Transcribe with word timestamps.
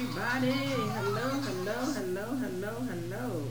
Everybody. 0.00 0.52
Hello, 0.52 1.28
hello, 1.28 1.92
hello, 1.92 2.24
hello, 2.24 2.74
hello. 2.88 3.44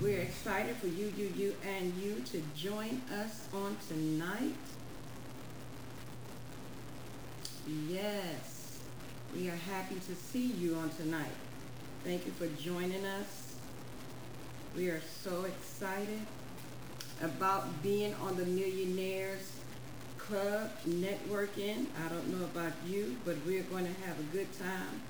We're 0.00 0.20
excited 0.20 0.74
for 0.76 0.86
you, 0.86 1.12
you, 1.18 1.30
you, 1.36 1.54
and 1.68 1.92
you 2.02 2.22
to 2.32 2.42
join 2.56 3.02
us 3.12 3.46
on 3.52 3.76
tonight. 3.86 4.54
Yes, 7.90 8.78
we 9.34 9.50
are 9.50 9.56
happy 9.70 9.96
to 9.96 10.14
see 10.14 10.46
you 10.46 10.76
on 10.76 10.88
tonight. 10.96 11.36
Thank 12.04 12.24
you 12.24 12.32
for 12.32 12.46
joining 12.58 13.04
us. 13.04 13.56
We 14.74 14.88
are 14.88 15.02
so 15.22 15.44
excited 15.44 16.20
about 17.20 17.82
being 17.82 18.14
on 18.14 18.36
the 18.36 18.46
Millionaires 18.46 19.52
Club 20.16 20.70
networking. 20.88 21.84
I 22.02 22.08
don't 22.08 22.28
know 22.28 22.46
about 22.46 22.72
you, 22.86 23.18
but 23.26 23.36
we're 23.44 23.64
going 23.64 23.84
to 23.84 24.00
have 24.06 24.18
a 24.18 24.24
good 24.32 24.50
time 24.58 25.02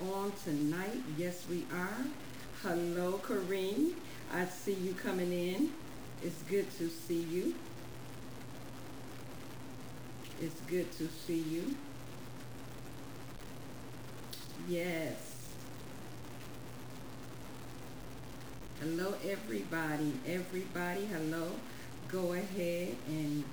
on 0.00 0.32
tonight. 0.44 1.02
Yes, 1.16 1.44
we 1.48 1.64
are. 1.72 2.04
Hello, 2.62 3.20
Kareem. 3.24 3.94
I 4.32 4.44
see 4.46 4.74
you 4.74 4.94
coming 4.94 5.32
in. 5.32 5.72
It's 6.22 6.42
good 6.42 6.70
to 6.78 6.88
see 6.88 7.22
you. 7.22 7.54
It's 10.40 10.60
good 10.62 10.90
to 10.92 11.08
see 11.08 11.38
you. 11.38 11.76
Yes. 14.68 15.36
Hello, 18.80 19.14
everybody. 19.24 20.12
Everybody, 20.26 21.06
hello. 21.06 21.52
Go 22.08 22.34
ahead 22.34 22.96
and 23.08 23.44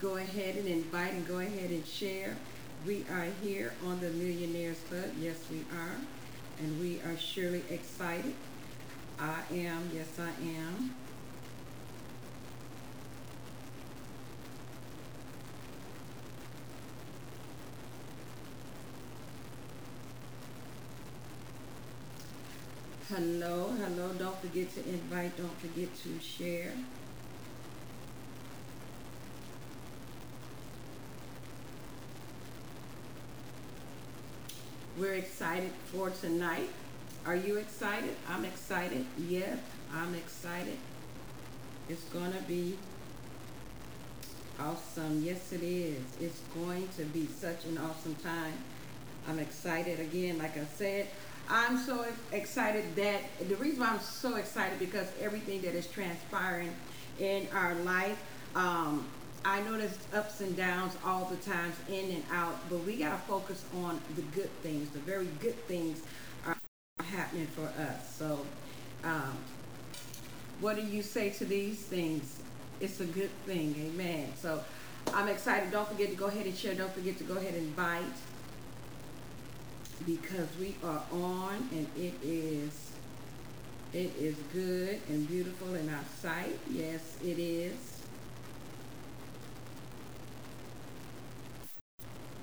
go 0.00 0.16
ahead 0.16 0.56
and 0.56 0.66
invite 0.66 1.12
and 1.12 1.28
go 1.28 1.38
ahead 1.38 1.70
and 1.70 1.86
share. 1.86 2.36
We 2.86 3.04
are 3.10 3.26
here 3.42 3.74
on 3.84 4.00
the 4.00 4.08
Millionaires 4.08 4.78
Club. 4.88 5.04
Yes, 5.20 5.36
we 5.50 5.58
are. 5.76 5.96
And 6.58 6.80
we 6.80 7.00
are 7.02 7.18
surely 7.18 7.62
excited. 7.68 8.34
I 9.18 9.42
am. 9.52 9.90
Yes, 9.92 10.18
I 10.18 10.30
am. 10.48 10.94
Hello, 23.08 23.74
hello. 23.76 24.12
Don't 24.18 24.40
forget 24.40 24.72
to 24.74 24.88
invite. 24.88 25.36
Don't 25.36 25.58
forget 25.60 25.88
to 26.04 26.20
share. 26.20 26.72
We're 35.00 35.14
excited 35.14 35.70
for 35.86 36.10
tonight. 36.10 36.68
Are 37.24 37.34
you 37.34 37.56
excited? 37.56 38.14
I'm 38.28 38.44
excited. 38.44 39.06
Yep, 39.16 39.58
I'm 39.94 40.14
excited. 40.14 40.76
It's 41.88 42.04
going 42.04 42.34
to 42.34 42.42
be 42.42 42.76
awesome. 44.60 45.22
Yes, 45.24 45.54
it 45.54 45.62
is. 45.62 46.02
It's 46.20 46.38
going 46.54 46.86
to 46.98 47.04
be 47.04 47.26
such 47.28 47.64
an 47.64 47.78
awesome 47.78 48.14
time. 48.16 48.52
I'm 49.26 49.38
excited 49.38 50.00
again. 50.00 50.36
Like 50.36 50.58
I 50.58 50.66
said, 50.76 51.06
I'm 51.48 51.78
so 51.78 52.04
excited 52.30 52.84
that 52.96 53.22
the 53.48 53.56
reason 53.56 53.80
why 53.80 53.92
I'm 53.92 54.00
so 54.00 54.36
excited 54.36 54.78
because 54.78 55.08
everything 55.18 55.62
that 55.62 55.74
is 55.74 55.86
transpiring 55.86 56.74
in 57.18 57.48
our 57.54 57.74
life, 57.76 58.22
um, 58.54 59.06
I 59.44 59.62
know 59.62 59.78
there's 59.78 59.98
ups 60.14 60.40
and 60.40 60.56
downs 60.56 60.96
all 61.04 61.24
the 61.24 61.36
times, 61.36 61.74
in 61.88 62.10
and 62.10 62.24
out, 62.30 62.58
but 62.68 62.78
we 62.84 62.96
got 62.96 63.12
to 63.12 63.18
focus 63.26 63.64
on 63.82 64.00
the 64.14 64.22
good 64.22 64.50
things. 64.62 64.90
The 64.90 64.98
very 64.98 65.28
good 65.40 65.56
things 65.66 66.02
are 66.46 66.56
happening 67.02 67.46
for 67.46 67.66
us. 67.80 68.16
So, 68.16 68.44
um, 69.02 69.36
what 70.60 70.76
do 70.76 70.82
you 70.82 71.02
say 71.02 71.30
to 71.30 71.44
these 71.46 71.78
things? 71.78 72.38
It's 72.80 73.00
a 73.00 73.06
good 73.06 73.30
thing. 73.46 73.74
Amen. 73.78 74.32
So, 74.40 74.62
I'm 75.14 75.28
excited. 75.28 75.70
Don't 75.70 75.88
forget 75.88 76.10
to 76.10 76.16
go 76.16 76.26
ahead 76.26 76.46
and 76.46 76.56
share. 76.56 76.74
Don't 76.74 76.92
forget 76.92 77.16
to 77.18 77.24
go 77.24 77.36
ahead 77.36 77.54
and 77.54 77.68
invite 77.68 78.04
because 80.06 80.48
we 80.58 80.76
are 80.82 81.02
on 81.12 81.68
and 81.72 81.86
it 81.96 82.14
is 82.22 82.90
it 83.92 84.12
is 84.18 84.36
good 84.52 85.00
and 85.08 85.28
beautiful 85.28 85.74
in 85.74 85.88
our 85.88 86.04
sight. 86.22 86.58
Yes, 86.70 87.16
it 87.24 87.38
is. 87.38 87.89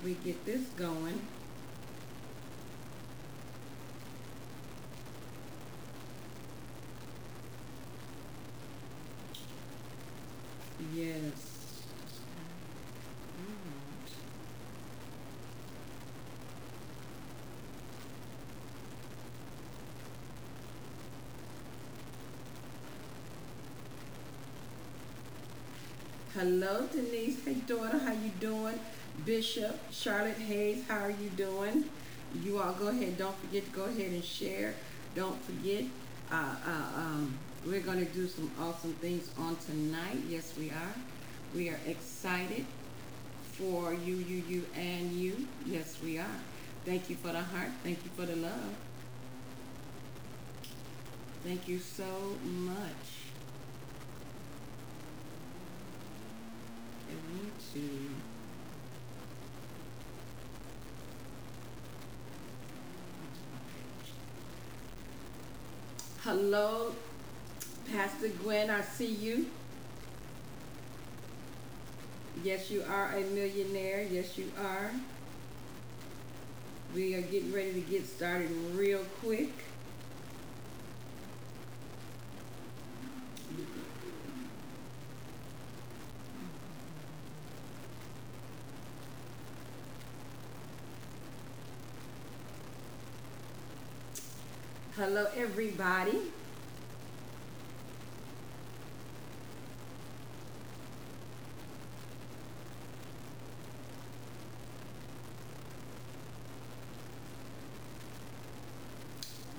We 0.03 0.13
get 0.15 0.45
this 0.45 0.67
going. 0.69 1.27
Yes. 10.79 11.83
Hello, 26.33 26.87
Denise. 26.91 27.43
Hey, 27.43 27.55
daughter. 27.55 27.97
How 27.97 28.13
you 28.13 28.29
doing? 28.39 28.79
Bishop, 29.25 29.79
Charlotte 29.91 30.37
Hayes, 30.37 30.83
how 30.87 30.99
are 30.99 31.11
you 31.11 31.29
doing? 31.35 31.85
You 32.43 32.59
all 32.59 32.73
go 32.73 32.87
ahead. 32.87 33.17
Don't 33.17 33.35
forget 33.39 33.65
to 33.65 33.71
go 33.71 33.85
ahead 33.85 34.11
and 34.11 34.23
share. 34.23 34.73
Don't 35.15 35.41
forget, 35.43 35.83
uh, 36.31 36.55
uh, 36.65 36.99
um, 36.99 37.37
we're 37.65 37.81
going 37.81 37.99
to 37.99 38.11
do 38.13 38.27
some 38.27 38.51
awesome 38.59 38.93
things 38.93 39.29
on 39.37 39.55
tonight. 39.57 40.17
Yes, 40.29 40.53
we 40.57 40.69
are. 40.69 40.95
We 41.55 41.69
are 41.69 41.79
excited 41.87 42.65
for 43.53 43.93
you, 43.93 44.15
you, 44.15 44.43
you, 44.47 44.65
and 44.75 45.11
you. 45.11 45.47
Yes, 45.65 45.97
we 46.03 46.19
are. 46.19 46.39
Thank 46.85 47.09
you 47.09 47.15
for 47.15 47.29
the 47.29 47.41
heart. 47.41 47.69
Thank 47.83 47.99
you 48.03 48.11
for 48.15 48.25
the 48.25 48.35
love. 48.35 48.75
Thank 51.43 51.67
you 51.67 51.79
so 51.79 52.37
much. 52.43 52.75
Me 57.33 57.49
too. 57.73 58.36
Hello, 66.27 66.93
Pastor 67.89 68.27
Gwen, 68.27 68.69
I 68.69 68.81
see 68.81 69.05
you. 69.05 69.45
Yes, 72.43 72.69
you 72.69 72.83
are 72.83 73.15
a 73.15 73.21
millionaire. 73.21 74.05
Yes, 74.11 74.37
you 74.37 74.51
are. 74.61 74.91
We 76.93 77.15
are 77.15 77.21
getting 77.21 77.53
ready 77.53 77.75
to 77.75 77.79
get 77.79 78.05
started 78.05 78.51
real 78.73 79.05
quick. 79.21 79.53
Hello, 95.17 95.31
everybody. 95.35 96.21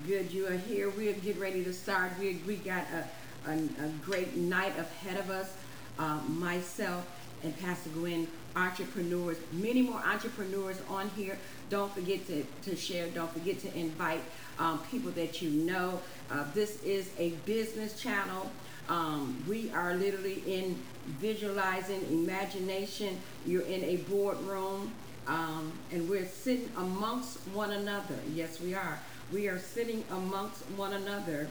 Good, 0.06 0.30
you 0.30 0.46
are 0.46 0.52
here. 0.52 0.90
We're 0.90 1.12
getting 1.14 1.40
ready 1.40 1.64
to 1.64 1.72
start. 1.72 2.12
We, 2.20 2.40
we 2.46 2.54
got 2.54 2.84
a, 2.94 3.50
a, 3.50 3.54
a 3.54 3.88
great 4.04 4.36
night 4.36 4.78
ahead 4.78 5.18
of 5.18 5.28
us. 5.28 5.52
Uh, 5.98 6.20
myself 6.28 7.04
and 7.42 7.58
Pastor 7.58 7.90
Gwen, 7.90 8.28
entrepreneurs, 8.58 9.36
many 9.52 9.82
more 9.82 10.00
entrepreneurs 10.00 10.80
on 10.88 11.08
here. 11.10 11.38
Don't 11.70 11.92
forget 11.94 12.26
to, 12.26 12.44
to 12.62 12.76
share. 12.76 13.08
Don't 13.08 13.32
forget 13.32 13.60
to 13.60 13.78
invite 13.78 14.20
um, 14.58 14.80
people 14.90 15.10
that 15.12 15.40
you 15.40 15.50
know. 15.50 16.00
Uh, 16.30 16.44
this 16.54 16.82
is 16.82 17.10
a 17.18 17.30
business 17.46 18.00
channel. 18.00 18.50
Um, 18.88 19.42
we 19.46 19.70
are 19.70 19.94
literally 19.94 20.42
in 20.46 20.76
visualizing, 21.06 22.04
imagination. 22.10 23.18
You're 23.46 23.62
in 23.62 23.84
a 23.84 23.96
boardroom, 23.96 24.92
um, 25.26 25.72
and 25.92 26.08
we're 26.08 26.26
sitting 26.26 26.70
amongst 26.76 27.38
one 27.48 27.72
another. 27.72 28.18
Yes, 28.34 28.60
we 28.60 28.74
are. 28.74 28.98
We 29.32 29.46
are 29.48 29.58
sitting 29.58 30.04
amongst 30.10 30.62
one 30.70 30.94
another. 30.94 31.48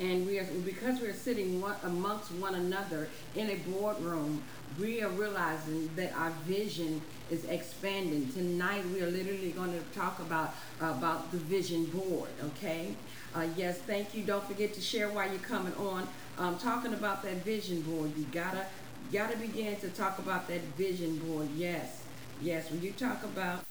And 0.00 0.26
we 0.26 0.38
are 0.38 0.44
because 0.64 1.00
we're 1.00 1.12
sitting 1.12 1.60
one, 1.60 1.74
amongst 1.82 2.30
one 2.32 2.54
another 2.54 3.08
in 3.34 3.50
a 3.50 3.56
boardroom, 3.56 4.42
we 4.78 5.02
are 5.02 5.08
realizing 5.10 5.90
that 5.96 6.12
our 6.14 6.30
vision 6.46 7.00
is 7.30 7.44
expanding. 7.44 8.30
Tonight 8.32 8.84
we 8.90 9.02
are 9.02 9.10
literally 9.10 9.50
going 9.50 9.72
to 9.72 9.98
talk 9.98 10.18
about 10.20 10.54
about 10.80 11.30
the 11.32 11.38
vision 11.38 11.84
board. 11.86 12.28
Okay. 12.44 12.94
Uh, 13.34 13.46
yes, 13.56 13.78
thank 13.78 14.14
you. 14.14 14.22
Don't 14.24 14.44
forget 14.44 14.72
to 14.74 14.80
share 14.80 15.08
while 15.10 15.28
you're 15.28 15.38
coming 15.40 15.74
on. 15.74 16.08
Um, 16.38 16.58
talking 16.58 16.94
about 16.94 17.22
that 17.22 17.44
vision 17.44 17.82
board, 17.82 18.12
you 18.16 18.24
gotta 18.32 18.64
gotta 19.12 19.36
begin 19.36 19.76
to 19.80 19.88
talk 19.90 20.18
about 20.18 20.48
that 20.48 20.60
vision 20.76 21.16
board. 21.18 21.48
Yes, 21.56 22.02
yes. 22.40 22.70
When 22.70 22.80
you 22.82 22.92
talk 22.92 23.22
about 23.24 23.64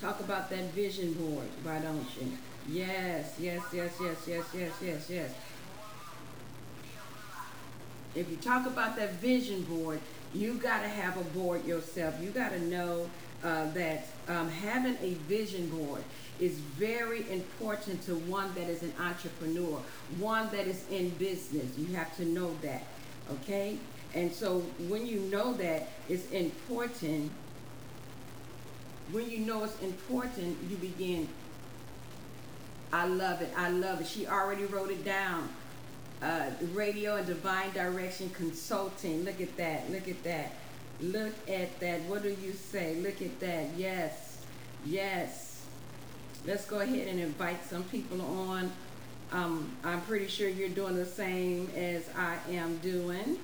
talk 0.00 0.20
about 0.20 0.50
that 0.50 0.64
vision 0.72 1.12
board, 1.14 1.46
why 1.62 1.78
don't 1.78 2.06
you? 2.20 2.30
Yes, 2.68 3.36
yes, 3.38 3.62
yes, 3.72 3.92
yes, 4.00 4.16
yes, 4.26 4.44
yes, 4.54 4.72
yes, 4.82 5.06
yes. 5.10 5.30
If 8.16 8.30
you 8.30 8.36
talk 8.36 8.66
about 8.66 8.96
that 8.96 9.12
vision 9.14 9.62
board, 9.62 10.00
you 10.34 10.54
got 10.54 10.82
to 10.82 10.88
have 10.88 11.16
a 11.16 11.24
board 11.24 11.64
yourself. 11.64 12.14
You 12.20 12.30
got 12.30 12.50
to 12.50 12.60
know 12.60 13.08
uh, 13.44 13.70
that 13.72 14.06
um, 14.28 14.48
having 14.48 14.96
a 15.02 15.14
vision 15.28 15.68
board 15.68 16.02
is 16.40 16.58
very 16.58 17.30
important 17.30 18.02
to 18.02 18.14
one 18.14 18.52
that 18.54 18.68
is 18.68 18.82
an 18.82 18.92
entrepreneur, 18.98 19.80
one 20.18 20.48
that 20.50 20.66
is 20.66 20.84
in 20.90 21.10
business. 21.10 21.76
You 21.78 21.94
have 21.94 22.14
to 22.16 22.24
know 22.24 22.54
that, 22.62 22.84
okay? 23.32 23.78
And 24.14 24.32
so 24.32 24.60
when 24.88 25.06
you 25.06 25.20
know 25.20 25.52
that, 25.54 25.88
it's 26.08 26.30
important. 26.30 27.30
When 29.12 29.30
you 29.30 29.38
know 29.40 29.64
it's 29.64 29.80
important, 29.82 30.56
you 30.68 30.76
begin 30.76 31.28
I 32.92 33.06
love 33.06 33.42
it. 33.42 33.52
I 33.56 33.70
love 33.70 34.00
it. 34.00 34.06
She 34.06 34.26
already 34.26 34.64
wrote 34.64 34.90
it 34.90 35.04
down. 35.04 35.48
Uh, 36.22 36.50
radio 36.72 37.16
and 37.16 37.26
divine 37.26 37.70
direction 37.72 38.30
consulting. 38.30 39.24
Look 39.24 39.40
at 39.40 39.56
that. 39.58 39.90
Look 39.90 40.08
at 40.08 40.22
that. 40.24 40.52
Look 41.00 41.34
at 41.48 41.78
that. 41.80 42.00
What 42.02 42.22
do 42.22 42.34
you 42.42 42.52
say? 42.52 42.96
Look 42.96 43.20
at 43.20 43.38
that. 43.40 43.68
Yes. 43.76 44.38
Yes. 44.84 45.62
Let's 46.46 46.64
go 46.64 46.80
ahead 46.80 47.08
and 47.08 47.20
invite 47.20 47.64
some 47.68 47.84
people 47.84 48.22
on. 48.22 48.72
Um, 49.32 49.76
I'm 49.84 50.00
pretty 50.02 50.28
sure 50.28 50.48
you're 50.48 50.68
doing 50.68 50.96
the 50.96 51.04
same 51.04 51.68
as 51.76 52.08
I 52.16 52.38
am 52.50 52.78
doing. 52.78 53.38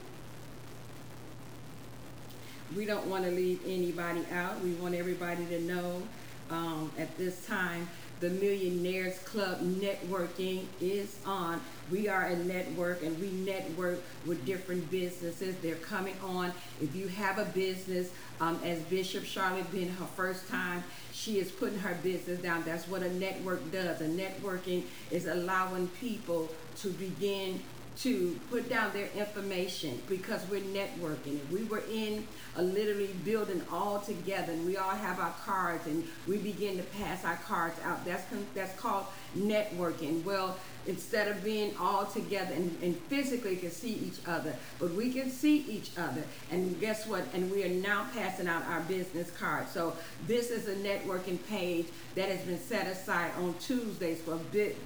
We 2.74 2.86
don't 2.86 3.06
want 3.06 3.24
to 3.24 3.30
leave 3.30 3.60
anybody 3.66 4.24
out. 4.32 4.60
We 4.62 4.72
want 4.74 4.94
everybody 4.94 5.44
to 5.46 5.60
know 5.60 6.02
um, 6.50 6.90
at 6.98 7.19
this 7.19 7.46
time 7.46 7.88
the 8.20 8.30
Millionaires 8.30 9.19
Club 9.19 9.60
networking 9.60 10.66
is 10.80 11.16
on. 11.26 11.60
We 11.92 12.08
are 12.08 12.22
a 12.22 12.36
network 12.36 13.02
and 13.02 13.20
we 13.20 13.28
network 13.28 14.00
with 14.24 14.46
different 14.46 14.90
businesses. 14.90 15.54
They're 15.56 15.74
coming 15.74 16.16
on. 16.24 16.52
If 16.80 16.96
you 16.96 17.06
have 17.08 17.38
a 17.38 17.44
business, 17.44 18.10
um, 18.40 18.58
as 18.64 18.80
Bishop 18.84 19.26
Charlotte 19.26 19.70
been 19.70 19.90
her 19.90 20.06
first 20.16 20.48
time, 20.48 20.82
she 21.12 21.38
is 21.38 21.52
putting 21.52 21.78
her 21.80 21.94
business 22.02 22.40
down. 22.40 22.62
That's 22.64 22.88
what 22.88 23.02
a 23.02 23.12
network 23.12 23.70
does. 23.70 24.00
A 24.00 24.08
networking 24.08 24.84
is 25.10 25.26
allowing 25.26 25.88
people 25.88 26.48
to 26.78 26.88
begin 26.88 27.60
to 27.98 28.40
put 28.50 28.70
down 28.70 28.90
their 28.94 29.08
information 29.14 30.00
because 30.08 30.40
we're 30.48 30.60
networking. 30.60 31.36
If 31.36 31.50
we 31.50 31.64
were 31.64 31.82
in 31.92 32.26
a 32.56 32.62
literally 32.62 33.10
building 33.22 33.62
all 33.70 34.00
together 34.00 34.52
and 34.52 34.64
we 34.64 34.78
all 34.78 34.90
have 34.90 35.20
our 35.20 35.34
cards 35.44 35.86
and 35.86 36.04
we 36.26 36.38
begin 36.38 36.78
to 36.78 36.82
pass 36.84 37.22
our 37.26 37.36
cards 37.36 37.78
out, 37.84 38.02
that's, 38.06 38.24
that's 38.54 38.74
called 38.80 39.04
networking. 39.36 40.24
Well, 40.24 40.56
instead 40.87 41.29
of 41.29 41.44
being 41.44 41.75
all 41.79 42.06
together 42.06 42.52
and, 42.55 42.76
and 42.82 42.96
physically 43.08 43.56
can 43.56 43.70
see 43.70 43.94
each 43.94 44.19
other, 44.26 44.55
but 44.79 44.93
we 44.93 45.12
can 45.12 45.31
see 45.31 45.58
each 45.69 45.90
other. 45.96 46.23
And 46.50 46.79
guess 46.81 47.06
what? 47.06 47.23
And 47.34 47.50
we 47.50 47.64
are 47.64 47.69
now 47.69 48.06
passing 48.14 48.49
out 48.49 48.64
our 48.67 48.81
business 48.81 49.31
cards. 49.31 49.70
So 49.70 49.94
this 50.26 50.50
is 50.50 50.69
a 50.69 50.75
networking 50.76 51.38
page 51.49 51.87
that 52.14 52.29
has 52.29 52.40
been 52.40 52.58
set 52.58 52.87
aside 52.87 53.31
on 53.38 53.55
Tuesdays 53.61 54.20
for 54.20 54.37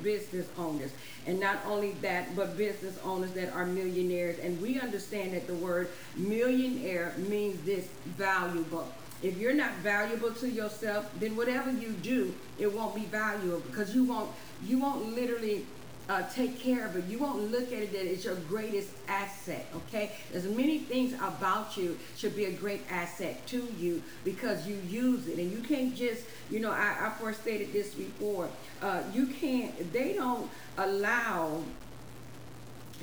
business 0.02 0.46
owners. 0.58 0.92
And 1.26 1.40
not 1.40 1.58
only 1.66 1.92
that, 2.02 2.36
but 2.36 2.56
business 2.56 2.98
owners 3.04 3.32
that 3.32 3.52
are 3.52 3.66
millionaires. 3.66 4.38
And 4.38 4.60
we 4.60 4.78
understand 4.80 5.34
that 5.34 5.46
the 5.46 5.54
word 5.54 5.88
millionaire 6.16 7.14
means 7.16 7.60
this 7.62 7.88
valuable. 8.04 8.86
If 9.22 9.38
you're 9.38 9.54
not 9.54 9.72
valuable 9.76 10.30
to 10.32 10.48
yourself, 10.48 11.10
then 11.18 11.36
whatever 11.36 11.70
you 11.70 11.92
do, 12.02 12.34
it 12.58 12.72
won't 12.72 12.94
be 12.94 13.06
valuable 13.06 13.60
because 13.60 13.94
you 13.94 14.04
won't 14.04 14.30
you 14.64 14.78
won't 14.78 15.14
literally 15.14 15.66
uh, 16.08 16.22
take 16.32 16.60
care 16.60 16.86
of 16.86 16.96
it. 16.96 17.04
You 17.06 17.18
won't 17.18 17.50
look 17.50 17.72
at 17.72 17.82
it 17.82 17.92
that 17.92 18.06
it's 18.06 18.24
your 18.24 18.36
greatest 18.48 18.90
asset, 19.08 19.66
okay? 19.74 20.12
There's 20.30 20.44
many 20.44 20.78
things 20.78 21.14
about 21.14 21.76
you 21.76 21.98
should 22.16 22.36
be 22.36 22.44
a 22.44 22.52
great 22.52 22.82
asset 22.90 23.44
to 23.48 23.66
you 23.78 24.02
because 24.24 24.66
you 24.66 24.76
use 24.88 25.26
it. 25.26 25.38
And 25.38 25.50
you 25.50 25.58
can't 25.58 25.94
just, 25.96 26.24
you 26.50 26.60
know, 26.60 26.70
I, 26.70 26.96
I 27.00 27.12
first 27.20 27.42
stated 27.42 27.72
this 27.72 27.94
before. 27.94 28.48
Uh, 28.80 29.02
you 29.12 29.26
can't, 29.26 29.92
they 29.92 30.12
don't 30.12 30.48
allow, 30.78 31.62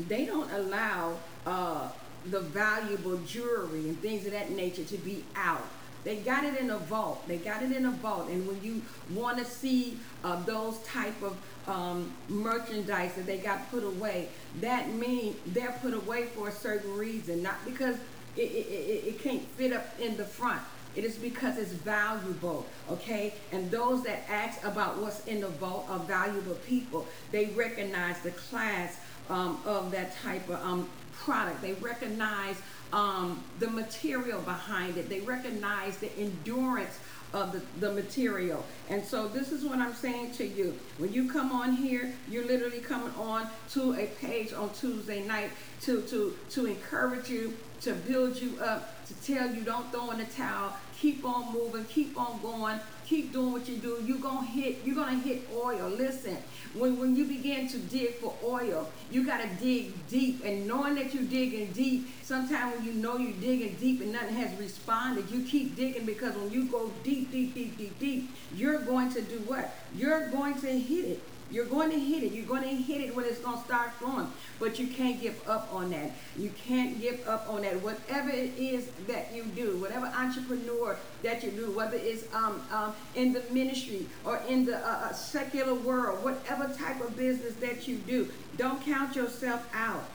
they 0.07 0.25
don't 0.25 0.51
allow 0.51 1.17
uh, 1.45 1.89
the 2.27 2.39
valuable 2.39 3.17
jewelry 3.19 3.89
and 3.89 3.99
things 4.01 4.25
of 4.25 4.31
that 4.31 4.51
nature 4.51 4.85
to 4.85 4.97
be 4.97 5.25
out 5.35 5.67
they 6.03 6.17
got 6.17 6.43
it 6.43 6.59
in 6.59 6.69
a 6.69 6.77
vault. 6.77 7.27
They 7.27 7.37
got 7.37 7.63
it 7.63 7.71
in 7.71 7.85
a 7.85 7.91
vault. 7.91 8.29
And 8.29 8.47
when 8.47 8.61
you 8.63 8.81
want 9.11 9.37
to 9.37 9.45
see 9.45 9.97
uh, 10.23 10.41
those 10.43 10.77
type 10.79 11.21
of 11.21 11.37
um, 11.67 12.11
merchandise 12.27 13.13
that 13.15 13.25
they 13.25 13.37
got 13.37 13.69
put 13.71 13.83
away, 13.83 14.29
that 14.61 14.89
means 14.89 15.35
they're 15.47 15.75
put 15.81 15.93
away 15.93 16.25
for 16.25 16.49
a 16.49 16.51
certain 16.51 16.95
reason, 16.95 17.41
not 17.41 17.55
because 17.65 17.95
it, 18.35 18.41
it, 18.41 18.67
it, 18.67 19.07
it 19.07 19.23
can't 19.23 19.47
fit 19.49 19.71
up 19.71 19.85
in 19.99 20.17
the 20.17 20.25
front. 20.25 20.61
It 20.95 21.03
is 21.03 21.15
because 21.15 21.57
it's 21.57 21.71
valuable, 21.71 22.67
okay? 22.91 23.33
And 23.51 23.71
those 23.71 24.03
that 24.03 24.29
ask 24.29 24.63
about 24.63 24.99
what's 24.99 25.25
in 25.25 25.41
the 25.41 25.47
vault 25.47 25.87
are 25.89 25.99
valuable 25.99 26.53
people. 26.67 27.07
They 27.31 27.45
recognize 27.47 28.19
the 28.19 28.31
class 28.31 28.99
um, 29.29 29.59
of 29.65 29.89
that 29.91 30.15
type 30.17 30.47
of 30.49 30.63
um, 30.63 30.87
product. 31.13 31.61
They 31.61 31.73
recognize 31.73 32.57
um, 32.93 33.43
the 33.59 33.69
material 33.69 34.39
behind 34.41 34.97
it. 34.97 35.09
They 35.09 35.19
recognize 35.19 35.97
the 35.97 36.15
endurance 36.17 36.99
of 37.33 37.51
the, 37.51 37.61
the 37.79 37.91
material. 37.91 38.63
And 38.89 39.03
so 39.03 39.27
this 39.27 39.51
is 39.51 39.65
what 39.65 39.79
I'm 39.79 39.95
saying 39.95 40.33
to 40.33 40.45
you. 40.45 40.77
When 40.99 41.11
you 41.11 41.29
come 41.29 41.51
on 41.51 41.73
here, 41.73 42.13
you're 42.29 42.45
literally 42.45 42.79
coming 42.79 43.13
on 43.15 43.47
to 43.71 43.93
a 43.95 44.05
page 44.21 44.53
on 44.53 44.69
Tuesday 44.73 45.25
night 45.25 45.49
to, 45.81 46.01
to, 46.03 46.37
to 46.51 46.67
encourage 46.67 47.29
you, 47.29 47.55
to 47.81 47.93
build 47.93 48.39
you 48.39 48.59
up, 48.61 49.03
to 49.07 49.13
tell 49.25 49.51
you 49.51 49.61
don't 49.61 49.91
throw 49.91 50.11
in 50.11 50.19
the 50.19 50.25
towel, 50.25 50.73
keep 50.95 51.25
on 51.25 51.51
moving, 51.51 51.85
keep 51.85 52.17
on 52.17 52.39
going, 52.41 52.79
keep 53.13 53.31
doing 53.31 53.51
what 53.51 53.67
you 53.69 53.77
do. 53.77 54.01
You're 54.03 54.17
gonna 54.17 54.45
hit, 54.45 54.79
you're 54.83 54.95
gonna 54.95 55.19
hit 55.19 55.47
oil. 55.55 55.87
Listen, 55.87 56.37
when, 56.73 56.97
when 56.99 57.15
you 57.15 57.25
begin 57.25 57.67
to 57.67 57.77
dig 57.77 58.15
for 58.15 58.33
oil, 58.43 58.89
you 59.11 59.23
got 59.23 59.41
to 59.41 59.47
dig 59.63 59.93
deep. 60.07 60.43
And 60.43 60.67
knowing 60.67 60.95
that 60.95 61.13
you're 61.13 61.23
digging 61.23 61.71
deep, 61.71 62.07
sometimes 62.23 62.75
when 62.75 62.85
you 62.85 62.93
know 62.93 63.17
you're 63.17 63.39
digging 63.39 63.75
deep 63.79 64.01
and 64.01 64.11
nothing 64.11 64.35
has 64.35 64.59
responded, 64.59 65.29
you 65.29 65.43
keep 65.43 65.75
digging 65.75 66.05
because 66.05 66.35
when 66.35 66.49
you 66.49 66.65
go 66.65 66.91
deep, 67.03 67.31
deep, 67.31 67.53
deep, 67.53 67.77
deep, 67.77 67.99
deep, 67.99 68.31
you're 68.55 68.79
going 68.79 69.13
to 69.13 69.21
do 69.21 69.37
what? 69.41 69.75
You're 69.95 70.29
going 70.29 70.55
to 70.61 70.79
hit 70.79 71.05
it. 71.05 71.23
You're 71.53 71.65
going 71.65 71.91
to 71.91 71.99
hit 71.99 72.23
it. 72.23 72.31
You're 72.31 72.47
going 72.47 72.63
to 72.63 72.69
hit 72.69 72.99
it 73.01 73.15
when 73.15 73.25
it's 73.25 73.37
going 73.37 73.59
to 73.59 73.63
start 73.63 73.93
flowing. 73.93 74.27
But 74.59 74.79
you 74.79 74.87
can't 74.87 75.21
give 75.21 75.47
up 75.47 75.69
on 75.71 75.91
that. 75.91 76.11
You 76.35 76.49
can't 76.49 76.99
give 76.99 77.27
up 77.27 77.47
on 77.47 77.61
that. 77.61 77.79
Whatever 77.83 78.31
it 78.31 78.57
is 78.57 78.89
that 79.07 79.31
you 79.35 79.43
do, 79.43 79.77
whatever 79.77 80.07
entrepreneur 80.07 80.97
that 81.21 81.43
you 81.43 81.51
do, 81.51 81.69
whether 81.69 81.95
it's 81.95 82.23
um, 82.33 82.59
um, 82.71 82.95
in 83.13 83.33
the 83.33 83.43
ministry 83.51 84.07
or 84.25 84.41
in 84.49 84.65
the 84.65 84.77
uh, 84.77 85.09
uh 85.09 85.13
secular 85.13 85.75
world, 85.75 86.23
whatever 86.23 86.73
type 86.73 86.99
of 87.01 87.15
business 87.15 87.53
that 87.55 87.87
you 87.87 87.97
do, 87.97 88.27
don't 88.57 88.83
count 88.83 89.15
yourself 89.15 89.69
out. 89.75 90.05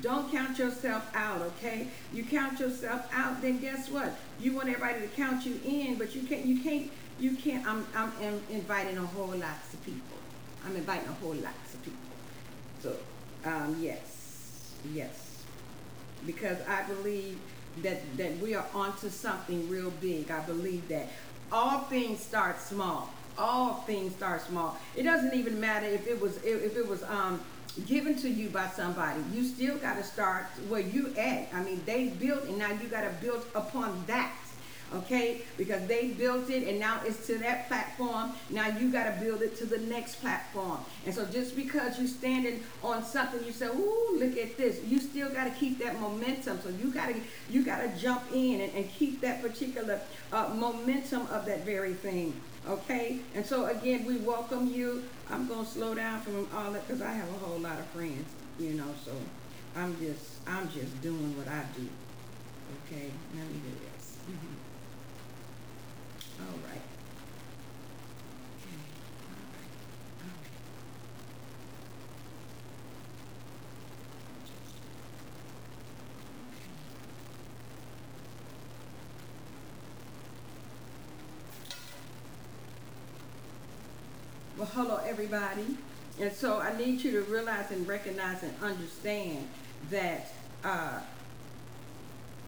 Don't 0.00 0.32
count 0.32 0.58
yourself 0.58 1.08
out, 1.14 1.42
okay? 1.42 1.86
You 2.14 2.24
count 2.24 2.58
yourself 2.58 3.08
out, 3.12 3.42
then 3.42 3.58
guess 3.58 3.90
what? 3.90 4.16
You 4.40 4.52
want 4.54 4.68
everybody 4.68 5.00
to 5.02 5.06
count 5.08 5.44
you 5.44 5.60
in, 5.64 5.96
but 5.96 6.14
you 6.14 6.22
can't. 6.22 6.46
You 6.46 6.60
can't 6.60 6.90
you 7.22 7.36
can't, 7.36 7.64
I'm, 7.66 7.86
I'm 7.94 8.12
inviting 8.50 8.98
a 8.98 9.06
whole 9.06 9.28
lot 9.28 9.56
of 9.72 9.84
people. 9.84 10.18
I'm 10.66 10.74
inviting 10.74 11.08
a 11.08 11.12
whole 11.12 11.34
lot 11.34 11.54
of 11.72 11.84
people. 11.84 11.98
So, 12.82 12.96
um, 13.44 13.76
yes, 13.80 14.74
yes. 14.92 15.44
Because 16.26 16.58
I 16.68 16.82
believe 16.82 17.38
that, 17.82 18.00
that 18.16 18.38
we 18.38 18.54
are 18.54 18.66
onto 18.74 19.08
something 19.08 19.68
real 19.68 19.90
big. 20.00 20.32
I 20.32 20.40
believe 20.40 20.88
that. 20.88 21.08
All 21.52 21.80
things 21.80 22.20
start 22.20 22.60
small. 22.60 23.10
All 23.38 23.74
things 23.86 24.14
start 24.16 24.42
small. 24.42 24.76
It 24.96 25.04
doesn't 25.04 25.34
even 25.34 25.60
matter 25.60 25.86
if 25.86 26.06
it 26.06 26.20
was 26.20 26.36
if 26.42 26.76
it 26.76 26.86
was 26.86 27.02
um 27.04 27.40
given 27.86 28.14
to 28.16 28.28
you 28.28 28.48
by 28.50 28.68
somebody. 28.68 29.20
You 29.32 29.44
still 29.44 29.76
got 29.78 29.96
to 29.96 30.02
start 30.02 30.44
where 30.68 30.80
you 30.80 31.14
at. 31.16 31.48
I 31.54 31.62
mean, 31.62 31.80
they 31.86 32.08
built, 32.08 32.44
and 32.44 32.58
now 32.58 32.70
you 32.72 32.88
got 32.88 33.02
to 33.02 33.10
build 33.24 33.44
upon 33.54 34.04
that 34.06 34.32
okay? 34.94 35.42
Because 35.56 35.86
they 35.86 36.08
built 36.08 36.50
it 36.50 36.66
and 36.68 36.78
now 36.78 37.00
it's 37.04 37.26
to 37.26 37.38
that 37.38 37.68
platform. 37.68 38.32
Now 38.50 38.68
you 38.68 38.90
got 38.90 39.04
to 39.04 39.24
build 39.24 39.42
it 39.42 39.56
to 39.58 39.66
the 39.66 39.78
next 39.78 40.16
platform. 40.20 40.78
And 41.06 41.14
so 41.14 41.24
just 41.26 41.56
because 41.56 41.98
you're 41.98 42.08
standing 42.08 42.62
on 42.82 43.04
something, 43.04 43.44
you 43.44 43.52
say, 43.52 43.66
"Ooh, 43.68 44.16
look 44.18 44.36
at 44.36 44.56
this," 44.56 44.82
you 44.84 44.98
still 45.00 45.30
got 45.30 45.44
to 45.44 45.50
keep 45.50 45.78
that 45.78 46.00
momentum. 46.00 46.60
So 46.62 46.68
you 46.70 46.92
got 46.92 47.08
to 47.08 47.16
you 47.50 47.64
got 47.64 47.78
to 47.82 47.88
jump 48.00 48.22
in 48.32 48.60
and, 48.60 48.72
and 48.74 48.90
keep 48.92 49.20
that 49.22 49.42
particular 49.42 50.00
uh, 50.32 50.48
momentum 50.54 51.22
of 51.30 51.44
that 51.46 51.64
very 51.64 51.94
thing. 51.94 52.40
Okay, 52.68 53.18
and 53.34 53.44
so 53.44 53.66
again, 53.66 54.04
we 54.04 54.16
welcome 54.18 54.68
you. 54.68 55.04
I'm 55.30 55.48
gonna 55.48 55.66
slow 55.66 55.94
down 55.94 56.20
from 56.20 56.48
all 56.54 56.70
that 56.72 56.86
because 56.86 57.02
I 57.02 57.12
have 57.12 57.28
a 57.28 57.38
whole 57.38 57.58
lot 57.58 57.78
of 57.78 57.86
friends, 57.86 58.24
you 58.58 58.74
know. 58.74 58.94
So 59.04 59.12
I'm 59.74 59.98
just 59.98 60.38
I'm 60.46 60.68
just 60.70 61.00
doing 61.02 61.36
what 61.36 61.48
I 61.48 61.64
do. 61.76 61.88
Okay, 62.86 63.12
let 63.34 63.46
me 63.48 63.60
do 63.60 63.70
this. 63.80 64.16
Mm-hmm. 64.28 64.54
All 66.40 66.58
right. 66.68 66.82
Well, 84.62 84.70
hello, 84.74 85.00
everybody. 85.04 85.76
And 86.20 86.32
so 86.32 86.60
I 86.60 86.78
need 86.78 87.02
you 87.02 87.10
to 87.10 87.22
realize 87.22 87.72
and 87.72 87.84
recognize 87.88 88.44
and 88.44 88.54
understand 88.62 89.48
that 89.90 90.32
uh, 90.62 91.00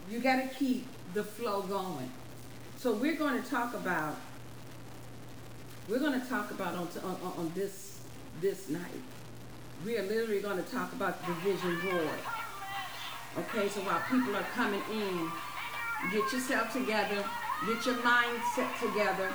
you 0.09 0.21
got 0.21 0.37
to 0.37 0.47
keep 0.55 0.87
the 1.13 1.25
flow 1.25 1.63
going. 1.63 2.09
So 2.77 2.93
we're 2.93 3.17
going 3.17 3.43
to 3.43 3.49
talk 3.49 3.73
about 3.73 4.15
we're 5.89 5.99
going 5.99 6.21
to 6.21 6.25
talk 6.25 6.51
about 6.51 6.75
on, 6.75 6.87
on, 7.03 7.33
on 7.35 7.51
this 7.53 7.99
this 8.39 8.69
night. 8.69 9.01
We 9.85 9.97
are 9.97 10.03
literally 10.03 10.39
going 10.39 10.63
to 10.63 10.71
talk 10.71 10.93
about 10.93 11.19
the 11.27 11.33
vision 11.33 11.81
board. 11.81 12.07
Okay, 13.39 13.67
so 13.67 13.81
while 13.81 14.01
people 14.09 14.33
are 14.37 14.47
coming 14.55 14.81
in, 14.89 15.29
get 16.13 16.31
yourself 16.31 16.71
together, 16.71 17.25
get 17.67 17.85
your 17.85 17.95
mindset 17.95 18.79
together. 18.79 19.33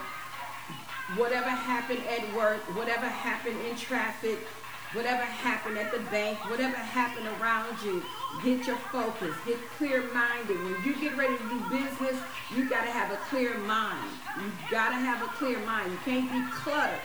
Whatever 1.16 1.50
happened 1.50 2.00
at 2.06 2.34
work, 2.36 2.60
whatever 2.76 3.06
happened 3.06 3.56
in 3.68 3.76
traffic, 3.76 4.38
whatever 4.92 5.22
happened 5.22 5.78
at 5.78 5.92
the 5.92 6.00
bank, 6.10 6.38
whatever 6.50 6.76
happened 6.76 7.26
around 7.40 7.76
you, 7.84 8.02
get 8.42 8.66
your 8.66 8.76
focus, 8.90 9.34
get 9.46 9.58
clear 9.76 10.02
minded. 10.12 10.56
When 10.62 10.76
you 10.84 10.94
get 11.00 11.16
ready 11.16 11.36
to 11.36 11.48
do 11.48 11.60
business, 11.70 12.20
you 12.54 12.68
got 12.68 12.84
to 12.84 12.90
have 12.90 13.12
a 13.12 13.16
clear 13.28 13.56
mind. 13.58 14.10
You 14.36 14.50
got 14.70 14.90
to 14.90 14.96
have 14.96 15.22
a 15.22 15.28
clear 15.34 15.58
mind. 15.60 15.92
You 15.92 15.98
can't 16.04 16.30
be 16.32 16.42
cluttered, 16.52 16.98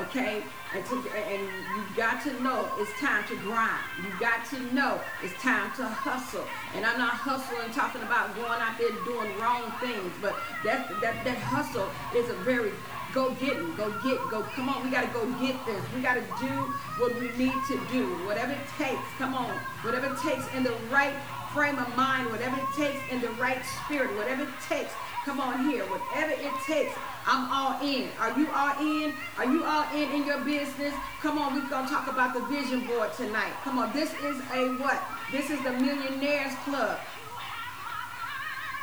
okay? 0.00 0.42
And, 0.74 0.86
to, 0.86 0.94
and 1.12 1.42
you 1.42 1.82
got 1.96 2.22
to 2.22 2.42
know 2.42 2.68
it's 2.78 2.92
time 3.00 3.24
to 3.28 3.36
grind. 3.42 3.82
You 3.98 4.10
got 4.20 4.46
to 4.50 4.60
know 4.74 5.00
it's 5.22 5.34
time 5.42 5.70
to 5.76 5.84
hustle. 5.84 6.44
And 6.74 6.86
I'm 6.86 6.98
not 6.98 7.12
hustling 7.12 7.72
talking 7.72 8.02
about 8.02 8.34
going 8.36 8.60
out 8.60 8.78
there 8.78 8.90
doing 9.04 9.36
wrong 9.38 9.72
things, 9.80 10.12
but 10.22 10.36
that, 10.64 10.88
that, 11.00 11.24
that 11.24 11.38
hustle 11.38 11.90
is 12.14 12.30
a 12.30 12.34
very 12.44 12.70
Go 13.14 13.32
get 13.34 13.56
them. 13.56 13.74
Go 13.76 13.90
get. 14.02 14.18
Go. 14.30 14.42
Come 14.54 14.68
on. 14.68 14.84
We 14.84 14.90
got 14.90 15.02
to 15.06 15.12
go 15.12 15.26
get 15.40 15.56
this. 15.66 15.82
We 15.94 16.00
got 16.00 16.14
to 16.14 16.24
do 16.40 16.52
what 16.98 17.14
we 17.20 17.28
need 17.36 17.54
to 17.68 17.80
do. 17.90 18.06
Whatever 18.26 18.52
it 18.52 18.66
takes. 18.78 19.02
Come 19.18 19.34
on. 19.34 19.54
Whatever 19.82 20.06
it 20.06 20.18
takes 20.20 20.44
in 20.54 20.64
the 20.64 20.74
right 20.90 21.14
frame 21.52 21.78
of 21.78 21.94
mind. 21.96 22.30
Whatever 22.30 22.56
it 22.56 22.76
takes 22.76 22.98
in 23.10 23.20
the 23.20 23.30
right 23.40 23.62
spirit. 23.84 24.16
Whatever 24.16 24.44
it 24.44 24.48
takes. 24.68 24.92
Come 25.24 25.40
on 25.40 25.68
here. 25.70 25.84
Whatever 25.84 26.32
it 26.32 26.52
takes. 26.66 26.94
I'm 27.26 27.52
all 27.52 27.80
in. 27.82 28.08
Are 28.18 28.36
you 28.38 28.48
all 28.52 28.74
in? 28.80 29.14
Are 29.38 29.44
you 29.44 29.64
all 29.64 29.84
in 29.94 30.10
in 30.12 30.26
your 30.26 30.40
business? 30.40 30.94
Come 31.20 31.38
on, 31.38 31.54
we're 31.54 31.68
going 31.68 31.86
to 31.86 31.92
talk 31.92 32.08
about 32.08 32.34
the 32.34 32.40
vision 32.46 32.84
board 32.86 33.12
tonight. 33.14 33.52
Come 33.62 33.78
on, 33.78 33.92
this 33.92 34.12
is 34.24 34.40
a 34.52 34.74
what? 34.80 35.00
This 35.30 35.50
is 35.50 35.62
the 35.62 35.72
Millionaires 35.72 36.54
Club. 36.64 36.98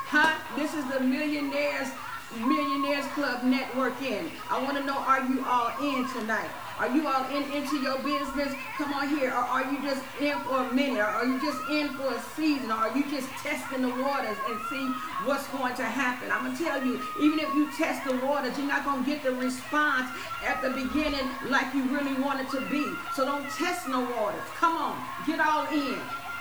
Huh? 0.07 0.39
This 0.55 0.73
is 0.73 0.85
the 0.89 1.01
Millionaires 1.01 1.89
Millionaires 2.37 3.05
Club 3.07 3.43
Network 3.43 4.01
in. 4.01 4.29
I 4.49 4.61
want 4.63 4.77
to 4.77 4.83
know, 4.85 4.97
are 4.97 5.25
you 5.25 5.43
all 5.45 5.71
in 5.81 6.07
tonight? 6.09 6.49
Are 6.79 6.87
you 6.87 7.05
all 7.07 7.25
in 7.35 7.43
into 7.51 7.77
your 7.77 7.97
business? 7.99 8.53
Come 8.77 8.93
on 8.93 9.09
here. 9.09 9.31
Or 9.31 9.43
are 9.43 9.69
you 9.69 9.81
just 9.81 10.01
in 10.21 10.39
for 10.39 10.63
a 10.63 10.73
minute? 10.73 10.99
Or 10.99 11.05
are 11.05 11.25
you 11.25 11.41
just 11.41 11.59
in 11.69 11.89
for 11.89 12.13
a 12.13 12.21
season? 12.37 12.71
Or 12.71 12.75
are 12.75 12.97
you 12.97 13.03
just 13.09 13.27
testing 13.43 13.81
the 13.81 13.89
waters 13.89 14.37
and 14.47 14.59
see 14.69 14.87
what's 15.25 15.45
going 15.47 15.75
to 15.75 15.83
happen? 15.83 16.31
I'm 16.31 16.45
going 16.45 16.55
to 16.55 16.63
tell 16.63 16.85
you, 16.85 17.01
even 17.19 17.39
if 17.39 17.53
you 17.53 17.69
test 17.75 18.07
the 18.07 18.15
waters, 18.25 18.57
you're 18.57 18.67
not 18.67 18.85
going 18.85 19.03
to 19.03 19.09
get 19.09 19.23
the 19.23 19.33
response 19.33 20.07
at 20.47 20.61
the 20.61 20.69
beginning 20.69 21.27
like 21.49 21.73
you 21.73 21.83
really 21.89 22.13
want 22.21 22.39
it 22.39 22.49
to 22.51 22.61
be. 22.69 22.85
So 23.13 23.25
don't 23.25 23.49
test 23.51 23.89
no 23.89 23.99
waters. 24.15 24.47
Come 24.55 24.77
on. 24.77 25.03
Get 25.27 25.41
all 25.41 25.67
in. 25.73 25.99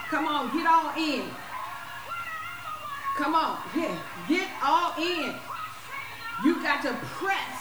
Come 0.09 0.27
on. 0.27 0.57
Get 0.57 0.67
all 0.69 0.95
in. 0.97 1.25
Come 3.17 3.35
on. 3.35 3.59
Yeah. 3.75 3.99
Get 4.29 4.49
all 4.63 4.95
in. 5.03 5.35
You 6.45 6.63
got 6.63 6.83
to 6.83 6.93
press. 7.19 7.59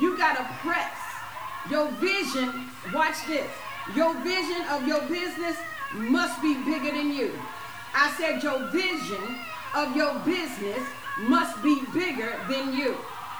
You 0.00 0.16
got 0.18 0.36
to 0.36 0.44
press. 0.66 0.96
Your 1.70 1.88
vision, 1.92 2.68
watch 2.92 3.26
this. 3.28 3.48
Your 3.94 4.14
vision 4.22 4.64
of 4.70 4.86
your 4.86 5.02
business 5.02 5.56
must 5.94 6.42
be 6.42 6.54
bigger 6.64 6.90
than 6.90 7.12
you. 7.12 7.32
I 7.94 8.12
said 8.18 8.42
your 8.42 8.66
vision 8.70 9.38
of 9.74 9.94
your 9.94 10.18
business 10.20 10.82
must 11.20 11.62
be 11.62 11.82
bigger 11.94 12.40
than 12.48 12.74
you. 12.74 12.96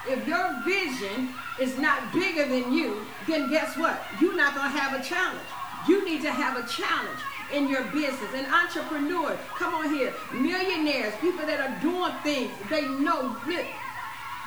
If 0.08 0.26
your 0.28 0.62
vision 0.64 1.30
is 1.60 1.78
not 1.78 2.12
bigger 2.12 2.46
than 2.46 2.72
you, 2.72 3.04
then 3.26 3.50
guess 3.50 3.76
what? 3.76 4.00
You're 4.20 4.36
not 4.36 4.54
going 4.54 4.70
to 4.70 4.78
have 4.78 5.00
a 5.00 5.02
challenge. 5.02 5.40
You 5.88 6.04
need 6.04 6.22
to 6.22 6.30
have 6.30 6.56
a 6.56 6.68
challenge 6.68 7.18
in 7.52 7.68
your 7.68 7.84
business. 7.84 8.32
An 8.34 8.46
entrepreneur, 8.46 9.38
come 9.58 9.74
on 9.74 9.92
here. 9.92 10.12
Millionaires, 10.32 11.14
people 11.20 11.46
that 11.46 11.60
are 11.60 11.80
doing 11.80 12.12
things, 12.22 12.50
they 12.70 12.88
know 12.88 13.36
look, 13.46 13.66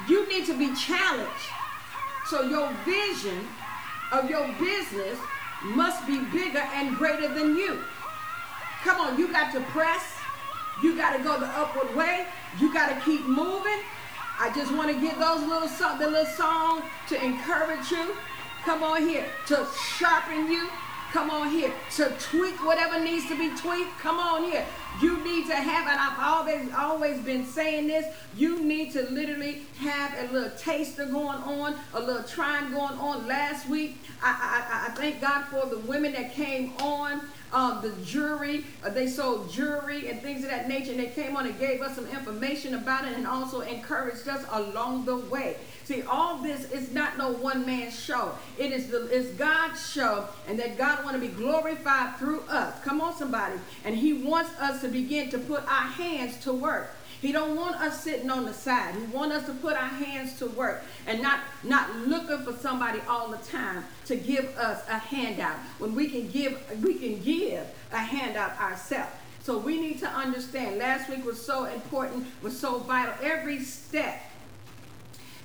you 0.07 0.27
need 0.27 0.45
to 0.45 0.57
be 0.57 0.74
challenged. 0.75 1.50
So 2.27 2.41
your 2.41 2.71
vision 2.85 3.47
of 4.12 4.29
your 4.29 4.47
business 4.59 5.17
must 5.63 6.05
be 6.07 6.19
bigger 6.25 6.63
and 6.74 6.95
greater 6.95 7.33
than 7.33 7.55
you. 7.55 7.79
Come 8.83 9.01
on, 9.01 9.17
you 9.17 9.31
got 9.31 9.51
to 9.53 9.62
press. 9.62 10.03
You 10.83 10.97
got 10.97 11.15
to 11.15 11.24
go 11.24 11.39
the 11.39 11.47
upward 11.47 11.95
way. 11.95 12.27
You 12.59 12.74
got 12.74 12.89
to 12.89 13.01
keep 13.05 13.25
moving. 13.25 13.79
I 14.39 14.51
just 14.53 14.74
want 14.74 14.93
to 14.93 15.00
give 15.00 15.17
those 15.17 15.41
little 15.47 15.67
song, 15.67 15.97
the 15.97 16.07
little 16.07 16.25
song 16.25 16.83
to 17.07 17.24
encourage 17.24 17.89
you. 17.89 18.15
Come 18.63 18.83
on 18.83 19.01
here 19.01 19.25
to 19.47 19.65
sharpen 19.97 20.51
you. 20.51 20.67
Come 21.15 21.29
on 21.29 21.50
here 21.50 21.72
to 21.95 22.13
tweak 22.19 22.55
whatever 22.65 23.00
needs 23.00 23.25
to 23.29 23.38
be 23.38 23.48
tweaked. 23.55 23.98
Come 24.00 24.19
on 24.19 24.43
here. 24.43 24.65
You 25.01 25.24
need 25.24 25.48
to 25.48 25.55
have, 25.55 25.88
and 25.88 25.98
I've 25.98 26.19
always 26.19 26.74
always 26.74 27.24
been 27.24 27.45
saying 27.45 27.88
this. 27.88 28.13
You 28.36 28.62
need 28.62 28.91
to 28.91 29.03
literally 29.03 29.62
have 29.79 30.13
a 30.19 30.34
little 30.34 30.50
taster 30.57 31.05
going 31.05 31.38
on, 31.38 31.77
a 31.93 32.01
little 32.01 32.24
trying 32.24 32.69
going 32.74 33.00
on. 33.00 33.27
Last 33.27 33.69
week, 33.69 33.98
I 34.22 34.27
I, 34.29 34.88
I 34.88 34.91
thank 34.91 35.22
God 35.22 35.45
for 35.45 35.65
the 35.67 35.79
women 35.79 36.12
that 36.12 36.34
came 36.34 36.74
on. 36.81 37.22
Um, 37.55 37.81
the 37.81 37.91
jury, 38.03 38.65
uh, 38.83 38.89
they 38.89 39.07
sold 39.07 39.50
jewelry 39.50 40.09
and 40.09 40.21
things 40.21 40.43
of 40.43 40.50
that 40.50 40.67
nature, 40.67 40.91
and 40.91 41.00
they 41.00 41.07
came 41.07 41.38
on 41.38 41.47
and 41.47 41.57
gave 41.57 41.81
us 41.81 41.95
some 41.95 42.05
information 42.07 42.75
about 42.75 43.05
it 43.05 43.15
and 43.15 43.25
also 43.25 43.62
encouraged 43.62 44.27
us 44.27 44.45
along 44.51 45.05
the 45.05 45.15
way. 45.15 45.55
See, 45.85 46.01
all 46.01 46.39
this 46.39 46.69
is 46.71 46.91
not 46.91 47.17
no 47.17 47.31
one 47.31 47.65
man 47.65 47.91
show. 47.91 48.33
It 48.57 48.74
is 48.74 48.89
the 48.89 49.05
it's 49.05 49.29
God's 49.38 49.89
show, 49.89 50.27
and 50.50 50.59
that 50.59 50.77
God 50.77 51.05
want 51.05 51.15
to 51.15 51.21
be 51.21 51.33
glorified 51.33 52.17
through 52.17 52.41
us. 52.50 52.75
Come 52.83 53.00
on, 53.00 53.15
somebody. 53.15 53.55
And 53.85 53.95
He 53.95 54.12
wants 54.12 54.50
us 54.59 54.81
to 54.81 54.89
begin 54.89 55.29
to 55.29 55.38
put 55.38 55.63
our 55.63 55.88
hands 55.88 56.38
to 56.43 56.51
work. 56.51 56.91
He 57.22 57.31
don't 57.31 57.55
want 57.55 57.75
us 57.77 58.03
sitting 58.03 58.29
on 58.29 58.45
the 58.45 58.53
side. 58.53 58.95
He 58.95 59.05
want 59.05 59.31
us 59.31 59.45
to 59.48 59.53
put 59.53 59.74
our 59.74 59.88
hands 59.88 60.38
to 60.39 60.48
work 60.48 60.84
and 61.07 61.22
not 61.22 61.39
not 61.63 61.95
looking 62.00 62.39
for 62.39 62.53
somebody 62.53 63.00
all 63.07 63.29
the 63.29 63.38
time 63.38 63.84
to 64.05 64.15
give 64.15 64.45
us 64.57 64.84
a 64.89 64.98
handout. 64.98 65.57
When 65.79 65.95
we 65.95 66.10
can 66.10 66.29
give, 66.29 66.62
we 66.84 66.95
can 66.95 67.22
give 67.22 67.65
a 67.91 67.98
handout 67.98 68.60
ourselves. 68.60 69.12
So 69.43 69.57
we 69.57 69.79
need 69.79 70.00
to 70.00 70.07
understand. 70.07 70.79
Last 70.79 71.10
week 71.10 71.24
was 71.25 71.43
so 71.43 71.65
important, 71.65 72.25
was 72.41 72.60
so 72.60 72.79
vital. 72.79 73.13
Every 73.22 73.63
step 73.63 74.22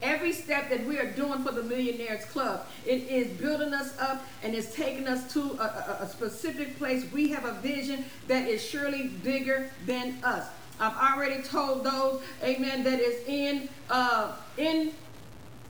Every 0.02 0.32
step 0.32 0.70
that 0.70 0.86
we 0.86 0.98
are 0.98 1.10
doing 1.10 1.44
for 1.44 1.52
the 1.52 1.62
Millionaires 1.62 2.24
Club, 2.24 2.66
it 2.86 3.02
is 3.08 3.28
building 3.38 3.74
us 3.74 3.98
up 3.98 4.24
and 4.42 4.54
it's 4.54 4.74
taking 4.74 5.06
us 5.06 5.30
to 5.34 5.40
a, 5.60 5.98
a, 6.00 6.04
a 6.04 6.08
specific 6.08 6.78
place. 6.78 7.04
We 7.12 7.28
have 7.30 7.44
a 7.44 7.52
vision 7.60 8.06
that 8.26 8.48
is 8.48 8.64
surely 8.64 9.08
bigger 9.08 9.70
than 9.84 10.16
us. 10.24 10.46
I've 10.80 10.96
already 10.96 11.42
told 11.42 11.84
those, 11.84 12.22
amen, 12.42 12.84
that 12.84 13.00
is 13.00 13.26
in 13.28 13.68
uh, 13.90 14.32
in 14.56 14.92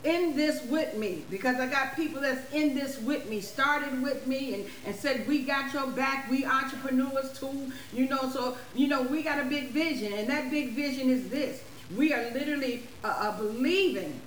in 0.04 0.34
this 0.34 0.64
with 0.64 0.96
me 0.96 1.24
because 1.30 1.56
I 1.56 1.66
got 1.66 1.94
people 1.94 2.22
that's 2.22 2.50
in 2.52 2.74
this 2.74 2.98
with 3.00 3.28
me, 3.28 3.40
started 3.40 4.00
with 4.02 4.26
me 4.26 4.54
and, 4.54 4.64
and 4.86 4.94
said, 4.94 5.26
We 5.28 5.42
got 5.42 5.72
your 5.74 5.88
back, 5.88 6.30
we 6.30 6.44
entrepreneurs 6.44 7.38
too, 7.38 7.72
you 7.92 8.08
know. 8.08 8.30
So, 8.30 8.56
you 8.74 8.88
know, 8.88 9.02
we 9.02 9.22
got 9.22 9.38
a 9.38 9.44
big 9.44 9.70
vision, 9.70 10.12
and 10.12 10.28
that 10.28 10.50
big 10.50 10.72
vision 10.72 11.10
is 11.10 11.28
this 11.28 11.62
We 11.96 12.12
are 12.12 12.30
literally 12.30 12.84
uh, 13.04 13.08
uh, 13.08 13.38
believing 13.38 14.20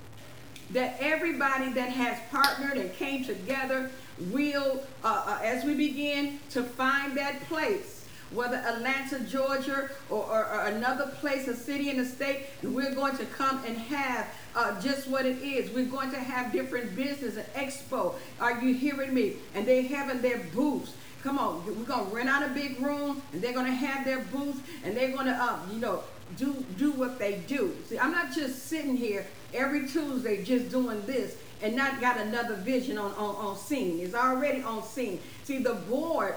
that 0.71 0.97
everybody 0.99 1.71
that 1.73 1.89
has 1.89 2.17
partnered 2.31 2.77
and 2.77 2.93
came 2.93 3.23
together 3.23 3.91
will, 4.31 4.83
uh, 5.03 5.23
uh, 5.25 5.39
as 5.43 5.63
we 5.63 5.73
begin 5.75 6.39
to 6.51 6.63
find 6.63 7.17
that 7.17 7.41
place, 7.47 7.92
whether 8.33 8.57
Atlanta, 8.57 9.19
Georgia, 9.21 9.89
or, 10.09 10.23
or, 10.23 10.45
or, 10.45 10.65
another 10.65 11.07
place, 11.07 11.47
a 11.47 11.55
city 11.55 11.89
in 11.89 11.97
the 11.97 12.05
state, 12.05 12.45
we're 12.63 12.93
going 12.93 13.15
to 13.17 13.25
come 13.25 13.63
and 13.65 13.77
have 13.77 14.27
uh, 14.55 14.79
just 14.81 15.07
what 15.07 15.25
it 15.25 15.41
is. 15.41 15.69
We're 15.71 15.85
going 15.85 16.11
to 16.11 16.19
have 16.19 16.51
different 16.51 16.95
business, 16.95 17.37
an 17.37 17.45
expo. 17.55 18.15
Are 18.39 18.61
you 18.61 18.73
hearing 18.73 19.13
me? 19.13 19.37
And 19.55 19.65
they're 19.65 19.83
having 19.83 20.21
their 20.21 20.39
booths. 20.53 20.93
Come 21.23 21.39
on, 21.39 21.65
we're 21.65 21.85
gonna 21.85 22.09
rent 22.09 22.27
out 22.27 22.43
a 22.43 22.49
big 22.49 22.81
room, 22.81 23.21
and 23.31 23.41
they're 23.41 23.53
gonna 23.53 23.71
have 23.71 24.03
their 24.03 24.19
booths, 24.19 24.59
and 24.83 24.95
they're 24.95 25.15
gonna, 25.15 25.31
uh, 25.31 25.57
you 25.73 25.79
know, 25.79 26.03
do 26.37 26.65
do 26.77 26.91
what 26.91 27.17
they 27.17 27.35
do. 27.47 27.73
See, 27.87 27.97
I'm 27.97 28.11
not 28.11 28.33
just 28.33 28.67
sitting 28.67 28.97
here 28.97 29.25
every 29.53 29.87
Tuesday 29.87 30.43
just 30.43 30.69
doing 30.69 31.01
this 31.05 31.37
and 31.61 31.77
not 31.77 32.01
got 32.01 32.17
another 32.17 32.55
vision 32.55 32.97
on, 32.97 33.11
on, 33.13 33.35
on 33.35 33.57
scene. 33.57 33.99
It's 34.01 34.13
already 34.13 34.61
on 34.63 34.83
scene. 34.83 35.19
See, 35.45 35.59
the 35.59 35.75
board, 35.75 36.35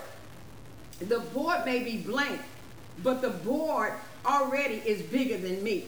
the 1.01 1.21
board 1.21 1.65
may 1.65 1.83
be 1.83 1.99
blank, 1.99 2.41
but 3.03 3.21
the 3.23 3.31
board 3.31 3.93
already 4.25 4.77
is 4.87 5.03
bigger 5.03 5.37
than 5.37 5.63
me. 5.63 5.87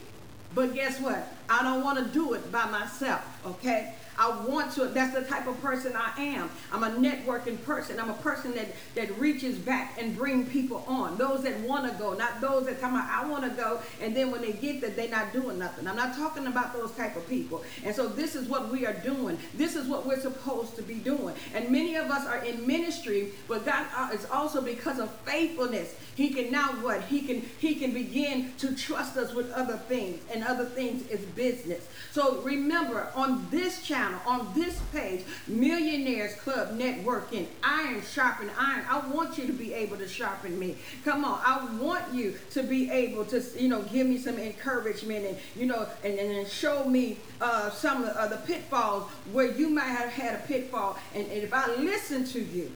But 0.55 0.75
guess 0.75 1.01
what? 1.01 1.35
I 1.49 1.63
don't 1.63 1.83
want 1.83 1.99
to 1.99 2.05
do 2.13 2.35
it 2.35 2.51
by 2.51 2.67
myself, 2.67 3.23
okay? 3.45 3.95
I 4.19 4.45
want 4.45 4.73
to. 4.73 4.87
That's 4.87 5.15
the 5.15 5.23
type 5.23 5.47
of 5.47 5.61
person 5.63 5.95
I 5.97 6.13
am. 6.21 6.51
I'm 6.73 6.83
a 6.83 6.91
networking 6.91 7.63
person. 7.65 8.01
I'm 8.01 8.11
a 8.11 8.15
person 8.15 8.53
that, 8.55 8.75
that 8.95 9.17
reaches 9.19 9.57
back 9.57 9.97
and 10.01 10.17
bring 10.17 10.47
people 10.47 10.85
on. 10.89 11.17
Those 11.17 11.45
that 11.45 11.59
want 11.61 11.91
to 11.91 11.97
go, 11.99 12.15
not 12.15 12.41
those 12.41 12.67
that 12.67 12.81
come 12.81 12.95
out, 12.95 13.09
I 13.09 13.29
want 13.29 13.45
to 13.45 13.51
go, 13.51 13.81
and 14.01 14.15
then 14.15 14.31
when 14.31 14.41
they 14.41 14.53
get 14.53 14.81
there, 14.81 14.91
they're 14.91 15.09
not 15.09 15.33
doing 15.33 15.59
nothing. 15.59 15.87
I'm 15.87 15.97
not 15.97 16.17
talking 16.17 16.47
about 16.47 16.73
those 16.73 16.91
type 16.93 17.17
of 17.17 17.29
people. 17.29 17.63
And 17.85 17.95
so 17.95 18.09
this 18.09 18.35
is 18.35 18.49
what 18.49 18.71
we 18.71 18.87
are 18.87 18.93
doing. 18.95 19.39
This 19.55 19.77
is 19.77 19.87
what 19.87 20.07
we're 20.07 20.21
supposed 20.21 20.77
to 20.77 20.83
be 20.83 20.95
doing. 20.95 21.35
And 21.55 21.71
many 21.71 21.97
of 21.97 22.11
us 22.11 22.27
are 22.27 22.45
in 22.45 22.67
ministry, 22.67 23.31
but 23.47 23.65
God 23.65 23.87
uh, 23.97 24.11
is 24.13 24.27
also 24.31 24.61
because 24.61 24.99
of 24.99 25.11
faithfulness. 25.21 25.95
He 26.15 26.31
can 26.31 26.51
now 26.51 26.69
what? 26.83 27.03
He 27.03 27.21
can 27.21 27.43
he 27.59 27.77
can 27.77 27.93
begin 27.93 28.53
to 28.59 28.75
trust 28.75 29.17
us 29.17 29.33
with 29.33 29.53
other 29.53 29.77
things, 29.77 30.21
and 30.33 30.43
other 30.43 30.65
things 30.65 31.07
is 31.09 31.21
business. 31.21 31.87
So 32.11 32.41
remember, 32.43 33.09
on 33.15 33.47
this 33.51 33.87
on 34.27 34.53
this 34.55 34.79
page, 34.93 35.25
Millionaires 35.47 36.35
Club 36.37 36.79
Networking, 36.79 37.47
iron 37.63 38.03
sharpen 38.03 38.51
iron. 38.59 38.85
I 38.89 39.07
want 39.09 39.39
you 39.39 39.47
to 39.47 39.53
be 39.53 39.75
able 39.75 39.97
to 39.99 40.09
sharpen 40.09 40.59
me. 40.59 40.77
Come 41.05 41.25
on, 41.25 41.41
I 41.45 41.65
want 41.81 42.13
you 42.13 42.39
to 42.51 42.63
be 42.63 42.91
able 42.91 43.25
to, 43.27 43.43
you 43.57 43.69
know, 43.69 43.83
give 43.83 44.07
me 44.07 44.19
some 44.19 44.39
encouragement 44.39 45.27
and, 45.27 45.39
you 45.57 45.67
know, 45.67 45.87
and, 46.05 46.19
and, 46.19 46.49
show 46.49 46.85
me 46.85 47.19
uh, 47.41 47.71
some 47.71 48.05
of 48.05 48.31
the 48.31 48.37
pitfalls 48.39 49.09
where 49.33 49.51
you 49.51 49.69
might 49.69 49.83
have 49.83 50.11
had 50.11 50.35
a 50.35 50.39
pitfall. 50.47 50.99
And, 51.15 51.27
and 51.27 51.43
if 51.43 51.53
I 51.53 51.75
listen 51.77 52.25
to 52.29 52.41
you, 52.41 52.73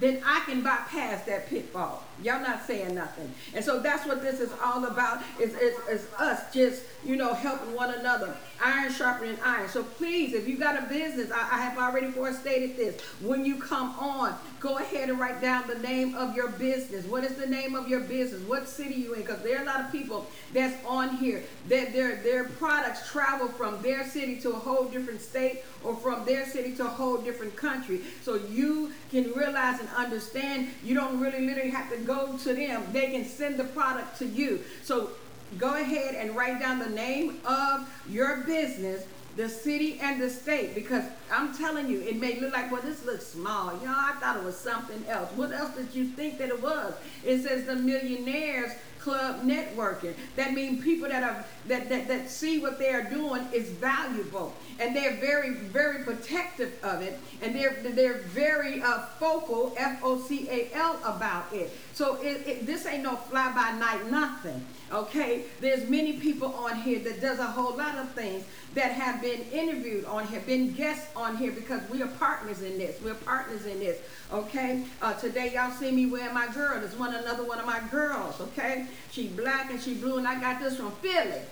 then 0.00 0.22
I 0.24 0.40
can 0.40 0.62
bypass 0.62 1.24
that 1.26 1.48
pitfall. 1.48 2.02
Y'all 2.22 2.40
not 2.40 2.66
saying 2.66 2.94
nothing. 2.94 3.32
And 3.54 3.64
so 3.64 3.80
that's 3.80 4.06
what 4.06 4.22
this 4.22 4.40
is 4.40 4.50
all 4.62 4.84
about, 4.84 5.22
is, 5.38 5.54
is, 5.54 6.06
us 6.18 6.52
just, 6.52 6.82
you 7.04 7.16
know, 7.16 7.32
helping 7.34 7.74
one 7.74 7.94
another. 7.94 8.34
Iron 8.62 8.92
sharpening 8.92 9.38
iron. 9.44 9.68
So 9.68 9.82
please, 9.82 10.34
if 10.34 10.46
you 10.46 10.58
got 10.58 10.78
a 10.78 10.86
business, 10.86 11.30
I, 11.30 11.38
I 11.38 11.60
have 11.62 11.78
already 11.78 12.10
forestated 12.10 12.76
this. 12.76 13.00
When 13.22 13.44
you 13.46 13.56
come 13.56 13.98
on, 13.98 14.34
go 14.60 14.76
ahead 14.76 15.08
and 15.08 15.18
write 15.18 15.40
down 15.40 15.66
the 15.66 15.78
name 15.78 16.14
of 16.14 16.36
your 16.36 16.48
business. 16.50 17.06
What 17.06 17.24
is 17.24 17.36
the 17.36 17.46
name 17.46 17.74
of 17.74 17.88
your 17.88 18.00
business? 18.00 18.42
What 18.42 18.68
city 18.68 18.94
you 18.94 19.14
in? 19.14 19.22
Because 19.22 19.42
there 19.42 19.58
are 19.58 19.62
a 19.62 19.66
lot 19.66 19.80
of 19.80 19.90
people 19.90 20.26
that's 20.52 20.76
on 20.84 21.16
here 21.16 21.42
that 21.68 21.94
their 21.94 22.16
their 22.16 22.44
products 22.44 23.08
travel 23.10 23.48
from 23.48 23.80
their 23.80 24.06
city 24.06 24.38
to 24.40 24.50
a 24.50 24.56
whole 24.56 24.84
different 24.84 25.22
state 25.22 25.62
or 25.82 25.96
from 25.96 26.24
their 26.26 26.44
city 26.44 26.74
to 26.76 26.84
a 26.84 26.88
whole 26.88 27.16
different 27.16 27.56
country. 27.56 28.00
So 28.22 28.34
you 28.34 28.92
can 29.10 29.32
realize 29.32 29.80
and 29.80 29.88
understand 29.96 30.68
you 30.84 30.94
don't 30.94 31.18
really 31.18 31.46
literally 31.46 31.70
have 31.70 31.90
to 31.90 31.96
go 31.98 32.09
to 32.14 32.54
them. 32.54 32.84
They 32.92 33.10
can 33.10 33.24
send 33.24 33.58
the 33.58 33.64
product 33.64 34.18
to 34.18 34.26
you. 34.26 34.60
So 34.82 35.10
go 35.58 35.74
ahead 35.74 36.14
and 36.14 36.36
write 36.36 36.60
down 36.60 36.78
the 36.78 36.90
name 36.90 37.40
of 37.44 37.88
your 38.08 38.38
business, 38.44 39.04
the 39.36 39.48
city 39.48 39.98
and 40.02 40.20
the 40.20 40.28
state, 40.28 40.74
because 40.74 41.04
I'm 41.32 41.56
telling 41.56 41.88
you, 41.88 42.00
it 42.00 42.16
may 42.16 42.40
look 42.40 42.52
like, 42.52 42.70
well, 42.70 42.82
this 42.82 43.04
looks 43.04 43.26
small. 43.26 43.72
You 43.80 43.86
know, 43.86 43.94
I 43.96 44.16
thought 44.20 44.36
it 44.36 44.44
was 44.44 44.56
something 44.56 45.04
else. 45.08 45.30
What 45.36 45.52
else 45.52 45.76
did 45.76 45.94
you 45.94 46.06
think 46.06 46.38
that 46.38 46.48
it 46.48 46.62
was? 46.62 46.94
It 47.24 47.42
says 47.42 47.66
the 47.66 47.76
millionaires 47.76 48.72
club 49.00 49.42
networking. 49.42 50.14
That 50.36 50.52
means 50.52 50.84
people 50.84 51.08
that 51.08 51.22
are 51.22 51.44
that, 51.68 51.88
that, 51.88 52.08
that 52.08 52.30
see 52.30 52.58
what 52.58 52.78
they 52.78 52.90
are 52.90 53.02
doing 53.02 53.46
is 53.52 53.68
valuable. 53.70 54.54
And 54.78 54.94
they're 54.94 55.16
very, 55.16 55.54
very 55.54 56.04
protective 56.04 56.72
of 56.82 57.02
it. 57.02 57.18
And 57.42 57.54
they're 57.54 57.76
they're 57.82 58.18
very 58.18 58.82
uh, 58.82 59.06
focal, 59.18 59.74
F-O-C-A-L 59.76 60.98
about 61.04 61.52
it. 61.52 61.70
So 62.00 62.14
it, 62.22 62.46
it, 62.46 62.66
this 62.66 62.86
ain't 62.86 63.02
no 63.02 63.14
fly-by-night 63.14 64.10
nothing. 64.10 64.64
Okay, 64.90 65.42
there's 65.60 65.86
many 65.90 66.14
people 66.14 66.54
on 66.54 66.76
here 66.76 66.98
that 67.00 67.20
does 67.20 67.38
a 67.38 67.44
whole 67.44 67.76
lot 67.76 67.94
of 67.96 68.10
things 68.12 68.42
that 68.72 68.92
have 68.92 69.20
been 69.20 69.42
interviewed 69.52 70.06
on 70.06 70.26
here, 70.26 70.40
been 70.46 70.72
guests 70.72 71.14
on 71.14 71.36
here 71.36 71.52
because 71.52 71.82
we 71.90 72.02
are 72.02 72.08
partners 72.08 72.62
in 72.62 72.78
this. 72.78 72.98
We're 73.02 73.12
partners 73.12 73.66
in 73.66 73.80
this. 73.80 73.98
Okay, 74.32 74.82
uh, 75.02 75.12
today 75.12 75.52
y'all 75.52 75.72
see 75.72 75.90
me 75.90 76.06
wearing 76.06 76.32
my 76.32 76.46
girl. 76.54 76.80
There's 76.80 76.96
one 76.96 77.14
another 77.14 77.44
one 77.44 77.58
of 77.58 77.66
my 77.66 77.82
girls. 77.90 78.40
Okay, 78.40 78.86
she 79.10 79.28
black 79.28 79.70
and 79.70 79.78
she 79.78 79.92
blue, 79.92 80.16
and 80.16 80.26
I 80.26 80.40
got 80.40 80.58
this 80.58 80.78
from 80.78 80.92
Philly. 81.02 81.42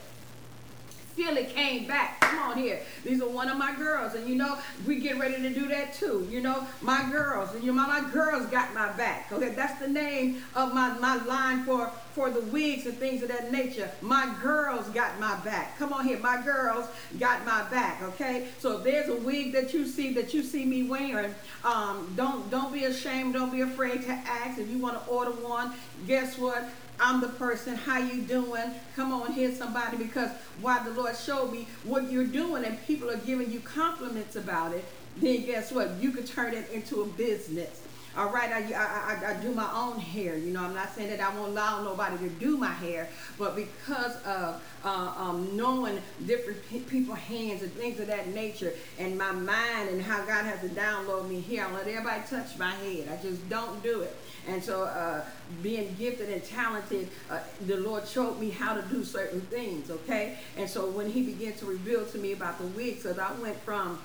Philly 1.18 1.44
came 1.46 1.84
back. 1.86 2.20
Come 2.20 2.38
on 2.38 2.56
here. 2.56 2.80
These 3.04 3.20
are 3.20 3.28
one 3.28 3.48
of 3.48 3.58
my 3.58 3.74
girls. 3.74 4.14
And 4.14 4.28
you 4.28 4.36
know, 4.36 4.56
we 4.86 5.00
get 5.00 5.18
ready 5.18 5.42
to 5.42 5.50
do 5.50 5.66
that 5.66 5.92
too. 5.92 6.26
You 6.30 6.40
know, 6.40 6.64
my 6.80 7.10
girls. 7.10 7.52
And 7.54 7.64
you 7.64 7.72
know, 7.72 7.86
my, 7.86 8.00
my 8.00 8.10
girls 8.10 8.46
got 8.46 8.72
my 8.72 8.92
back. 8.92 9.32
Okay, 9.32 9.48
that's 9.48 9.80
the 9.80 9.88
name 9.88 10.44
of 10.54 10.72
my, 10.72 10.96
my 10.98 11.16
line 11.24 11.64
for, 11.64 11.90
for 12.14 12.30
the 12.30 12.40
wigs 12.42 12.86
and 12.86 12.96
things 12.98 13.22
of 13.22 13.28
that 13.28 13.50
nature. 13.50 13.90
My 14.00 14.32
girls 14.40 14.88
got 14.90 15.18
my 15.18 15.34
back. 15.40 15.76
Come 15.76 15.92
on 15.92 16.06
here. 16.06 16.20
My 16.20 16.40
girls 16.40 16.86
got 17.18 17.44
my 17.44 17.68
back. 17.68 18.00
Okay? 18.02 18.46
So 18.60 18.78
if 18.78 18.84
there's 18.84 19.08
a 19.08 19.16
wig 19.16 19.52
that 19.54 19.74
you 19.74 19.86
see 19.86 20.12
that 20.14 20.32
you 20.32 20.44
see 20.44 20.64
me 20.64 20.84
wearing, 20.84 21.34
um, 21.64 22.12
don't 22.16 22.48
don't 22.48 22.72
be 22.72 22.84
ashamed. 22.84 23.34
Don't 23.34 23.50
be 23.50 23.62
afraid 23.62 24.02
to 24.02 24.12
ask. 24.12 24.60
If 24.60 24.70
you 24.70 24.78
want 24.78 25.02
to 25.02 25.10
order 25.10 25.32
one, 25.32 25.74
guess 26.06 26.38
what? 26.38 26.62
I'm 27.00 27.20
the 27.20 27.28
person. 27.28 27.76
How 27.76 27.98
you 27.98 28.22
doing? 28.22 28.72
Come 28.96 29.12
on 29.12 29.32
here, 29.32 29.52
somebody, 29.54 29.96
because 29.96 30.30
why 30.60 30.82
the 30.82 30.90
Lord 30.90 31.16
showed 31.16 31.52
me 31.52 31.68
what 31.84 32.10
you're 32.10 32.24
doing, 32.24 32.64
and 32.64 32.84
people 32.86 33.10
are 33.10 33.16
giving 33.18 33.50
you 33.50 33.60
compliments 33.60 34.36
about 34.36 34.72
it. 34.72 34.84
Then 35.16 35.46
guess 35.46 35.72
what? 35.72 35.90
You 36.00 36.10
could 36.10 36.26
turn 36.26 36.54
it 36.54 36.70
into 36.70 37.02
a 37.02 37.06
business. 37.06 37.82
All 38.18 38.30
right, 38.30 38.50
I, 38.50 38.74
I, 38.74 39.30
I, 39.30 39.34
do 39.34 39.54
my 39.54 39.70
own 39.72 40.00
hair. 40.00 40.36
You 40.36 40.52
know, 40.52 40.64
I'm 40.64 40.74
not 40.74 40.92
saying 40.92 41.08
that 41.10 41.20
I 41.20 41.32
won't 41.36 41.50
allow 41.50 41.84
nobody 41.84 42.18
to 42.18 42.28
do 42.28 42.56
my 42.56 42.72
hair, 42.72 43.08
but 43.38 43.54
because 43.54 44.16
of 44.24 44.60
uh, 44.84 45.14
um, 45.16 45.56
knowing 45.56 46.00
different 46.26 46.68
pe- 46.68 46.80
people's 46.80 47.18
hands 47.18 47.62
and 47.62 47.72
things 47.74 48.00
of 48.00 48.08
that 48.08 48.26
nature, 48.34 48.72
and 48.98 49.16
my 49.16 49.30
mind 49.30 49.90
and 49.90 50.02
how 50.02 50.18
God 50.24 50.46
has 50.46 50.60
to 50.62 50.68
download 50.70 51.28
me 51.28 51.38
here, 51.38 51.64
I 51.64 51.72
let 51.72 51.86
everybody 51.86 52.24
touch 52.28 52.58
my 52.58 52.72
head. 52.72 53.08
I 53.08 53.22
just 53.22 53.48
don't 53.48 53.80
do 53.84 54.00
it. 54.00 54.16
And 54.48 54.60
so, 54.64 54.82
uh, 54.82 55.24
being 55.62 55.94
gifted 55.96 56.28
and 56.28 56.42
talented, 56.42 57.10
uh, 57.30 57.38
the 57.68 57.76
Lord 57.76 58.04
showed 58.08 58.40
me 58.40 58.50
how 58.50 58.74
to 58.74 58.82
do 58.88 59.04
certain 59.04 59.42
things, 59.42 59.92
okay? 59.92 60.38
And 60.56 60.68
so, 60.68 60.90
when 60.90 61.08
He 61.08 61.22
began 61.22 61.52
to 61.58 61.66
reveal 61.66 62.04
to 62.04 62.18
me 62.18 62.32
about 62.32 62.58
the 62.58 62.66
wigs, 62.66 63.04
so 63.04 63.14
I 63.16 63.40
went 63.40 63.60
from 63.60 64.00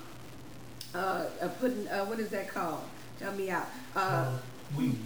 uh, 0.94 1.24
uh 1.42 1.48
putting, 1.58 1.88
uh, 1.88 2.04
what 2.04 2.20
is 2.20 2.28
that 2.28 2.46
called? 2.46 2.84
Tell 3.18 3.32
me 3.32 3.50
out. 3.50 3.66
Uh, 3.94 4.36
weave. 4.76 4.98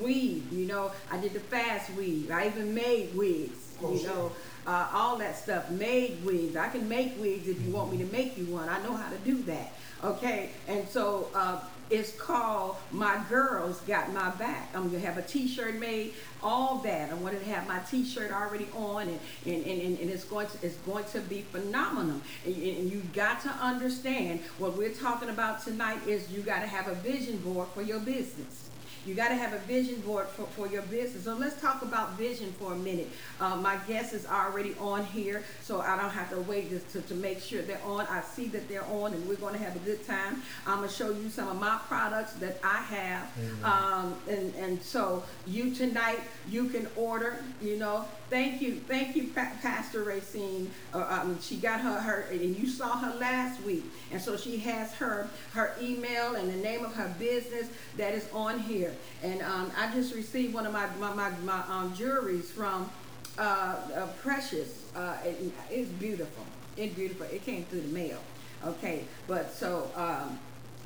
Weave, 0.00 0.52
you 0.52 0.66
know, 0.66 0.90
I 1.10 1.18
did 1.18 1.34
the 1.34 1.40
fast 1.40 1.90
weave. 1.94 2.30
I 2.30 2.46
even 2.48 2.74
made 2.74 3.14
wigs, 3.14 3.76
oh, 3.82 3.94
you 3.94 4.02
know, 4.04 4.32
uh, 4.66 4.88
all 4.92 5.16
that 5.18 5.36
stuff. 5.36 5.70
Made 5.70 6.24
wigs. 6.24 6.56
I 6.56 6.68
can 6.68 6.88
make 6.88 7.20
wigs 7.20 7.46
if 7.46 7.60
you 7.62 7.72
want 7.72 7.92
me 7.92 7.98
to 7.98 8.12
make 8.12 8.36
you 8.36 8.46
one. 8.46 8.68
I 8.68 8.82
know 8.82 8.94
how 8.96 9.10
to 9.10 9.18
do 9.18 9.42
that. 9.44 9.72
Okay, 10.02 10.50
and 10.66 10.88
so 10.88 11.28
uh, 11.34 11.60
it's 11.90 12.12
called 12.12 12.76
My 12.90 13.22
Girls 13.28 13.80
Got 13.82 14.12
My 14.12 14.30
Back. 14.30 14.70
Um, 14.74 14.84
I'm 14.84 14.88
gonna 14.90 15.00
have 15.00 15.18
a 15.18 15.22
t-shirt 15.22 15.76
made, 15.76 16.14
all 16.42 16.78
that. 16.78 17.10
I 17.10 17.14
wanted 17.14 17.40
to 17.40 17.50
have 17.50 17.66
my 17.66 17.78
t-shirt 17.80 18.32
already 18.32 18.68
on 18.74 19.08
and, 19.08 19.20
and, 19.46 19.64
and, 19.64 19.98
and 19.98 20.10
it's 20.10 20.24
going 20.24 20.46
to 20.46 20.58
it's 20.62 20.76
going 20.78 21.04
to 21.04 21.20
be 21.20 21.42
phenomenal. 21.42 22.20
And, 22.44 22.56
and 22.56 22.92
you 22.92 23.02
got 23.12 23.42
to 23.42 23.50
understand 23.50 24.40
what 24.58 24.76
we're 24.76 24.90
talking 24.90 25.28
about 25.28 25.64
tonight 25.64 26.06
is 26.06 26.30
you 26.30 26.42
got 26.42 26.60
to 26.60 26.66
have 26.66 26.88
a 26.88 26.94
vision 26.94 27.38
board 27.38 27.68
for 27.74 27.82
your 27.82 28.00
business. 28.00 28.63
You 29.06 29.14
got 29.14 29.28
to 29.28 29.34
have 29.34 29.52
a 29.52 29.58
vision 29.58 30.00
board 30.00 30.26
for, 30.28 30.46
for 30.46 30.66
your 30.66 30.82
business. 30.82 31.24
So 31.24 31.34
let's 31.34 31.60
talk 31.60 31.82
about 31.82 32.16
vision 32.16 32.52
for 32.58 32.72
a 32.72 32.76
minute. 32.76 33.10
Uh, 33.40 33.56
my 33.56 33.76
guest 33.86 34.14
is 34.14 34.26
already 34.26 34.74
on 34.80 35.04
here, 35.04 35.42
so 35.62 35.80
I 35.80 35.96
don't 36.00 36.10
have 36.10 36.30
to 36.30 36.40
wait 36.40 36.70
to, 36.70 37.00
to, 37.00 37.06
to 37.08 37.14
make 37.14 37.40
sure 37.40 37.62
they're 37.62 37.80
on. 37.84 38.06
I 38.08 38.22
see 38.22 38.46
that 38.48 38.68
they're 38.68 38.84
on, 38.86 39.12
and 39.12 39.28
we're 39.28 39.36
going 39.36 39.54
to 39.54 39.60
have 39.60 39.76
a 39.76 39.80
good 39.80 40.06
time. 40.06 40.42
I'm 40.66 40.78
going 40.78 40.88
to 40.88 40.94
show 40.94 41.10
you 41.10 41.28
some 41.28 41.48
of 41.48 41.60
my 41.60 41.78
products 41.86 42.32
that 42.34 42.58
I 42.64 42.78
have. 42.78 43.30
Um, 43.64 44.14
and, 44.28 44.54
and 44.54 44.82
so 44.82 45.22
you 45.46 45.74
tonight, 45.74 46.20
you 46.48 46.68
can 46.68 46.88
order, 46.96 47.42
you 47.60 47.76
know. 47.76 48.04
Thank 48.30 48.62
you. 48.62 48.76
Thank 48.88 49.14
you, 49.16 49.28
pa- 49.34 49.52
Pastor 49.62 50.02
Racine. 50.02 50.70
Uh, 50.92 51.20
um, 51.22 51.38
she 51.40 51.56
got 51.56 51.80
her, 51.80 52.00
her, 52.00 52.26
and 52.30 52.56
you 52.56 52.66
saw 52.66 52.98
her 52.98 53.14
last 53.18 53.62
week. 53.62 53.84
And 54.10 54.20
so 54.20 54.36
she 54.36 54.56
has 54.58 54.92
her, 54.94 55.28
her 55.52 55.74
email 55.80 56.34
and 56.34 56.52
the 56.52 56.56
name 56.56 56.84
of 56.84 56.94
her 56.94 57.14
business 57.18 57.68
that 57.96 58.14
is 58.14 58.28
on 58.32 58.58
here. 58.58 58.94
And 59.22 59.42
um, 59.42 59.70
I 59.78 59.92
just 59.92 60.14
received 60.14 60.54
one 60.54 60.66
of 60.66 60.72
my, 60.72 60.88
my, 60.98 61.12
my, 61.14 61.30
my 61.44 61.62
um, 61.68 61.94
juries 61.94 62.50
from 62.50 62.90
uh, 63.38 63.76
uh, 63.94 64.06
Precious. 64.22 64.84
Uh, 64.96 65.16
it, 65.24 65.52
it's 65.70 65.90
beautiful. 65.90 66.44
It's 66.76 66.94
beautiful. 66.94 67.26
It 67.26 67.44
came 67.44 67.64
through 67.64 67.82
the 67.82 67.92
mail. 67.92 68.18
Okay, 68.64 69.04
but 69.26 69.52
so 69.52 69.90
um, 69.94 70.38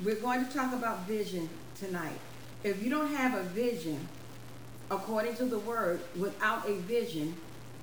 we're 0.05 0.17
going 0.17 0.45
to 0.45 0.53
talk 0.53 0.73
about 0.73 1.07
vision 1.07 1.49
tonight. 1.79 2.19
If 2.65 2.83
you 2.83 2.91
don't 2.91 3.15
have 3.15 3.39
a 3.39 3.45
vision, 3.45 4.09
according 4.91 5.37
to 5.37 5.45
the 5.45 5.59
word, 5.59 6.01
without 6.17 6.69
a 6.69 6.75
vision, 6.75 7.35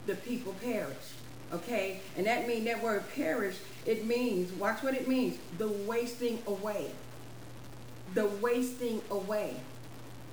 the 0.05 0.15
people 0.15 0.53
perish. 0.61 0.95
Okay? 1.53 1.99
And 2.17 2.25
that 2.25 2.47
means 2.47 2.65
that 2.65 2.81
word 2.83 3.03
perish, 3.15 3.57
it 3.85 4.05
means, 4.05 4.51
watch 4.53 4.81
what 4.83 4.93
it 4.93 5.07
means, 5.07 5.37
the 5.57 5.67
wasting 5.67 6.41
away. 6.47 6.91
The 8.13 8.25
wasting 8.25 9.01
away. 9.11 9.55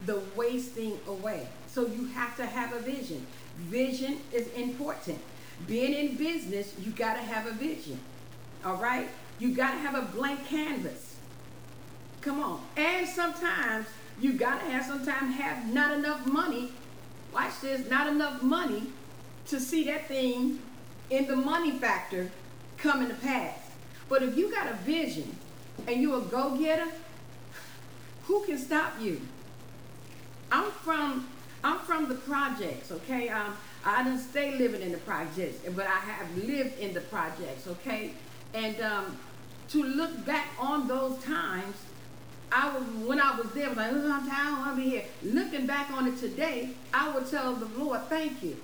The 0.07 0.21
wasting 0.35 0.99
away. 1.07 1.49
So 1.69 1.87
you 1.87 2.07
have 2.07 2.37
to 2.37 2.47
have 2.47 2.73
a 2.73 2.81
vision. 2.81 3.27
Vision 3.57 4.19
is 4.33 4.49
important. 4.53 5.19
Being 5.67 5.93
in 5.93 6.17
business, 6.17 6.75
you 6.81 6.93
got 6.93 7.15
to 7.15 7.21
have 7.21 7.47
a 7.47 7.53
vision. 7.53 7.99
All 8.65 8.77
right? 8.77 9.09
You 9.39 9.55
got 9.55 9.73
to 9.73 9.79
have 9.79 9.95
a 9.95 10.03
blank 10.03 10.47
canvas. 10.47 11.17
Come 12.21 12.41
on. 12.41 12.61
And 12.77 13.09
sometimes 13.09 13.87
you 14.23 14.35
got 14.35 14.61
to 14.61 14.67
have 14.67 14.87
sometimes 14.87 15.35
have 15.35 15.73
not 15.75 15.99
enough 15.99 16.25
money. 16.27 16.71
Watch 17.35 17.61
this, 17.61 17.91
not 17.91 18.07
enough 18.07 18.41
money 18.43 18.85
to 19.49 19.59
see 19.59 19.85
that 19.85 20.07
thing 20.07 20.61
in 21.11 21.27
the 21.27 21.35
money 21.35 21.73
factor 21.73 22.31
coming 22.79 23.09
to 23.09 23.15
pass. 23.15 23.59
But 24.09 24.23
if 24.23 24.37
you 24.37 24.51
got 24.51 24.69
a 24.69 24.75
vision 24.75 25.37
and 25.89 26.01
you're 26.01 26.19
a 26.19 26.23
go-getter, 26.23 26.87
who 28.25 28.45
can 28.45 28.59
stop 28.59 28.93
you? 29.01 29.21
I'm 30.53 30.71
from 30.71 31.29
I'm 31.65 31.79
from 31.81 32.09
the 32.09 32.17
projects, 32.17 32.91
okay? 32.91 33.29
Um, 33.29 33.57
I 33.85 34.03
didn't 34.03 34.19
stay 34.19 34.57
living 34.57 34.83
in 34.83 34.93
the 34.93 34.99
projects, 34.99 35.61
but 35.75 35.87
I 35.87 35.99
have 35.99 36.37
lived 36.37 36.79
in 36.79 36.93
the 36.93 37.01
projects, 37.03 37.69
okay? 37.69 38.15
And 38.53 38.81
um, 38.81 39.17
to 39.69 39.83
look 39.83 40.25
back 40.27 40.49
on 40.59 40.89
those 40.89 41.23
times, 41.23 41.77
I 42.55 42.77
was 42.77 42.85
when 43.07 43.21
I 43.21 43.37
was 43.37 43.51
there, 43.53 43.67
I 43.67 43.69
was 43.69 43.77
like, 43.77 43.91
oh, 43.93 44.13
I'm 44.13 44.29
tired, 44.29 44.47
I 44.47 44.59
want 44.59 44.77
to 44.77 44.83
be 44.83 44.91
here. 44.91 45.05
Looking 45.23 45.67
back 45.67 45.91
on 45.91 46.07
it 46.07 46.19
today, 46.19 46.71
I 46.93 47.13
would 47.13 47.29
tell 47.31 47.55
the 47.55 47.67
Lord, 47.83 48.03
thank 48.09 48.43
you, 48.43 48.57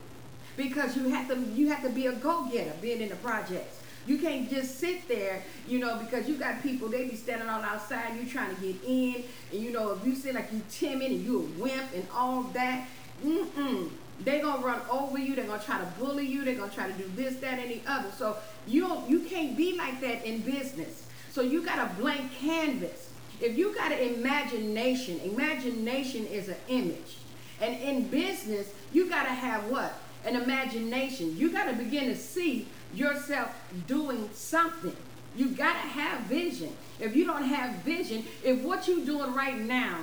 because 0.57 0.97
you 0.97 1.09
have 1.09 1.29
to 1.29 1.39
you 1.55 1.69
have 1.69 1.83
to 1.83 1.91
be 1.91 2.07
a 2.07 2.13
go-getter 2.13 2.75
being 2.81 3.01
in 3.01 3.09
the 3.09 3.17
projects. 3.17 3.81
You 4.07 4.19
can't 4.19 4.49
just 4.49 4.79
sit 4.79 5.07
there, 5.07 5.43
you 5.67 5.79
know, 5.79 5.99
because 5.99 6.29
you 6.29 6.37
got 6.37 6.63
people, 6.63 6.89
they 6.89 7.09
be 7.09 7.17
standing 7.17 7.49
all 7.49 7.61
outside, 7.61 8.17
you 8.17 8.27
trying 8.27 8.55
to 8.55 8.61
get 8.61 8.77
in, 8.87 9.25
and 9.53 9.61
you 9.61 9.71
know, 9.71 9.93
if 9.93 10.07
you 10.07 10.15
seem 10.15 10.35
like 10.35 10.51
you 10.53 10.63
timid 10.71 11.11
and 11.11 11.25
you 11.25 11.41
a 11.41 11.63
wimp 11.63 11.95
and 11.95 12.07
all 12.15 12.43
that, 12.55 12.87
mm-mm. 13.25 13.91
They're 14.21 14.43
gonna 14.43 14.65
run 14.65 14.81
over 14.91 15.17
you, 15.17 15.37
they're 15.37 15.47
gonna 15.47 15.63
try 15.63 15.79
to 15.79 15.87
bully 15.99 16.27
you, 16.27 16.45
they're 16.45 16.57
gonna 16.57 16.73
try 16.73 16.91
to 16.91 16.99
do 16.99 17.09
this, 17.15 17.37
that, 17.37 17.59
and 17.61 17.71
the 17.71 17.81
other. 17.87 18.11
So 18.17 18.37
you 18.67 18.81
don't 18.81 19.09
you 19.09 19.21
can't 19.21 19.57
be 19.57 19.77
like 19.77 20.01
that 20.01 20.25
in 20.27 20.41
business. 20.41 21.07
So 21.31 21.41
you 21.41 21.65
got 21.65 21.79
a 21.79 21.95
blank 21.95 22.33
canvas. 22.35 23.08
If 23.41 23.57
you 23.57 23.75
got 23.75 23.93
an 23.93 24.15
imagination, 24.15 25.21
imagination 25.21 26.27
is 26.27 26.49
an 26.49 26.57
image. 26.69 27.19
And 27.61 27.81
in 27.81 28.09
business, 28.09 28.73
you 28.93 29.09
got 29.09 29.25
to 29.25 29.31
have 29.31 29.71
what? 29.71 29.95
An 30.25 30.37
imagination. 30.37 31.37
You 31.37 31.51
got 31.51 31.67
to 31.67 31.75
begin 31.75 32.07
to 32.07 32.17
see 32.17 32.67
yourself 32.95 33.55
doing 33.87 34.29
something. 34.33 34.97
You 35.37 35.51
got 35.51 35.75
to 35.75 35.89
have 35.89 36.21
vision. 36.23 36.75
If 36.99 37.15
you 37.15 37.25
don't 37.25 37.45
have 37.45 37.77
vision, 37.77 38.25
if 38.43 38.63
what 38.63 38.89
you're 38.89 39.05
doing 39.05 39.35
right 39.35 39.59
now 39.59 40.01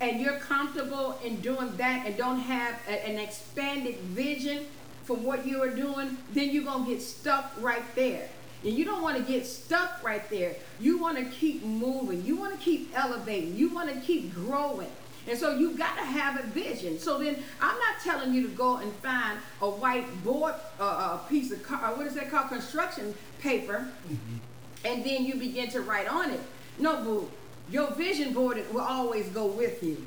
and 0.00 0.20
you're 0.20 0.38
comfortable 0.38 1.18
in 1.24 1.40
doing 1.40 1.76
that 1.76 2.06
and 2.06 2.16
don't 2.16 2.40
have 2.40 2.78
a, 2.88 3.08
an 3.08 3.18
expanded 3.18 3.96
vision 3.96 4.66
for 5.04 5.16
what 5.16 5.46
you 5.46 5.62
are 5.62 5.70
doing, 5.70 6.16
then 6.32 6.50
you're 6.50 6.64
going 6.64 6.84
to 6.84 6.90
get 6.90 7.02
stuck 7.02 7.52
right 7.60 7.82
there. 7.94 8.28
And 8.64 8.72
you 8.72 8.84
don't 8.84 9.02
want 9.02 9.16
to 9.16 9.22
get 9.22 9.46
stuck 9.46 10.02
right 10.02 10.28
there. 10.30 10.54
You 10.78 10.98
want 10.98 11.18
to 11.18 11.24
keep 11.24 11.64
moving. 11.64 12.24
You 12.24 12.36
want 12.36 12.52
to 12.52 12.58
keep 12.58 12.90
elevating. 12.94 13.56
You 13.56 13.74
want 13.74 13.92
to 13.92 14.00
keep 14.00 14.34
growing. 14.34 14.90
And 15.28 15.38
so 15.38 15.56
you've 15.56 15.78
got 15.78 15.94
to 15.96 16.04
have 16.04 16.40
a 16.40 16.46
vision. 16.48 16.98
So 16.98 17.18
then 17.18 17.36
I'm 17.60 17.78
not 17.78 18.00
telling 18.02 18.34
you 18.34 18.42
to 18.42 18.48
go 18.48 18.76
and 18.76 18.92
find 18.94 19.38
a 19.60 19.70
white 19.70 20.24
board, 20.24 20.54
uh, 20.80 21.18
a 21.20 21.28
piece 21.28 21.52
of 21.52 21.62
car, 21.62 21.94
what 21.94 22.06
is 22.06 22.14
that 22.14 22.30
called, 22.30 22.48
construction 22.48 23.14
paper, 23.38 23.88
mm-hmm. 24.06 24.36
and 24.84 25.04
then 25.04 25.24
you 25.24 25.36
begin 25.36 25.70
to 25.70 25.80
write 25.80 26.08
on 26.08 26.30
it. 26.30 26.40
No, 26.78 27.02
boo. 27.02 27.30
Your 27.70 27.92
vision 27.92 28.32
board 28.32 28.62
will 28.72 28.80
always 28.80 29.28
go 29.28 29.46
with 29.46 29.82
you. 29.82 30.06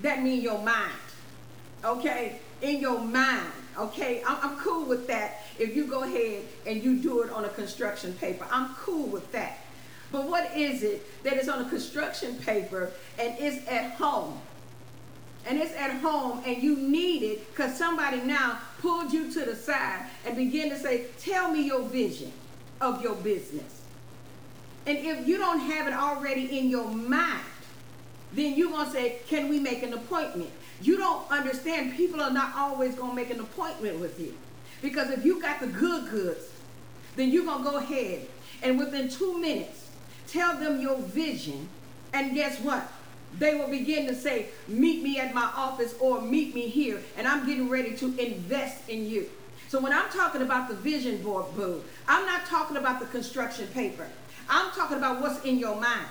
That 0.00 0.22
means 0.22 0.42
your 0.42 0.58
mind. 0.58 0.92
Okay? 1.84 2.40
In 2.60 2.80
your 2.80 3.00
mind. 3.00 3.52
Okay? 3.78 4.22
I'm, 4.26 4.38
I'm 4.42 4.56
cool 4.58 4.84
with 4.84 5.06
that 5.06 5.44
if 5.58 5.74
you 5.74 5.86
go 5.86 6.02
ahead 6.02 6.44
and 6.66 6.82
you 6.82 6.98
do 6.98 7.22
it 7.22 7.30
on 7.30 7.44
a 7.44 7.48
construction 7.48 8.12
paper. 8.14 8.46
I'm 8.50 8.74
cool 8.74 9.06
with 9.06 9.30
that. 9.32 9.58
But 10.10 10.28
what 10.28 10.56
is 10.56 10.82
it 10.82 11.22
that 11.24 11.34
is 11.34 11.48
on 11.48 11.64
a 11.64 11.68
construction 11.68 12.36
paper 12.36 12.90
and 13.18 13.38
is 13.38 13.66
at 13.66 13.92
home? 13.92 14.40
And 15.46 15.58
it's 15.58 15.74
at 15.74 15.92
home 16.00 16.42
and 16.46 16.62
you 16.62 16.76
need 16.76 17.22
it 17.22 17.50
because 17.50 17.76
somebody 17.76 18.20
now 18.20 18.58
pulled 18.80 19.12
you 19.12 19.30
to 19.32 19.44
the 19.44 19.56
side 19.56 20.06
and 20.26 20.36
begin 20.36 20.70
to 20.70 20.78
say, 20.78 21.06
Tell 21.18 21.50
me 21.50 21.62
your 21.62 21.82
vision 21.82 22.32
of 22.80 23.02
your 23.02 23.14
business. 23.16 23.82
And 24.86 24.98
if 24.98 25.26
you 25.26 25.36
don't 25.38 25.60
have 25.60 25.86
it 25.86 25.92
already 25.92 26.58
in 26.58 26.70
your 26.70 26.88
mind, 26.88 27.44
then 28.32 28.54
you're 28.54 28.70
going 28.70 28.86
to 28.86 28.92
say, 28.92 29.18
Can 29.26 29.48
we 29.48 29.58
make 29.58 29.82
an 29.82 29.92
appointment? 29.92 30.50
You 30.80 30.96
don't 30.96 31.30
understand. 31.30 31.96
People 31.96 32.22
are 32.22 32.30
not 32.30 32.54
always 32.56 32.94
going 32.94 33.10
to 33.10 33.16
make 33.16 33.30
an 33.30 33.40
appointment 33.40 34.00
with 34.00 34.20
you. 34.20 34.34
Because 34.82 35.10
if 35.10 35.24
you 35.24 35.40
got 35.40 35.60
the 35.60 35.66
good 35.66 36.10
goods, 36.10 36.44
then 37.16 37.30
you're 37.30 37.44
going 37.44 37.64
to 37.64 37.70
go 37.70 37.76
ahead 37.78 38.26
and 38.62 38.78
within 38.78 39.08
two 39.08 39.38
minutes, 39.38 39.88
Tell 40.28 40.58
them 40.58 40.78
your 40.80 40.98
vision, 40.98 41.68
and 42.12 42.34
guess 42.34 42.60
what? 42.60 42.86
They 43.38 43.54
will 43.54 43.68
begin 43.68 44.06
to 44.08 44.14
say, 44.14 44.48
Meet 44.68 45.02
me 45.02 45.18
at 45.18 45.34
my 45.34 45.50
office 45.56 45.94
or 46.00 46.20
meet 46.20 46.54
me 46.54 46.68
here, 46.68 47.00
and 47.16 47.26
I'm 47.26 47.46
getting 47.46 47.68
ready 47.68 47.96
to 47.96 48.06
invest 48.18 48.88
in 48.90 49.08
you. 49.08 49.30
So 49.68 49.80
when 49.80 49.92
I'm 49.92 50.08
talking 50.10 50.42
about 50.42 50.68
the 50.68 50.74
vision 50.74 51.22
board, 51.22 51.46
boo, 51.56 51.82
I'm 52.06 52.26
not 52.26 52.44
talking 52.46 52.76
about 52.76 53.00
the 53.00 53.06
construction 53.06 53.66
paper. 53.68 54.06
I'm 54.50 54.70
talking 54.72 54.98
about 54.98 55.20
what's 55.20 55.42
in 55.44 55.58
your 55.58 55.76
mind. 55.76 56.06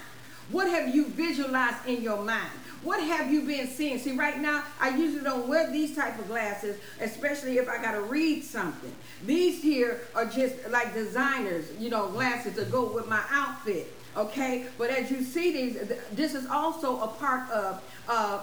What 0.51 0.69
have 0.69 0.93
you 0.93 1.07
visualized 1.07 1.85
in 1.87 2.01
your 2.01 2.23
mind? 2.23 2.49
What 2.83 3.01
have 3.01 3.31
you 3.31 3.41
been 3.41 3.67
seeing? 3.67 3.99
See, 3.99 4.13
right 4.13 4.39
now, 4.39 4.63
I 4.79 4.89
usually 4.89 5.23
don't 5.23 5.47
wear 5.47 5.69
these 5.69 5.95
type 5.95 6.17
of 6.19 6.27
glasses, 6.27 6.79
especially 7.01 7.57
if 7.57 7.67
I 7.67 7.81
got 7.81 7.93
to 7.93 8.01
read 8.01 8.43
something. 8.43 8.93
These 9.25 9.61
here 9.61 10.01
are 10.15 10.25
just 10.25 10.55
like 10.69 10.93
designers, 10.93 11.65
you 11.79 11.89
know, 11.89 12.07
glasses 12.07 12.55
to 12.55 12.65
go 12.65 12.85
with 12.85 13.07
my 13.07 13.21
outfit. 13.29 13.93
Okay, 14.15 14.67
but 14.77 14.89
as 14.89 15.11
you 15.11 15.23
see 15.23 15.51
these, 15.51 15.91
this 16.13 16.33
is 16.33 16.47
also 16.47 17.01
a 17.01 17.07
part 17.07 17.49
of 17.51 17.83
uh, 18.07 18.41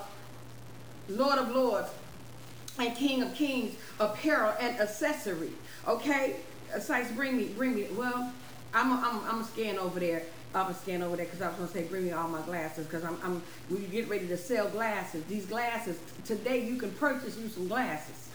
Lord 1.08 1.38
of 1.38 1.50
Lords 1.50 1.88
and 2.78 2.94
King 2.96 3.22
of 3.22 3.34
Kings 3.34 3.76
apparel 3.98 4.52
and 4.60 4.78
accessory. 4.78 5.50
Okay, 5.86 6.36
Sites, 6.80 7.10
bring 7.12 7.36
me, 7.36 7.46
bring 7.56 7.74
me. 7.74 7.86
Well, 7.96 8.32
I'm 8.72 8.92
I'm 8.92 9.24
I'm 9.26 9.44
scan 9.44 9.78
over 9.78 10.00
there. 10.00 10.22
I'm 10.54 10.70
a 10.70 10.74
scan 10.74 11.02
over 11.02 11.16
there 11.16 11.26
because 11.26 11.42
I 11.42 11.48
was 11.48 11.56
gonna 11.56 11.70
say 11.70 11.84
bring 11.84 12.04
me 12.04 12.12
all 12.12 12.28
my 12.28 12.40
glasses 12.42 12.86
because 12.86 13.04
I'm 13.04 13.18
I'm 13.24 13.42
we 13.70 13.80
get 13.86 14.08
ready 14.08 14.28
to 14.28 14.36
sell 14.36 14.68
glasses. 14.68 15.24
These 15.24 15.46
glasses 15.46 15.98
today 16.24 16.64
you 16.64 16.76
can 16.76 16.92
purchase 16.92 17.36
you 17.36 17.48
some 17.48 17.66
glasses. 17.66 18.28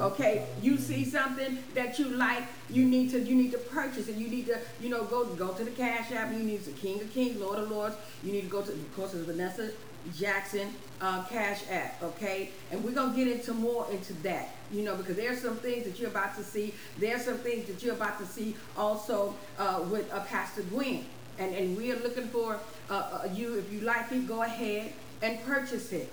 Okay, 0.00 0.46
you 0.62 0.78
see 0.78 1.04
something 1.04 1.58
that 1.74 1.98
you 1.98 2.08
like, 2.08 2.44
you 2.70 2.84
need 2.84 3.10
to 3.10 3.20
you 3.20 3.34
need 3.34 3.52
to 3.52 3.58
purchase 3.58 4.08
it. 4.08 4.16
You 4.16 4.28
need 4.28 4.46
to 4.46 4.58
you 4.80 4.90
know 4.90 5.04
go 5.04 5.24
go 5.26 5.52
to 5.52 5.64
the 5.64 5.70
Cash 5.70 6.12
App. 6.12 6.32
You 6.32 6.40
need 6.40 6.62
the 6.64 6.72
King 6.72 7.00
of 7.00 7.12
Kings, 7.12 7.38
Lord 7.38 7.58
of 7.58 7.70
Lords. 7.70 7.96
You 8.22 8.32
need 8.32 8.42
to 8.42 8.48
go 8.48 8.62
to 8.62 8.72
of 8.72 8.96
course 8.96 9.14
it's 9.14 9.24
Vanessa 9.24 9.70
Jackson 10.14 10.68
uh, 11.00 11.24
Cash 11.24 11.62
App. 11.70 12.02
Okay, 12.02 12.50
and 12.70 12.82
we're 12.84 12.92
gonna 12.92 13.16
get 13.16 13.28
into 13.28 13.54
more 13.54 13.86
into 13.90 14.12
that. 14.22 14.50
You 14.70 14.82
know 14.82 14.96
because 14.96 15.16
there's 15.16 15.40
some 15.40 15.56
things 15.56 15.84
that 15.84 15.98
you're 15.98 16.10
about 16.10 16.36
to 16.36 16.44
see. 16.44 16.74
There's 16.98 17.24
some 17.24 17.38
things 17.38 17.66
that 17.66 17.82
you're 17.82 17.94
about 17.94 18.18
to 18.20 18.26
see 18.26 18.56
also 18.76 19.34
uh, 19.58 19.84
with 19.90 20.12
uh, 20.12 20.20
Pastor 20.20 20.62
Gwen. 20.62 21.04
And, 21.42 21.56
and 21.56 21.76
we 21.76 21.90
are 21.90 21.98
looking 21.98 22.28
for 22.28 22.60
uh, 22.88 22.94
uh, 22.94 23.28
you, 23.34 23.58
if 23.58 23.72
you 23.72 23.80
like 23.80 24.12
it, 24.12 24.28
go 24.28 24.42
ahead 24.42 24.92
and 25.22 25.42
purchase 25.44 25.92
it. 25.92 26.08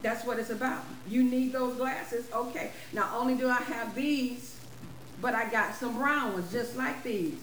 That's 0.00 0.24
what 0.24 0.38
it's 0.38 0.48
about. 0.48 0.84
You 1.06 1.22
need 1.22 1.52
those 1.52 1.76
glasses. 1.76 2.26
Okay. 2.32 2.70
Not 2.94 3.12
only 3.12 3.34
do 3.34 3.46
I 3.46 3.58
have 3.58 3.94
these, 3.94 4.58
but 5.20 5.34
I 5.34 5.50
got 5.50 5.74
some 5.74 5.96
brown 5.98 6.32
ones 6.32 6.50
just 6.50 6.76
like 6.76 7.02
these. 7.02 7.34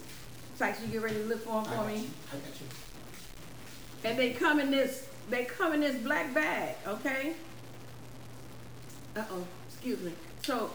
Sykes, 0.56 0.82
you 0.82 0.88
get 0.88 1.04
ready 1.04 1.18
to 1.18 1.26
look 1.26 1.44
for 1.44 1.62
them 1.62 1.66
for 1.66 1.86
me? 1.86 1.98
You. 1.98 2.08
I 2.34 2.38
got 2.38 2.60
you. 2.60 2.68
And 4.04 4.18
they 4.18 4.32
come 4.32 4.60
in 4.60 4.72
this, 4.72 5.08
they 5.30 5.46
come 5.46 5.74
in 5.74 5.82
this 5.82 6.02
black 6.02 6.34
bag, 6.34 6.76
okay? 6.88 7.34
Uh-oh, 9.16 9.46
excuse 9.70 10.02
me. 10.02 10.14
So 10.42 10.72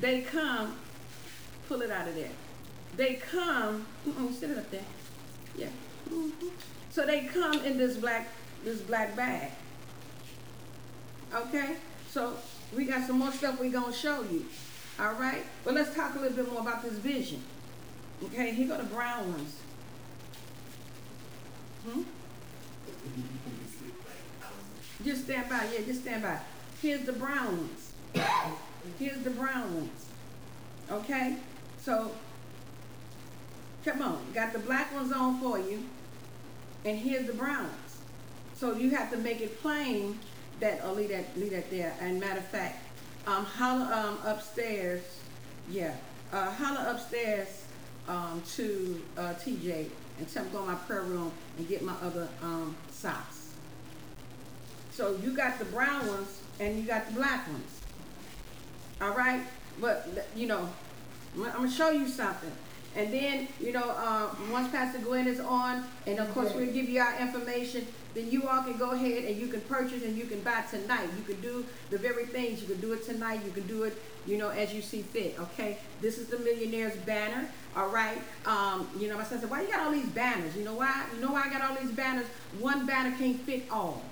they 0.00 0.22
come, 0.22 0.76
pull 1.68 1.82
it 1.82 1.90
out 1.90 2.08
of 2.08 2.14
there. 2.14 2.30
They 2.96 3.14
come, 3.14 3.86
mm 4.08 4.32
sit 4.32 4.50
it 4.50 4.56
up 4.56 4.70
there. 4.70 4.80
Yeah. 5.58 5.66
Mm-hmm. 6.08 6.48
So 6.90 7.04
they 7.04 7.24
come 7.26 7.64
in 7.64 7.76
this 7.76 7.96
black, 7.96 8.28
this 8.64 8.80
black 8.80 9.14
bag. 9.16 9.50
Okay? 11.34 11.76
So 12.08 12.36
we 12.74 12.84
got 12.84 13.06
some 13.06 13.18
more 13.18 13.32
stuff 13.32 13.60
we're 13.60 13.72
gonna 13.72 13.92
show 13.92 14.22
you. 14.22 14.46
All 15.00 15.14
right? 15.14 15.44
But 15.64 15.74
let's 15.74 15.94
talk 15.94 16.14
a 16.14 16.18
little 16.18 16.36
bit 16.36 16.50
more 16.50 16.60
about 16.60 16.82
this 16.82 16.94
vision. 16.94 17.42
Okay, 18.24 18.52
here 18.52 18.66
go 18.66 18.76
the 18.76 18.84
brown 18.84 19.32
ones. 19.32 19.60
Hmm? 21.86 22.02
Just 25.04 25.24
stand 25.24 25.48
by, 25.48 25.68
yeah, 25.72 25.84
just 25.86 26.02
stand 26.02 26.22
by. 26.22 26.38
Here's 26.82 27.02
the 27.02 27.12
brown 27.12 27.56
ones. 27.56 27.92
Here's 28.98 29.22
the 29.22 29.30
brown 29.30 29.74
ones. 29.74 30.06
Okay? 30.90 31.36
So, 31.80 32.10
come 33.84 34.02
on. 34.02 34.24
Got 34.34 34.52
the 34.52 34.58
black 34.58 34.92
ones 34.94 35.12
on 35.12 35.40
for 35.40 35.58
you. 35.58 35.84
And 36.84 36.98
here's 36.98 37.26
the 37.26 37.32
brown 37.32 37.64
ones. 37.64 37.98
So 38.54 38.74
you 38.74 38.90
have 38.90 39.10
to 39.12 39.16
make 39.18 39.40
it 39.40 39.60
plain 39.60 40.18
that, 40.60 40.80
oh, 40.84 40.92
leave 40.92 41.10
that, 41.10 41.36
leave 41.36 41.50
that 41.50 41.70
there. 41.70 41.94
And 42.00 42.18
matter 42.18 42.40
of 42.40 42.46
fact, 42.46 42.84
um, 43.26 43.44
holler 43.44 43.92
um, 43.92 44.18
upstairs, 44.24 45.02
yeah, 45.70 45.94
uh, 46.32 46.50
holler 46.50 46.90
upstairs 46.90 47.64
um, 48.08 48.42
to 48.54 49.02
uh, 49.16 49.34
TJ 49.34 49.88
and 50.18 50.28
tell 50.28 50.44
him 50.44 50.52
go 50.52 50.60
to 50.60 50.66
my 50.66 50.74
prayer 50.74 51.02
room 51.02 51.30
and 51.56 51.68
get 51.68 51.82
my 51.82 51.94
other 52.02 52.28
um, 52.42 52.74
socks. 52.90 53.52
So 54.90 55.16
you 55.22 55.36
got 55.36 55.58
the 55.58 55.64
brown 55.66 56.06
ones 56.08 56.40
and 56.58 56.76
you 56.76 56.82
got 56.82 57.06
the 57.06 57.14
black 57.14 57.46
ones. 57.48 57.80
All 59.00 59.14
right? 59.14 59.42
But, 59.80 60.26
you 60.34 60.46
know, 60.46 60.68
I'm 61.36 61.42
going 61.42 61.68
to 61.68 61.74
show 61.74 61.90
you 61.90 62.08
something. 62.08 62.50
And 62.98 63.14
then, 63.14 63.46
you 63.60 63.72
know, 63.72 63.94
uh, 63.96 64.26
once 64.50 64.72
Pastor 64.72 64.98
Gwen 64.98 65.28
is 65.28 65.38
on, 65.38 65.84
and 66.08 66.18
of 66.18 66.34
course 66.34 66.52
we'll 66.52 66.66
give 66.66 66.88
you 66.88 67.00
our 67.00 67.16
information, 67.20 67.86
then 68.14 68.28
you 68.28 68.48
all 68.48 68.64
can 68.64 68.76
go 68.76 68.90
ahead 68.90 69.22
and 69.24 69.36
you 69.36 69.46
can 69.46 69.60
purchase 69.62 70.02
and 70.02 70.18
you 70.18 70.24
can 70.24 70.40
buy 70.40 70.64
tonight. 70.68 71.08
You 71.16 71.22
can 71.22 71.40
do 71.40 71.64
the 71.90 71.98
very 71.98 72.26
things. 72.26 72.60
You 72.60 72.66
can 72.66 72.80
do 72.80 72.92
it 72.94 73.04
tonight. 73.04 73.40
You 73.44 73.52
can 73.52 73.68
do 73.68 73.84
it, 73.84 73.96
you 74.26 74.36
know, 74.36 74.48
as 74.48 74.74
you 74.74 74.82
see 74.82 75.02
fit. 75.02 75.38
Okay. 75.38 75.78
This 76.00 76.18
is 76.18 76.26
the 76.26 76.40
Millionaires 76.40 76.96
banner. 77.06 77.48
All 77.76 77.88
right. 77.88 78.18
Um, 78.44 78.88
you 78.98 79.08
know, 79.08 79.16
my 79.16 79.22
son 79.22 79.38
said, 79.38 79.48
"Why 79.48 79.62
you 79.62 79.68
got 79.68 79.78
all 79.86 79.92
these 79.92 80.08
banners? 80.08 80.56
You 80.56 80.64
know 80.64 80.74
why? 80.74 81.06
You 81.14 81.20
know 81.20 81.32
why 81.32 81.44
I 81.46 81.50
got 81.50 81.62
all 81.70 81.76
these 81.80 81.92
banners? 81.92 82.26
One 82.58 82.84
banner 82.84 83.16
can't 83.16 83.40
fit 83.42 83.66
all, 83.70 84.02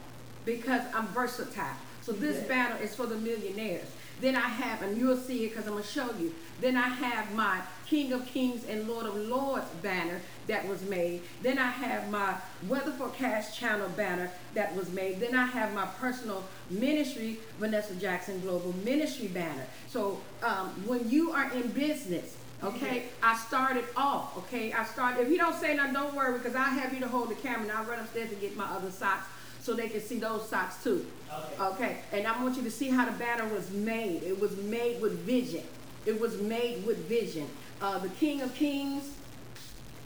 because 0.45 0.83
I'm 0.95 1.09
versatile. 1.09 1.75
So 2.07 2.13
this 2.13 2.41
yeah. 2.43 2.49
banner 2.49 2.77
is 2.81 2.95
for 2.95 3.07
the 3.07 3.17
millionaires. 3.17 3.89
Then 4.21 4.37
I 4.37 4.49
have, 4.49 4.81
and 4.81 4.97
you'll 4.97 5.17
see 5.17 5.45
it 5.45 5.49
because 5.49 5.67
I'm 5.67 5.73
going 5.73 5.83
to 5.83 5.91
show 5.91 6.09
you. 6.21 6.33
Then 6.61 6.77
I 6.77 6.89
have 6.89 7.35
my 7.35 7.61
King 7.85 8.13
of 8.13 8.25
Kings 8.27 8.65
and 8.65 8.89
Lord 8.89 9.07
of 9.07 9.17
Lords 9.17 9.67
banner 9.83 10.21
that 10.47 10.69
was 10.69 10.81
made. 10.83 11.23
Then 11.43 11.59
I 11.59 11.67
have 11.67 12.09
my 12.09 12.37
Weather 12.69 12.93
Forecast 12.93 13.59
Channel 13.59 13.89
banner 13.91 14.31
that 14.55 14.75
was 14.77 14.89
made. 14.93 15.19
Then 15.19 15.35
I 15.35 15.47
have 15.47 15.75
my 15.75 15.85
personal 15.99 16.45
ministry, 16.71 17.39
Vanessa 17.59 17.95
Jackson 17.97 18.41
Global 18.41 18.73
Ministry 18.85 19.27
banner. 19.27 19.67
So 19.89 20.21
um, 20.45 20.69
when 20.87 21.11
you 21.11 21.33
are 21.33 21.53
in 21.53 21.69
business, 21.73 22.37
okay, 22.63 23.07
I 23.21 23.37
started 23.37 23.85
off, 23.97 24.39
okay, 24.39 24.73
I 24.73 24.85
started, 24.85 25.23
if 25.23 25.29
you 25.29 25.39
don't 25.39 25.57
say 25.57 25.75
nothing, 25.75 25.93
don't 25.93 26.15
worry 26.15 26.39
because 26.39 26.55
I'll 26.55 26.65
have 26.65 26.95
you 26.95 27.01
to 27.01 27.09
hold 27.09 27.31
the 27.31 27.35
camera 27.35 27.63
and 27.63 27.73
I'll 27.73 27.85
run 27.85 27.99
upstairs 27.99 28.31
and 28.31 28.41
get 28.41 28.57
my 28.57 28.65
other 28.65 28.93
socks 28.93 29.27
so 29.67 29.75
they 29.75 29.89
can 29.89 30.01
see 30.01 30.21
those 30.21 30.49
socks 30.49 30.83
too. 30.83 31.05
Okay. 31.29 31.63
okay. 31.65 31.99
And 32.13 32.25
I 32.25 32.41
want 32.41 32.57
you 32.57 32.63
to 32.63 32.71
see 32.71 32.89
how 32.89 33.05
the 33.05 33.19
banner 33.19 33.53
was 33.53 33.69
made. 33.73 34.23
It 34.23 34.41
was 34.41 34.57
made 34.59 35.03
with 35.03 35.19
vision. 35.19 35.65
It 36.07 36.21
was 36.21 36.41
made 36.41 36.87
with 36.87 36.99
vision. 37.09 37.49
Uh, 37.83 37.99
the 37.99 38.09
King 38.11 38.43
of 38.43 38.55
Kings, 38.55 39.11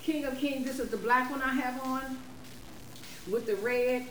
King 0.02 0.24
of 0.24 0.38
Kings, 0.38 0.64
this 0.64 0.78
is 0.78 0.88
the 0.88 0.96
black 0.96 1.30
one 1.30 1.42
I 1.42 1.52
have 1.52 1.78
on 1.84 2.18
with 3.30 3.44
the 3.44 3.56
red. 3.56 4.06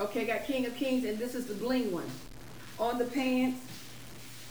Okay, 0.00 0.24
got 0.24 0.44
King 0.44 0.64
of 0.64 0.74
Kings, 0.74 1.04
and 1.04 1.18
this 1.18 1.34
is 1.34 1.44
the 1.44 1.54
bling 1.54 1.92
one. 1.92 2.10
On 2.78 2.98
the 2.98 3.04
pants, 3.04 3.60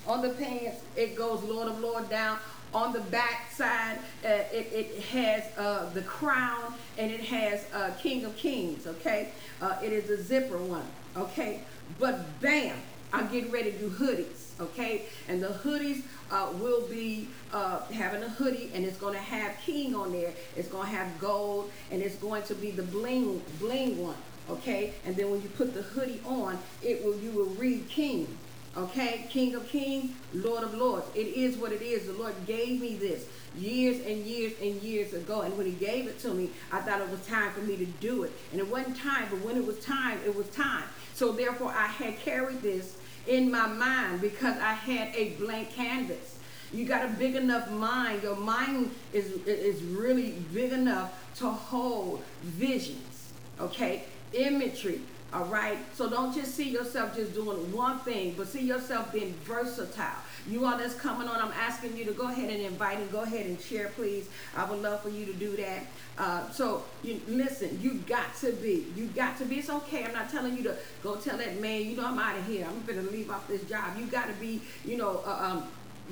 on 0.05 0.21
the 0.21 0.29
pants, 0.29 0.81
it 0.95 1.15
goes 1.15 1.41
Lord 1.41 1.67
of 1.67 1.79
Lord 1.79 2.09
down. 2.11 2.37
On 2.73 2.91
the 2.91 3.01
back 3.01 3.51
side, 3.51 3.99
uh, 4.25 4.29
it, 4.51 4.67
it 4.73 5.03
has 5.03 5.43
uh, 5.57 5.89
the 5.93 6.01
crown 6.01 6.73
and 6.97 7.12
it 7.12 7.21
has 7.21 7.65
uh, 7.73 7.91
King 7.99 8.25
of 8.25 8.36
Kings, 8.36 8.88
okay? 8.88 9.29
Uh, 9.62 9.75
it 9.83 9.93
is 9.93 10.09
a 10.09 10.21
zipper 10.21 10.57
one, 10.57 10.86
okay? 11.15 11.62
But 11.99 12.41
bam, 12.41 12.75
I'm 13.12 13.27
getting 13.27 13.51
ready 13.51 13.71
to 13.73 13.77
do 13.77 13.89
hoodies, 13.91 14.59
okay? 14.59 15.03
And 15.27 15.41
the 15.41 15.49
hoodies 15.49 16.01
uh, 16.31 16.49
will 16.53 16.81
be 16.88 17.27
uh, 17.53 17.81
having 17.91 18.23
a 18.23 18.29
hoodie 18.29 18.71
and 18.73 18.83
it's 18.83 18.97
going 18.97 19.13
to 19.13 19.19
have 19.19 19.55
king 19.63 19.93
on 19.93 20.12
there. 20.12 20.33
It's 20.55 20.67
going 20.67 20.89
to 20.89 20.95
have 20.95 21.19
gold 21.19 21.71
and 21.91 22.01
it's 22.01 22.15
going 22.15 22.41
to 22.43 22.55
be 22.55 22.71
the 22.71 22.81
bling 22.81 23.39
bling 23.59 24.01
one, 24.01 24.17
okay? 24.49 24.93
And 25.05 25.15
then 25.15 25.29
when 25.29 25.43
you 25.43 25.49
put 25.49 25.75
the 25.75 25.83
hoodie 25.83 26.21
on, 26.25 26.57
it 26.81 27.05
will 27.05 27.17
you 27.19 27.29
will 27.29 27.53
read 27.53 27.88
king, 27.88 28.36
Okay, 28.75 29.27
King 29.29 29.53
of 29.53 29.67
Kings, 29.69 30.12
Lord 30.33 30.63
of 30.63 30.73
Lords. 30.73 31.05
It 31.13 31.27
is 31.27 31.57
what 31.57 31.71
it 31.71 31.83
is. 31.83 32.07
The 32.07 32.13
Lord 32.13 32.33
gave 32.47 32.81
me 32.81 32.95
this 32.95 33.27
years 33.55 34.03
and 34.03 34.25
years 34.25 34.53
and 34.59 34.81
years 34.81 35.13
ago. 35.13 35.41
And 35.41 35.55
when 35.55 35.67
He 35.67 35.73
gave 35.73 36.07
it 36.07 36.17
to 36.21 36.33
me, 36.33 36.49
I 36.71 36.81
thought 36.81 36.99
it 36.99 37.09
was 37.09 37.23
time 37.27 37.51
for 37.51 37.62
me 37.62 37.77
to 37.77 37.86
do 37.86 38.23
it. 38.23 38.31
And 38.51 38.59
it 38.59 38.67
wasn't 38.67 38.97
time, 38.97 39.27
but 39.29 39.41
when 39.41 39.57
it 39.57 39.65
was 39.65 39.77
time, 39.79 40.17
it 40.25 40.36
was 40.36 40.47
time. 40.49 40.86
So 41.13 41.31
therefore, 41.31 41.69
I 41.69 41.86
had 41.86 42.19
carried 42.19 42.63
this 42.63 42.97
in 43.27 43.51
my 43.51 43.67
mind 43.67 44.21
because 44.21 44.57
I 44.57 44.73
had 44.73 45.15
a 45.15 45.36
blank 45.36 45.71
canvas. 45.73 46.39
You 46.73 46.86
got 46.86 47.05
a 47.05 47.09
big 47.09 47.36
enough 47.36 47.69
mind. 47.69 48.23
Your 48.23 48.36
mind 48.36 48.89
is, 49.13 49.33
is 49.45 49.83
really 49.83 50.31
big 50.51 50.71
enough 50.71 51.13
to 51.36 51.47
hold 51.47 52.23
visions, 52.41 53.33
okay? 53.59 54.05
Imagery, 54.33 55.01
all 55.34 55.46
right? 55.46 55.78
So 55.96 56.10
don't 56.10 56.34
just 56.34 56.56
see 56.56 56.69
yourself 56.69 57.15
just 57.15 57.34
doing 57.34 57.72
one 57.72 58.00
thing, 58.00 58.36
but 58.38 58.48
see 58.48 58.62
yourself 58.62 59.12
being 59.12 59.34
versatile. 59.43 60.17
You 60.48 60.65
all 60.65 60.78
that's 60.78 60.96
coming 60.96 61.28
on, 61.28 61.41
I'm 61.41 61.54
asking 61.54 61.96
you 61.96 62.06
to 62.06 62.12
go 62.12 62.28
ahead 62.30 62.50
and 62.50 62.62
invite 62.62 63.00
and 63.00 63.12
go 63.12 63.22
ahead 63.22 63.46
and 63.46 63.60
share, 63.60 63.89
please. 63.96 64.28
I 64.56 64.69
would 64.69 64.82
love 64.82 65.02
for 65.02 65.10
you 65.10 65.26
to 65.26 65.34
do 65.34 65.56
that. 65.58 65.86
Uh, 66.17 66.50
so 66.52 66.84
you 67.02 67.19
listen, 67.28 67.80
you 67.82 67.96
got 67.96 68.36
to 68.38 68.52
be, 68.52 68.86
you 68.96 69.08
got 69.08 69.38
to 69.38 69.46
be. 69.46 69.60
It's 69.60 69.69
okay. 69.69 70.04
I'm 70.04 70.13
not 70.13 70.30
telling 70.30 70.56
you 70.56 70.63
to 70.63 70.76
go 71.02 71.15
tell 71.15 71.38
that 71.38 71.60
man, 71.60 71.86
you 71.86 71.96
know, 71.96 72.06
I'm 72.06 72.19
out 72.19 72.38
of 72.38 72.46
here. 72.46 72.67
I'm 72.69 72.84
gonna 72.86 73.10
leave 73.10 73.32
off 73.32 73.48
this 73.48 73.63
job. 73.63 73.98
You 73.98 74.06
got 74.06 74.28
to 74.28 74.34
be, 74.34 74.62
you 74.86 74.98
know, 74.98 75.22
uh, 75.26 75.52
um, 75.52 75.63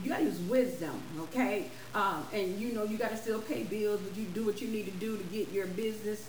you 0.02 0.10
gotta 0.10 0.24
use 0.24 0.40
wisdom, 0.40 1.00
okay? 1.20 1.70
Um, 1.94 2.26
and 2.34 2.58
you 2.60 2.72
know, 2.72 2.84
you 2.84 2.98
gotta 2.98 3.18
still 3.18 3.42
pay 3.42 3.64
bills, 3.64 4.00
but 4.00 4.18
you 4.18 4.26
do 4.28 4.46
what 4.46 4.62
you 4.62 4.70
need 4.70 4.86
to 4.86 4.92
do 4.92 5.18
to 5.18 5.24
get 5.26 5.52
your 5.52 5.68
business 5.68 6.26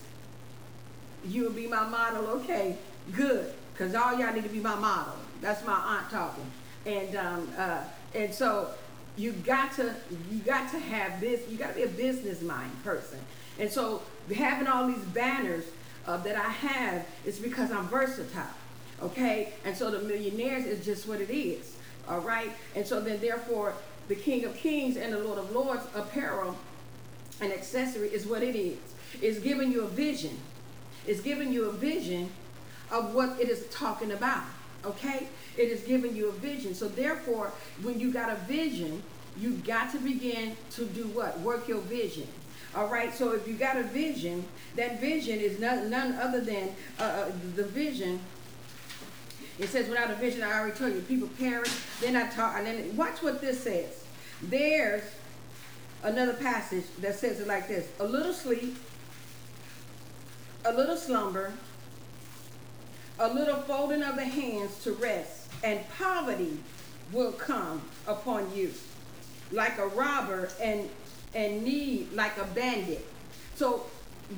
you 1.25 1.45
will 1.45 1.53
be 1.53 1.67
my 1.67 1.87
model. 1.89 2.27
Okay, 2.29 2.77
good. 3.13 3.53
Because 3.73 3.95
all 3.95 4.19
y'all 4.19 4.33
need 4.33 4.45
to 4.45 4.51
be 4.51 4.61
my 4.61 4.75
model. 4.75 5.15
That's 5.41 5.65
my 5.67 5.75
aunt 5.75 6.11
talking. 6.11 6.51
And 6.87 7.17
um, 7.17 7.49
uh, 7.57 7.85
and 8.15 8.33
so 8.33 8.69
you 9.17 9.33
got 9.33 9.73
to 9.77 9.95
you 10.31 10.39
got 10.41 10.71
to 10.73 10.79
have 10.79 11.21
this. 11.21 11.49
You 11.49 11.57
got 11.57 11.71
to 11.71 11.75
be 11.75 11.83
a 11.83 11.89
business 11.89 12.43
mind 12.43 12.73
person. 12.85 13.19
And 13.59 13.71
so 13.71 14.03
having 14.35 14.67
all 14.67 14.87
these 14.87 15.05
banners 15.07 15.65
uh, 16.07 16.17
that 16.19 16.37
I 16.37 16.49
have 16.49 17.07
is 17.25 17.39
because 17.39 17.71
I'm 17.71 17.89
versatile. 17.89 18.43
Okay, 19.01 19.53
and 19.65 19.77
so 19.77 19.91
the 19.91 20.01
millionaires 20.01 20.65
is 20.65 20.85
just 20.85 21.09
what 21.09 21.21
it 21.21 21.31
is. 21.31 21.77
All 22.09 22.21
right, 22.21 22.51
and 22.77 22.87
so 22.87 23.01
then 23.01 23.21
therefore 23.21 23.75
the 24.09 24.15
King 24.15 24.45
of 24.45 24.55
Kings 24.57 24.97
and 24.97 25.13
the 25.13 25.19
Lord 25.19 25.39
of 25.39 25.51
Lords 25.53 25.83
apparel 25.95 26.57
and 27.41 27.53
accessory 27.53 28.09
is 28.09 28.27
what 28.27 28.43
it 28.43 28.57
is. 28.57 28.79
It's 29.21 29.39
giving 29.39 29.73
you 29.73 29.83
a 29.83 29.89
vision 29.89 30.39
is 31.07 31.21
giving 31.21 31.53
you 31.53 31.67
a 31.69 31.73
vision 31.73 32.31
of 32.91 33.15
what 33.15 33.41
it 33.41 33.49
is 33.49 33.67
talking 33.71 34.13
about. 34.13 34.45
Okay? 34.85 35.29
It 35.57 35.69
is 35.69 35.83
giving 35.83 36.15
you 36.15 36.29
a 36.29 36.33
vision. 36.33 36.75
So 36.75 36.89
therefore, 36.89 37.53
when 37.83 37.99
you 38.01 38.13
got 38.13 38.31
a 38.31 38.37
vision, 38.37 39.03
you 39.39 39.53
got 39.53 39.91
to 39.93 39.99
begin 39.99 40.57
to 40.73 40.85
do 40.85 41.05
what? 41.09 41.39
Work 41.41 41.69
your 41.69 41.81
vision. 41.81 42.27
All 42.75 42.87
right. 42.87 43.15
So 43.15 43.33
if 43.33 43.47
you 43.47 43.55
got 43.55 43.77
a 43.77 43.83
vision, 43.83 44.45
that 44.77 45.01
vision 45.01 45.39
is 45.41 45.59
none, 45.59 45.91
none 45.91 46.15
other 46.15 46.41
than 46.41 46.75
uh, 46.99 47.03
uh 47.03 47.33
the 47.55 47.65
vision. 47.65 48.21
It 49.59 49.69
says, 49.69 49.89
without 49.89 50.11
a 50.11 50.15
vision, 50.15 50.43
I 50.43 50.59
already 50.59 50.77
told 50.77 50.95
you, 50.95 51.01
people 51.03 51.29
perish. 51.39 51.71
Then 52.01 52.17
I 52.17 52.29
talk, 52.31 52.57
and 52.57 52.67
then 52.67 52.97
watch 52.97 53.23
what 53.23 53.41
this 53.41 53.63
says. 53.63 54.05
There's 54.41 55.03
another 56.03 56.33
passage 56.33 56.85
that 57.01 57.17
says 57.17 57.39
it 57.41 57.47
like 57.47 57.69
this: 57.69 57.87
a 58.01 58.05
little 58.05 58.33
sleep, 58.33 58.77
a 60.65 60.73
little 60.73 60.97
slumber, 60.97 61.53
a 63.19 63.33
little 63.33 63.57
folding 63.57 64.03
of 64.03 64.17
the 64.17 64.25
hands 64.25 64.83
to 64.85 64.93
rest, 64.93 65.49
and 65.63 65.81
poverty 65.97 66.59
will 67.13 67.33
come 67.33 67.83
upon 68.07 68.55
you 68.55 68.73
like 69.51 69.79
a 69.79 69.87
robber 69.89 70.49
and 70.61 70.89
and 71.35 71.63
need 71.63 72.13
like 72.13 72.37
a 72.39 72.45
bandit. 72.45 73.07
So 73.55 73.87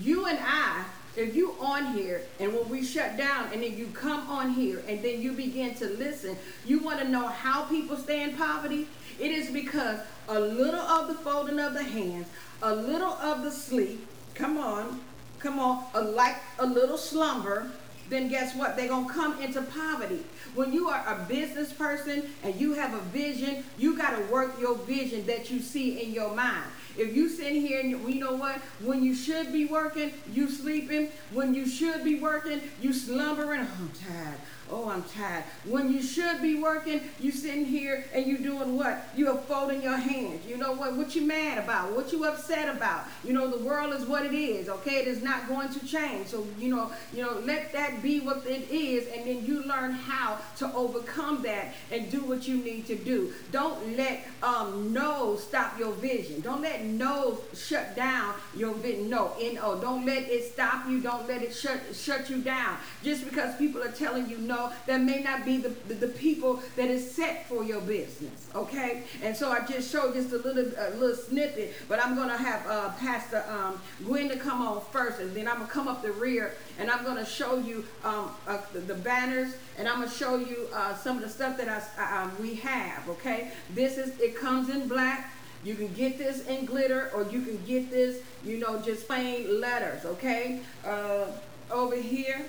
you 0.00 0.26
and 0.26 0.38
I, 0.40 0.84
if 1.16 1.34
you 1.34 1.54
on 1.60 1.92
here 1.94 2.22
and 2.40 2.52
when 2.52 2.68
we 2.68 2.84
shut 2.84 3.16
down 3.16 3.48
and 3.52 3.62
then 3.62 3.76
you 3.76 3.86
come 3.88 4.28
on 4.28 4.50
here 4.50 4.82
and 4.88 5.02
then 5.02 5.20
you 5.20 5.32
begin 5.32 5.74
to 5.76 5.86
listen, 5.86 6.36
you 6.64 6.80
want 6.80 7.00
to 7.00 7.08
know 7.08 7.26
how 7.26 7.64
people 7.64 7.96
stay 7.96 8.22
in 8.22 8.36
poverty? 8.36 8.86
It 9.20 9.30
is 9.30 9.50
because 9.50 10.00
a 10.28 10.38
little 10.38 10.80
of 10.80 11.08
the 11.08 11.14
folding 11.14 11.58
of 11.58 11.74
the 11.74 11.82
hands, 11.82 12.26
a 12.62 12.74
little 12.74 13.12
of 13.12 13.42
the 13.42 13.50
sleep, 13.50 14.06
come 14.34 14.56
on, 14.58 15.00
come 15.44 15.60
on, 15.60 15.84
a 15.94 16.00
like 16.00 16.36
a 16.58 16.66
little 16.66 16.98
slumber, 16.98 17.70
then 18.08 18.28
guess 18.28 18.56
what? 18.56 18.76
They're 18.76 18.88
going 18.88 19.06
to 19.06 19.12
come 19.12 19.40
into 19.40 19.62
poverty. 19.62 20.24
When 20.54 20.72
you 20.72 20.88
are 20.88 21.04
a 21.06 21.24
business 21.28 21.72
person 21.72 22.24
and 22.42 22.54
you 22.56 22.74
have 22.74 22.94
a 22.94 23.00
vision, 23.00 23.64
you 23.78 23.96
got 23.96 24.16
to 24.16 24.32
work 24.32 24.58
your 24.60 24.76
vision 24.76 25.26
that 25.26 25.50
you 25.50 25.60
see 25.60 26.02
in 26.02 26.12
your 26.12 26.34
mind. 26.34 26.64
If 26.96 27.14
you 27.14 27.28
sit 27.28 27.52
here 27.52 27.80
and 27.80 27.90
you, 27.90 28.20
know 28.20 28.36
what? 28.36 28.56
When 28.82 29.02
you 29.02 29.14
should 29.14 29.52
be 29.52 29.66
working, 29.66 30.12
you 30.32 30.48
sleeping. 30.48 31.08
When 31.32 31.52
you 31.52 31.66
should 31.66 32.04
be 32.04 32.20
working, 32.20 32.60
you 32.80 32.92
slumbering. 32.92 33.60
Oh, 33.62 33.68
I'm 33.80 33.90
tired. 33.90 34.38
Oh, 34.70 34.88
I'm 34.88 35.02
tired. 35.02 35.44
When 35.66 35.92
you 35.92 36.02
should 36.02 36.40
be 36.40 36.56
working, 36.56 37.00
you 37.20 37.30
sitting 37.30 37.66
here 37.66 38.04
and 38.14 38.26
you 38.26 38.38
doing 38.38 38.76
what? 38.76 39.08
You 39.14 39.30
are 39.30 39.36
folding 39.36 39.82
your 39.82 39.96
hands. 39.96 40.46
You 40.46 40.56
know 40.56 40.72
what? 40.72 40.96
What 40.96 41.14
you 41.14 41.22
mad 41.22 41.58
about? 41.58 41.92
What 41.94 42.12
you 42.12 42.24
upset 42.24 42.74
about? 42.74 43.04
You 43.24 43.34
know, 43.34 43.48
the 43.48 43.62
world 43.62 43.92
is 43.92 44.06
what 44.06 44.24
it 44.24 44.32
is. 44.32 44.68
Okay, 44.68 44.96
it 44.96 45.08
is 45.08 45.22
not 45.22 45.48
going 45.48 45.68
to 45.68 45.86
change. 45.86 46.28
So 46.28 46.46
you 46.58 46.74
know, 46.74 46.90
you 47.12 47.22
know, 47.22 47.38
let 47.44 47.72
that 47.72 48.02
be 48.02 48.20
what 48.20 48.46
it 48.46 48.70
is, 48.70 49.06
and 49.08 49.26
then 49.26 49.44
you 49.44 49.62
learn 49.64 49.92
how 49.92 50.38
to 50.56 50.72
overcome 50.74 51.42
that 51.42 51.74
and 51.92 52.10
do 52.10 52.24
what 52.24 52.48
you 52.48 52.56
need 52.56 52.86
to 52.86 52.96
do. 52.96 53.32
Don't 53.52 53.96
let 53.96 54.26
um, 54.42 54.92
no 54.92 55.36
stop 55.36 55.78
your 55.78 55.92
vision. 55.92 56.40
Don't 56.40 56.62
let 56.62 56.84
no 56.84 57.38
shut 57.54 57.94
down 57.94 58.34
your 58.56 58.72
vision. 58.74 59.10
No, 59.10 59.32
no. 59.52 59.78
Don't 59.80 60.06
let 60.06 60.22
it 60.30 60.52
stop 60.52 60.88
you. 60.88 61.00
Don't 61.00 61.28
let 61.28 61.42
it 61.42 61.54
shut 61.54 61.80
shut 61.92 62.30
you 62.30 62.40
down. 62.40 62.78
Just 63.02 63.24
because 63.24 63.54
people 63.56 63.82
are 63.82 63.92
telling 63.92 64.28
you 64.28 64.38
no 64.38 64.63
know 64.64 64.72
that 64.86 65.00
may 65.00 65.22
not 65.22 65.44
be 65.44 65.58
the, 65.58 65.70
the, 65.88 65.94
the, 65.94 66.08
people 66.08 66.62
that 66.76 66.88
is 66.88 67.10
set 67.10 67.46
for 67.46 67.64
your 67.64 67.80
business. 67.80 68.48
Okay? 68.54 69.02
And 69.22 69.36
so 69.36 69.50
I 69.50 69.64
just 69.66 69.90
showed 69.90 70.14
just 70.14 70.32
a 70.32 70.36
little 70.36 70.72
a 70.78 70.90
little 70.96 71.16
snippet, 71.16 71.74
but 71.88 72.04
I'm 72.04 72.14
gonna 72.14 72.36
have 72.36 72.66
uh, 72.66 72.90
Pastor 73.00 73.44
um, 73.48 73.80
Gwen 74.04 74.28
to 74.28 74.36
come 74.36 74.62
on 74.62 74.82
first, 74.92 75.20
and 75.20 75.34
then 75.34 75.48
I'm 75.48 75.58
gonna 75.58 75.70
come 75.70 75.88
up 75.88 76.02
the 76.02 76.12
rear 76.12 76.54
and 76.78 76.90
I'm 76.90 77.04
gonna 77.04 77.26
show 77.26 77.58
you 77.58 77.84
um, 78.04 78.30
uh, 78.46 78.58
the, 78.72 78.80
the, 78.80 78.94
banners, 78.94 79.54
and 79.78 79.88
I'm 79.88 80.00
gonna 80.00 80.10
show 80.10 80.36
you 80.36 80.68
uh, 80.72 80.94
some 80.94 81.16
of 81.16 81.22
the 81.22 81.28
stuff 81.28 81.56
that 81.58 81.68
I, 81.68 82.22
um, 82.22 82.32
we 82.40 82.54
have. 82.56 83.08
Okay? 83.08 83.50
This 83.74 83.98
is 83.98 84.18
it 84.20 84.36
comes 84.36 84.68
in 84.68 84.88
black. 84.88 85.32
You 85.64 85.74
can 85.74 85.92
get 85.94 86.18
this 86.18 86.46
in 86.46 86.66
glitter, 86.66 87.10
or 87.14 87.22
you 87.24 87.40
can 87.40 87.58
get 87.64 87.90
this, 87.90 88.20
you 88.44 88.58
know, 88.58 88.82
just 88.82 89.06
plain 89.06 89.60
letters. 89.60 90.04
Okay? 90.04 90.60
Uh, 90.84 91.26
over 91.70 91.96
here 91.96 92.44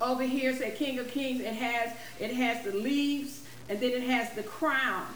over 0.00 0.22
here 0.22 0.54
say 0.54 0.70
King 0.72 0.98
of 0.98 1.08
Kings. 1.08 1.40
It 1.40 1.54
has 1.54 1.92
it 2.20 2.32
has 2.34 2.64
the 2.64 2.72
leaves 2.72 3.44
and 3.68 3.80
then 3.80 3.92
it 3.92 4.02
has 4.02 4.30
the 4.34 4.42
crown. 4.42 5.06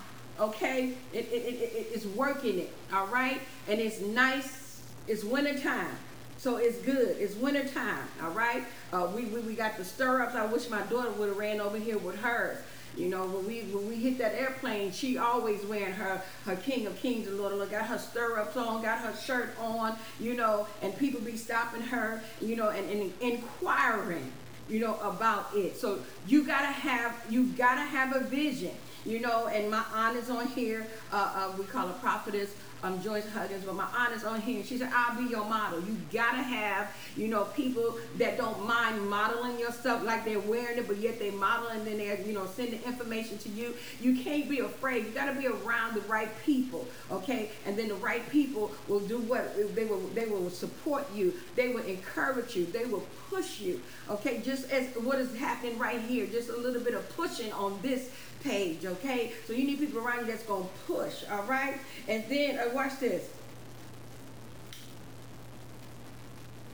Okay, 0.40 0.92
it, 1.12 1.28
it, 1.32 1.32
it, 1.32 1.54
it 1.54 1.86
it's 1.92 2.06
working 2.06 2.60
it. 2.60 2.72
All 2.92 3.06
right, 3.08 3.40
and 3.68 3.80
it's 3.80 4.00
nice. 4.00 4.82
It's 5.06 5.24
winter 5.24 5.58
time. 5.58 5.96
So 6.36 6.56
it's 6.56 6.78
good. 6.78 7.16
It's 7.18 7.34
winter 7.34 7.66
time. 7.66 8.04
All 8.22 8.30
right. 8.30 8.62
Uh, 8.92 9.08
we, 9.14 9.24
we 9.24 9.40
we 9.40 9.54
got 9.54 9.76
the 9.76 9.84
stirrups. 9.84 10.36
I 10.36 10.46
wish 10.46 10.70
my 10.70 10.82
daughter 10.82 11.10
would 11.10 11.28
have 11.28 11.36
ran 11.36 11.60
over 11.60 11.76
here 11.76 11.98
with 11.98 12.16
hers. 12.20 12.58
You 12.96 13.08
know, 13.08 13.26
when 13.26 13.46
we 13.46 13.60
when 13.72 13.88
we 13.88 13.96
hit 13.96 14.18
that 14.18 14.34
airplane, 14.34 14.92
she 14.92 15.18
always 15.18 15.64
wearing 15.64 15.92
her 15.94 16.22
her 16.44 16.56
King 16.56 16.86
of 16.86 16.96
Kings 16.96 17.26
and 17.26 17.38
Lord 17.38 17.52
of 17.52 17.58
Lord, 17.58 17.70
got 17.70 17.86
her 17.86 17.98
stirrups 17.98 18.56
on, 18.56 18.82
got 18.82 18.98
her 19.00 19.14
shirt 19.16 19.50
on, 19.60 19.96
you 20.20 20.34
know, 20.34 20.66
and 20.82 20.96
people 20.96 21.20
be 21.20 21.36
stopping 21.36 21.82
her, 21.82 22.22
you 22.40 22.54
know, 22.54 22.70
and, 22.70 22.88
and 22.90 23.12
inquiring 23.20 24.32
you 24.68 24.80
know, 24.80 24.98
about 25.00 25.48
it. 25.54 25.76
So 25.76 25.98
you 26.26 26.44
gotta 26.44 26.66
have 26.66 27.14
you 27.30 27.46
gotta 27.46 27.80
have 27.82 28.14
a 28.14 28.20
vision, 28.20 28.74
you 29.04 29.20
know. 29.20 29.46
And 29.46 29.70
my 29.70 29.84
aunt 29.94 30.16
is 30.16 30.30
on 30.30 30.46
here. 30.48 30.86
Uh, 31.12 31.32
uh, 31.34 31.56
we 31.58 31.64
call 31.64 31.86
her 31.86 31.94
prophetess 31.94 32.54
um, 32.82 33.02
Joyce 33.02 33.28
Huggins, 33.32 33.64
but 33.64 33.74
my 33.74 33.88
aunt 33.96 34.14
is 34.14 34.24
on 34.24 34.40
here. 34.40 34.62
She 34.64 34.78
said, 34.78 34.90
I'll 34.94 35.20
be 35.20 35.28
your 35.28 35.44
model. 35.44 35.80
You 35.80 35.96
gotta 36.12 36.42
have, 36.42 36.94
you 37.16 37.28
know, 37.28 37.44
people 37.44 37.98
that 38.18 38.36
don't 38.36 38.66
mind 38.66 39.08
modeling 39.08 39.58
your 39.58 39.72
stuff 39.72 40.04
like 40.04 40.24
they're 40.24 40.38
wearing 40.40 40.78
it, 40.78 40.86
but 40.86 40.98
yet 40.98 41.18
they 41.18 41.30
model 41.30 41.68
and 41.68 41.86
then 41.86 41.98
they're, 41.98 42.20
you 42.20 42.32
know, 42.32 42.46
sending 42.46 42.82
information 42.84 43.38
to 43.38 43.48
you. 43.48 43.74
You 44.00 44.16
can't 44.22 44.48
be 44.48 44.60
afraid. 44.60 45.06
You 45.06 45.10
gotta 45.10 45.38
be 45.38 45.46
around 45.46 45.94
the 45.94 46.02
right 46.02 46.30
people, 46.44 46.86
okay? 47.10 47.50
And 47.66 47.76
then 47.76 47.88
the 47.88 47.96
right 47.96 48.28
people 48.30 48.70
will 48.86 49.00
do 49.00 49.18
what 49.18 49.56
they 49.74 49.84
will 49.84 50.00
they 50.14 50.26
will 50.26 50.50
support 50.50 51.04
you, 51.14 51.34
they 51.56 51.68
will 51.68 51.84
encourage 51.84 52.54
you, 52.54 52.66
they 52.66 52.84
will 52.84 53.06
push 53.30 53.60
you. 53.60 53.80
Okay, 54.08 54.40
just 54.40 54.70
as 54.70 54.86
what 54.96 55.18
is 55.18 55.34
happening 55.36 55.78
right 55.78 56.00
here, 56.00 56.26
just 56.26 56.48
a 56.48 56.56
little 56.56 56.80
bit 56.80 56.94
of 56.94 57.08
pushing 57.16 57.52
on 57.52 57.78
this 57.82 58.10
page, 58.42 58.84
okay? 58.84 59.32
So 59.46 59.52
you 59.52 59.64
need 59.64 59.78
people 59.78 60.00
around 60.00 60.20
you 60.20 60.26
that's 60.26 60.44
going 60.44 60.64
to 60.64 60.92
push, 60.92 61.24
all 61.30 61.44
right? 61.44 61.78
And 62.06 62.24
then, 62.28 62.58
uh, 62.58 62.70
watch 62.72 62.98
this. 63.00 63.28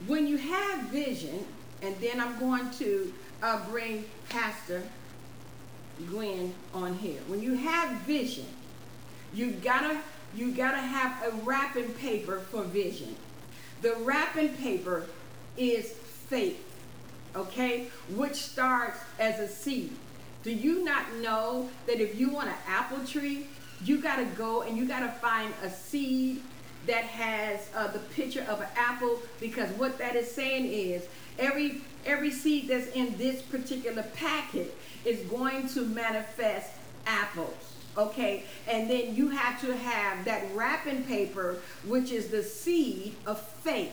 When 0.07 0.27
you 0.27 0.37
have 0.37 0.85
vision, 0.89 1.47
and 1.83 1.97
then 1.99 2.21
I'm 2.21 2.39
going 2.39 2.71
to 2.73 3.13
uh, 3.43 3.69
bring 3.69 4.05
Pastor 4.29 4.83
Gwen 6.09 6.55
on 6.73 6.95
here. 6.95 7.21
When 7.27 7.41
you 7.41 7.55
have 7.55 8.01
vision, 8.03 8.47
you 9.33 9.53
gotta 9.53 9.99
you 10.35 10.53
gotta 10.53 10.81
have 10.81 11.33
a 11.33 11.37
wrapping 11.43 11.93
paper 11.95 12.41
for 12.41 12.65
vision. 12.65 13.15
The 13.83 13.95
wrapping 13.97 14.55
paper 14.57 15.07
is 15.57 15.93
faith, 15.93 16.65
okay, 17.37 17.89
which 18.11 18.35
starts 18.35 18.99
as 19.19 19.39
a 19.39 19.49
seed. 19.49 19.93
Do 20.45 20.53
you 20.53 20.85
not 20.85 21.15
know 21.17 21.71
that 21.87 22.01
if 22.01 22.21
you 22.21 22.29
want 22.29 22.49
an 22.49 22.55
apple 22.69 23.05
tree, 23.05 23.47
you 23.83 24.01
got 24.01 24.17
to 24.17 24.27
go 24.37 24.63
and 24.63 24.77
you 24.77 24.87
got 24.87 25.01
to 25.01 25.09
find 25.09 25.53
a 25.63 25.71
seed 25.71 26.43
that 26.87 27.05
has 27.05 27.67
uh, 27.75 27.89
the 27.89 27.99
picture 27.99 28.45
of 28.47 28.61
an 28.61 28.69
apple? 28.77 29.23
Because 29.41 29.71
what 29.71 29.97
that 29.99 30.15
is 30.15 30.31
saying 30.31 30.67
is 30.67 31.07
every 31.39 31.81
every 32.05 32.31
seed 32.31 32.69
that's 32.69 32.89
in 32.89 33.17
this 33.17 33.41
particular 33.41 34.03
packet 34.15 34.77
is 35.07 35.21
going 35.29 35.67
to 35.69 35.87
manifest 35.87 36.71
apples 37.07 37.75
okay? 37.97 38.43
And 38.67 38.91
then 38.91 39.15
you 39.15 39.29
have 39.29 39.61
to 39.61 39.75
have 39.75 40.25
that 40.25 40.43
wrapping 40.55 41.05
paper 41.05 41.59
which 41.87 42.11
is 42.11 42.29
the 42.29 42.43
seed 42.43 43.15
of 43.27 43.41
faith 43.41 43.93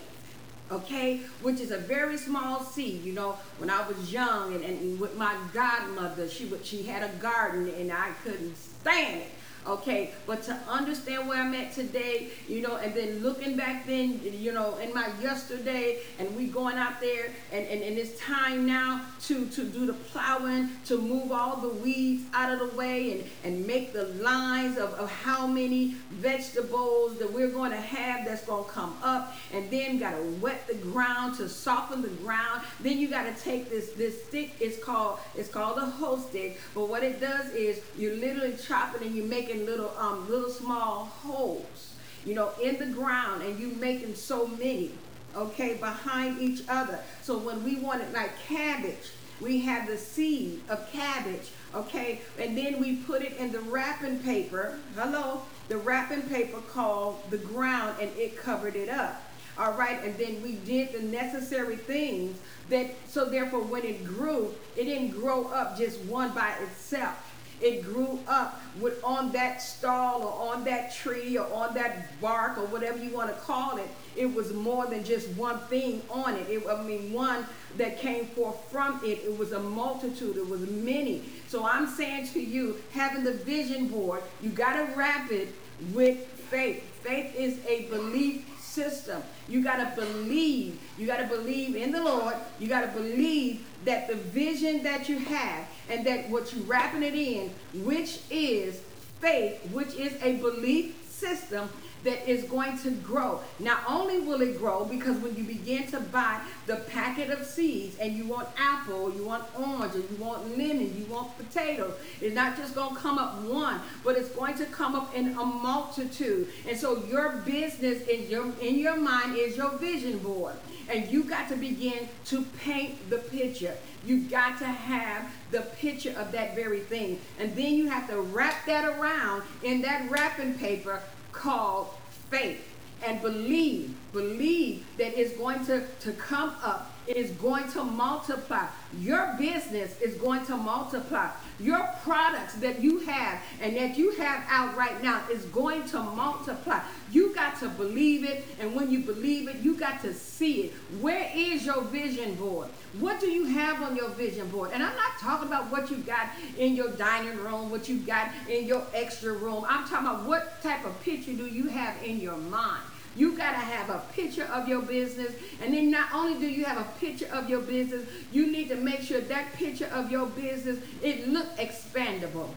okay, 0.72 1.22
which 1.42 1.60
is 1.60 1.72
a 1.72 1.78
very 1.78 2.18
small 2.18 2.64
seed. 2.64 3.04
You 3.04 3.14
know, 3.14 3.38
when 3.58 3.70
I 3.70 3.88
was 3.88 4.12
young 4.12 4.54
and, 4.54 4.64
and 4.64 5.00
with 5.00 5.18
my 5.18 5.36
godmother, 5.54 6.30
she 6.30 6.46
would 6.46 6.66
she 6.66 6.84
had 6.84 7.04
a 7.04 7.14
garden 7.18 7.72
and 7.78 7.92
I 7.92 8.12
couldn't 8.24 8.56
stand 8.56 9.22
it 9.22 9.32
okay 9.68 10.12
but 10.26 10.42
to 10.44 10.54
understand 10.68 11.28
where 11.28 11.42
i'm 11.42 11.54
at 11.54 11.72
today 11.74 12.30
you 12.48 12.62
know 12.62 12.78
and 12.78 12.94
then 12.94 13.20
looking 13.20 13.56
back 13.56 13.86
then 13.86 14.20
you 14.24 14.52
know 14.52 14.76
in 14.78 14.94
my 14.94 15.10
yesterday 15.22 16.00
and 16.20 16.36
we 16.36 16.48
going 16.48 16.78
out 16.78 17.00
there 17.00 17.28
and, 17.52 17.66
and, 17.68 17.82
and 17.84 17.98
it's 17.98 18.20
time 18.20 18.66
now 18.66 19.02
to 19.22 19.46
to 19.48 19.64
do 19.66 19.86
the 19.86 19.94
plowing 19.94 20.70
to 20.86 20.98
move 20.98 21.32
all 21.32 21.58
the 21.58 21.70
weeds 21.70 22.24
out 22.34 22.52
of 22.52 22.60
the 22.60 22.76
way 22.78 23.12
and 23.12 23.24
and 23.44 23.66
make 23.68 23.94
the 23.94 24.06
lines 24.24 24.78
of, 24.78 24.94
of 24.94 25.10
how 25.10 25.46
many 25.48 25.96
vegetables 26.12 27.18
that 27.20 27.32
we're 27.32 27.50
going 27.50 27.72
to 27.72 27.78
have 27.78 28.26
that's 28.26 28.46
going 28.46 28.64
to 28.64 28.70
come 28.70 28.96
up. 29.04 29.36
And 29.54 29.70
then 29.70 30.00
got 30.00 30.12
to 30.12 30.24
wet 30.42 30.68
the 30.68 30.76
ground 30.76 31.38
to 31.38 31.50
soften 31.50 32.02
the 32.02 32.10
ground. 32.10 32.64
Then 32.80 32.98
you 32.98 33.10
got 33.10 33.24
to 33.24 33.44
take 33.44 33.70
this 33.70 33.92
this 33.94 34.24
stick 34.26 34.56
it's 34.60 34.84
called 34.84 35.20
it's 35.36 35.50
called 35.50 35.78
a 35.78 35.86
hoe 35.86 36.20
stick. 36.20 36.60
But 36.74 36.90
what 36.90 37.04
it 37.04 37.20
does 37.20 37.50
is 37.52 37.82
you 37.98 38.16
literally 38.16 38.56
chop 38.56 38.96
it 38.96 39.02
and 39.02 39.16
you 39.16 39.24
make 39.24 39.50
making 39.52 39.66
little 39.66 39.94
um 39.98 40.30
little 40.30 40.50
small 40.50 41.06
holes, 41.06 41.94
you 42.26 42.34
know, 42.34 42.52
in 42.62 42.78
the 42.78 42.86
ground, 42.86 43.42
and 43.44 43.60
you 43.60 43.70
making 43.80 44.16
so 44.16 44.48
many, 44.48 44.92
okay, 45.36 45.76
behind 45.76 46.42
each 46.42 46.62
other. 46.68 47.00
So 47.22 47.38
when 47.38 47.64
we 47.64 47.78
wanted 47.78 48.14
like 48.14 48.32
cabbage, 48.48 49.12
we 49.40 49.60
have 49.62 49.88
the 49.88 49.98
seed 49.98 50.62
of 50.70 50.92
cabbage, 50.92 51.52
okay, 51.74 52.22
and 52.40 52.58
then 52.58 52.80
we 52.80 52.98
put 52.98 53.22
it 53.22 53.38
in 53.38 53.52
the 53.52 53.60
wrapping 53.60 54.20
paper. 54.20 54.78
Hello, 54.96 55.42
the 55.68 55.78
wrapping 55.78 56.24
paper 56.24 56.60
called 56.70 57.24
the 57.30 57.38
ground, 57.38 57.96
and 58.00 58.12
it 58.18 58.38
covered 58.38 58.76
it 58.76 58.90
up. 58.90 59.24
All 59.58 59.74
right, 59.74 60.02
and 60.04 60.18
then 60.18 60.42
we 60.42 60.54
did 60.54 60.94
the 60.94 61.02
necessary 61.02 61.76
things 61.76 62.38
that 62.70 62.96
so 63.08 63.26
therefore 63.26 63.62
when 63.62 63.84
it 63.84 64.06
grew, 64.06 64.54
it 64.78 64.86
didn't 64.86 65.10
grow 65.12 65.48
up 65.48 65.78
just 65.78 66.00
one 66.02 66.34
by 66.34 66.54
itself 66.62 67.31
it 67.62 67.84
grew 67.84 68.20
up 68.28 68.62
with 68.80 69.04
on 69.04 69.32
that 69.32 69.62
stall 69.62 70.24
or 70.24 70.54
on 70.54 70.64
that 70.64 70.94
tree 70.94 71.38
or 71.38 71.52
on 71.54 71.74
that 71.76 72.20
bark 72.20 72.58
or 72.58 72.66
whatever 72.66 72.98
you 72.98 73.12
want 73.12 73.30
to 73.30 73.42
call 73.42 73.78
it. 73.78 73.88
It 74.16 74.34
was 74.34 74.54
more 74.54 74.88
than 74.88 75.04
just 75.04 75.30
one 75.30 75.60
thing 75.60 76.02
on 76.10 76.36
it. 76.36 76.50
it 76.50 76.64
I 76.68 76.84
mean, 76.84 77.14
one 77.14 77.46
that 77.78 78.00
came 78.00 78.26
forth 78.28 78.58
from 78.72 79.00
it. 79.04 79.20
It 79.24 79.38
was 79.38 79.52
a 79.52 79.60
multitude. 79.60 80.38
It 80.38 80.48
was 80.48 80.62
many. 80.62 81.24
So 81.48 81.66
I'm 81.66 81.88
saying 81.88 82.28
to 82.30 82.40
you, 82.40 82.82
having 82.92 83.24
the 83.24 83.34
vision 83.34 83.88
board, 83.88 84.24
you 84.42 84.50
got 84.50 84.74
to 84.76 84.94
wrap 84.96 85.32
it 85.32 85.50
with 85.94 86.26
faith. 86.50 86.84
Faith 87.04 87.36
is 87.36 87.60
a 87.68 87.86
belief 87.86 88.46
system. 88.72 89.22
You 89.48 89.64
got 89.64 89.78
to 89.78 90.02
believe. 90.02 90.80
You 90.98 91.06
got 91.06 91.18
to 91.18 91.28
believe 91.28 91.76
in 91.76 91.92
the 91.92 92.04
Lord. 92.04 92.36
You 92.60 92.68
got 92.68 92.82
to 92.82 93.00
believe 93.00 93.66
that 93.86 94.08
the 94.08 94.16
vision 94.16 94.84
that 94.84 95.10
you 95.10 95.20
have 95.20 95.68
and 95.90 96.06
that 96.06 96.30
what 96.30 96.54
you're 96.54 96.64
wrapping 96.66 97.04
it 97.04 97.16
in, 97.16 97.52
which 97.84 98.22
is 98.30 98.82
faith, 99.20 99.60
which 99.72 99.94
is 99.96 100.14
a 100.24 100.38
belief 100.38 100.96
system 101.10 101.70
that 102.04 102.28
is 102.30 102.44
going 102.46 102.78
to 102.80 102.92
grow. 102.92 103.40
Not 103.60 103.84
only 103.88 104.20
will 104.20 104.42
it 104.42 104.58
grow 104.58 104.86
because 104.86 105.18
when 105.18 105.36
you 105.36 105.44
begin 105.44 105.88
to 105.88 106.00
buy 106.00 106.42
the 106.66 106.78
packet 106.78 107.30
of 107.30 107.46
seeds 107.46 107.98
and 108.00 108.14
you 108.14 108.26
want 108.26 108.48
apple, 108.58 109.14
you 109.14 109.24
want 109.24 109.44
orange, 109.58 109.96
or 109.96 110.00
you 110.00 110.18
want 110.20 110.58
lemon, 110.58 110.96
you 110.98 111.06
want 111.10 111.38
potatoes, 111.38 111.94
it's 112.20 112.36
not 112.36 112.58
just 112.58 112.76
going 112.76 112.96
to 112.96 113.02
come 113.02 113.18
up 113.18 113.42
one, 113.44 113.80
but 114.04 114.18
it's 114.18 114.30
going 114.30 114.56
to 114.56 114.66
come 114.66 114.96
up 114.96 115.14
in 115.16 115.30
a 115.30 115.46
multitude. 115.46 116.48
And 116.68 116.78
so 116.78 117.04
your 117.06 117.38
business 117.46 118.08
in 118.08 118.30
your 118.30 118.52
in 118.62 118.80
your 118.80 118.98
mind 118.98 119.36
is 119.36 119.58
your 119.58 119.72
vision 119.78 120.18
board. 120.20 120.56
And 120.90 121.10
you 121.10 121.24
got 121.24 121.48
to 121.50 121.56
begin 121.56 122.10
to 122.26 122.42
paint 122.60 123.10
the 123.10 123.20
picture. 123.20 123.78
You 124.06 124.22
got 124.22 124.58
to 124.60 124.66
have 124.66 125.32
the 125.52 125.62
picture 125.62 126.14
of 126.18 126.32
that 126.34 126.56
very 126.56 126.80
thing. 126.80 127.22
And 127.40 127.56
then 127.56 127.76
you 127.76 127.90
have 127.90 128.10
to 128.10 128.20
wrap 128.20 128.66
that 128.66 128.84
around 128.86 129.44
in 129.64 129.82
that 129.84 130.10
wrapping 130.10 130.56
paper 130.56 131.02
called 131.42 131.88
faith 132.30 132.62
and 133.04 133.20
believe, 133.22 133.96
believe 134.14 134.86
that 134.98 135.20
it's 135.20 135.36
going 135.38 135.66
to, 135.66 135.84
to 136.00 136.12
come 136.14 136.54
up. 136.62 136.91
Is 137.08 137.32
going 137.32 137.70
to 137.72 137.84
multiply. 137.84 138.68
Your 139.00 139.36
business 139.38 140.00
is 140.00 140.16
going 140.16 140.46
to 140.46 140.56
multiply. 140.56 141.30
Your 141.60 141.88
products 142.04 142.54
that 142.56 142.82
you 142.82 143.00
have 143.00 143.42
and 143.60 143.76
that 143.76 143.98
you 143.98 144.12
have 144.12 144.44
out 144.48 144.76
right 144.78 145.02
now 145.02 145.22
is 145.30 145.46
going 145.46 145.86
to 145.90 146.00
multiply. 146.00 146.80
You 147.12 147.34
got 147.36 147.60
to 147.60 147.70
believe 147.70 148.24
it, 148.24 148.46
and 148.60 148.76
when 148.76 148.90
you 148.92 149.00
believe 149.00 149.48
it, 149.48 149.58
you 149.58 149.76
got 149.76 150.02
to 150.02 150.14
see 150.14 150.62
it. 150.62 150.74
Where 151.02 151.30
is 151.36 151.66
your 151.66 151.82
vision 151.82 152.36
board? 152.36 152.70
What 153.00 153.20
do 153.20 153.28
you 153.30 153.46
have 153.46 153.82
on 153.82 153.96
your 153.96 154.10
vision 154.10 154.48
board? 154.50 154.72
And 154.74 154.84
I'm 154.84 154.96
not 154.96 155.20
talking 155.20 155.48
about 155.48 155.72
what 155.72 155.90
you 155.90 155.98
got 155.98 156.30
in 156.58 156.76
your 156.76 156.92
dining 156.92 157.38
room, 157.38 157.70
what 157.70 157.90
you 157.90 157.98
got 157.98 158.30
in 158.50 158.66
your 158.66 158.84
extra 158.94 159.34
room. 159.34 159.66
I'm 159.68 159.88
talking 159.88 160.08
about 160.08 160.26
what 160.26 160.62
type 160.62 160.86
of 160.86 161.00
picture 161.02 161.34
do 161.34 161.46
you 161.48 161.68
have 161.68 162.02
in 162.04 162.20
your 162.20 162.38
mind? 162.38 162.84
You 163.16 163.38
got 163.38 163.52
to 163.52 163.58
have 163.58 163.90
a 163.90 164.02
picture 164.14 164.46
of 164.46 164.68
your 164.68 164.82
business. 164.82 165.34
And 165.62 165.74
then 165.74 165.92
not 165.92 166.14
only 166.14 166.40
do 166.40 166.48
you 166.48 166.66
have 166.66 166.78
a 166.78 167.00
picture 167.00 167.28
of 167.32 167.50
your 167.50 167.62
business, 167.62 168.08
you 168.32 168.52
need 168.52 168.70
to 168.70 168.76
make 168.76 169.02
sure 169.02 169.22
that 169.22 169.54
picture 169.54 169.90
of 169.94 170.12
your 170.12 170.28
business, 170.28 170.80
it 171.02 171.28
look 171.28 171.48
expandable. 171.58 172.50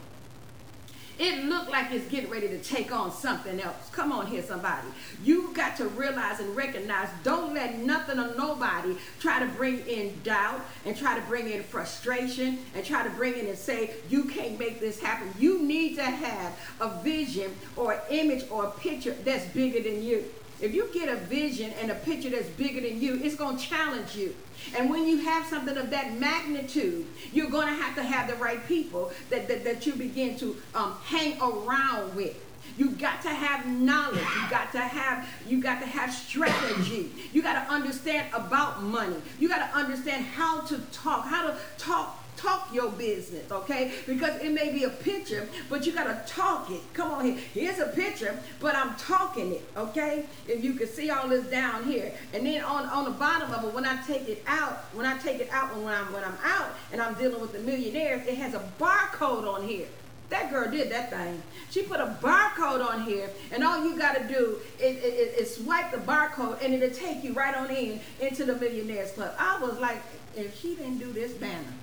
It 1.17 1.45
looked 1.45 1.71
like 1.71 1.91
it's 1.91 2.07
getting 2.09 2.29
ready 2.29 2.49
to 2.49 2.57
take 2.59 2.91
on 2.91 3.09
something 3.09 3.61
else. 3.61 3.89
Come 3.93 4.11
on 4.11 4.27
here, 4.27 4.43
somebody. 4.43 4.87
You've 5.23 5.53
got 5.53 5.77
to 5.77 5.85
realize 5.85 6.41
and 6.41 6.53
recognize 6.55 7.07
don't 7.23 7.53
let 7.53 7.77
nothing 7.79 8.19
or 8.19 8.35
nobody 8.35 8.97
try 9.21 9.39
to 9.39 9.45
bring 9.53 9.79
in 9.87 10.13
doubt 10.23 10.59
and 10.85 10.95
try 10.95 11.17
to 11.17 11.25
bring 11.27 11.49
in 11.49 11.63
frustration 11.63 12.59
and 12.75 12.83
try 12.85 13.01
to 13.03 13.09
bring 13.11 13.35
in 13.35 13.47
and 13.47 13.57
say, 13.57 13.91
you 14.09 14.25
can't 14.25 14.59
make 14.59 14.81
this 14.81 14.99
happen. 14.99 15.33
You 15.39 15.61
need 15.61 15.95
to 15.95 16.03
have 16.03 16.59
a 16.81 17.01
vision 17.01 17.55
or 17.77 18.01
image 18.09 18.43
or 18.49 18.65
a 18.65 18.71
picture 18.71 19.15
that's 19.23 19.45
bigger 19.53 19.81
than 19.81 20.03
you. 20.03 20.25
If 20.61 20.73
you 20.73 20.89
get 20.93 21.09
a 21.09 21.15
vision 21.15 21.71
and 21.81 21.91
a 21.91 21.95
picture 21.95 22.29
that's 22.29 22.49
bigger 22.49 22.81
than 22.81 23.01
you, 23.01 23.19
it's 23.21 23.35
going 23.35 23.57
to 23.57 23.63
challenge 23.63 24.15
you. 24.15 24.35
And 24.77 24.89
when 24.89 25.07
you 25.07 25.17
have 25.17 25.45
something 25.47 25.75
of 25.77 25.89
that 25.89 26.17
magnitude, 26.17 27.05
you're 27.33 27.49
going 27.49 27.67
to 27.67 27.73
have 27.73 27.95
to 27.95 28.03
have 28.03 28.29
the 28.29 28.35
right 28.35 28.65
people 28.67 29.11
that, 29.29 29.47
that, 29.47 29.63
that 29.63 29.85
you 29.85 29.93
begin 29.93 30.37
to 30.39 30.55
um, 30.73 30.95
hang 31.03 31.39
around 31.41 32.15
with. 32.15 32.41
You 32.77 32.91
got 32.91 33.21
to 33.21 33.29
have 33.29 33.67
knowledge. 33.67 34.19
You 34.19 34.49
got 34.49 34.71
to 34.73 34.79
have 34.79 35.27
you 35.47 35.61
got 35.61 35.79
to 35.79 35.85
have 35.85 36.13
strategy. 36.13 37.11
You 37.31 37.41
got 37.41 37.65
to 37.65 37.71
understand 37.71 38.33
about 38.33 38.83
money. 38.83 39.15
You 39.39 39.47
got 39.47 39.69
to 39.69 39.77
understand 39.77 40.25
how 40.25 40.61
to 40.61 40.79
talk, 40.91 41.25
how 41.25 41.47
to 41.47 41.57
talk 41.77 42.24
talk 42.45 42.73
your 42.73 42.91
business, 42.91 43.51
okay? 43.51 43.91
Because 44.05 44.41
it 44.41 44.51
may 44.51 44.71
be 44.71 44.83
a 44.83 44.89
picture, 44.89 45.47
but 45.69 45.85
you 45.85 45.91
got 45.91 46.05
to 46.05 46.31
talk 46.31 46.69
it. 46.69 46.81
Come 46.93 47.11
on 47.11 47.25
here. 47.25 47.37
Here's 47.53 47.79
a 47.79 47.87
picture, 47.87 48.37
but 48.59 48.75
I'm 48.75 48.95
talking 48.95 49.53
it, 49.53 49.63
okay? 49.75 50.25
If 50.47 50.63
you 50.63 50.73
can 50.73 50.87
see 50.87 51.09
all 51.09 51.27
this 51.27 51.45
down 51.47 51.83
here. 51.85 52.13
And 52.33 52.45
then 52.45 52.63
on, 52.63 52.85
on 52.85 53.05
the 53.05 53.11
bottom 53.11 53.51
of 53.51 53.63
it, 53.63 53.73
when 53.73 53.85
I 53.85 54.01
take 54.03 54.27
it 54.29 54.43
out, 54.47 54.85
when 54.93 55.05
I 55.05 55.17
take 55.17 55.39
it 55.39 55.49
out 55.51 55.75
when 55.75 55.93
I'm 55.93 56.11
when 56.13 56.23
I'm 56.23 56.37
out 56.43 56.69
and 56.91 57.01
I'm 57.01 57.15
dealing 57.15 57.41
with 57.41 57.53
the 57.53 57.59
millionaires, 57.59 58.25
it 58.27 58.35
has 58.35 58.53
a 58.53 58.63
barcode 58.79 59.51
on 59.51 59.67
here. 59.67 59.87
That 60.29 60.49
girl 60.49 60.69
did 60.71 60.91
that 60.91 61.11
thing. 61.11 61.41
She 61.69 61.83
put 61.83 61.99
a 61.99 62.17
barcode 62.21 62.83
on 62.83 63.03
here, 63.03 63.29
and 63.51 63.63
all 63.63 63.85
you 63.85 63.97
got 63.97 64.17
to 64.17 64.27
do 64.27 64.57
is, 64.79 64.97
is, 65.03 65.33
is, 65.35 65.55
swipe 65.57 65.91
the 65.91 65.97
barcode, 65.97 66.63
and 66.63 66.73
it'll 66.73 66.95
take 66.95 67.23
you 67.23 67.33
right 67.33 67.55
on 67.55 67.69
in 67.69 67.99
into 68.19 68.43
the 68.43 68.55
Millionaires 68.55 69.11
Club. 69.11 69.35
I 69.37 69.59
was 69.61 69.77
like, 69.79 70.01
if 70.35 70.59
she 70.59 70.75
didn't 70.75 70.97
do 70.97 71.11
this 71.13 71.33
banner, 71.33 71.73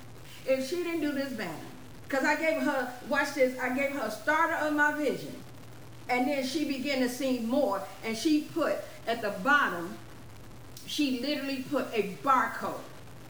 if 0.47 0.68
she 0.68 0.76
didn't 0.76 1.01
do 1.01 1.12
this 1.12 1.32
banner. 1.32 1.53
Because 2.09 2.24
I 2.24 2.36
gave 2.36 2.62
her, 2.62 2.93
watch 3.09 3.34
this, 3.34 3.59
I 3.59 3.74
gave 3.74 3.93
her 3.93 4.07
a 4.07 4.11
starter 4.11 4.55
of 4.55 4.74
my 4.74 4.93
vision. 4.93 5.34
And 6.09 6.28
then 6.28 6.45
she 6.45 6.66
began 6.66 7.01
to 7.01 7.09
see 7.09 7.38
more. 7.40 7.82
And 8.05 8.16
she 8.16 8.43
put 8.43 8.76
at 9.07 9.22
the 9.22 9.30
bottom, 9.43 9.97
she 10.86 11.20
literally 11.20 11.64
put 11.70 11.86
a 11.95 12.16
barcode. 12.22 12.80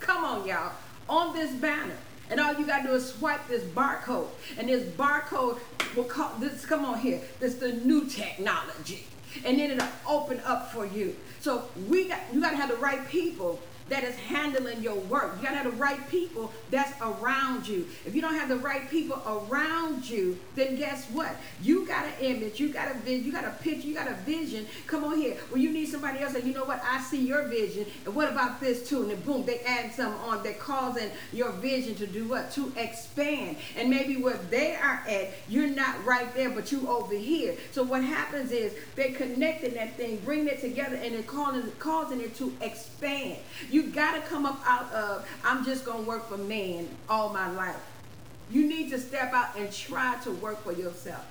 Come 0.01 0.25
on, 0.25 0.47
y'all, 0.47 0.73
on 1.09 1.35
this 1.35 1.53
banner. 1.53 1.97
And 2.29 2.41
all 2.41 2.55
you 2.55 2.67
gotta 2.67 2.89
do 2.89 2.95
is 2.95 3.13
swipe 3.15 3.47
this 3.47 3.63
barcode. 3.63 4.29
And 4.59 4.69
this 4.69 4.83
barcode 4.95 5.61
will 5.95 6.05
call 6.05 6.33
this, 6.39 6.65
come 6.65 6.85
on 6.85 6.99
here, 6.99 7.21
this 7.41 7.57
the 7.57 7.75
new 7.75 8.07
technology. 8.07 9.07
And 9.45 9.59
then 9.59 9.71
it'll 9.71 9.89
open 10.09 10.41
up 10.45 10.73
for 10.73 10.87
you. 10.87 11.15
So 11.41 11.65
we 11.89 12.09
got 12.09 12.21
you 12.33 12.41
gotta 12.41 12.57
have 12.57 12.71
the 12.71 12.77
right 12.77 13.07
people 13.09 13.61
that 13.93 14.05
is 14.05 14.17
handling 14.17 14.83
your 14.83 14.95
work. 14.95 15.35
You 15.37 15.43
got 15.43 15.51
to 15.51 15.57
have 15.57 15.71
the 15.71 15.79
right 15.79 16.09
people 16.09 16.51
that's 16.71 16.99
around 17.03 17.69
you. 17.69 17.87
If 18.07 18.15
you 18.15 18.23
don't 18.23 18.35
have 18.35 18.49
the 18.49 18.57
right 18.57 18.89
people 18.89 19.23
around 19.27 20.09
you, 20.09 20.39
then 20.55 20.77
guess 20.77 21.07
what? 21.11 21.37
You 21.63 21.87
got 21.87 22.07
an 22.07 22.13
image, 22.21 22.59
you 22.59 22.71
got 22.71 22.91
a 22.91 22.95
vision, 23.01 23.27
you 23.27 23.33
got 23.33 23.45
a 23.45 23.51
picture, 23.63 23.87
you 23.87 23.95
got 23.95 24.09
a 24.09 24.15
vision. 24.15 24.67
Come 24.87 25.05
on 25.05 25.19
here. 25.19 25.37
Well, 25.51 25.61
you 25.61 25.71
need 25.71 25.89
somebody 25.89 26.21
else 26.21 26.33
that, 26.33 26.45
you 26.45 26.55
know 26.55 26.65
what, 26.65 26.83
I 26.83 27.03
see 27.03 27.21
your 27.21 27.49
vision. 27.49 27.85
And 28.07 28.15
what 28.15 28.33
about 28.33 28.61
this 28.61 28.89
too? 28.89 29.03
And 29.03 29.11
then 29.11 29.21
boom, 29.21 29.45
they 29.45 29.61
add 29.61 29.93
some 29.93 30.15
on. 30.15 30.43
They're 30.43 30.55
causing 30.55 31.11
your 31.31 31.53
vision 31.53 31.95
to 31.97 32.07
do 32.07 32.29
what? 32.29 32.51
To 32.53 32.73
expand. 32.77 33.57
And 33.77 33.91
maybe 33.91 34.17
where 34.17 34.39
they 34.49 34.75
are 34.75 35.03
at, 35.07 35.35
you're 35.51 35.69
not 35.69 36.03
right 36.07 36.35
there, 36.35 36.49
but 36.49 36.73
you 36.73 36.89
over 36.89 37.15
here. 37.15 37.57
So 37.73 37.83
what 37.83 38.03
happens 38.03 38.53
is 38.53 38.75
they're 38.97 39.13
connecting 39.13 39.75
that 39.75 39.99
thing, 39.99 40.17
bringing 40.25 40.49
it 40.49 40.63
together, 40.63 40.97
and 40.97 41.15
then 41.15 41.25
causing, 41.25 41.71
causing 41.79 42.23
it 42.23 42.35
to 42.37 42.55
expand. 42.63 43.37
You 43.71 43.82
got 43.91 44.15
to 44.15 44.21
come 44.23 44.47
up 44.47 44.61
out 44.65 44.93
of, 44.93 45.29
I'm 45.45 45.65
just 45.65 45.85
going 45.85 46.05
to 46.05 46.09
work 46.09 46.29
for 46.29 46.39
man 46.39 46.89
all 47.09 47.31
my 47.31 47.51
life. 47.51 47.77
You 48.51 48.67
need 48.67 48.91
to 48.91 48.99
step 48.99 49.33
out 49.33 49.57
and 49.57 49.73
try 49.73 50.17
to 50.25 50.31
work 50.33 50.63
for 50.63 50.73
yourself. 50.73 51.25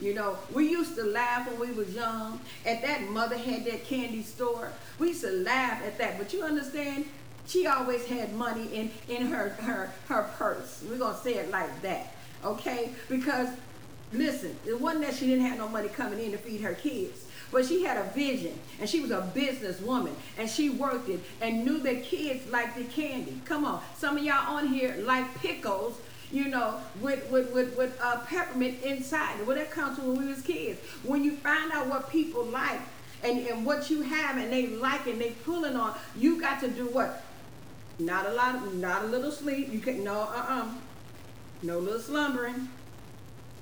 You 0.00 0.14
know, 0.14 0.38
we 0.52 0.70
used 0.70 0.94
to 0.94 1.02
laugh 1.02 1.50
when 1.50 1.58
we 1.58 1.74
was 1.74 1.92
young. 1.92 2.40
At 2.64 2.82
that 2.82 3.02
mother 3.10 3.36
had 3.36 3.64
that 3.64 3.84
candy 3.84 4.22
store. 4.22 4.70
We 4.98 5.08
used 5.08 5.22
to 5.22 5.32
laugh 5.32 5.82
at 5.84 5.98
that. 5.98 6.18
But 6.18 6.32
you 6.32 6.42
understand, 6.42 7.06
she 7.46 7.66
always 7.66 8.06
had 8.06 8.32
money 8.34 8.68
in, 8.72 8.90
in 9.08 9.26
her, 9.26 9.50
her, 9.60 9.92
her 10.06 10.30
purse. 10.36 10.84
We're 10.88 10.98
going 10.98 11.14
to 11.14 11.20
say 11.20 11.34
it 11.34 11.50
like 11.50 11.82
that. 11.82 12.14
Okay? 12.44 12.92
Because, 13.08 13.48
listen, 14.12 14.56
it 14.64 14.80
wasn't 14.80 15.04
that 15.06 15.16
she 15.16 15.26
didn't 15.26 15.46
have 15.46 15.58
no 15.58 15.68
money 15.68 15.88
coming 15.88 16.20
in 16.20 16.30
to 16.30 16.38
feed 16.38 16.60
her 16.60 16.74
kids. 16.74 17.24
But 17.50 17.64
she 17.64 17.82
had 17.82 17.96
a 17.96 18.04
vision 18.10 18.58
and 18.78 18.88
she 18.88 19.00
was 19.00 19.10
a 19.10 19.30
businesswoman 19.34 20.12
and 20.36 20.48
she 20.48 20.70
worked 20.70 21.08
it 21.08 21.20
and 21.40 21.64
knew 21.64 21.78
that 21.78 22.04
kids 22.04 22.50
liked 22.50 22.76
the 22.76 22.84
candy. 22.84 23.40
Come 23.44 23.64
on. 23.64 23.82
Some 23.96 24.18
of 24.18 24.24
y'all 24.24 24.56
on 24.56 24.68
here 24.68 24.96
like 25.00 25.34
pickles, 25.36 25.98
you 26.30 26.48
know, 26.48 26.74
with 27.00 27.30
with 27.30 27.52
with, 27.52 27.76
with 27.76 27.98
uh, 28.02 28.20
peppermint 28.26 28.82
inside. 28.82 29.46
Well, 29.46 29.56
that 29.56 29.70
comes 29.70 29.98
when 29.98 30.18
we 30.18 30.26
was 30.26 30.42
kids. 30.42 30.78
When 31.02 31.24
you 31.24 31.36
find 31.36 31.72
out 31.72 31.86
what 31.86 32.10
people 32.10 32.44
like 32.44 32.80
and, 33.24 33.46
and 33.46 33.64
what 33.64 33.88
you 33.88 34.02
have 34.02 34.36
and 34.36 34.52
they 34.52 34.66
like 34.66 35.06
and 35.06 35.20
they 35.20 35.30
pulling 35.30 35.74
on, 35.74 35.96
you 36.16 36.40
got 36.40 36.60
to 36.60 36.68
do 36.68 36.86
what? 36.86 37.24
Not 37.98 38.26
a 38.26 38.32
lot 38.32 38.74
not 38.74 39.04
a 39.04 39.06
little 39.06 39.32
sleep. 39.32 39.72
You 39.72 39.80
can 39.80 40.04
no 40.04 40.20
uh-uh. 40.20 40.68
No 41.62 41.78
little 41.80 41.98
slumbering. 41.98 42.68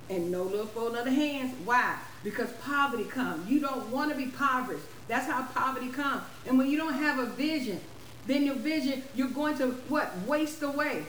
And 0.08 0.30
no 0.30 0.44
little 0.44 0.66
folding 0.66 0.98
of 0.98 1.04
the 1.04 1.12
hands. 1.12 1.54
Why? 1.64 1.98
because 2.26 2.50
poverty 2.54 3.04
comes. 3.04 3.48
You 3.48 3.60
don't 3.60 3.88
want 3.92 4.10
to 4.10 4.16
be 4.16 4.24
impoverished. 4.24 4.84
That's 5.06 5.30
how 5.30 5.44
poverty 5.44 5.90
comes. 5.90 6.22
And 6.44 6.58
when 6.58 6.68
you 6.68 6.76
don't 6.76 6.94
have 6.94 7.20
a 7.20 7.26
vision, 7.26 7.80
then 8.26 8.44
your 8.44 8.56
vision, 8.56 9.04
you're 9.14 9.28
going 9.28 9.56
to 9.58 9.68
what? 9.88 10.12
Waste 10.26 10.60
away. 10.64 11.04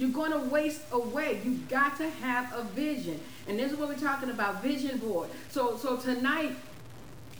You're 0.00 0.10
going 0.10 0.32
to 0.32 0.40
waste 0.40 0.82
away. 0.90 1.40
You've 1.44 1.68
got 1.68 1.96
to 1.98 2.10
have 2.10 2.52
a 2.52 2.64
vision. 2.64 3.20
And 3.46 3.56
this 3.56 3.70
is 3.70 3.78
what 3.78 3.88
we're 3.88 3.94
talking 3.94 4.28
about, 4.28 4.60
vision 4.60 4.98
board. 4.98 5.30
So 5.50 5.76
so 5.76 5.98
tonight 5.98 6.56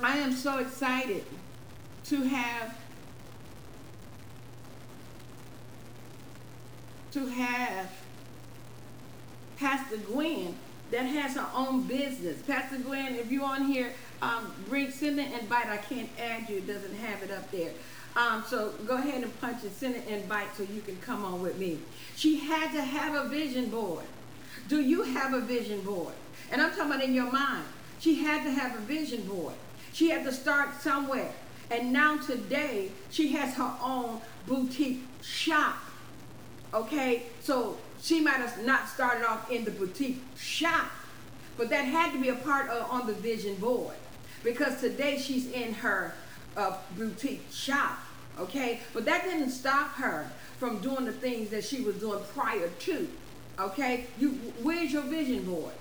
I 0.00 0.18
am 0.18 0.30
so 0.30 0.58
excited 0.58 1.24
to 2.04 2.22
have 2.22 2.78
to 7.10 7.26
have 7.26 7.90
Pastor 9.56 9.96
Gwen 9.96 10.54
that 10.90 11.02
has 11.02 11.34
her 11.34 11.46
own 11.54 11.82
business. 11.82 12.40
Pastor 12.42 12.78
Gwen, 12.78 13.14
if 13.14 13.30
you're 13.30 13.44
on 13.44 13.66
here, 13.66 13.92
um, 14.22 14.52
bring 14.68 14.90
send 14.90 15.18
an 15.18 15.32
invite. 15.32 15.66
I 15.66 15.76
can't 15.78 16.08
add 16.18 16.48
you; 16.48 16.58
it 16.58 16.66
doesn't 16.66 16.94
have 16.96 17.22
it 17.22 17.30
up 17.30 17.50
there. 17.50 17.70
Um, 18.16 18.44
so 18.46 18.72
go 18.86 18.96
ahead 18.96 19.22
and 19.22 19.40
punch 19.40 19.62
and 19.62 19.72
send 19.72 19.94
an 19.94 20.02
invite 20.04 20.48
so 20.56 20.62
you 20.62 20.80
can 20.80 20.96
come 20.96 21.24
on 21.24 21.42
with 21.42 21.58
me. 21.58 21.78
She 22.16 22.38
had 22.38 22.72
to 22.72 22.80
have 22.80 23.14
a 23.14 23.28
vision 23.28 23.68
board. 23.68 24.04
Do 24.68 24.80
you 24.80 25.02
have 25.02 25.34
a 25.34 25.40
vision 25.40 25.82
board? 25.82 26.14
And 26.50 26.62
I'm 26.62 26.70
talking 26.70 26.86
about 26.86 27.02
in 27.02 27.12
your 27.12 27.30
mind. 27.30 27.64
She 27.98 28.16
had 28.16 28.42
to 28.44 28.50
have 28.50 28.74
a 28.74 28.80
vision 28.80 29.22
board. 29.22 29.54
She 29.92 30.10
had 30.10 30.24
to 30.24 30.32
start 30.32 30.80
somewhere. 30.80 31.32
And 31.70 31.92
now 31.92 32.16
today, 32.18 32.90
she 33.10 33.32
has 33.32 33.54
her 33.54 33.74
own 33.82 34.20
boutique 34.46 35.02
shop. 35.22 35.76
Okay? 36.72 37.24
So 37.40 37.76
she 38.06 38.20
might 38.20 38.36
have 38.36 38.64
not 38.64 38.88
started 38.88 39.28
off 39.28 39.50
in 39.50 39.64
the 39.64 39.70
boutique 39.72 40.22
shop, 40.38 40.88
but 41.56 41.68
that 41.70 41.82
had 41.86 42.12
to 42.12 42.22
be 42.22 42.28
a 42.28 42.36
part 42.36 42.70
of 42.70 42.88
on 42.88 43.04
the 43.08 43.12
vision 43.12 43.56
board. 43.56 43.96
Because 44.44 44.80
today 44.80 45.18
she's 45.18 45.50
in 45.50 45.74
her 45.74 46.14
uh, 46.56 46.76
boutique 46.96 47.44
shop. 47.50 47.98
Okay? 48.38 48.78
But 48.94 49.06
that 49.06 49.24
didn't 49.24 49.50
stop 49.50 49.94
her 49.94 50.30
from 50.58 50.78
doing 50.78 51.04
the 51.04 51.12
things 51.12 51.50
that 51.50 51.64
she 51.64 51.80
was 51.80 51.96
doing 51.96 52.22
prior 52.32 52.68
to. 52.68 53.08
Okay? 53.58 54.06
You 54.20 54.30
where's 54.62 54.92
your 54.92 55.02
vision 55.02 55.42
board? 55.42 55.72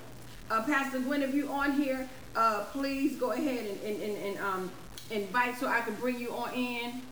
Uh, 0.49 0.63
Pastor 0.63 1.01
Gwen, 1.01 1.21
if 1.21 1.35
you're 1.35 1.51
on 1.51 1.73
here, 1.73 2.09
uh, 2.35 2.63
please 2.71 3.17
go 3.17 3.33
ahead 3.33 3.67
and, 3.67 3.81
and, 3.83 4.01
and, 4.01 4.17
and 4.17 4.39
um, 4.39 4.71
invite 5.11 5.59
so 5.59 5.67
I 5.67 5.81
can 5.81 5.93
bring 5.95 6.19
you 6.19 6.31
on 6.31 6.51
in. 6.55 7.03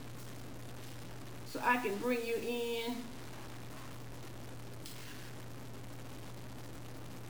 So 1.45 1.59
I 1.63 1.77
can 1.77 1.95
bring 1.97 2.25
you 2.25 2.35
in. 2.35 2.95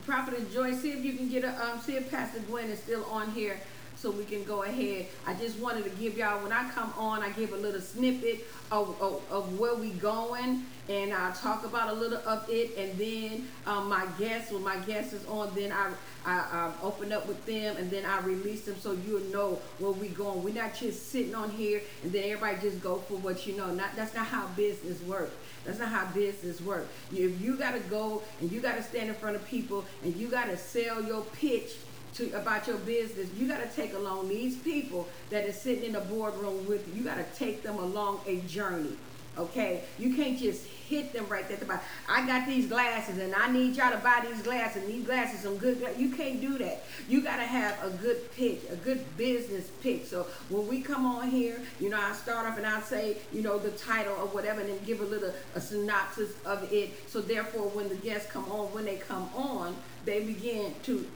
Prophet 0.05 0.51
Joy, 0.51 0.73
see 0.73 0.91
if 0.91 1.03
you 1.03 1.13
can 1.13 1.29
get 1.29 1.43
a 1.43 1.65
um, 1.65 1.79
see 1.79 1.95
if 1.95 2.11
Pastor 2.11 2.39
Gwen 2.41 2.69
is 2.69 2.79
still 2.79 3.05
on 3.05 3.31
here 3.31 3.59
so 3.95 4.11
we 4.11 4.25
can 4.25 4.43
go 4.43 4.63
ahead. 4.63 5.05
I 5.25 5.33
just 5.35 5.57
wanted 5.59 5.85
to 5.85 5.89
give 5.91 6.17
y'all, 6.17 6.43
when 6.43 6.51
I 6.51 6.69
come 6.71 6.93
on, 6.97 7.23
I 7.23 7.29
give 7.31 7.53
a 7.53 7.57
little 7.57 7.79
snippet 7.79 8.45
of, 8.69 9.01
of, 9.01 9.21
of 9.31 9.57
where 9.57 9.75
we 9.75 9.91
going, 9.91 10.65
and 10.89 11.13
I 11.13 11.31
talk 11.31 11.63
about 11.63 11.89
a 11.89 11.93
little 11.93 12.17
of 12.27 12.45
it, 12.49 12.77
and 12.77 12.97
then 12.99 13.47
um, 13.65 13.87
my 13.87 14.05
guests, 14.19 14.51
when 14.51 14.61
my 14.61 14.75
guest 14.77 15.13
is 15.13 15.25
on, 15.27 15.55
then 15.55 15.71
I, 15.71 15.91
I, 16.25 16.33
I 16.35 16.71
open 16.83 17.13
up 17.13 17.27
with 17.27 17.45
them, 17.45 17.77
and 17.77 17.89
then 17.89 18.03
I 18.03 18.19
release 18.21 18.65
them 18.65 18.75
so 18.77 18.91
you'll 19.07 19.23
know 19.31 19.61
where 19.79 19.91
we 19.91 20.09
going. 20.09 20.43
We're 20.43 20.53
not 20.53 20.75
just 20.75 21.09
sitting 21.09 21.33
on 21.33 21.51
here, 21.51 21.81
and 22.03 22.11
then 22.11 22.23
everybody 22.25 22.57
just 22.61 22.81
go 22.81 22.97
for 22.97 23.15
what 23.15 23.47
you 23.47 23.55
know. 23.55 23.73
Not 23.73 23.95
That's 23.95 24.13
not 24.13 24.25
how 24.25 24.47
business 24.47 25.01
works. 25.03 25.33
That's 25.65 25.79
not 25.79 25.89
how 25.89 26.05
business 26.13 26.61
works. 26.61 26.87
If 27.11 27.41
you 27.41 27.57
got 27.57 27.73
to 27.73 27.79
go 27.81 28.21
and 28.41 28.51
you 28.51 28.59
got 28.59 28.75
to 28.75 28.83
stand 28.83 29.09
in 29.09 29.15
front 29.15 29.35
of 29.35 29.45
people 29.47 29.85
and 30.03 30.15
you 30.15 30.27
got 30.27 30.45
to 30.45 30.57
sell 30.57 31.01
your 31.03 31.21
pitch 31.21 31.73
to 32.15 32.31
about 32.33 32.67
your 32.67 32.77
business, 32.77 33.27
you 33.37 33.47
got 33.47 33.61
to 33.61 33.75
take 33.75 33.93
along 33.93 34.29
these 34.29 34.57
people 34.57 35.07
that 35.29 35.47
are 35.47 35.53
sitting 35.53 35.85
in 35.85 35.93
the 35.93 36.01
boardroom 36.01 36.67
with 36.67 36.87
you. 36.87 37.01
You 37.01 37.03
got 37.03 37.17
to 37.17 37.25
take 37.37 37.63
them 37.63 37.77
along 37.77 38.21
a 38.27 38.41
journey. 38.41 38.97
Okay, 39.35 39.83
you 39.97 40.15
can't 40.15 40.37
just 40.37 40.67
hit 40.87 41.13
them 41.13 41.27
right 41.27 41.47
there. 41.47 41.57
About 41.61 41.81
I 42.07 42.25
got 42.25 42.47
these 42.47 42.67
glasses 42.67 43.17
and 43.17 43.33
I 43.35 43.51
need 43.51 43.75
y'all 43.75 43.91
to 43.91 43.97
buy 43.97 44.25
these 44.27 44.41
glasses. 44.41 44.83
And 44.83 44.91
these 44.91 45.05
glasses 45.05 45.41
some 45.41 45.57
good. 45.57 45.79
Gla-. 45.79 45.97
You 45.97 46.09
can't 46.09 46.41
do 46.41 46.57
that. 46.57 46.83
You 47.07 47.21
got 47.21 47.37
to 47.37 47.43
have 47.43 47.81
a 47.83 47.89
good 47.97 48.31
pitch, 48.33 48.59
a 48.71 48.75
good 48.75 49.05
business 49.17 49.69
pitch. 49.81 50.05
So 50.05 50.27
when 50.49 50.67
we 50.67 50.81
come 50.81 51.05
on 51.05 51.29
here, 51.29 51.59
you 51.79 51.89
know, 51.89 51.99
I 51.99 52.13
start 52.13 52.45
off 52.45 52.57
and 52.57 52.65
I 52.65 52.81
say, 52.81 53.17
you 53.31 53.41
know, 53.41 53.57
the 53.57 53.71
title 53.71 54.13
or 54.13 54.27
whatever, 54.27 54.61
and 54.61 54.69
then 54.69 54.79
give 54.85 55.01
a 55.01 55.05
little 55.05 55.33
a 55.55 55.61
synopsis 55.61 56.31
of 56.45 56.71
it. 56.71 57.09
So 57.09 57.21
therefore, 57.21 57.69
when 57.69 57.89
the 57.89 57.95
guests 57.95 58.31
come 58.31 58.45
on, 58.51 58.67
when 58.73 58.85
they 58.85 58.97
come 58.97 59.29
on, 59.35 59.75
they 60.05 60.23
begin 60.23 60.73
to 60.83 61.07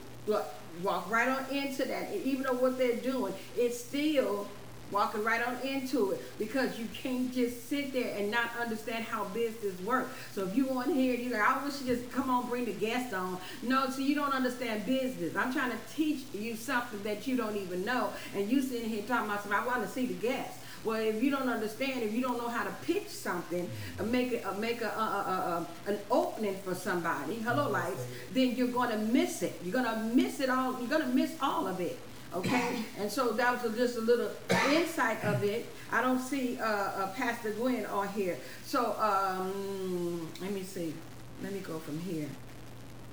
walk 0.83 1.09
right 1.09 1.29
on 1.29 1.45
into 1.49 1.85
that. 1.85 2.13
even 2.23 2.43
though 2.43 2.53
what 2.53 2.77
they're 2.77 2.97
doing, 2.97 3.33
it's 3.55 3.79
still 3.83 4.47
walking 4.91 5.23
right 5.23 5.45
on 5.45 5.57
into 5.61 6.11
it 6.11 6.21
because 6.39 6.79
you 6.79 6.87
can't 6.93 7.33
just 7.33 7.69
sit 7.69 7.93
there 7.93 8.15
and 8.17 8.31
not 8.31 8.51
understand 8.59 9.05
how 9.05 9.25
business 9.25 9.79
works. 9.81 10.09
So 10.33 10.45
if 10.45 10.55
you 10.55 10.65
want 10.65 10.93
here, 10.93 11.15
you're 11.15 11.37
like, 11.37 11.47
I 11.47 11.63
wish 11.63 11.81
you 11.81 11.95
just 11.95 12.11
come 12.11 12.29
on, 12.29 12.49
bring 12.49 12.65
the 12.65 12.73
guest 12.73 13.13
on. 13.13 13.37
No, 13.63 13.89
so 13.89 14.01
you 14.01 14.15
don't 14.15 14.33
understand 14.33 14.85
business. 14.85 15.35
I'm 15.35 15.53
trying 15.53 15.71
to 15.71 15.77
teach 15.95 16.25
you 16.33 16.55
something 16.55 17.01
that 17.03 17.27
you 17.27 17.35
don't 17.35 17.57
even 17.57 17.83
know, 17.83 18.09
and 18.35 18.49
you 18.49 18.61
sitting 18.61 18.89
here 18.89 19.03
talking 19.03 19.29
about 19.29 19.43
something. 19.43 19.59
I 19.59 19.65
want 19.65 19.83
to 19.83 19.89
see 19.89 20.05
the 20.05 20.13
guest. 20.13 20.59
Well, 20.83 21.01
if 21.01 21.21
you 21.21 21.31
don't 21.31 21.49
understand, 21.49 22.03
if 22.03 22.13
you 22.13 22.21
don't 22.21 22.37
know 22.37 22.47
how 22.47 22.63
to 22.63 22.71
pitch 22.83 23.09
something, 23.09 23.69
uh, 23.99 24.03
make 24.03 24.31
it, 24.31 24.45
uh, 24.45 24.53
make 24.53 24.81
a, 24.81 24.87
a, 24.87 25.67
a, 25.87 25.91
an 25.91 25.99
opening 26.09 26.55
for 26.63 26.75
somebody, 26.75 27.35
hello 27.35 27.69
lights, 27.69 28.05
then 28.31 28.55
you're 28.55 28.67
going 28.67 28.91
to 28.91 28.97
miss 28.97 29.41
it. 29.41 29.59
You're 29.63 29.73
going 29.73 29.85
to 29.85 30.15
miss 30.15 30.39
it 30.39 30.49
all. 30.49 30.79
You're 30.79 30.89
going 30.89 31.01
to 31.01 31.13
miss 31.13 31.35
all 31.41 31.67
of 31.67 31.81
it. 31.81 31.97
Okay, 32.37 32.83
and 32.99 33.11
so 33.11 33.31
that 33.31 33.63
was 33.63 33.75
just 33.75 33.97
a 33.97 34.01
little 34.01 34.29
insight 34.69 35.23
of 35.23 35.43
it. 35.43 35.65
I 35.91 36.03
don't 36.03 36.19
see 36.19 36.59
uh, 36.59 36.65
uh, 36.65 37.11
Pastor 37.13 37.49
Gwen 37.49 37.87
on 37.87 38.09
here. 38.09 38.37
So 38.63 38.95
um, 38.99 40.29
let 40.39 40.51
me 40.51 40.61
see. 40.61 40.93
Let 41.41 41.51
me 41.51 41.61
go 41.61 41.79
from 41.79 41.99
here. 41.99 42.29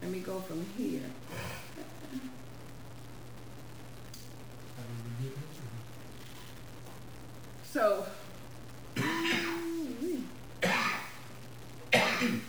Let 0.02 0.10
me 0.10 0.20
go 0.20 0.40
from 0.40 0.66
here. 0.76 1.00
So, 7.64 8.04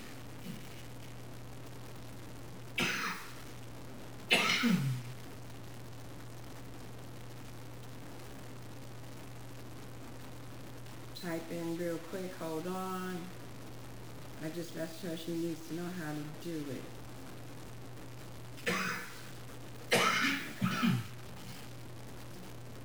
type 11.25 11.51
in 11.51 11.77
real 11.77 11.97
quick. 12.09 12.33
Hold 12.39 12.67
on. 12.67 13.17
I 14.43 14.49
just 14.49 14.75
that's 14.75 15.01
her. 15.01 15.17
She 15.17 15.31
needs 15.31 15.67
to 15.67 15.75
know 15.75 15.89
how 15.99 16.11
to 16.11 16.49
do 16.49 16.63
it. 16.71 16.81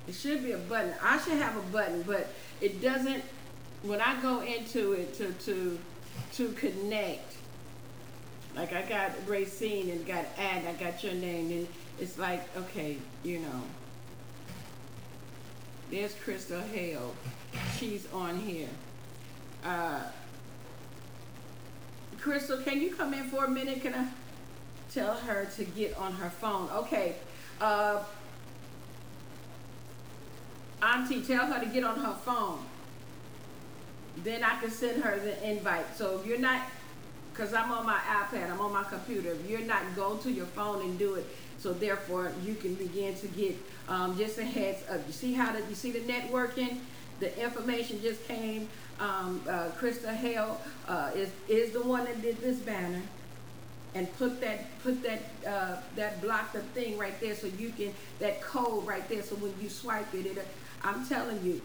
It 0.07 0.15
should 0.15 0.43
be 0.43 0.53
a 0.53 0.57
button. 0.57 0.93
I 1.01 1.19
should 1.19 1.37
have 1.37 1.55
a 1.55 1.61
button, 1.71 2.01
but 2.03 2.33
it 2.59 2.81
doesn't. 2.81 3.23
When 3.83 4.01
I 4.01 4.19
go 4.21 4.41
into 4.41 4.93
it 4.93 5.13
to 5.15 5.31
to 5.31 5.79
to 6.33 6.51
connect, 6.53 7.35
like 8.55 8.73
I 8.73 8.81
got 8.81 9.11
Racine 9.27 9.89
and 9.89 10.05
got 10.05 10.25
add, 10.37 10.65
I 10.65 10.73
got 10.73 11.03
your 11.03 11.13
name, 11.13 11.51
and 11.51 11.67
it's 11.99 12.17
like 12.17 12.43
okay, 12.57 12.97
you 13.23 13.39
know. 13.39 13.61
There's 15.91 16.15
Crystal 16.15 16.61
Hale. 16.61 17.13
She's 17.77 18.07
on 18.13 18.39
here. 18.39 18.69
Uh, 19.63 20.01
Crystal, 22.19 22.57
can 22.57 22.81
you 22.81 22.93
come 22.93 23.13
in 23.13 23.23
for 23.25 23.45
a 23.45 23.49
minute? 23.49 23.81
Can 23.81 23.93
I 23.93 24.07
tell 24.93 25.15
her 25.15 25.45
to 25.55 25.63
get 25.63 25.97
on 25.97 26.13
her 26.13 26.29
phone? 26.29 26.69
Okay. 26.69 27.15
Uh, 27.59 28.03
Auntie, 30.81 31.21
tell 31.21 31.45
her 31.45 31.59
to 31.59 31.65
get 31.67 31.83
on 31.83 31.99
her 31.99 32.13
phone. 32.13 32.59
Then 34.23 34.43
I 34.43 34.59
can 34.59 34.71
send 34.71 35.03
her 35.03 35.19
the 35.19 35.49
invite. 35.49 35.95
So 35.95 36.19
if 36.19 36.25
you're 36.25 36.39
not, 36.39 36.61
because 37.31 37.53
I'm 37.53 37.71
on 37.71 37.85
my 37.85 37.97
iPad, 37.99 38.51
I'm 38.51 38.59
on 38.59 38.73
my 38.73 38.83
computer. 38.83 39.31
If 39.31 39.49
you're 39.49 39.61
not, 39.61 39.81
go 39.95 40.17
to 40.17 40.31
your 40.31 40.47
phone 40.47 40.81
and 40.81 40.99
do 40.99 41.15
it. 41.15 41.25
So 41.59 41.73
therefore, 41.73 42.31
you 42.43 42.55
can 42.55 42.73
begin 42.75 43.15
to 43.15 43.27
get 43.27 43.55
um, 43.87 44.17
just 44.17 44.37
a 44.39 44.43
heads 44.43 44.83
up. 44.89 45.01
You 45.05 45.13
see 45.13 45.33
how 45.33 45.51
the, 45.51 45.59
you 45.69 45.75
see 45.75 45.91
the 45.91 45.99
networking? 45.99 46.77
The 47.21 47.41
information 47.41 48.01
just 48.01 48.27
came. 48.27 48.67
Um, 48.99 49.41
uh, 49.47 49.69
Krista 49.79 50.13
Hale 50.13 50.59
uh, 50.87 51.11
is 51.15 51.29
is 51.47 51.71
the 51.71 51.81
one 51.81 52.03
that 52.05 52.21
did 52.21 52.41
this 52.41 52.57
banner 52.57 53.01
and 53.95 54.13
put 54.17 54.41
that 54.41 54.65
put 54.83 55.01
that 55.03 55.21
uh, 55.47 55.77
that 55.95 56.21
block 56.21 56.51
the 56.51 56.59
thing 56.75 56.97
right 56.97 57.17
there 57.21 57.35
so 57.35 57.47
you 57.47 57.69
can 57.69 57.93
that 58.19 58.41
code 58.41 58.85
right 58.85 59.07
there 59.07 59.23
so 59.23 59.35
when 59.35 59.53
you 59.61 59.69
swipe 59.69 60.13
it 60.13 60.25
it 60.25 60.47
I'm 60.83 61.05
telling 61.07 61.43
you. 61.43 61.61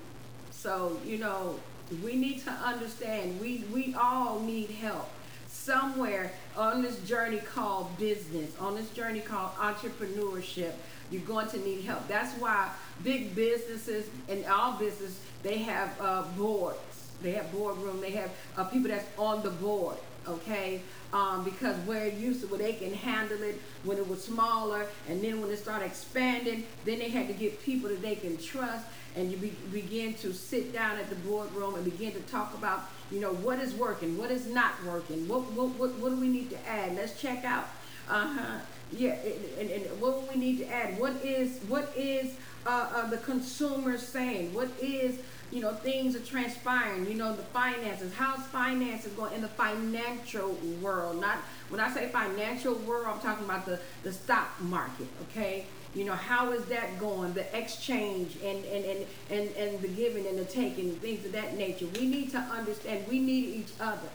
So, 0.50 0.98
you 1.04 1.18
know, 1.18 1.58
we 2.04 2.16
need 2.16 2.42
to 2.44 2.50
understand 2.50 3.40
we, 3.40 3.64
we 3.72 3.94
all 3.94 4.40
need 4.40 4.70
help 4.70 5.08
somewhere 5.48 6.32
on 6.56 6.82
this 6.82 7.00
journey 7.00 7.38
called 7.38 7.96
business, 7.98 8.56
on 8.58 8.74
this 8.74 8.88
journey 8.90 9.20
called 9.20 9.54
entrepreneurship. 9.56 10.72
You're 11.10 11.22
going 11.22 11.48
to 11.48 11.58
need 11.60 11.84
help. 11.84 12.06
That's 12.08 12.32
why 12.40 12.70
big 13.02 13.34
businesses 13.34 14.06
and 14.28 14.44
all 14.46 14.72
business 14.72 15.20
they 15.46 15.58
have 15.58 15.96
uh, 16.00 16.22
boards. 16.36 16.78
They 17.22 17.32
have 17.32 17.50
boardroom. 17.52 18.00
They 18.00 18.10
have 18.12 18.30
uh, 18.56 18.64
people 18.64 18.90
that's 18.90 19.06
on 19.16 19.42
the 19.42 19.50
board. 19.50 19.96
okay? 20.28 20.82
Um, 21.12 21.44
because 21.44 21.76
where 21.86 22.06
it 22.06 22.14
used 22.14 22.40
to, 22.40 22.46
where 22.48 22.58
they 22.58 22.72
can 22.72 22.92
handle 22.92 23.40
it 23.42 23.60
when 23.84 23.96
it 23.96 24.08
was 24.08 24.22
smaller, 24.24 24.86
and 25.08 25.22
then 25.22 25.40
when 25.40 25.50
it 25.50 25.58
started 25.58 25.86
expanding, 25.86 26.64
then 26.84 26.98
they 26.98 27.08
had 27.08 27.28
to 27.28 27.34
get 27.34 27.62
people 27.62 27.88
that 27.88 28.02
they 28.02 28.16
can 28.16 28.36
trust, 28.36 28.86
and 29.14 29.30
you 29.30 29.36
be, 29.36 29.52
begin 29.72 30.14
to 30.14 30.32
sit 30.32 30.72
down 30.72 30.98
at 30.98 31.08
the 31.08 31.16
boardroom 31.16 31.76
and 31.76 31.84
begin 31.84 32.12
to 32.12 32.20
talk 32.22 32.52
about, 32.54 32.80
you 33.10 33.20
know, 33.20 33.32
what 33.32 33.60
is 33.60 33.72
working, 33.74 34.18
what 34.18 34.30
is 34.30 34.46
not 34.46 34.72
working, 34.84 35.26
what 35.28 35.42
what 35.52 35.68
what, 35.78 35.94
what 35.94 36.10
do 36.10 36.16
we 36.16 36.28
need 36.28 36.50
to 36.50 36.68
add? 36.68 36.96
Let's 36.96 37.20
check 37.20 37.44
out. 37.44 37.68
Uh 38.08 38.26
huh. 38.26 38.58
Yeah, 38.92 39.16
and, 39.58 39.70
and, 39.70 40.00
what 40.00 40.20
do 40.20 40.32
we 40.32 40.40
need 40.40 40.58
to 40.58 40.68
add? 40.72 40.98
What 41.00 41.14
is 41.24 41.58
what 41.68 41.92
is 41.96 42.34
uh, 42.66 42.88
uh, 42.94 43.10
the 43.10 43.16
consumer 43.18 43.98
saying? 43.98 44.54
What 44.54 44.68
is 44.80 45.18
you 45.52 45.60
know, 45.60 45.72
things 45.72 46.16
are 46.16 46.20
transpiring, 46.20 47.06
you 47.06 47.14
know, 47.14 47.34
the 47.34 47.42
finances, 47.42 48.12
how's 48.14 48.44
finances 48.46 49.12
going 49.12 49.32
in 49.34 49.42
the 49.42 49.48
financial 49.48 50.52
world? 50.80 51.20
Not 51.20 51.38
when 51.68 51.80
I 51.80 51.92
say 51.92 52.08
financial 52.08 52.74
world, 52.74 53.06
I'm 53.06 53.20
talking 53.20 53.44
about 53.44 53.66
the, 53.66 53.80
the 54.02 54.12
stock 54.12 54.60
market, 54.60 55.06
okay? 55.22 55.66
You 55.94 56.04
know, 56.04 56.14
how 56.14 56.52
is 56.52 56.64
that 56.66 56.98
going? 56.98 57.32
The 57.32 57.56
exchange 57.56 58.36
and, 58.44 58.64
and, 58.66 58.84
and, 58.84 59.06
and, 59.30 59.56
and 59.56 59.80
the 59.80 59.88
giving 59.88 60.26
and 60.26 60.38
the 60.38 60.44
taking, 60.44 60.94
things 60.96 61.24
of 61.24 61.32
that 61.32 61.56
nature. 61.56 61.86
We 61.98 62.06
need 62.06 62.30
to 62.32 62.38
understand 62.38 63.06
we 63.08 63.18
need 63.18 63.54
each 63.54 63.72
other. 63.80 64.08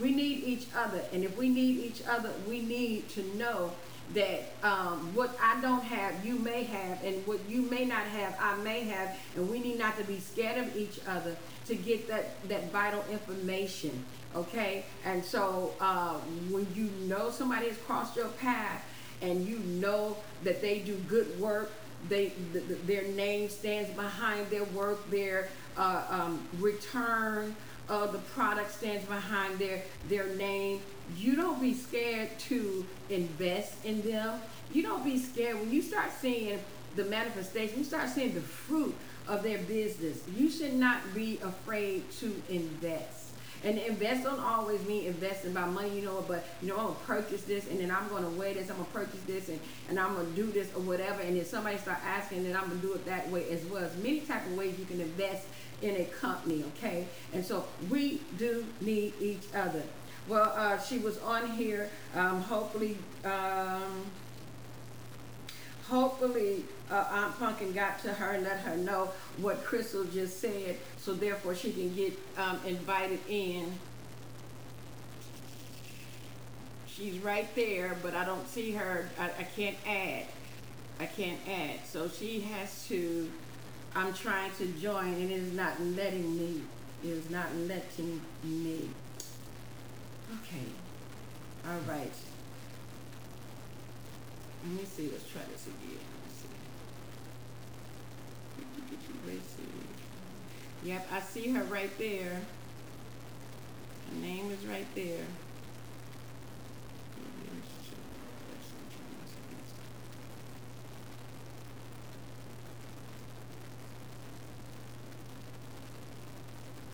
We 0.00 0.14
need 0.14 0.44
each 0.44 0.66
other. 0.76 1.02
And 1.12 1.24
if 1.24 1.36
we 1.36 1.48
need 1.48 1.78
each 1.78 2.02
other, 2.06 2.30
we 2.48 2.60
need 2.60 3.08
to 3.10 3.22
know 3.36 3.72
that 4.14 4.44
um, 4.62 5.14
what 5.14 5.36
I 5.42 5.60
don't 5.60 5.82
have, 5.82 6.24
you 6.24 6.36
may 6.36 6.64
have, 6.64 7.02
and 7.04 7.26
what 7.26 7.38
you 7.48 7.62
may 7.62 7.84
not 7.84 8.04
have, 8.04 8.36
I 8.40 8.56
may 8.58 8.84
have, 8.84 9.16
and 9.34 9.50
we 9.50 9.58
need 9.58 9.78
not 9.78 9.98
to 9.98 10.04
be 10.04 10.20
scared 10.20 10.58
of 10.58 10.76
each 10.76 11.00
other 11.06 11.36
to 11.66 11.74
get 11.74 12.06
that, 12.08 12.48
that 12.48 12.70
vital 12.70 13.04
information, 13.10 14.04
okay? 14.34 14.84
And 15.04 15.24
so 15.24 15.74
uh, 15.80 16.14
when 16.50 16.66
you 16.74 16.90
know 17.06 17.30
somebody 17.30 17.68
has 17.68 17.76
crossed 17.78 18.16
your 18.16 18.28
path 18.28 18.84
and 19.22 19.46
you 19.46 19.58
know 19.58 20.16
that 20.44 20.62
they 20.62 20.80
do 20.80 20.94
good 21.08 21.38
work, 21.40 21.72
they 22.08 22.32
the, 22.52 22.60
the, 22.60 22.74
their 22.74 23.02
name 23.08 23.48
stands 23.48 23.90
behind 23.90 24.48
their 24.50 24.64
work, 24.64 25.10
their 25.10 25.48
uh, 25.76 26.04
um, 26.08 26.46
return 26.60 27.56
of 27.88 28.12
the 28.12 28.18
product 28.18 28.72
stands 28.72 29.04
behind 29.06 29.58
their 29.58 29.82
their 30.08 30.26
name 30.36 30.80
you 31.16 31.36
don't 31.36 31.60
be 31.60 31.74
scared 31.74 32.38
to 32.40 32.84
invest 33.10 33.84
in 33.84 34.02
them. 34.02 34.40
You 34.72 34.82
don't 34.82 35.04
be 35.04 35.18
scared 35.18 35.58
when 35.58 35.70
you 35.70 35.82
start 35.82 36.10
seeing 36.20 36.58
the 36.96 37.04
manifestation, 37.04 37.78
you 37.78 37.84
start 37.84 38.08
seeing 38.08 38.34
the 38.34 38.40
fruit 38.40 38.94
of 39.28 39.42
their 39.42 39.58
business. 39.58 40.20
You 40.34 40.50
should 40.50 40.74
not 40.74 41.14
be 41.14 41.38
afraid 41.42 42.10
to 42.20 42.42
invest. 42.48 43.26
And 43.64 43.78
invest 43.78 44.22
don't 44.22 44.40
always 44.40 44.84
mean 44.86 45.06
investing 45.06 45.52
by 45.52 45.66
money, 45.66 45.98
you 45.98 46.04
know, 46.04 46.24
but 46.28 46.46
you 46.62 46.68
know, 46.68 46.76
I'm 46.76 46.84
gonna 46.84 46.98
purchase 47.06 47.42
this 47.42 47.66
and 47.68 47.80
then 47.80 47.90
I'm 47.90 48.08
gonna 48.08 48.30
wear 48.30 48.54
this, 48.54 48.70
I'm 48.70 48.76
gonna 48.76 48.88
purchase 48.90 49.20
this 49.26 49.48
and, 49.48 49.58
and 49.88 49.98
I'm 49.98 50.14
gonna 50.14 50.28
do 50.30 50.46
this 50.52 50.68
or 50.74 50.82
whatever. 50.82 51.20
And 51.22 51.36
then 51.36 51.44
somebody 51.44 51.76
start 51.78 51.98
asking, 52.04 52.44
then 52.44 52.56
I'm 52.56 52.68
gonna 52.68 52.80
do 52.80 52.94
it 52.94 53.04
that 53.06 53.28
way 53.30 53.48
as 53.50 53.64
well. 53.64 53.80
There's 53.80 53.96
many 53.96 54.20
type 54.20 54.46
of 54.46 54.56
ways 54.56 54.78
you 54.78 54.84
can 54.84 55.00
invest 55.00 55.46
in 55.82 55.96
a 55.96 56.04
company, 56.04 56.64
okay? 56.76 57.06
And 57.32 57.44
so 57.44 57.64
we 57.90 58.20
do 58.38 58.64
need 58.80 59.14
each 59.20 59.44
other. 59.54 59.82
Well, 60.28 60.52
uh, 60.56 60.78
she 60.78 60.98
was 60.98 61.18
on 61.18 61.50
here. 61.52 61.88
Um, 62.14 62.42
hopefully, 62.42 62.98
um, 63.24 64.06
hopefully 65.88 66.64
uh, 66.90 67.04
Aunt 67.10 67.38
Pumpkin 67.38 67.72
got 67.72 68.02
to 68.02 68.12
her 68.12 68.32
and 68.32 68.44
let 68.44 68.58
her 68.60 68.76
know 68.76 69.10
what 69.38 69.64
Crystal 69.64 70.04
just 70.04 70.40
said, 70.40 70.76
so 70.98 71.14
therefore 71.14 71.54
she 71.54 71.72
can 71.72 71.94
get 71.94 72.18
um, 72.36 72.58
invited 72.66 73.20
in. 73.28 73.72
She's 76.88 77.18
right 77.18 77.52
there, 77.54 77.96
but 78.02 78.14
I 78.14 78.24
don't 78.24 78.48
see 78.48 78.72
her. 78.72 79.08
I, 79.18 79.26
I 79.26 79.42
can't 79.54 79.76
add. 79.86 80.24
I 80.98 81.06
can't 81.06 81.38
add. 81.46 81.86
So 81.86 82.08
she 82.08 82.40
has 82.40 82.88
to. 82.88 83.30
I'm 83.94 84.12
trying 84.12 84.50
to 84.58 84.66
join, 84.66 85.06
and 85.14 85.30
it 85.30 85.34
is 85.34 85.52
not 85.52 85.80
letting 85.80 86.36
me. 86.36 86.62
It 87.04 87.10
is 87.10 87.30
not 87.30 87.54
letting 87.54 88.20
me. 88.42 88.88
Okay. 90.34 90.66
All 91.68 91.80
right. 91.88 92.12
Let 94.64 94.72
me 94.72 94.84
see. 94.84 95.08
Let's 95.10 95.28
try 95.28 95.42
this 95.50 95.66
again. 95.66 95.98
Let's 99.26 99.46
see. 99.48 100.88
Yep, 100.88 101.08
I 101.12 101.20
see 101.20 101.48
her 101.50 101.64
right 101.64 101.90
there. 101.98 102.40
Her 104.10 104.20
name 104.20 104.50
is 104.50 104.64
right 104.66 104.86
there. 104.94 105.24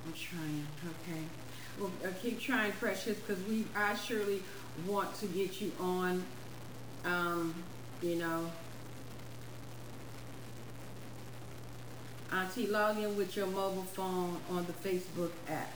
I'm 0.06 0.12
trying. 0.14 0.66
Okay. 0.84 1.41
Well, 1.78 1.90
uh, 2.04 2.08
keep 2.20 2.40
trying, 2.40 2.72
Precious, 2.72 3.18
because 3.18 3.42
we 3.46 3.64
I 3.74 3.94
surely 3.94 4.42
want 4.86 5.14
to 5.20 5.26
get 5.26 5.60
you 5.60 5.72
on. 5.80 6.24
Um, 7.04 7.54
you 8.02 8.16
know, 8.16 8.50
Auntie, 12.30 12.66
log 12.66 12.98
in 12.98 13.16
with 13.16 13.36
your 13.36 13.46
mobile 13.46 13.84
phone 13.84 14.38
on 14.50 14.66
the 14.66 14.88
Facebook 14.88 15.32
app. 15.48 15.72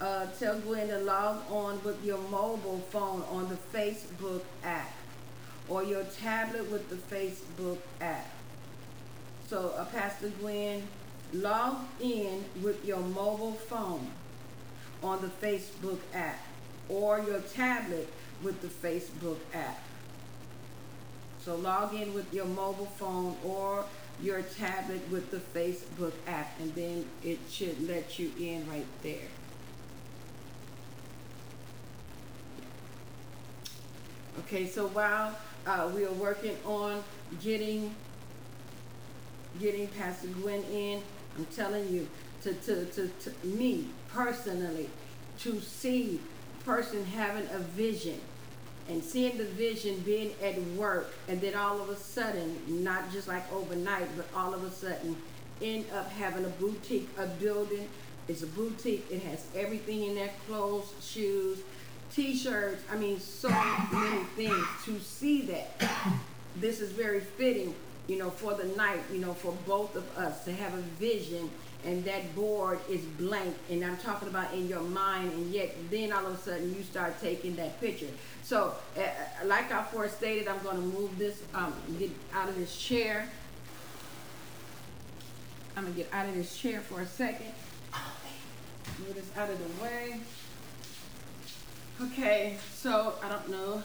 Uh, 0.00 0.26
tell 0.38 0.58
Gwen 0.60 0.88
to 0.88 0.98
log 0.98 1.42
on 1.50 1.82
with 1.84 2.02
your 2.04 2.18
mobile 2.18 2.80
phone 2.90 3.22
on 3.30 3.48
the 3.48 3.78
Facebook 3.78 4.42
app 4.64 4.92
or 5.68 5.84
your 5.84 6.04
tablet 6.04 6.70
with 6.70 6.88
the 6.88 6.96
Facebook 6.96 7.78
app. 8.00 8.28
So, 9.48 9.74
uh, 9.76 9.84
Pastor 9.86 10.30
Gwen, 10.40 10.82
log 11.32 11.76
in 12.00 12.44
with 12.62 12.84
your 12.84 13.00
mobile 13.00 13.52
phone 13.52 14.10
on 15.02 15.20
the 15.20 15.46
Facebook 15.46 15.98
app 16.14 16.38
or 16.88 17.20
your 17.20 17.40
tablet 17.40 18.08
with 18.42 18.60
the 18.60 18.68
Facebook 18.68 19.38
app. 19.54 19.82
So 21.42 21.56
log 21.56 21.94
in 21.94 22.12
with 22.12 22.32
your 22.34 22.46
mobile 22.46 22.86
phone 22.86 23.36
or 23.44 23.84
your 24.22 24.42
tablet 24.42 25.00
with 25.10 25.30
the 25.30 25.38
Facebook 25.38 26.12
app 26.26 26.58
and 26.60 26.74
then 26.74 27.06
it 27.24 27.38
should 27.48 27.88
let 27.88 28.18
you 28.18 28.30
in 28.38 28.68
right 28.68 28.86
there. 29.02 29.28
Okay, 34.40 34.66
so 34.66 34.88
while 34.88 35.36
uh, 35.66 35.90
we 35.94 36.04
are 36.04 36.12
working 36.12 36.56
on 36.64 37.02
getting 37.42 37.94
getting 39.58 39.88
Pastor 39.88 40.28
Gwen 40.28 40.62
in, 40.72 41.02
I'm 41.36 41.44
telling 41.46 41.88
you, 41.88 42.08
to, 42.42 42.54
to, 42.54 42.84
to, 42.86 43.08
to 43.08 43.46
me 43.46 43.86
personally 44.12 44.88
to 45.40 45.60
see 45.60 46.20
person 46.64 47.04
having 47.06 47.48
a 47.52 47.58
vision 47.58 48.20
and 48.88 49.02
seeing 49.02 49.38
the 49.38 49.44
vision 49.44 49.98
being 50.00 50.32
at 50.42 50.60
work 50.76 51.14
and 51.28 51.40
then 51.40 51.54
all 51.54 51.80
of 51.80 51.88
a 51.88 51.96
sudden 51.96 52.56
not 52.68 53.10
just 53.12 53.28
like 53.28 53.50
overnight 53.52 54.08
but 54.16 54.26
all 54.34 54.52
of 54.52 54.62
a 54.64 54.70
sudden 54.70 55.16
end 55.62 55.84
up 55.94 56.10
having 56.12 56.44
a 56.44 56.48
boutique 56.48 57.08
a 57.18 57.26
building. 57.26 57.88
It's 58.28 58.42
a 58.42 58.46
boutique. 58.46 59.06
It 59.10 59.22
has 59.22 59.44
everything 59.56 60.04
in 60.04 60.14
there 60.14 60.30
clothes 60.46 60.92
shoes 61.02 61.58
t-shirts. 62.14 62.82
I 62.90 62.96
mean 62.96 63.20
so 63.20 63.48
many 63.48 64.24
things 64.36 64.66
to 64.84 64.98
see 65.00 65.42
that. 65.42 65.80
This 66.56 66.80
is 66.80 66.90
very 66.90 67.20
fitting 67.20 67.74
you 68.06 68.18
know 68.18 68.30
for 68.30 68.54
the 68.54 68.64
night 68.76 69.00
you 69.12 69.18
know 69.18 69.32
for 69.32 69.52
both 69.66 69.94
of 69.94 70.18
us 70.18 70.44
to 70.44 70.52
have 70.52 70.74
a 70.74 70.82
vision 70.98 71.48
and 71.84 72.04
that 72.04 72.34
board 72.34 72.78
is 72.88 73.00
blank 73.00 73.54
and 73.70 73.84
i'm 73.84 73.96
talking 73.98 74.28
about 74.28 74.52
in 74.52 74.68
your 74.68 74.82
mind 74.82 75.32
and 75.32 75.50
yet 75.50 75.74
then 75.90 76.12
all 76.12 76.26
of 76.26 76.34
a 76.34 76.38
sudden 76.38 76.74
you 76.74 76.82
start 76.82 77.18
taking 77.20 77.56
that 77.56 77.80
picture. 77.80 78.08
So 78.42 78.74
uh, 78.96 79.00
like 79.44 79.72
i 79.72 79.82
first 79.84 80.16
stated 80.18 80.48
i'm 80.48 80.62
going 80.62 80.76
to 80.76 80.82
move 80.82 81.18
this 81.18 81.42
um, 81.54 81.72
get 81.98 82.10
out 82.34 82.48
of 82.48 82.56
this 82.56 82.76
chair. 82.76 83.28
I'm 85.76 85.84
going 85.84 85.94
to 85.94 86.00
get 86.02 86.12
out 86.12 86.28
of 86.28 86.34
this 86.34 86.56
chair 86.56 86.80
for 86.80 87.00
a 87.00 87.06
second. 87.06 87.52
Move 88.98 89.14
this 89.14 89.30
out 89.36 89.48
of 89.48 89.58
the 89.58 89.82
way. 89.82 90.20
Okay 92.02 92.56
so 92.74 93.14
i 93.22 93.28
don't 93.28 93.48
know. 93.48 93.82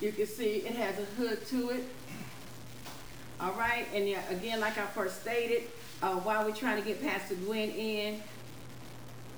You 0.00 0.12
can 0.12 0.26
see 0.26 0.56
it 0.58 0.74
has 0.74 0.98
a 0.98 1.04
hood 1.04 1.46
to 1.48 1.70
it. 1.70 1.84
All 3.40 3.52
right 3.52 3.86
and 3.94 4.08
yeah, 4.08 4.22
again 4.30 4.60
like 4.60 4.78
i 4.78 4.86
first 4.86 5.20
stated 5.20 5.62
uh, 6.02 6.14
while 6.16 6.44
we're 6.44 6.54
trying 6.54 6.80
to 6.80 6.86
get 6.86 7.02
Pastor 7.02 7.34
Gwen 7.34 7.70
in, 7.70 8.20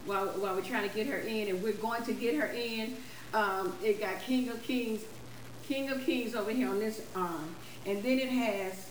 while, 0.06 0.26
while 0.26 0.54
we're 0.54 0.62
trying 0.62 0.88
to 0.88 0.94
get 0.94 1.06
her 1.06 1.18
in, 1.18 1.48
and 1.48 1.62
we're 1.62 1.72
going 1.72 2.02
to 2.04 2.12
get 2.12 2.34
her 2.34 2.46
in. 2.46 2.96
Um, 3.32 3.74
it 3.82 4.00
got 4.00 4.20
King 4.22 4.48
of 4.48 4.62
Kings, 4.62 5.02
King 5.66 5.90
of 5.90 6.04
Kings 6.04 6.34
over 6.34 6.50
here 6.50 6.68
on 6.68 6.78
this 6.80 7.02
arm, 7.14 7.54
and 7.86 8.02
then 8.02 8.18
it 8.18 8.28
has, 8.28 8.88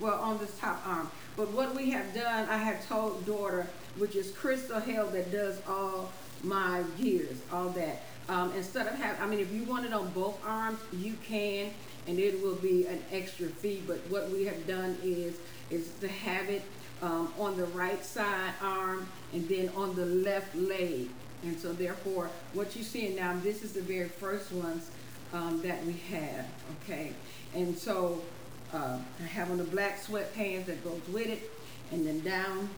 well, 0.00 0.20
on 0.20 0.38
this 0.38 0.56
top 0.58 0.80
arm. 0.86 1.10
But 1.36 1.50
what 1.52 1.74
we 1.74 1.90
have 1.90 2.14
done, 2.14 2.48
I 2.48 2.58
have 2.58 2.86
told 2.86 3.24
daughter, 3.24 3.66
which 3.96 4.16
is 4.16 4.32
Crystal 4.32 4.80
Hale 4.80 5.06
that 5.08 5.32
does 5.32 5.60
all 5.68 6.12
my 6.42 6.82
gears, 7.00 7.38
all 7.52 7.70
that. 7.70 8.02
Um, 8.28 8.52
instead 8.52 8.86
of 8.86 8.94
having, 8.94 9.22
I 9.22 9.26
mean, 9.26 9.40
if 9.40 9.52
you 9.52 9.64
want 9.64 9.86
it 9.86 9.92
on 9.92 10.10
both 10.10 10.38
arms, 10.46 10.78
you 10.92 11.14
can, 11.24 11.70
and 12.06 12.18
it 12.18 12.42
will 12.42 12.56
be 12.56 12.86
an 12.86 13.02
extra 13.10 13.46
fee. 13.46 13.82
But 13.86 13.98
what 14.10 14.30
we 14.30 14.44
have 14.44 14.66
done 14.66 14.98
is, 15.02 15.38
is 15.70 15.90
to 16.00 16.08
have 16.08 16.48
it 16.48 16.62
um, 17.02 17.32
on 17.38 17.56
the 17.56 17.66
right 17.66 18.04
side 18.04 18.52
arm 18.62 19.06
and 19.32 19.48
then 19.48 19.70
on 19.76 19.94
the 19.94 20.06
left 20.06 20.54
leg. 20.54 21.08
And 21.44 21.58
so 21.58 21.72
therefore, 21.72 22.30
what 22.52 22.74
you're 22.74 22.84
seeing 22.84 23.14
now, 23.16 23.38
this 23.42 23.62
is 23.62 23.72
the 23.72 23.82
very 23.82 24.08
first 24.08 24.50
ones 24.52 24.90
um, 25.32 25.62
that 25.62 25.84
we 25.84 25.92
have, 26.10 26.46
okay? 26.82 27.12
And 27.54 27.76
so 27.76 28.22
uh, 28.72 28.98
I 29.20 29.26
have 29.26 29.50
on 29.50 29.58
the 29.58 29.64
black 29.64 30.00
sweatpants 30.02 30.66
that 30.66 30.82
goes 30.82 31.00
with 31.12 31.28
it, 31.28 31.50
and 31.92 32.06
then 32.06 32.20
down 32.20 32.68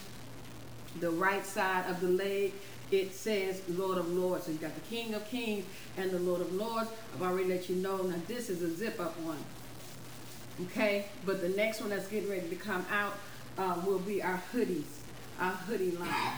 the 1.00 1.10
right 1.10 1.46
side 1.46 1.88
of 1.88 2.00
the 2.00 2.08
leg, 2.08 2.52
it 2.90 3.14
says 3.14 3.62
Lord 3.68 3.98
of 3.98 4.08
Lords. 4.08 4.46
So 4.46 4.52
you 4.52 4.58
got 4.58 4.74
the 4.74 4.80
King 4.94 5.14
of 5.14 5.28
Kings 5.30 5.64
and 5.96 6.10
the 6.10 6.18
Lord 6.18 6.40
of 6.40 6.52
Lords. 6.52 6.90
I've 7.14 7.22
already 7.22 7.48
let 7.48 7.68
you 7.68 7.76
know. 7.76 7.98
Now 7.98 8.16
this 8.26 8.50
is 8.50 8.62
a 8.62 8.74
zip 8.74 9.00
up 9.00 9.18
one. 9.20 9.38
Okay, 10.62 11.06
but 11.24 11.40
the 11.40 11.48
next 11.50 11.80
one 11.80 11.90
that's 11.90 12.08
getting 12.08 12.28
ready 12.28 12.48
to 12.48 12.56
come 12.56 12.84
out 12.92 13.14
uh, 13.56 13.80
will 13.86 13.98
be 13.98 14.22
our 14.22 14.42
hoodies, 14.52 14.84
our 15.40 15.52
hoodie 15.52 15.92
line. 15.92 16.34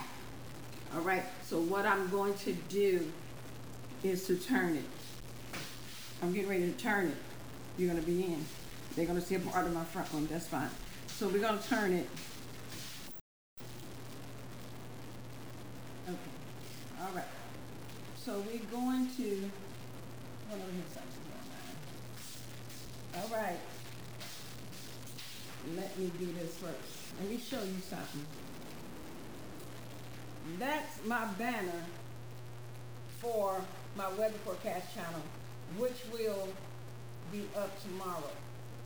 All 0.95 1.01
right, 1.01 1.25
so 1.45 1.59
what 1.59 1.87
I'm 1.87 2.09
going 2.11 2.35
to 2.35 2.53
do 2.69 3.11
is 4.05 4.27
to 4.27 4.37
turn 4.37 4.77
it. 4.77 4.85
I'm 6.23 6.33
getting 6.33 6.49
ready 6.49 6.71
to 6.71 6.79
turn 6.79 7.09
it. 7.09 7.17
You're 7.79 7.91
going 7.91 8.01
to 8.01 8.07
be 8.07 8.23
in. 8.25 8.45
They're 8.95 9.07
going 9.07 9.21
to 9.21 9.27
see 9.27 9.35
a 9.35 9.41
part 9.41 9.67
of 9.67 9.75
my 9.75 9.85
front 9.85 10.13
one. 10.13 10.27
That's 10.27 10.47
fine. 10.47 10.69
So 11.09 11.27
we're 11.29 11.41
going 11.41 11.59
to 11.59 11.69
turn 11.69 11.93
it. 11.93 12.07
Okay. 16.07 16.17
All 17.01 17.11
right. 17.15 17.25
So 18.17 18.43
we're 18.47 18.59
going 18.71 19.09
to. 19.17 19.51
All 23.15 23.29
right. 23.33 23.59
Let 25.77 25.97
me 25.99 26.11
do 26.19 26.27
this 26.41 26.57
first. 26.57 27.15
Let 27.21 27.31
me 27.31 27.39
show 27.39 27.63
you 27.63 27.81
something. 27.89 28.27
That's 30.59 31.07
my 31.07 31.25
banner 31.39 31.85
for 33.21 33.61
my 33.97 34.09
weather 34.15 34.35
forecast 34.45 34.95
channel, 34.95 35.23
which 35.79 35.99
will 36.13 36.49
be 37.31 37.45
up 37.57 37.81
tomorrow 37.83 38.33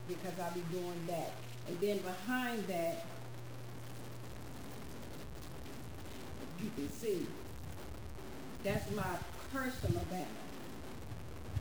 because 0.06 0.38
I'll 0.38 0.52
be 0.52 0.62
doing 0.70 1.06
that. 1.08 1.32
And 1.68 1.80
then 1.80 1.98
behind 1.98 2.66
that, 2.68 3.06
you 6.62 6.70
can 6.76 6.92
see 6.92 7.26
that's 8.62 8.90
my 8.92 9.04
personal 9.52 10.04
banner. 10.10 10.26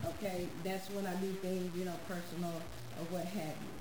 Okay, 0.04 0.46
that's 0.62 0.90
when 0.90 1.06
I 1.06 1.14
do 1.14 1.32
things, 1.32 1.74
you 1.76 1.84
know, 1.84 1.94
personal 2.06 2.52
or 2.98 3.04
what 3.10 3.24
have 3.24 3.44
you. 3.44 3.75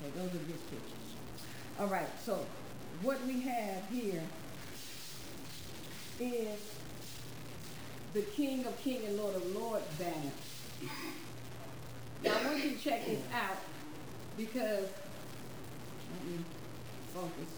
Okay, 0.00 0.12
those 0.16 0.28
are 0.28 0.44
just 0.44 0.70
pictures. 0.70 1.14
All 1.78 1.86
right, 1.86 2.08
so 2.24 2.46
what 3.02 3.24
we 3.26 3.40
have 3.40 3.82
here 3.90 4.22
is 6.18 6.58
the 8.12 8.22
King 8.22 8.66
of 8.66 8.78
King 8.80 9.04
and 9.06 9.16
Lord 9.16 9.36
of 9.36 9.54
Lords 9.54 9.86
banner. 9.98 10.32
Now 12.24 12.32
I 12.42 12.46
want 12.46 12.64
you 12.64 12.70
to 12.72 12.78
check 12.78 13.06
this 13.06 13.20
out 13.34 13.58
because 14.36 14.88
let 16.12 16.26
me 16.26 16.44
focus. 17.14 17.50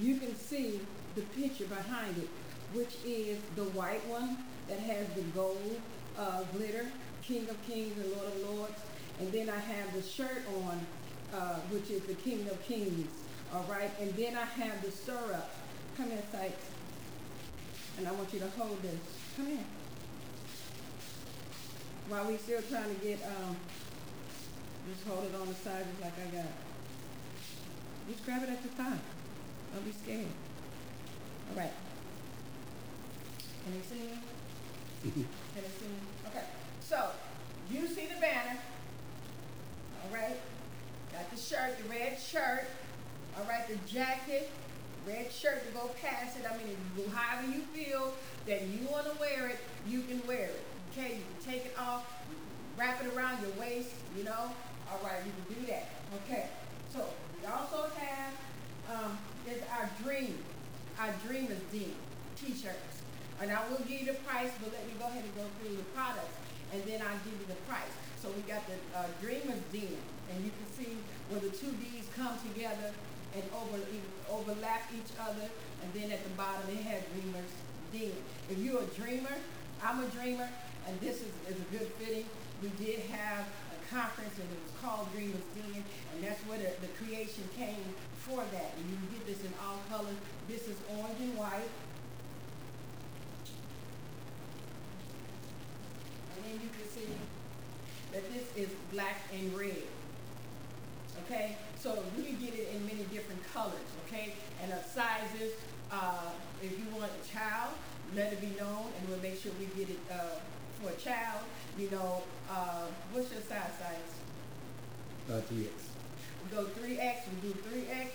You 0.00 0.16
can 0.16 0.34
see 0.36 0.80
the 1.14 1.22
picture 1.22 1.66
behind 1.66 2.18
it, 2.18 2.28
which 2.72 2.96
is 3.04 3.38
the 3.56 3.64
white 3.64 4.06
one 4.08 4.38
that 4.68 4.80
has 4.80 5.06
the 5.14 5.22
gold 5.34 5.80
uh, 6.18 6.42
glitter, 6.56 6.86
King 7.22 7.48
of 7.48 7.66
Kings 7.66 7.96
and 7.98 8.12
Lord 8.12 8.26
of 8.26 8.50
Lords. 8.50 8.80
And 9.20 9.30
then 9.30 9.48
I 9.48 9.58
have 9.58 9.94
the 9.94 10.02
shirt 10.02 10.42
on, 10.64 10.84
uh, 11.34 11.56
which 11.70 11.90
is 11.90 12.02
the 12.04 12.14
King 12.14 12.46
of 12.50 12.62
Kings. 12.64 13.08
All 13.52 13.66
right. 13.68 13.90
And 14.00 14.14
then 14.14 14.36
I 14.36 14.44
have 14.44 14.82
the 14.82 14.90
stirrup. 14.90 15.50
Come 15.96 16.10
here, 16.10 16.22
Sykes. 16.30 16.66
And 17.98 18.08
I 18.08 18.12
want 18.12 18.32
you 18.32 18.40
to 18.40 18.48
hold 18.58 18.80
this. 18.82 19.00
Come 19.36 19.46
here. 19.46 19.64
While 22.08 22.26
we 22.26 22.36
still 22.36 22.62
trying 22.62 22.94
to 22.94 23.00
get 23.00 23.18
um, 23.24 23.56
just 24.88 25.06
hold 25.06 25.24
it 25.24 25.34
on 25.34 25.48
the 25.48 25.54
side 25.54 25.84
just 25.90 26.02
like 26.02 26.12
I 26.20 26.36
got. 26.36 26.52
Just 28.10 28.24
grab 28.26 28.42
it 28.42 28.50
at 28.50 28.62
the 28.62 28.68
top. 28.70 28.98
Don't 29.72 29.84
be 29.84 29.92
scared. 29.92 30.26
All 31.50 31.58
right. 31.58 31.72
Can 33.64 33.74
you 33.74 33.80
see 33.88 33.94
me? 33.94 34.18
Can 35.02 35.12
you 35.16 35.70
see 35.80 35.86
me? 35.86 35.98
Okay. 36.28 36.44
So, 36.80 37.10
you 37.70 37.86
see 37.86 38.06
the 38.06 38.20
banner. 38.20 38.58
All 40.04 40.14
right. 40.14 40.36
Got 41.14 41.30
the 41.30 41.36
shirt, 41.36 41.78
the 41.78 41.88
red 41.88 42.18
shirt. 42.18 42.66
All 43.38 43.44
right, 43.48 43.66
the 43.68 43.76
jacket, 43.90 44.50
red 45.06 45.30
shirt 45.32 45.66
to 45.66 45.72
go 45.72 45.90
past 46.02 46.36
it. 46.38 46.44
I 46.44 46.56
mean, 46.58 46.76
however 47.12 47.46
you 47.48 47.60
feel 47.72 48.14
that 48.46 48.62
you 48.62 48.86
want 48.90 49.06
to 49.06 49.18
wear 49.20 49.48
it, 49.48 49.58
you 49.86 50.02
can 50.02 50.20
wear 50.26 50.46
it. 50.46 50.64
Okay, 50.92 51.16
you 51.16 51.22
can 51.22 51.52
take 51.52 51.66
it 51.66 51.74
off, 51.78 52.04
wrap 52.76 53.02
it 53.04 53.14
around 53.14 53.42
your 53.42 53.50
waist, 53.58 53.90
you 54.16 54.24
know, 54.24 54.50
all 54.90 55.00
right, 55.02 55.18
you 55.24 55.32
can 55.32 55.62
do 55.62 55.66
that. 55.72 55.88
Okay. 56.24 56.46
So 56.92 57.04
we 57.40 57.46
also 57.46 57.90
have 57.96 58.32
um, 58.90 59.18
is 59.48 59.62
our 59.72 59.90
dream, 60.02 60.38
our 60.98 61.10
Dreamers 61.26 61.60
Den 61.72 61.94
t-shirts. 62.36 63.02
And 63.40 63.50
I 63.50 63.58
will 63.68 63.78
give 63.78 64.00
you 64.00 64.06
the 64.06 64.18
price, 64.22 64.50
but 64.62 64.72
let 64.72 64.86
me 64.86 64.94
go 64.98 65.06
ahead 65.06 65.24
and 65.24 65.34
go 65.34 65.42
through 65.58 65.76
the 65.76 65.82
products, 65.90 66.38
and 66.72 66.82
then 66.84 67.02
I'll 67.02 67.18
give 67.26 67.34
you 67.34 67.46
the 67.48 67.58
price. 67.66 67.90
So 68.22 68.30
we 68.30 68.42
got 68.42 68.62
the 68.66 68.78
uh, 68.96 69.06
Dreamers 69.20 69.60
Den, 69.72 69.98
and 70.34 70.44
you 70.44 70.50
can 70.50 70.68
see 70.74 70.96
where 71.30 71.40
the 71.40 71.50
two 71.50 71.70
D's 71.78 72.06
come 72.16 72.34
together 72.42 72.90
and 73.34 73.42
over, 73.54 73.78
overlap 74.30 74.90
each 74.94 75.10
other, 75.18 75.46
and 75.82 75.88
then 75.94 76.10
at 76.10 76.22
the 76.22 76.30
bottom 76.30 76.68
it 76.70 76.82
has 76.82 77.02
Dreamers 77.14 77.50
Den. 77.92 78.12
If 78.50 78.58
you're 78.58 78.82
a 78.82 78.86
dreamer, 78.98 79.34
I'm 79.82 80.02
a 80.02 80.08
dreamer, 80.08 80.48
and 80.86 81.00
this 81.00 81.22
is, 81.22 81.32
is 81.48 81.56
a 81.56 81.68
good 81.76 81.88
fitting. 81.98 82.26
We 82.62 82.68
did 82.82 83.00
have 83.10 83.46
a 83.46 83.94
conference 83.94 84.34
and 84.38 84.48
it 84.50 84.58
was 84.62 84.72
called 84.82 85.12
Dreamers 85.12 85.44
Den 85.54 85.84
and 86.14 86.24
that's 86.24 86.40
where 86.42 86.58
the, 86.58 86.70
the 86.80 86.92
creation 86.98 87.44
came 87.56 87.84
for 88.16 88.42
that. 88.52 88.72
And 88.78 88.90
you 88.90 88.96
can 88.96 89.08
get 89.18 89.26
this 89.26 89.40
in 89.44 89.52
all 89.62 89.80
colors. 89.90 90.16
This 90.48 90.68
is 90.68 90.76
orange 90.96 91.20
and 91.20 91.36
white. 91.36 91.68
And 96.36 96.44
then 96.44 96.54
you 96.62 96.70
can 96.70 96.88
see 96.88 97.12
that 98.12 98.22
this 98.32 98.44
is 98.56 98.74
black 98.92 99.20
and 99.32 99.52
red. 99.56 99.82
Okay, 101.24 101.56
so 101.80 102.02
we 102.18 102.24
can 102.24 102.36
get 102.36 102.52
it 102.52 102.68
in 102.74 102.84
many 102.84 103.04
different 103.08 103.40
colors, 103.52 103.88
okay? 104.04 104.34
And 104.62 104.72
of 104.72 104.84
sizes, 104.84 105.52
uh, 105.90 106.30
if 106.62 106.72
you 106.72 106.84
want 106.92 107.10
a 107.12 107.32
child, 107.32 107.72
let 108.14 108.32
it 108.32 108.40
be 108.42 108.52
known 108.60 108.92
and 108.98 109.08
we'll 109.08 109.20
make 109.20 109.40
sure 109.40 109.50
we 109.58 109.64
get 109.72 109.88
it 109.88 110.00
uh, 110.12 110.36
for 110.80 110.90
a 110.90 110.96
child, 110.96 111.40
you 111.78 111.90
know, 111.90 112.22
uh, 112.50 112.86
what's 113.12 113.32
your 113.32 113.40
size 113.40 113.72
size? 113.80 114.12
Uh, 115.30 115.40
3X. 115.48 115.72
We 116.44 116.56
go 116.56 116.64
3X, 116.64 117.16
we 117.32 117.48
do 117.48 117.54
3X. 117.72 118.08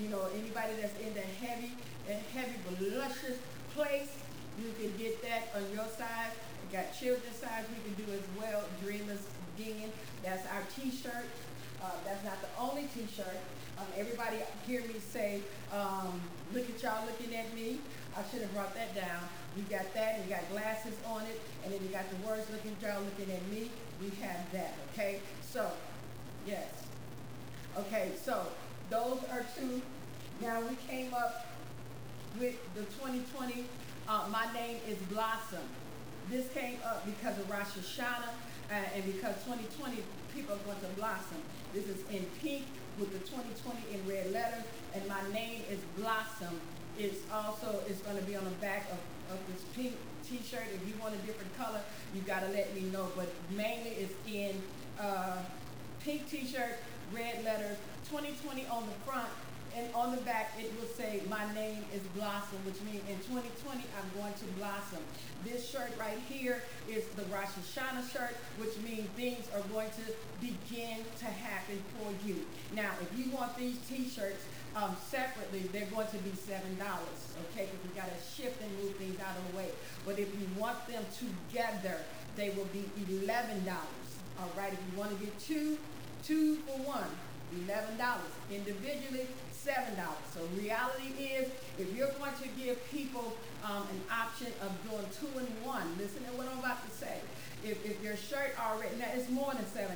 You 0.00 0.08
know, 0.08 0.26
anybody 0.34 0.72
that's 0.80 0.98
in 0.98 1.12
the 1.12 1.20
heavy, 1.20 1.72
a 2.08 2.14
heavy, 2.32 2.56
voluptuous 2.70 3.38
place, 3.74 4.10
you 4.58 4.72
can 4.80 4.96
get 4.96 5.22
that 5.22 5.52
on 5.54 5.62
your 5.72 5.86
size. 5.98 6.32
We 6.64 6.76
got 6.76 6.98
children's 6.98 7.36
size 7.36 7.64
we 7.68 7.92
can 7.92 8.06
do 8.06 8.10
as 8.12 8.24
well. 8.40 8.64
Dreamers 8.82 9.20
Den, 9.58 9.92
that's 10.24 10.46
our 10.48 10.62
t-shirt. 10.74 11.26
Uh, 11.84 11.90
that's 12.02 12.24
not 12.24 12.40
the 12.40 12.48
only 12.58 12.88
t-shirt. 12.94 13.36
Um, 13.76 13.84
everybody 13.94 14.38
hear 14.66 14.80
me 14.82 14.94
say, 15.06 15.42
um, 15.70 16.18
look 16.54 16.64
at 16.70 16.82
y'all 16.82 17.04
looking 17.04 17.36
at 17.36 17.54
me. 17.54 17.78
I 18.16 18.22
should 18.30 18.40
have 18.40 18.54
brought 18.54 18.74
that 18.74 18.94
down. 18.94 19.20
You 19.54 19.64
got 19.64 19.92
that, 19.92 20.14
and 20.14 20.24
you 20.24 20.34
got 20.34 20.48
glasses 20.50 20.94
on 21.06 21.22
it, 21.26 21.42
and 21.62 21.74
then 21.74 21.82
you 21.82 21.88
got 21.88 22.04
the 22.08 22.26
words 22.26 22.48
looking 22.50 22.74
down, 22.80 23.04
looking 23.04 23.34
at 23.34 23.46
me. 23.48 23.70
We 24.00 24.08
have 24.22 24.50
that, 24.52 24.74
okay? 24.92 25.20
So, 25.42 25.70
yes. 26.46 26.68
Okay, 27.76 28.12
so 28.22 28.46
those 28.88 29.18
are 29.30 29.44
two. 29.58 29.82
Now 30.40 30.62
we 30.62 30.76
came 30.88 31.12
up 31.12 31.46
with 32.40 32.56
the 32.74 32.84
2020, 32.84 33.66
uh, 34.08 34.28
my 34.32 34.50
name 34.54 34.78
is 34.88 34.96
Blossom. 35.10 35.68
This 36.30 36.50
came 36.54 36.78
up 36.86 37.04
because 37.04 37.38
of 37.38 37.50
Rosh 37.50 37.76
Hashanah 37.76 38.32
uh, 38.70 38.74
and 38.94 39.04
because 39.04 39.34
2020 39.44 40.02
people 40.34 40.54
are 40.54 40.58
going 40.66 40.80
to 40.80 40.86
blossom. 40.96 41.38
This 41.74 41.88
is 41.88 42.04
in 42.12 42.24
pink 42.40 42.66
with 43.00 43.12
the 43.12 43.18
2020 43.26 43.78
in 43.92 44.08
red 44.08 44.30
letters, 44.30 44.62
and 44.94 45.02
my 45.08 45.20
name 45.32 45.62
is 45.68 45.80
Blossom. 45.98 46.60
It's 46.96 47.18
also, 47.32 47.80
it's 47.88 48.00
going 48.02 48.16
to 48.16 48.22
be 48.22 48.36
on 48.36 48.44
the 48.44 48.56
back 48.62 48.86
of 48.92 48.98
of 49.32 49.38
this 49.48 49.64
pink 49.74 49.94
t-shirt. 50.28 50.62
If 50.72 50.86
you 50.86 50.94
want 51.02 51.14
a 51.14 51.26
different 51.26 51.56
color, 51.56 51.80
you 52.14 52.20
got 52.22 52.40
to 52.40 52.48
let 52.48 52.74
me 52.74 52.82
know. 52.92 53.08
But 53.16 53.28
mainly 53.50 53.90
it's 53.90 54.14
in 54.30 54.62
uh, 55.00 55.38
pink 56.00 56.28
t-shirt, 56.30 56.78
red 57.12 57.44
letters, 57.44 57.76
2020 58.10 58.66
on 58.68 58.86
the 58.86 59.10
front. 59.10 59.28
And 59.76 59.92
on 59.94 60.14
the 60.14 60.22
back 60.22 60.52
it 60.58 60.72
will 60.78 60.86
say, 60.86 61.22
my 61.28 61.52
name 61.52 61.84
is 61.92 62.02
Blossom, 62.14 62.58
which 62.64 62.80
means 62.82 63.02
in 63.08 63.18
2020 63.26 63.82
I'm 63.98 64.20
going 64.20 64.32
to 64.34 64.44
blossom. 64.56 65.02
This 65.44 65.68
shirt 65.68 65.90
right 65.98 66.18
here 66.28 66.62
is 66.88 67.04
the 67.16 67.24
Rosh 67.24 67.50
Hashanah 67.58 68.10
shirt, 68.10 68.36
which 68.58 68.76
means 68.78 69.08
things 69.16 69.46
are 69.54 69.62
going 69.72 69.90
to 69.90 70.12
begin 70.40 71.04
to 71.18 71.26
happen 71.26 71.82
for 71.98 72.12
you. 72.26 72.46
Now, 72.72 72.90
if 73.02 73.18
you 73.18 73.32
want 73.32 73.56
these 73.56 73.76
t-shirts 73.88 74.44
um, 74.76 74.96
separately, 75.08 75.68
they're 75.72 75.90
going 75.90 76.08
to 76.08 76.18
be 76.18 76.30
$7, 76.30 76.54
okay? 76.78 77.66
Because 77.66 77.82
we 77.82 77.94
got 77.94 78.08
to 78.08 78.20
shift 78.24 78.62
and 78.62 78.70
move 78.78 78.94
things 78.96 79.18
out 79.20 79.36
of 79.36 79.50
the 79.50 79.58
way. 79.58 79.68
But 80.06 80.18
if 80.18 80.28
you 80.38 80.46
want 80.56 80.86
them 80.86 81.04
together, 81.18 81.98
they 82.36 82.50
will 82.50 82.68
be 82.72 82.84
$11. 83.10 83.30
All 84.40 84.50
right, 84.56 84.72
if 84.72 84.78
you 84.92 84.98
want 84.98 85.16
to 85.18 85.24
get 85.24 85.38
two, 85.38 85.78
two 86.24 86.56
for 86.66 86.78
one, 86.82 87.10
$11. 87.68 88.18
Individually, 88.50 89.26
$7. 89.64 89.96
So 90.34 90.40
reality 90.60 91.24
is, 91.24 91.48
if 91.78 91.88
you're 91.96 92.12
going 92.20 92.36
to 92.42 92.48
give 92.60 92.76
people 92.90 93.32
um, 93.64 93.88
an 93.88 94.00
option 94.12 94.52
of 94.60 94.70
doing 94.84 95.04
two 95.16 95.38
and 95.38 95.48
one, 95.64 95.88
listen 95.96 96.22
to 96.24 96.32
what 96.36 96.46
I'm 96.52 96.58
about 96.58 96.84
to 96.84 96.92
say. 96.94 97.16
If, 97.64 97.80
if 97.86 97.96
your 98.04 98.16
shirt 98.16 98.52
already, 98.60 98.94
now 99.00 99.08
it's 99.14 99.30
more 99.30 99.54
than 99.54 99.64
$7, 99.64 99.88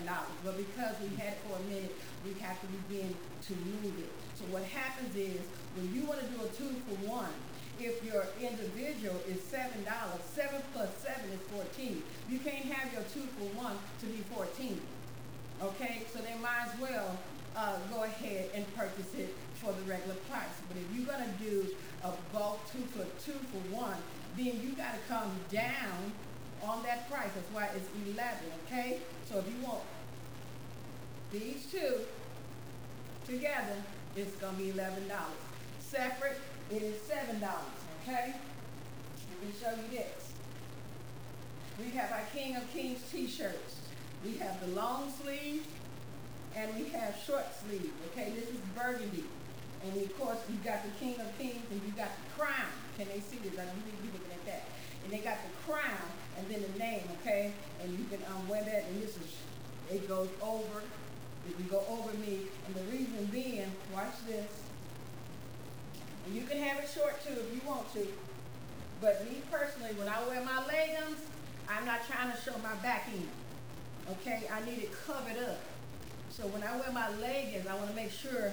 but 0.42 0.56
because 0.56 0.96
we 1.04 1.14
had 1.20 1.36
it 1.36 1.40
for 1.44 1.60
a 1.60 1.64
minute, 1.68 1.94
we 2.24 2.32
have 2.40 2.56
to 2.62 2.66
begin 2.88 3.12
to 3.12 3.52
move 3.84 3.92
it. 4.00 4.08
So 4.40 4.44
what 4.48 4.64
happens 4.64 5.14
is, 5.14 5.40
when 5.76 5.92
you 5.92 6.08
want 6.08 6.20
to 6.20 6.26
do 6.32 6.40
a 6.40 6.48
two 6.56 6.72
for 6.88 6.96
one, 7.04 7.28
if 7.78 8.02
your 8.02 8.24
individual 8.40 9.20
is 9.28 9.38
$7, 9.52 9.68
7 9.84 10.62
plus 10.72 10.88
7 10.96 11.30
is 11.30 11.40
14. 11.52 12.02
You 12.30 12.38
can't 12.38 12.64
have 12.72 12.92
your 12.92 13.02
two 13.12 13.28
for 13.36 13.44
one 13.60 13.76
to 14.00 14.06
be 14.06 14.24
14. 14.34 14.80
Okay, 15.62 16.02
so 16.12 16.20
they 16.20 16.34
might 16.40 16.72
as 16.72 16.80
well 16.80 17.18
uh, 17.54 17.76
go 17.92 18.04
ahead 18.04 18.50
and 18.54 18.64
purchase 18.74 19.14
it 19.14 19.34
for 19.60 19.72
the 19.72 19.82
regular 19.90 20.16
price. 20.30 20.54
But 20.68 20.76
if 20.78 20.86
you're 20.96 21.06
going 21.06 21.24
to 21.24 21.44
do 21.44 21.66
a 22.04 22.12
bulk 22.32 22.60
two 22.72 22.82
for 22.94 23.04
two 23.22 23.38
for 23.50 23.74
one, 23.74 23.96
then 24.36 24.60
you 24.62 24.74
got 24.76 24.94
to 24.94 25.00
come 25.08 25.30
down 25.50 26.12
on 26.62 26.82
that 26.84 27.10
price. 27.10 27.30
That's 27.34 27.52
why 27.52 27.68
it's 27.74 27.88
11, 28.06 28.38
okay? 28.66 28.98
So 29.28 29.38
if 29.38 29.46
you 29.46 29.66
want 29.66 29.82
these 31.32 31.66
two 31.70 32.00
together, 33.26 33.76
it's 34.16 34.34
going 34.36 34.56
to 34.56 34.62
be 34.62 34.70
$11. 34.72 34.90
Separate, 35.80 36.40
it 36.70 36.82
is 36.82 36.96
$7, 37.02 37.42
okay? 38.02 38.34
Let 38.34 39.46
me 39.46 39.54
show 39.60 39.70
you 39.70 39.98
this. 39.98 40.32
We 41.78 41.90
have 41.96 42.10
our 42.10 42.24
King 42.34 42.56
of 42.56 42.70
Kings 42.72 43.00
t-shirts. 43.10 43.76
We 44.24 44.36
have 44.38 44.60
the 44.60 44.74
long 44.74 45.12
sleeve 45.22 45.64
and 46.56 46.74
we 46.76 46.88
have 46.90 47.16
short 47.24 47.46
sleeve. 47.64 47.92
Okay, 48.10 48.32
this 48.34 48.48
is 48.48 48.56
burgundy. 48.76 49.24
And 49.84 49.96
of 49.96 50.18
course, 50.18 50.38
you 50.50 50.56
got 50.64 50.82
the 50.82 50.90
King 50.98 51.14
of 51.20 51.30
Kings 51.38 51.62
and 51.70 51.80
you 51.86 51.92
got 51.94 52.10
the 52.10 52.40
crown. 52.40 52.72
Can 52.96 53.06
they 53.08 53.20
see 53.20 53.38
this? 53.38 53.58
I 53.58 53.62
am 53.62 53.78
you 54.02 54.10
looking 54.10 54.32
at 54.32 54.44
that. 54.46 54.64
And 55.04 55.12
they 55.12 55.18
got 55.18 55.38
the 55.42 55.52
crown 55.70 56.08
and 56.38 56.46
then 56.48 56.62
the 56.62 56.78
name, 56.78 57.02
okay? 57.20 57.52
And 57.82 57.96
you 57.98 58.04
can 58.10 58.20
um, 58.34 58.48
wear 58.48 58.62
that, 58.62 58.84
and 58.90 59.02
this 59.02 59.16
is, 59.16 59.36
it 59.90 60.08
goes 60.08 60.28
over. 60.42 60.82
It 61.48 61.56
can 61.56 61.68
go 61.68 61.82
over 61.88 62.12
me. 62.18 62.46
And 62.66 62.74
the 62.74 62.82
reason 62.92 63.24
being, 63.30 63.70
watch 63.94 64.14
this. 64.26 64.62
And 66.26 66.34
you 66.34 66.42
can 66.42 66.58
have 66.58 66.82
it 66.82 66.90
short 66.92 67.24
too 67.24 67.32
if 67.32 67.54
you 67.54 67.60
want 67.66 67.92
to. 67.94 68.06
But 69.00 69.24
me 69.24 69.40
personally, 69.50 69.92
when 69.94 70.08
I 70.08 70.20
wear 70.26 70.44
my 70.44 70.66
leggings, 70.66 71.20
I'm 71.70 71.84
not 71.84 72.00
trying 72.06 72.32
to 72.32 72.38
show 72.40 72.52
my 72.62 72.74
back 72.82 73.08
end. 73.12 73.28
Okay, 74.10 74.48
I 74.52 74.64
need 74.64 74.82
it 74.82 74.90
covered 75.06 75.38
up. 75.48 75.60
So 76.30 76.44
when 76.48 76.62
I 76.62 76.76
wear 76.76 76.90
my 76.92 77.08
leggings, 77.20 77.66
I 77.66 77.74
want 77.74 77.90
to 77.90 77.96
make 77.96 78.10
sure 78.10 78.52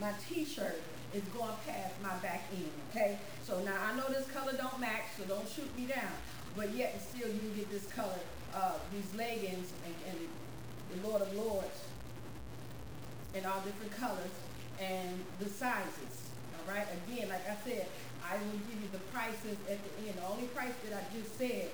my 0.00 0.12
t-shirt 0.28 0.80
is 1.12 1.22
going 1.34 1.52
past 1.66 1.94
my 2.02 2.14
back 2.18 2.44
end, 2.52 2.70
okay? 2.90 3.18
So 3.44 3.60
now 3.60 3.76
I 3.82 3.96
know 3.96 4.04
this 4.08 4.26
color 4.30 4.52
don't 4.52 4.78
match, 4.80 5.16
so 5.16 5.24
don't 5.24 5.48
shoot 5.48 5.68
me 5.76 5.86
down. 5.86 6.12
But 6.56 6.74
yet 6.74 6.94
and 6.94 7.02
still 7.02 7.32
you 7.32 7.40
can 7.40 7.54
get 7.54 7.70
this 7.70 7.86
color, 7.92 8.18
uh, 8.54 8.74
these 8.92 9.14
leggings 9.16 9.72
and, 9.84 9.94
and 10.10 10.28
the 10.94 11.08
Lord 11.08 11.22
of 11.22 11.34
Lords 11.34 11.84
in 13.34 13.44
all 13.46 13.60
different 13.60 13.92
colors 13.96 14.34
and 14.80 15.18
the 15.38 15.48
sizes, 15.48 16.30
all 16.54 16.74
right? 16.74 16.86
Again, 17.06 17.28
like 17.28 17.48
I 17.48 17.56
said, 17.64 17.86
I 18.24 18.36
will 18.36 18.60
give 18.68 18.80
you 18.80 18.88
the 18.92 19.02
prices 19.12 19.56
at 19.68 19.78
the 19.78 20.08
end. 20.08 20.18
The 20.18 20.26
only 20.26 20.46
price 20.48 20.74
that 20.88 20.96
I 20.96 21.16
just 21.16 21.36
said 21.38 21.70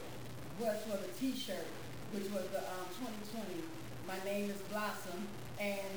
was 0.59 0.77
for 0.83 0.97
the 0.97 1.13
t-shirt, 1.19 1.67
which 2.13 2.31
was 2.31 2.47
the 2.53 2.59
um, 2.59 2.87
2020. 3.33 3.45
My 4.07 4.19
name 4.25 4.51
is 4.51 4.61
Blossom 4.71 5.27
and 5.59 5.91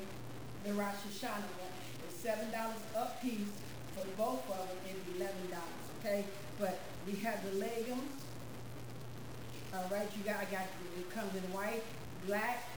the 0.63 0.73
Rosh 0.73 0.95
Hashanah 1.07 1.53
one. 1.61 1.86
Seven 2.21 2.49
dollars 2.51 2.81
a 2.95 3.05
piece 3.21 3.53
for 3.95 4.05
both 4.17 4.49
of 4.49 4.67
them 4.67 4.77
is 4.89 5.15
eleven 5.15 5.49
dollars. 5.49 5.85
Okay, 5.99 6.25
but 6.59 6.79
we 7.05 7.13
have 7.19 7.43
the 7.45 7.59
leggings. 7.59 8.23
All 9.73 9.87
right, 9.91 10.09
you 10.17 10.23
got 10.23 10.41
I 10.41 10.45
got 10.45 10.65
it 10.97 11.09
comes 11.13 11.35
in 11.35 11.43
white, 11.53 11.83
black, 12.25 12.67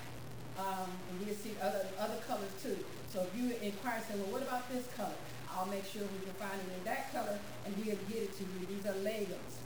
um, 0.59 0.91
and 1.09 1.25
we'll 1.25 1.35
see 1.35 1.53
other 1.63 1.87
other 1.99 2.19
colors 2.29 2.53
too. 2.63 2.77
So 3.13 3.23
if 3.23 3.41
you 3.41 3.55
inquire, 3.63 4.01
say, 4.07 4.15
well, 4.17 4.31
what 4.31 4.43
about 4.43 4.71
this 4.71 4.87
color? 4.97 5.17
I'll 5.51 5.67
make 5.67 5.85
sure 5.85 6.03
we 6.03 6.25
can 6.25 6.35
find 6.35 6.61
it 6.61 6.79
in 6.79 6.85
that 6.85 7.11
color, 7.13 7.39
and 7.65 7.75
we'll 7.77 7.97
get 8.09 8.23
it 8.23 8.37
to 8.39 8.45
you. 8.45 8.67
These 8.69 8.87
are 8.87 8.97
leggings. 9.03 9.59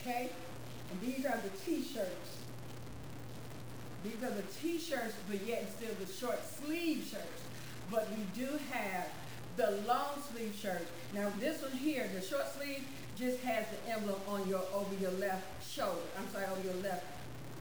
Okay, 0.00 0.28
and 0.90 1.00
these 1.00 1.24
are 1.24 1.38
the 1.38 1.50
T-shirts. 1.64 2.44
These 4.04 4.22
are 4.22 4.34
the 4.36 4.42
t-shirts, 4.60 5.14
but 5.30 5.40
yet 5.46 5.64
still 5.74 5.94
the 5.98 6.12
short 6.12 6.38
sleeve 6.44 7.08
shirts. 7.10 7.40
But 7.90 8.08
we 8.10 8.24
do 8.34 8.48
have 8.70 9.08
the 9.56 9.82
long 9.86 10.22
sleeve 10.32 10.54
shirt. 10.60 10.86
Now 11.12 11.30
this 11.38 11.62
one 11.62 11.72
here, 11.72 12.08
the 12.14 12.20
short 12.20 12.46
sleeve, 12.56 12.84
just 13.16 13.40
has 13.40 13.66
the 13.68 13.92
emblem 13.92 14.20
on 14.26 14.48
your 14.48 14.62
over 14.74 14.94
your 15.00 15.12
left 15.12 15.44
shoulder. 15.64 16.00
I'm 16.18 16.28
sorry, 16.32 16.46
over 16.46 16.62
your 16.62 16.82
left 16.82 17.04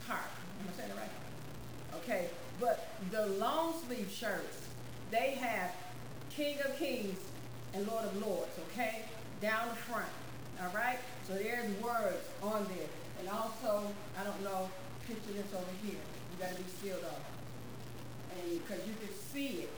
part. 0.07 0.21
Am 0.59 0.67
I 0.73 0.77
saying 0.77 0.89
it 0.89 0.95
right? 0.95 2.01
Okay. 2.01 2.29
But 2.59 2.87
the 3.11 3.27
long 3.27 3.73
sleeve 3.85 4.09
shirts, 4.11 4.67
they 5.11 5.31
have 5.31 5.71
King 6.29 6.57
of 6.65 6.77
Kings 6.77 7.19
and 7.73 7.87
Lord 7.87 8.05
of 8.05 8.25
Lords, 8.25 8.51
okay? 8.69 9.03
Down 9.41 9.69
the 9.69 9.75
front. 9.75 10.09
All 10.61 10.73
right? 10.73 10.99
So 11.27 11.33
there's 11.33 11.69
words 11.81 12.25
on 12.41 12.65
there. 12.75 12.87
And 13.19 13.29
also, 13.29 13.87
I 14.19 14.23
don't 14.23 14.43
know, 14.43 14.69
picture 15.07 15.33
this 15.33 15.53
over 15.53 15.65
here 15.83 15.99
You 15.99 16.39
got 16.39 16.55
to 16.55 16.61
be 16.61 16.69
sealed 16.81 17.03
up. 17.03 17.21
And 18.31 18.59
because 18.59 18.85
you 18.87 18.93
can 18.99 19.13
see 19.15 19.63
it 19.63 19.69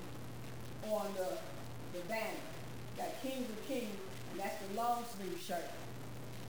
on 0.93 1.07
the, 1.15 1.37
the 1.97 2.03
banner. 2.07 2.45
Got 2.97 3.21
Kings 3.21 3.49
of 3.49 3.67
Kings, 3.67 3.97
and 4.31 4.39
that's 4.39 4.55
the 4.67 4.75
long 4.75 5.03
sleeve 5.17 5.39
shirt. 5.41 5.69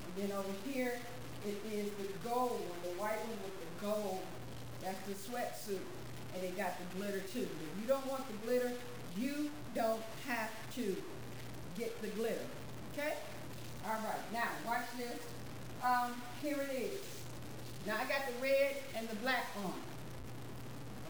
And 0.06 0.28
then 0.28 0.36
over 0.36 0.48
here, 0.64 0.98
it 1.46 1.58
is 1.72 1.90
the 1.98 2.28
gold 2.28 2.60
one, 2.60 2.78
the 2.82 3.00
white 3.00 3.18
one 3.18 3.38
with 3.42 3.58
the 3.60 3.86
gold. 3.86 4.20
That's 4.82 5.00
the 5.06 5.14
sweatsuit. 5.14 5.80
And 6.34 6.44
it 6.44 6.56
got 6.56 6.74
the 6.78 6.98
glitter 6.98 7.20
too. 7.20 7.48
If 7.48 7.80
you 7.80 7.88
don't 7.88 8.06
want 8.06 8.24
the 8.28 8.46
glitter, 8.46 8.72
you 9.16 9.50
don't 9.74 10.02
have 10.26 10.50
to 10.74 10.96
get 11.78 12.00
the 12.02 12.08
glitter. 12.08 12.44
Okay? 12.92 13.14
All 13.86 13.94
right. 13.94 14.32
Now, 14.32 14.48
watch 14.66 14.86
this. 14.98 15.18
Um, 15.84 16.14
here 16.42 16.58
it 16.70 16.74
is. 16.74 17.00
Now, 17.86 17.94
I 17.94 18.08
got 18.08 18.26
the 18.26 18.42
red 18.42 18.76
and 18.96 19.08
the 19.08 19.16
black 19.16 19.46
on. 19.64 19.74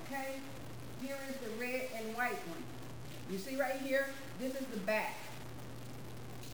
Okay? 0.04 0.36
Here 1.02 1.16
is 1.28 1.36
the 1.36 1.50
red 1.60 1.88
and 1.96 2.14
white 2.16 2.38
one. 2.48 2.62
You 3.30 3.38
see 3.38 3.56
right 3.56 3.80
here? 3.80 4.06
This 4.38 4.54
is 4.54 4.66
the 4.66 4.80
back. 4.80 5.16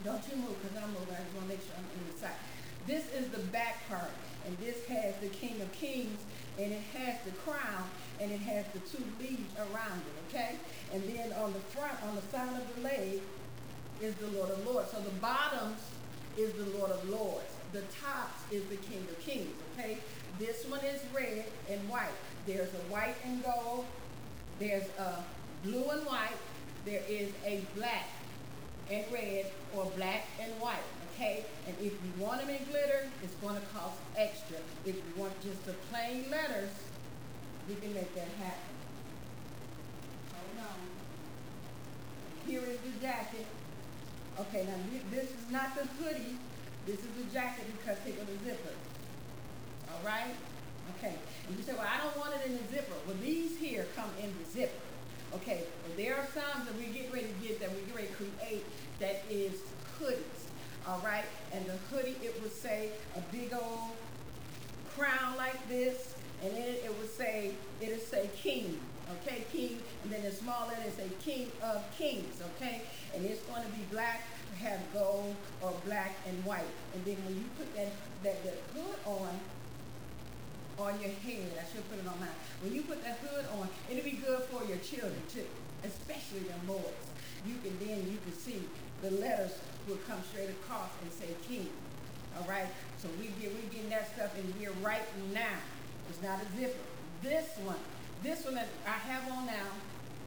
Don't 0.03 0.21
you 0.29 0.37
move 0.37 0.61
because 0.61 0.75
I'm 0.77 0.89
moving. 0.89 1.15
I 1.15 1.21
just 1.23 1.35
want 1.35 1.47
to 1.47 1.55
make 1.55 1.61
sure 1.61 1.75
I'm 1.77 1.85
in 1.99 2.13
the 2.13 2.19
side. 2.19 2.35
This 2.87 3.05
is 3.13 3.29
the 3.29 3.39
back 3.51 3.87
part. 3.87 4.11
And 4.45 4.57
this 4.57 4.85
has 4.87 5.15
the 5.21 5.29
King 5.29 5.61
of 5.61 5.71
Kings 5.71 6.19
and 6.59 6.73
it 6.73 6.81
has 6.97 7.15
the 7.25 7.31
crown 7.31 7.87
and 8.19 8.31
it 8.31 8.41
has 8.41 8.65
the 8.73 8.79
two 8.79 9.03
leaves 9.19 9.53
around 9.57 10.01
it, 10.01 10.35
okay? 10.35 10.55
And 10.93 11.01
then 11.03 11.31
on 11.33 11.53
the 11.53 11.59
front, 11.59 11.93
on 12.03 12.15
the 12.15 12.21
side 12.23 12.49
of 12.59 12.75
the 12.75 12.81
leg, 12.81 13.21
is 14.01 14.15
the 14.15 14.27
Lord 14.27 14.49
of 14.49 14.65
Lords. 14.65 14.91
So 14.91 14.99
the 14.99 15.15
bottoms 15.21 15.79
is 16.37 16.51
the 16.53 16.77
Lord 16.77 16.91
of 16.91 17.07
Lords. 17.09 17.45
The 17.71 17.81
tops 18.03 18.41
is 18.51 18.63
the 18.65 18.75
King 18.75 19.05
of 19.09 19.19
Kings, 19.19 19.53
okay? 19.73 19.97
This 20.39 20.65
one 20.65 20.81
is 20.83 21.01
red 21.13 21.45
and 21.69 21.79
white. 21.87 22.09
There's 22.45 22.69
a 22.73 22.91
white 22.91 23.15
and 23.23 23.43
gold. 23.43 23.85
There's 24.59 24.87
a 24.99 25.23
blue 25.63 25.89
and 25.89 26.05
white. 26.05 26.35
There 26.85 27.01
is 27.07 27.31
a 27.45 27.61
black 27.75 28.09
and 28.91 29.05
red 29.11 29.45
or 29.75 29.85
black 29.95 30.25
and 30.41 30.51
white. 30.59 30.83
Okay? 31.15 31.45
And 31.67 31.75
if 31.79 31.93
you 31.93 32.11
want 32.17 32.41
them 32.41 32.49
in 32.49 32.63
glitter, 32.65 33.07
it's 33.23 33.35
going 33.35 33.55
to 33.55 33.61
cost 33.73 33.97
extra. 34.17 34.57
If 34.85 34.95
you 34.95 35.13
want 35.15 35.39
just 35.41 35.65
the 35.65 35.73
plain 35.89 36.25
letters, 36.29 36.69
we 37.69 37.75
can 37.75 37.93
make 37.93 38.13
that 38.15 38.27
happen. 38.39 38.73
Hold 40.33 40.67
on. 40.67 42.49
Here 42.49 42.61
is 42.61 42.79
the 42.79 42.99
jacket. 43.05 43.45
Okay, 44.39 44.65
now 44.65 44.75
this 45.11 45.25
is 45.25 45.51
not 45.51 45.75
the 45.75 45.85
hoodie. 46.03 46.37
This 46.85 46.99
is 46.99 47.11
the 47.17 47.31
jacket 47.31 47.65
because 47.77 47.97
here 48.03 48.15
go 48.15 48.23
the 48.25 48.43
zipper. 48.43 48.73
All 49.91 50.01
right? 50.05 50.35
Okay. 50.97 51.15
And 51.47 51.57
you 51.57 51.63
say, 51.63 51.73
well, 51.73 51.87
I 51.87 52.03
don't 52.03 52.17
want 52.17 52.33
it 52.33 52.47
in 52.47 52.57
the 52.57 52.63
zipper. 52.73 52.95
Well, 53.07 53.15
these 53.21 53.57
here 53.57 53.85
come 53.95 54.09
in 54.21 54.33
the 54.43 54.51
zipper. 54.51 54.73
Okay. 55.35 55.63
Well, 55.85 55.97
there 55.97 56.15
are 56.15 56.27
some 56.33 56.65
that 56.65 56.75
we 56.77 56.85
get 56.93 57.11
ready 57.11 57.27
to 57.27 57.47
get 57.47 57.59
that 57.59 57.71
we 57.71 57.81
get 57.81 57.95
ready 57.95 58.07
to 58.07 58.13
create 58.13 58.65
that 58.99 59.23
is 59.29 59.53
hoodies. 59.99 60.43
All 60.87 61.01
right, 61.03 61.23
and 61.53 61.65
the 61.65 61.77
hoodie 61.89 62.17
it 62.21 62.39
would 62.41 62.51
say 62.51 62.89
a 63.15 63.21
big 63.33 63.53
old 63.53 63.91
crown 64.95 65.37
like 65.37 65.67
this, 65.69 66.13
and 66.43 66.51
then 66.51 66.67
it 66.67 66.93
would 66.99 67.11
say 67.11 67.53
it 67.81 67.89
would 67.89 68.05
say 68.05 68.29
king. 68.35 68.79
Okay, 69.21 69.45
king, 69.51 69.79
and 70.03 70.11
then 70.11 70.23
in 70.23 70.31
small 70.31 70.67
letter 70.67 70.81
it 70.85 70.95
say 70.95 71.09
king 71.23 71.51
of 71.61 71.83
kings. 71.97 72.41
Okay, 72.55 72.81
and 73.15 73.25
it's 73.25 73.41
going 73.43 73.63
to 73.63 73.71
be 73.71 73.83
black, 73.91 74.23
have 74.59 74.79
gold, 74.93 75.35
or 75.61 75.73
black 75.85 76.15
and 76.27 76.43
white. 76.45 76.63
And 76.93 77.03
then 77.05 77.15
when 77.25 77.35
you 77.35 77.45
put 77.57 77.73
that 77.75 77.91
that, 78.23 78.43
that 78.43 78.57
hood 78.73 78.95
on, 79.05 79.39
on 80.79 80.99
your 80.99 81.11
head. 81.11 81.51
I 81.59 81.65
should 81.71 81.87
put 81.89 81.99
it 81.99 82.07
on 82.07 82.19
mine. 82.19 82.37
When 82.61 82.73
you 82.73 82.81
put 82.83 83.03
that 83.03 83.19
hood 83.19 83.45
on, 83.59 83.69
it'll 83.89 84.03
be 84.03 84.17
good 84.17 84.41
for 84.49 84.63
your 84.65 84.77
children 84.79 85.21
too, 85.29 85.45
especially 85.83 86.39
the 86.47 86.57
boys. 86.65 87.03
You 87.45 87.55
can 87.63 87.77
then 87.79 88.09
you 88.09 88.17
can 88.23 88.33
see 88.33 88.63
the 89.01 89.11
letters 89.11 89.51
will 89.87 89.99
come 90.07 90.19
straight 90.31 90.49
across 90.49 90.89
and 91.01 91.11
say 91.11 91.27
King. 91.47 91.69
All 92.37 92.47
right. 92.47 92.67
So 92.97 93.09
we 93.19 93.27
get 93.41 93.53
we 93.53 93.61
getting 93.69 93.89
that 93.89 94.13
stuff 94.15 94.37
in 94.37 94.47
here 94.59 94.71
right 94.81 95.03
now. 95.33 95.59
It's 96.09 96.21
not 96.21 96.39
a 96.41 96.57
zipper. 96.57 96.79
This 97.21 97.47
one, 97.63 97.79
this 98.23 98.45
one 98.45 98.55
that 98.55 98.67
I 98.85 98.97
have 99.11 99.31
on 99.31 99.45
now, 99.45 99.67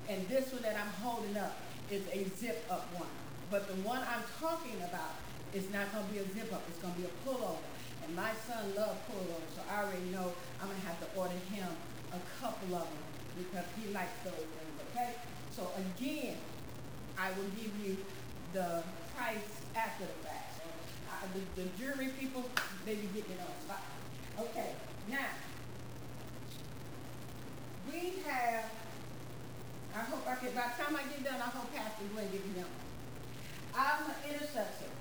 and 0.08 0.26
this 0.28 0.52
one 0.52 0.62
that 0.62 0.76
I'm 0.76 0.92
holding 1.02 1.36
up 1.36 1.56
is 1.90 2.02
a 2.12 2.26
zip 2.36 2.64
up 2.70 2.86
one. 2.94 3.08
But 3.50 3.68
the 3.68 3.74
one 3.86 4.00
I'm 4.00 4.24
talking 4.40 4.76
about 4.78 5.14
is 5.54 5.70
not 5.72 5.92
going 5.92 6.06
to 6.06 6.12
be 6.12 6.18
a 6.18 6.28
zip 6.34 6.52
up. 6.52 6.62
It's 6.68 6.78
going 6.78 6.94
to 6.94 7.00
be 7.00 7.06
a 7.06 7.28
pullover. 7.28 7.58
And 8.06 8.14
my 8.14 8.30
son 8.46 8.62
loves 8.76 8.98
pullovers, 9.10 9.50
so 9.56 9.62
I 9.66 9.82
already 9.82 10.06
know 10.14 10.30
I'm 10.62 10.68
to 10.78 10.86
have 10.86 11.00
to 11.02 11.18
order 11.18 11.34
him 11.50 11.66
a 12.14 12.20
couple 12.40 12.76
of 12.76 12.86
them 12.86 13.04
because 13.36 13.66
he 13.74 13.92
likes 13.92 14.14
those 14.22 14.46
things, 14.46 14.74
okay? 14.90 15.14
So 15.50 15.66
again, 15.74 16.36
I 17.18 17.30
will 17.30 17.50
give 17.58 17.72
you 17.82 17.96
the 18.52 18.84
price 19.14 19.50
after 19.74 20.04
the 20.04 20.28
fact. 20.28 20.44
The, 21.34 21.62
the 21.62 21.68
jury 21.76 22.10
people, 22.20 22.44
they 22.84 22.94
be 22.94 23.08
getting 23.08 23.32
it 23.32 23.40
on 23.40 23.50
spot. 23.64 23.82
Okay, 24.38 24.70
now, 25.10 25.26
we 27.90 28.22
have, 28.24 28.70
I 29.96 29.98
hope 29.98 30.22
can, 30.24 30.54
by 30.54 30.70
the 30.70 30.84
time 30.84 30.94
I 30.94 31.02
get 31.10 31.24
done, 31.24 31.40
I 31.40 31.50
hope 31.50 31.74
Pastor 31.74 32.04
Gwen 32.14 32.30
get 32.30 32.46
me. 32.46 32.62
I'm 33.74 34.04
an 34.04 34.34
intercessor. 34.34 34.92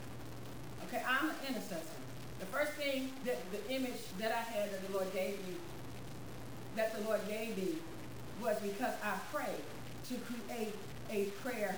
Okay, 0.87 1.03
I'm 1.07 1.29
an 1.29 1.35
intercessor. 1.47 2.04
The 2.45 2.57
first 2.57 2.73
thing 2.73 3.11
that 3.25 3.37
the 3.51 3.73
image 3.73 4.01
that 4.19 4.31
I 4.31 4.41
had 4.41 4.71
that 4.71 4.85
the 4.87 4.93
Lord 4.93 5.11
gave 5.13 5.37
me, 5.47 5.55
that 6.75 6.95
the 6.95 7.03
Lord 7.03 7.21
gave 7.27 7.57
me, 7.57 7.75
was 8.41 8.59
because 8.59 8.93
I 9.03 9.17
prayed 9.33 9.63
to 10.09 10.15
create 10.15 10.73
a 11.09 11.25
prayer 11.41 11.77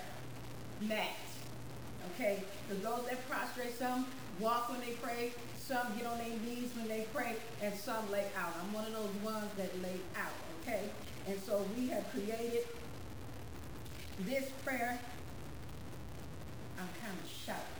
mat. 0.81 1.15
Okay? 2.13 2.43
For 2.67 2.75
those 2.75 3.05
that 3.07 3.29
prostrate, 3.29 3.77
some 3.77 4.07
walk 4.39 4.69
when 4.69 4.79
they 4.81 4.91
pray, 5.01 5.33
some 5.57 5.87
get 5.97 6.05
on 6.05 6.17
their 6.17 6.27
knees 6.27 6.69
when 6.75 6.87
they 6.87 7.05
pray, 7.13 7.35
and 7.61 7.73
some 7.75 8.09
lay 8.11 8.25
out. 8.37 8.53
I'm 8.61 8.73
one 8.73 8.85
of 8.85 8.93
those 8.93 9.23
ones 9.23 9.49
that 9.57 9.81
lay 9.81 9.99
out. 10.15 10.33
Okay? 10.61 10.89
And 11.27 11.39
so 11.41 11.65
we 11.77 11.87
have 11.87 12.09
created 12.11 12.65
this 14.21 14.49
prayer. 14.63 14.99
I'm 16.79 16.89
kind 17.01 17.17
of 17.23 17.29
shouting 17.29 17.76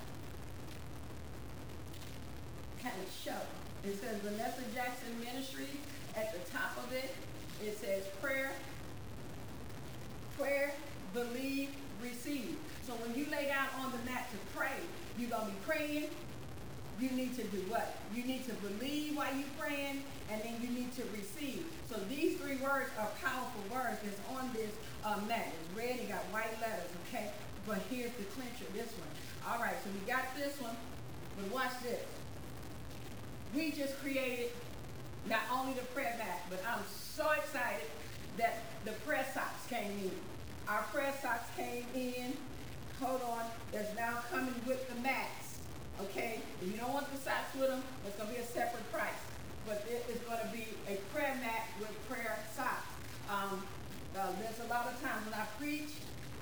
kind 2.82 2.96
of 3.02 3.12
show. 3.12 3.40
It 3.84 4.00
says 4.02 4.18
Vanessa 4.22 4.64
Jackson 4.74 5.20
Ministry 5.24 5.70
at 6.16 6.34
the 6.34 6.40
top 6.52 6.78
of 6.84 6.92
it. 6.94 7.14
It 7.64 7.78
says 7.78 8.04
prayer, 8.22 8.52
prayer, 10.38 10.74
believe, 11.14 11.70
receive. 12.02 12.58
So 12.86 12.94
when 12.94 13.18
you 13.18 13.30
lay 13.32 13.48
down 13.48 13.68
on 13.80 13.92
the 13.92 14.12
mat 14.12 14.30
to 14.32 14.38
pray, 14.58 14.78
you're 15.18 15.30
going 15.30 15.46
to 15.46 15.52
be 15.52 15.58
praying. 15.66 16.10
You 17.00 17.12
need 17.12 17.36
to 17.36 17.44
do 17.44 17.58
what? 17.70 17.96
You 18.14 18.24
need 18.26 18.46
to 18.48 18.54
believe 18.56 19.16
while 19.16 19.34
you're 19.34 19.54
praying, 19.58 20.02
and 20.32 20.42
then 20.42 20.58
you 20.62 20.70
need 20.70 20.96
to 20.98 21.04
receive. 21.14 21.64
So 21.90 21.96
these 22.10 22.38
three 22.38 22.58
words 22.58 22.90
are 22.98 23.10
powerful 23.22 23.62
words 23.70 23.98
that's 24.04 24.22
on 24.34 24.50
this 24.54 24.72
uh, 25.06 25.20
mat. 25.28 25.54
It's 25.54 25.78
red, 25.78 26.00
it 26.00 26.10
got 26.10 26.26
white 26.34 26.50
letters, 26.60 26.90
okay? 27.08 27.30
But 27.68 27.80
here's 27.90 28.12
the 28.18 28.26
clincher, 28.34 28.66
this 28.74 28.90
one. 28.98 29.14
All 29.46 29.62
right, 29.62 29.76
so 29.84 29.90
we 29.94 30.02
got 30.12 30.26
this 30.36 30.60
one, 30.60 30.76
but 31.38 31.54
watch 31.54 31.74
this 31.84 32.02
we 33.56 33.72
just 33.72 34.00
created 34.00 34.52
not 35.30 35.42
only 35.54 35.74
the 35.74 35.86
prayer 35.94 36.16
mat, 36.18 36.42
but 36.50 36.60
I'm 36.68 36.84
so 36.90 37.32
excited 37.32 37.88
that 38.38 38.62
the 38.86 38.92
prayer 39.06 39.26
socks 39.34 39.68
came 39.70 39.92
in. 40.04 40.12
Our 40.68 40.82
prayer 40.94 41.14
socks 41.22 41.50
came 41.56 41.86
in. 41.94 42.34
Hold 43.02 43.22
on. 43.24 43.46
That's 43.72 43.96
now 43.96 44.20
coming 44.32 44.56
with 44.66 44.88
the 44.90 45.02
mats. 45.02 45.60
Okay? 46.02 46.42
If 46.62 46.72
you 46.72 46.78
don't 46.78 46.94
want 46.94 47.12
the 47.12 47.18
socks 47.18 47.54
with 47.60 47.70
them, 47.70 47.84
it's 48.06 48.18
to 48.18 48.26
be 48.26 48.36
a 48.36 48.46
separate 48.46 48.92
price. 48.92 49.22
But 49.66 49.86
it 49.90 50.06
is 50.10 50.20
to 50.20 50.48
be 50.54 50.68
a 50.88 50.96
prayer 51.14 51.36
mat 51.42 51.68
with 51.80 51.92
prayer 52.10 52.38
socks. 52.56 52.88
Um, 53.30 53.64
uh, 54.16 54.32
there's 54.40 54.60
a 54.64 54.70
lot 54.72 54.88
of 54.88 55.02
times 55.02 55.26
when 55.26 55.34
I 55.34 55.46
preach, 55.60 55.92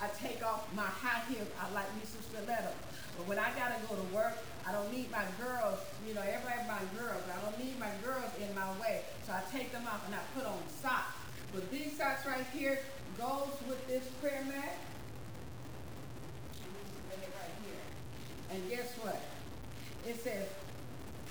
I 0.01 0.07
take 0.19 0.45
off 0.45 0.67
my 0.75 0.85
high 0.85 1.23
heels. 1.31 1.47
I 1.59 1.73
like 1.73 1.87
me 1.95 2.01
some 2.03 2.21
stilettos. 2.21 2.75
But 3.17 3.27
when 3.27 3.39
I 3.39 3.49
got 3.55 3.71
to 3.75 3.79
go 3.87 3.95
to 3.95 4.07
work, 4.13 4.37
I 4.67 4.71
don't 4.71 4.91
need 4.91 5.11
my 5.11 5.23
girls, 5.39 5.79
you 6.07 6.13
know, 6.13 6.21
everybody 6.21 6.67
my 6.67 6.81
girls. 6.99 7.21
I 7.31 7.39
don't 7.45 7.57
need 7.63 7.79
my 7.79 7.91
girls 8.03 8.29
in 8.41 8.53
my 8.55 8.67
way. 8.81 9.01
So 9.25 9.33
I 9.33 9.41
take 9.51 9.71
them 9.71 9.83
off 9.87 10.05
and 10.05 10.15
I 10.15 10.19
put 10.33 10.45
on 10.45 10.57
socks. 10.81 11.15
But 11.53 11.69
these 11.71 11.97
socks 11.97 12.25
right 12.25 12.45
here 12.53 12.79
goes 13.17 13.53
with 13.67 13.85
this 13.87 14.03
prayer 14.21 14.43
mat. 14.47 14.77
Right 17.11 17.55
here. 17.63 17.83
And 18.51 18.69
guess 18.69 18.91
what? 19.01 19.21
It 20.07 20.21
says 20.21 20.47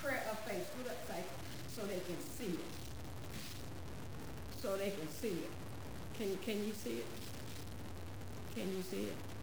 prayer 0.00 0.22
of 0.30 0.38
faith. 0.40 0.70
Put 0.78 0.90
up 0.90 0.96
like 1.08 1.24
so 1.68 1.82
they 1.82 2.00
can 2.06 2.20
see 2.38 2.54
it. 2.54 2.70
So 4.60 4.76
they 4.76 4.90
can 4.90 5.08
see 5.08 5.28
it. 5.28 5.50
Can 6.16 6.36
can 6.44 6.64
you 6.66 6.72
see 6.72 6.98
it? 7.02 7.06
Can 8.54 8.68
you 8.76 8.82
see 8.82 9.08
it? 9.08 9.33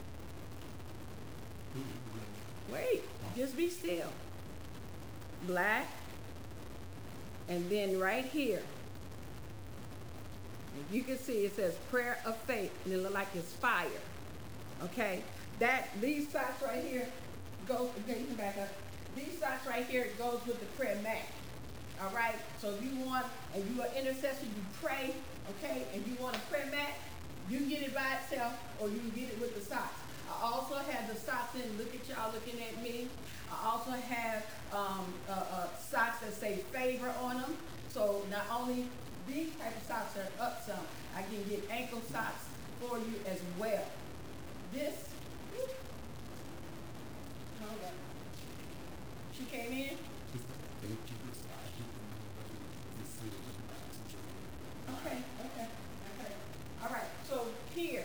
Wait, 2.72 3.02
just 3.36 3.56
be 3.56 3.68
still. 3.68 4.08
Black, 5.46 5.86
and 7.48 7.68
then 7.68 7.98
right 7.98 8.24
here, 8.24 8.62
you 10.90 11.02
can 11.02 11.18
see 11.18 11.44
it 11.44 11.56
says 11.56 11.74
prayer 11.90 12.18
of 12.24 12.36
faith, 12.38 12.72
and 12.84 12.94
it 12.94 12.98
look 12.98 13.12
like 13.12 13.28
it's 13.34 13.52
fire. 13.54 13.88
Okay, 14.84 15.22
that 15.58 15.88
these 16.00 16.28
socks 16.28 16.62
right 16.62 16.82
here 16.82 17.06
go. 17.66 17.90
Okay, 18.04 18.20
you 18.20 18.26
can 18.26 18.36
back 18.36 18.56
up. 18.58 18.68
These 19.14 19.38
socks 19.38 19.66
right 19.66 19.84
here 19.84 20.08
goes 20.18 20.40
with 20.46 20.60
the 20.60 20.66
prayer 20.76 20.96
mat. 21.02 21.26
All 22.02 22.14
right. 22.14 22.34
So 22.60 22.70
if 22.70 22.82
you 22.82 23.04
want, 23.04 23.26
and 23.54 23.64
you 23.74 23.82
are 23.82 23.88
intercessor, 23.96 24.44
you 24.44 24.62
pray. 24.82 25.14
Okay, 25.58 25.82
and 25.92 26.06
you 26.06 26.14
want 26.22 26.36
a 26.36 26.40
prayer 26.40 26.66
mat, 26.70 26.92
you 27.50 27.60
get 27.68 27.82
it 27.82 27.94
by 27.94 28.16
itself, 28.22 28.52
or 28.80 28.88
you 28.88 28.98
can 28.98 29.10
get 29.10 29.28
it 29.28 29.40
with 29.40 29.54
the 29.54 29.60
socks. 29.60 30.01
Also 30.42 30.74
have 30.74 31.08
the 31.08 31.14
socks 31.14 31.54
in, 31.54 31.78
look 31.78 31.94
at 31.94 32.08
y'all 32.08 32.32
looking 32.32 32.60
at 32.60 32.82
me. 32.82 33.06
I 33.48 33.70
also 33.70 33.92
have 33.92 34.44
um, 34.72 35.14
uh, 35.28 35.32
uh, 35.32 35.66
socks 35.78 36.18
that 36.20 36.34
say 36.34 36.64
favor 36.72 37.14
on 37.22 37.40
them. 37.40 37.56
So 37.90 38.24
not 38.28 38.42
only 38.52 38.86
these 39.28 39.54
type 39.54 39.76
of 39.76 39.82
socks 39.84 40.16
are 40.16 40.44
up 40.44 40.66
some, 40.66 40.84
I 41.16 41.22
can 41.22 41.44
get 41.48 41.62
ankle 41.70 42.02
socks 42.10 42.44
for 42.80 42.98
you 42.98 43.14
as 43.30 43.40
well. 43.56 43.84
This, 44.74 44.94
hold 47.60 47.78
on. 47.84 47.92
She 49.38 49.44
came 49.44 49.72
in. 49.72 49.96
Okay, 54.88 55.18
okay, 55.46 55.68
okay. 56.18 56.32
All 56.82 56.90
right, 56.90 57.10
so 57.28 57.46
here, 57.76 58.04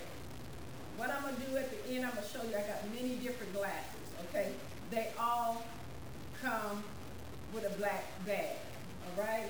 what 0.98 1.12
I'm 1.12 1.24
to 1.24 1.42
do 1.42 1.58
at 1.58 1.70
the 1.70 1.94
end, 1.94 2.06
I'm 2.06 2.12
to 2.12 2.28
show 2.28 2.44
you 2.44 2.56
I 2.58 2.62
got 2.62 2.82
many 2.94 3.16
different 3.16 3.54
glasses, 3.54 4.08
okay? 4.30 4.52
They 4.90 5.10
all 5.20 5.64
come 6.42 6.84
with 7.54 7.66
a 7.66 7.78
black 7.78 8.04
bag, 8.26 8.58
all 9.06 9.24
right? 9.24 9.46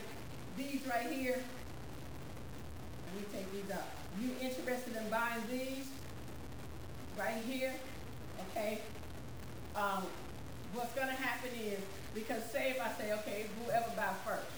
These 0.58 0.82
right 0.88 1.10
here, 1.10 1.40
let 3.06 3.16
me 3.16 3.26
take 3.32 3.52
these 3.52 3.72
out. 3.72 3.88
You 4.22 4.32
interested 4.42 4.96
in 4.96 5.10
buying 5.10 5.42
these 5.50 5.88
right 7.18 7.42
here, 7.48 7.74
okay? 8.50 8.82
Um, 9.76 10.04
what's 10.74 10.94
to 11.08 11.14
happen 11.14 11.50
is, 11.64 11.80
because 12.14 12.44
say 12.52 12.72
if 12.72 12.82
I 12.82 12.92
say, 13.00 13.14
okay, 13.14 13.46
whoever 13.64 13.90
buy 13.96 14.12
first 14.26 14.52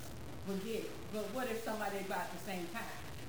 will 0.48 0.58
get 0.58 0.86
it. 0.86 0.92
But 1.14 1.24
what 1.34 1.48
if 1.52 1.64
somebody 1.64 1.98
buy 2.08 2.16
at 2.16 2.32
the 2.34 2.44
same 2.46 2.66
time? 2.74 2.84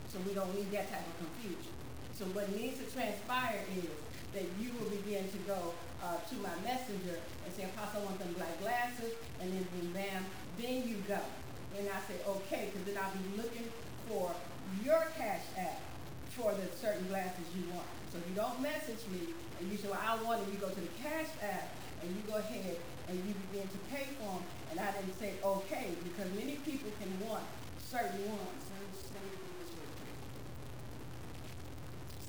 So 0.09 0.19
we 0.27 0.35
don't 0.35 0.55
need 0.55 0.71
that 0.73 0.91
type 0.91 1.07
of 1.07 1.19
confusion. 1.19 1.73
So 2.21 2.29
what 2.37 2.53
needs 2.53 2.77
to 2.77 2.85
transpire 2.93 3.65
is 3.81 3.89
that 4.37 4.45
you 4.61 4.69
will 4.77 4.93
begin 4.93 5.25
to 5.25 5.41
go 5.49 5.73
uh, 6.05 6.21
to 6.21 6.35
my 6.45 6.53
messenger 6.61 7.17
and 7.17 7.49
say, 7.57 7.65
Apostle, 7.65 8.05
I 8.05 8.13
want 8.13 8.21
them 8.21 8.37
black 8.37 8.61
glasses, 8.61 9.17
and 9.41 9.49
then 9.49 9.65
boom, 9.73 9.89
bam, 9.97 10.29
then 10.61 10.85
you 10.85 11.01
go. 11.09 11.17
And 11.81 11.89
I 11.89 11.97
say, 12.05 12.21
okay, 12.21 12.69
because 12.69 12.85
then 12.85 13.01
I'll 13.01 13.17
be 13.17 13.41
looking 13.41 13.65
for 14.05 14.37
your 14.85 15.01
cash 15.17 15.49
app 15.57 15.81
for 16.37 16.53
the 16.53 16.69
certain 16.77 17.09
glasses 17.09 17.41
you 17.57 17.65
want. 17.73 17.89
So 18.13 18.21
if 18.21 18.29
you 18.29 18.37
don't 18.37 18.61
message 18.61 19.01
me 19.09 19.33
and 19.57 19.73
you 19.73 19.81
say, 19.81 19.89
well, 19.89 20.05
I 20.05 20.21
want 20.21 20.45
it, 20.45 20.53
you 20.53 20.61
go 20.61 20.69
to 20.69 20.83
the 20.85 20.95
cash 21.01 21.33
app 21.41 21.73
and 22.05 22.13
you 22.13 22.21
go 22.29 22.37
ahead 22.37 22.77
and 23.09 23.17
you 23.17 23.33
begin 23.49 23.65
to 23.65 23.81
pay 23.89 24.05
for 24.21 24.29
them. 24.29 24.45
And 24.73 24.77
I 24.77 24.93
didn't 24.93 25.17
say 25.17 25.41
okay 25.41 25.97
because 26.05 26.29
many 26.37 26.61
people 26.69 26.93
can 27.01 27.09
want 27.25 27.49
certain 27.81 28.21
ones. 28.29 28.70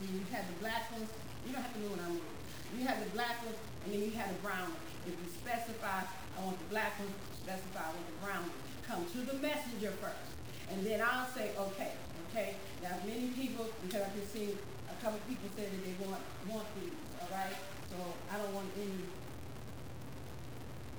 You 0.09 0.25
have 0.33 0.45
the 0.49 0.57
black 0.63 0.89
ones. 0.89 1.09
You 1.45 1.53
don't 1.53 1.61
have 1.61 1.73
to 1.73 1.81
know 1.85 1.93
what 1.93 2.01
I'm 2.01 2.17
doing. 2.17 2.37
You 2.77 2.87
have 2.87 3.03
the 3.03 3.11
black 3.13 3.43
ones, 3.45 3.59
and 3.85 3.93
then 3.93 4.01
you 4.01 4.11
have 4.17 4.29
the 4.33 4.41
brown 4.41 4.71
ones. 4.71 4.89
If 5.05 5.13
you 5.13 5.27
specify, 5.29 6.05
I 6.05 6.37
want 6.41 6.57
the 6.57 6.69
black 6.71 6.97
ones, 6.97 7.13
specify 7.41 7.83
I 7.85 7.91
want 7.93 8.07
the 8.07 8.19
brown 8.21 8.41
ones. 8.47 8.61
Come 8.87 9.01
to 9.05 9.19
the 9.27 9.37
messenger 9.41 9.91
first. 10.01 10.31
And 10.71 10.85
then 10.85 11.03
I'll 11.03 11.27
say, 11.27 11.51
okay, 11.57 11.91
okay. 12.29 12.55
Now, 12.81 12.95
many 13.05 13.27
people, 13.35 13.67
because 13.83 14.07
I 14.07 14.09
can 14.15 14.25
see 14.25 14.55
a 14.87 14.95
couple 15.03 15.19
people 15.27 15.51
say 15.57 15.67
that 15.67 15.81
they 15.83 15.95
want, 15.99 16.23
want 16.47 16.67
these, 16.79 16.95
all 17.19 17.27
right? 17.27 17.57
So 17.91 17.97
I 18.31 18.39
don't 18.39 18.53
want 18.55 18.71
any, 18.79 19.03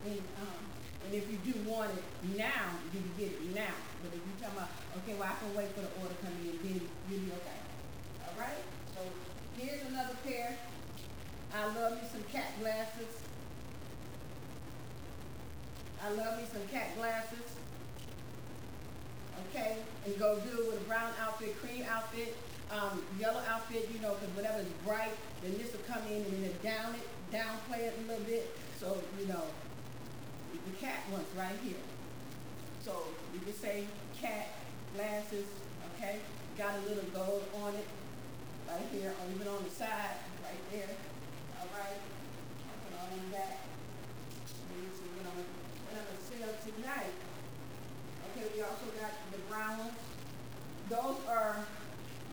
any, 0.05 0.21
um, 0.45 0.61
and 1.07 1.15
if 1.15 1.25
you 1.31 1.39
do 1.41 1.57
want 1.65 1.91
it 1.91 2.05
now, 2.37 2.77
you 2.93 3.01
can 3.01 3.15
get 3.17 3.33
it 3.33 3.55
now. 3.57 3.75
But 4.05 4.13
if 4.13 4.21
you're 4.21 4.41
talking 4.45 4.61
about, 4.61 4.71
okay, 5.01 5.15
well, 5.17 5.33
I 5.33 5.35
can 5.41 5.51
wait 5.57 5.73
for 5.73 5.81
the 5.81 5.93
order 6.05 6.15
coming 6.21 6.53
in, 6.53 6.57
then 6.61 6.85
you'll 7.09 7.25
be 7.25 7.33
okay. 7.33 7.61
All 8.29 8.37
right? 8.37 8.61
So 8.95 9.01
here's 9.59 9.83
another 9.89 10.15
pair. 10.25 10.57
I 11.55 11.67
love 11.67 11.93
me 11.93 12.09
some 12.11 12.23
cat 12.33 12.49
glasses. 12.61 13.21
I 16.05 16.11
love 16.11 16.39
me 16.39 16.45
some 16.53 16.67
cat 16.69 16.97
glasses. 16.97 17.57
Okay? 19.49 19.77
And 20.07 20.19
go 20.19 20.39
do 20.41 20.63
it 20.63 20.67
with 20.67 20.81
a 20.81 20.85
brown 20.85 21.13
outfit, 21.21 21.59
cream 21.61 21.85
outfit 21.91 22.37
um, 22.73 23.03
yellow 23.21 23.41
outfit, 23.49 23.89
you 23.93 24.01
know, 24.01 24.15
because 24.15 24.35
whatever 24.35 24.61
is 24.61 24.67
bright, 24.85 25.13
then 25.43 25.53
this 25.59 25.73
will 25.73 25.85
come 25.87 26.03
in 26.09 26.25
and 26.25 26.45
then 26.45 26.55
down 26.63 26.95
it, 26.95 27.07
downplay 27.31 27.81
it 27.81 27.95
a 27.99 28.09
little 28.09 28.25
bit. 28.25 28.57
So, 28.81 28.97
you 29.21 29.27
know, 29.27 29.45
the 30.53 30.77
cat 30.81 31.01
one's 31.13 31.27
right 31.37 31.57
here. 31.63 31.77
So 32.83 33.05
you 33.35 33.41
can 33.41 33.55
say 33.55 33.85
cat, 34.21 34.49
glasses, 34.97 35.45
okay? 35.95 36.19
Got 36.57 36.75
a 36.79 36.89
little 36.89 37.05
gold 37.15 37.45
on 37.63 37.75
it 37.75 37.87
right 38.73 38.89
here, 38.93 39.13
or 39.13 39.25
even 39.35 39.49
on 39.49 39.63
the 39.65 39.71
side, 39.71 40.17
right 40.41 40.65
there. 40.73 40.97
All 41.61 41.69
right? 41.77 42.01
Put 42.73 43.21
me 44.81 44.89
see 44.97 45.13
what 45.21 45.29
I'm, 45.29 45.45
what 45.85 45.93
I'm 46.01 46.09
going 46.09 46.17
to 46.17 46.25
sell 46.25 46.53
tonight. 46.65 47.13
Okay, 48.33 48.49
we 48.57 48.63
also 48.65 48.89
got 48.97 49.13
the 49.29 49.39
brown 49.53 49.79
ones. 49.79 50.01
Those 50.89 51.21
are 51.29 51.57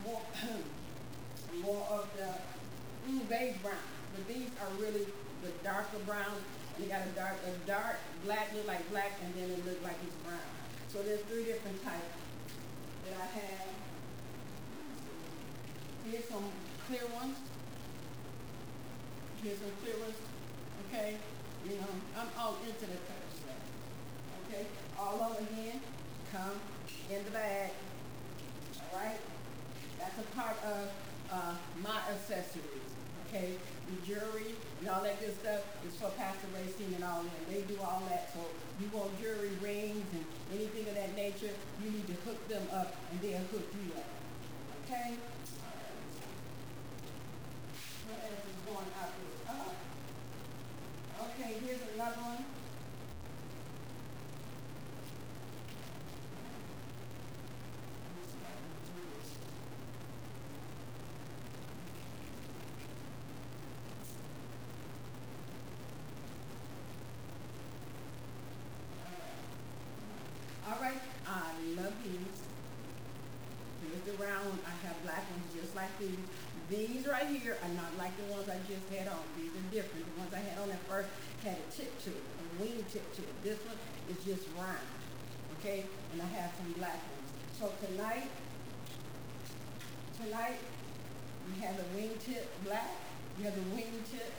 more, 0.08 0.22
more 1.64 1.84
of 1.92 2.08
the 2.16 2.32
mm, 3.12 3.28
beige 3.28 3.60
brown. 3.62 3.90
But 4.16 4.28
these 4.28 4.50
are 4.64 4.72
really 4.80 5.06
the 5.44 5.52
darker 5.64 6.00
brown. 6.06 6.40
You 6.80 6.88
got 6.88 7.04
a 7.04 7.12
dark, 7.12 7.36
a 7.44 7.52
dark 7.68 8.00
black 8.24 8.54
look 8.56 8.68
like 8.68 8.90
black, 8.92 9.12
and 9.24 9.36
then 9.36 9.52
it 9.52 9.66
look 9.66 9.84
like 9.84 10.00
it's 10.08 10.16
brown. 10.24 10.40
So 10.88 11.04
there's 11.04 11.22
three 11.28 11.44
different 11.44 11.84
types 11.84 12.16
that 13.06 13.20
I 13.20 13.28
have. 13.40 13.89
Here's 16.10 16.26
some 16.26 16.50
clear 16.88 17.06
ones. 17.14 17.38
Here's 19.44 19.60
some 19.60 19.70
clear 19.84 19.94
ones. 20.00 20.18
Okay, 20.88 21.18
you 21.70 21.76
know, 21.76 21.94
I'm 22.18 22.28
all 22.36 22.58
into 22.66 22.82
the 22.90 22.98
color 23.06 23.30
stuff. 23.30 23.62
Okay, 24.48 24.66
all 24.98 25.22
over 25.22 25.38
again, 25.38 25.80
come 26.34 26.58
in 27.12 27.24
the 27.26 27.30
bag. 27.30 27.70
All 28.92 29.00
right. 29.00 29.20
That's 30.00 30.18
a 30.18 30.24
part 30.36 30.58
of 30.66 30.90
uh, 31.32 31.54
my 31.84 32.02
accessories. 32.10 32.90
Okay, 33.28 33.54
the 33.86 34.08
jewelry 34.08 34.56
and 34.80 34.90
all 34.90 35.04
that 35.04 35.20
good 35.20 35.38
stuff 35.38 35.62
is 35.86 35.94
for 35.94 36.10
Pastor 36.18 36.48
Racing 36.58 36.96
and 36.96 37.04
all 37.04 37.22
that. 37.22 37.54
They 37.54 37.62
do 37.62 37.80
all 37.82 38.02
that. 38.10 38.34
So 38.34 38.40
you 38.82 38.90
want 38.98 39.14
jewelry, 39.22 39.52
rings, 39.62 40.08
and 40.14 40.26
anything 40.56 40.90
of 40.90 40.96
that 40.96 41.16
nature, 41.16 41.54
you 41.84 41.92
need 41.92 42.08
to 42.08 42.18
hook 42.26 42.48
them 42.48 42.64
up, 42.74 42.96
and 43.12 43.22
they'll 43.22 43.46
hook 43.54 43.70
you 43.78 43.94
up. 43.94 44.10
Okay. 44.86 45.14
Okay, 51.22 51.56
here's 51.66 51.82
another 51.96 52.22
one. 52.22 52.46
like 75.80 75.98
these. 76.00 76.20
These 76.70 77.08
right 77.08 77.26
here 77.26 77.58
are 77.64 77.74
not 77.74 77.90
like 77.98 78.14
the 78.22 78.32
ones 78.32 78.48
I 78.48 78.60
just 78.70 78.86
had 78.94 79.08
on. 79.08 79.24
These 79.40 79.50
are 79.50 79.68
different. 79.74 80.06
The 80.06 80.20
ones 80.22 80.34
I 80.36 80.44
had 80.44 80.60
on 80.60 80.70
at 80.70 80.84
first 80.86 81.10
had 81.44 81.58
a 81.58 81.72
tip 81.74 81.90
to 82.04 82.12
it, 82.12 82.22
a 82.22 82.62
wing 82.62 82.86
tip 82.92 83.02
to 83.16 83.22
it. 83.24 83.36
This 83.44 83.58
one 83.66 83.80
is 84.12 84.20
just 84.22 84.46
round. 84.54 84.86
Okay? 85.58 85.86
And 86.14 86.22
I 86.22 86.26
have 86.38 86.52
some 86.62 86.72
black 86.74 87.00
ones. 87.10 87.30
So 87.58 87.74
tonight, 87.88 88.30
tonight, 90.22 90.60
you 91.48 91.64
have 91.66 91.76
the 91.76 91.90
wingtip 91.98 92.46
black, 92.64 92.94
you 93.40 93.46
have 93.46 93.56
the 93.56 93.68
wingtip 93.74 94.30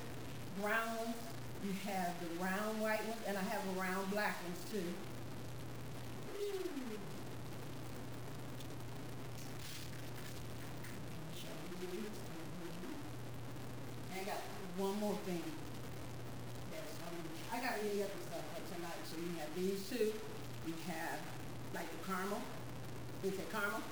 brown 0.63 0.87
ones, 0.99 1.17
you 1.65 1.73
have 1.91 2.15
the 2.23 2.45
round 2.45 2.81
white 2.81 3.05
ones, 3.09 3.21
and 3.27 3.37
I 3.37 3.43
have 3.43 3.63
the 3.75 3.81
round 3.81 4.09
black 4.13 4.39
ones 4.45 4.63
too. 4.71 4.87
one 14.81 14.99
more 14.99 15.19
thing. 15.29 15.45
Yes, 16.73 16.89
um, 17.05 17.13
I 17.53 17.61
got 17.61 17.77
any 17.85 18.01
other 18.01 18.17
stuff 18.25 18.41
for 18.57 18.65
tonight. 18.73 18.97
So 19.05 19.21
you 19.21 19.29
have 19.37 19.53
these 19.53 19.85
two. 19.85 20.09
You 20.67 20.75
have 20.89 21.21
like 21.75 21.85
the 21.85 22.01
caramel. 22.09 22.41
Is 23.23 23.37
it 23.37 23.53
caramel? 23.53 23.85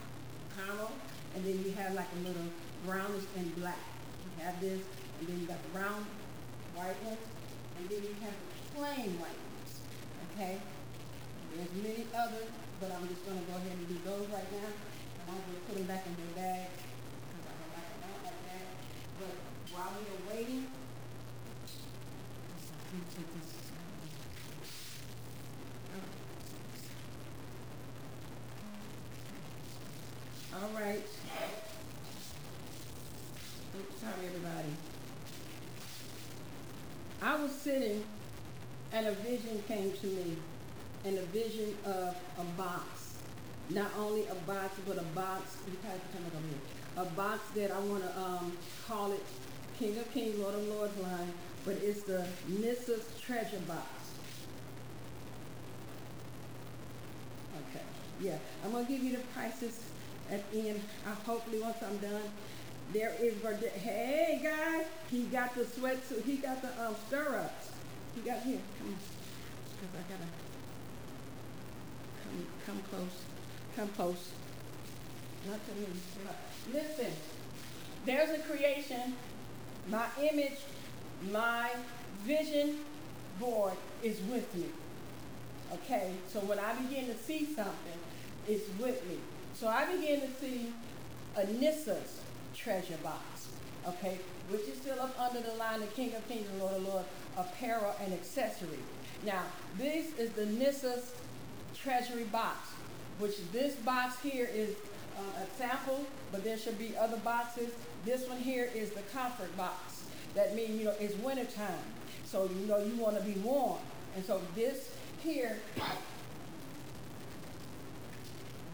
Caramel. 0.56 0.92
And 1.36 1.44
then 1.44 1.60
you 1.60 1.72
have 1.76 1.92
like 1.92 2.08
a 2.08 2.20
little 2.26 2.48
brownish 2.86 3.28
and 3.36 3.54
black. 3.60 3.84
You 4.24 4.44
have 4.44 4.58
this. 4.60 4.80
And 5.20 5.28
then 5.28 5.40
you 5.40 5.46
got 5.46 5.62
the 5.62 5.72
brown 5.76 6.06
white 6.74 6.96
ones. 7.04 7.20
And 7.76 7.84
then 7.90 8.00
you 8.00 8.16
have 8.24 8.36
plain. 9.16 9.40
Okay? 10.32 10.58
There's 11.56 11.72
many 11.82 12.06
others, 12.14 12.50
but 12.80 12.92
I'm 12.92 13.08
just 13.08 13.24
going 13.24 13.38
to 13.38 13.44
go 13.50 13.56
ahead 13.56 13.72
and 13.72 13.88
do 13.88 13.96
those 14.04 14.28
right 14.28 14.52
now. 14.52 14.70
I'm 15.28 15.34
going 15.34 15.56
to 15.56 15.64
put 15.66 15.76
them 15.76 15.86
back 15.86 16.06
in 16.06 16.14
their 16.16 16.32
bag 16.36 16.68
because 16.72 17.44
I 17.44 17.52
don't 17.56 17.72
like 17.72 17.88
them 17.96 18.04
out 18.08 18.22
like 18.24 18.42
that. 18.48 18.66
But 19.18 19.34
while 19.74 19.92
we 19.96 20.04
are 20.08 20.22
waiting, 20.36 20.66
all 30.54 30.70
right. 30.80 31.04
Oops, 33.78 34.00
sorry, 34.00 34.26
everybody. 34.26 34.72
I 37.20 37.34
was 37.42 37.52
sitting, 37.52 38.04
and 38.92 39.06
a 39.06 39.12
vision 39.12 39.57
came 39.68 39.92
to 39.92 40.06
me, 40.06 40.36
and 41.04 41.18
a 41.18 41.22
vision 41.26 41.76
of 41.84 42.16
a 42.38 42.44
box. 42.56 43.18
Not 43.70 43.90
only 43.98 44.26
a 44.26 44.34
box, 44.46 44.74
but 44.86 44.98
a 44.98 45.02
box. 45.14 45.58
You 45.66 45.76
come. 45.82 45.94
A 46.96 47.04
box 47.10 47.40
that 47.54 47.70
I 47.70 47.78
want 47.80 48.02
to 48.02 48.18
um, 48.18 48.52
call 48.88 49.12
it 49.12 49.22
King 49.78 49.96
of 49.98 50.12
Kings, 50.12 50.36
Lord 50.38 50.54
of 50.54 50.66
Lords 50.66 50.98
line 50.98 51.32
but 51.68 51.76
it's 51.82 52.02
the 52.02 52.26
Mrs. 52.50 53.20
Treasure 53.20 53.60
Box. 53.66 53.86
Okay, 57.70 57.84
yeah, 58.22 58.38
I'm 58.64 58.72
gonna 58.72 58.88
give 58.88 59.02
you 59.02 59.12
the 59.12 59.22
prices 59.34 59.78
at 60.30 60.50
the 60.50 60.70
end. 60.70 60.80
Uh, 61.06 61.14
hopefully, 61.26 61.60
once 61.60 61.76
I'm 61.82 61.98
done. 61.98 62.22
There 62.94 63.12
is, 63.20 63.34
hey 63.82 64.40
guys, 64.42 64.86
he 65.10 65.24
got 65.24 65.54
the 65.54 65.64
sweatsuit, 65.64 66.24
he 66.24 66.36
got 66.36 66.62
the 66.62 66.68
um, 66.82 66.96
stirrups. 67.06 67.70
He 68.14 68.22
got 68.22 68.40
here, 68.40 68.60
come 68.78 68.88
on, 68.88 69.17
because 69.78 69.94
I 69.94 70.02
gotta 70.10 70.30
come, 72.24 72.46
come 72.66 72.82
close, 72.90 73.22
come 73.76 73.88
close. 73.88 74.32
Not 75.46 75.60
to 75.66 75.74
me. 75.74 75.86
Listen, 76.72 77.12
there's 78.04 78.30
a 78.30 78.42
creation, 78.42 79.14
my 79.88 80.06
image 80.20 80.58
my 81.32 81.70
vision 82.24 82.76
board 83.40 83.74
is 84.02 84.20
with 84.30 84.54
me. 84.54 84.66
Okay, 85.72 86.12
so 86.28 86.40
when 86.40 86.58
I 86.58 86.74
begin 86.74 87.06
to 87.06 87.16
see 87.16 87.44
something, 87.44 87.98
it's 88.46 88.66
with 88.78 89.06
me. 89.06 89.18
So 89.54 89.68
I 89.68 89.84
begin 89.92 90.20
to 90.20 90.28
see 90.40 90.72
Anissa's 91.36 92.20
treasure 92.54 92.96
box. 93.02 93.48
okay, 93.86 94.18
which 94.50 94.62
is 94.62 94.76
still 94.78 95.00
up 95.00 95.18
under 95.20 95.40
the 95.40 95.54
line 95.54 95.82
of 95.82 95.94
King 95.94 96.14
of 96.14 96.26
Kings 96.28 96.46
Lord 96.58 96.74
of 96.76 96.86
Lords, 96.86 97.08
apparel 97.36 97.94
and 98.02 98.12
accessory. 98.12 98.78
Now, 99.24 99.42
this 99.76 100.16
is 100.18 100.30
the 100.30 100.46
Nissa's 100.46 101.12
treasury 101.74 102.24
box, 102.24 102.70
which 103.18 103.36
this 103.52 103.74
box 103.76 104.20
here 104.20 104.48
is 104.52 104.74
uh, 105.16 105.42
a 105.42 105.58
sample, 105.58 106.04
but 106.30 106.44
there 106.44 106.56
should 106.56 106.78
be 106.78 106.96
other 106.96 107.16
boxes. 107.18 107.70
This 108.04 108.28
one 108.28 108.38
here 108.38 108.70
is 108.74 108.90
the 108.90 109.02
comfort 109.12 109.54
box. 109.56 110.04
That 110.34 110.54
means, 110.54 110.78
you 110.78 110.84
know, 110.84 110.94
it's 111.00 111.16
wintertime. 111.16 111.82
So, 112.24 112.48
you 112.60 112.66
know, 112.66 112.78
you 112.78 112.94
want 112.96 113.16
to 113.16 113.22
be 113.22 113.32
warm. 113.40 113.78
And 114.14 114.24
so 114.24 114.40
this 114.54 114.92
here, 115.22 115.56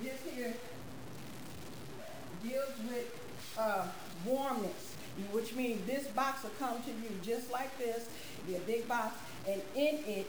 this 0.03 0.19
here 0.35 0.55
deals 2.43 2.73
with 2.89 3.19
uh, 3.59 3.87
warmness, 4.27 4.95
which 5.33 5.55
means 5.55 5.85
this 5.87 6.07
box 6.09 6.43
will 6.43 6.51
come 6.59 6.83
to 6.83 6.91
you 6.91 7.11
just 7.23 7.51
like 7.51 7.77
this, 7.79 8.09
be 8.47 8.57
a 8.57 8.61
big 8.61 8.87
box, 8.87 9.15
and 9.49 9.61
in 9.75 9.99
it 10.07 10.27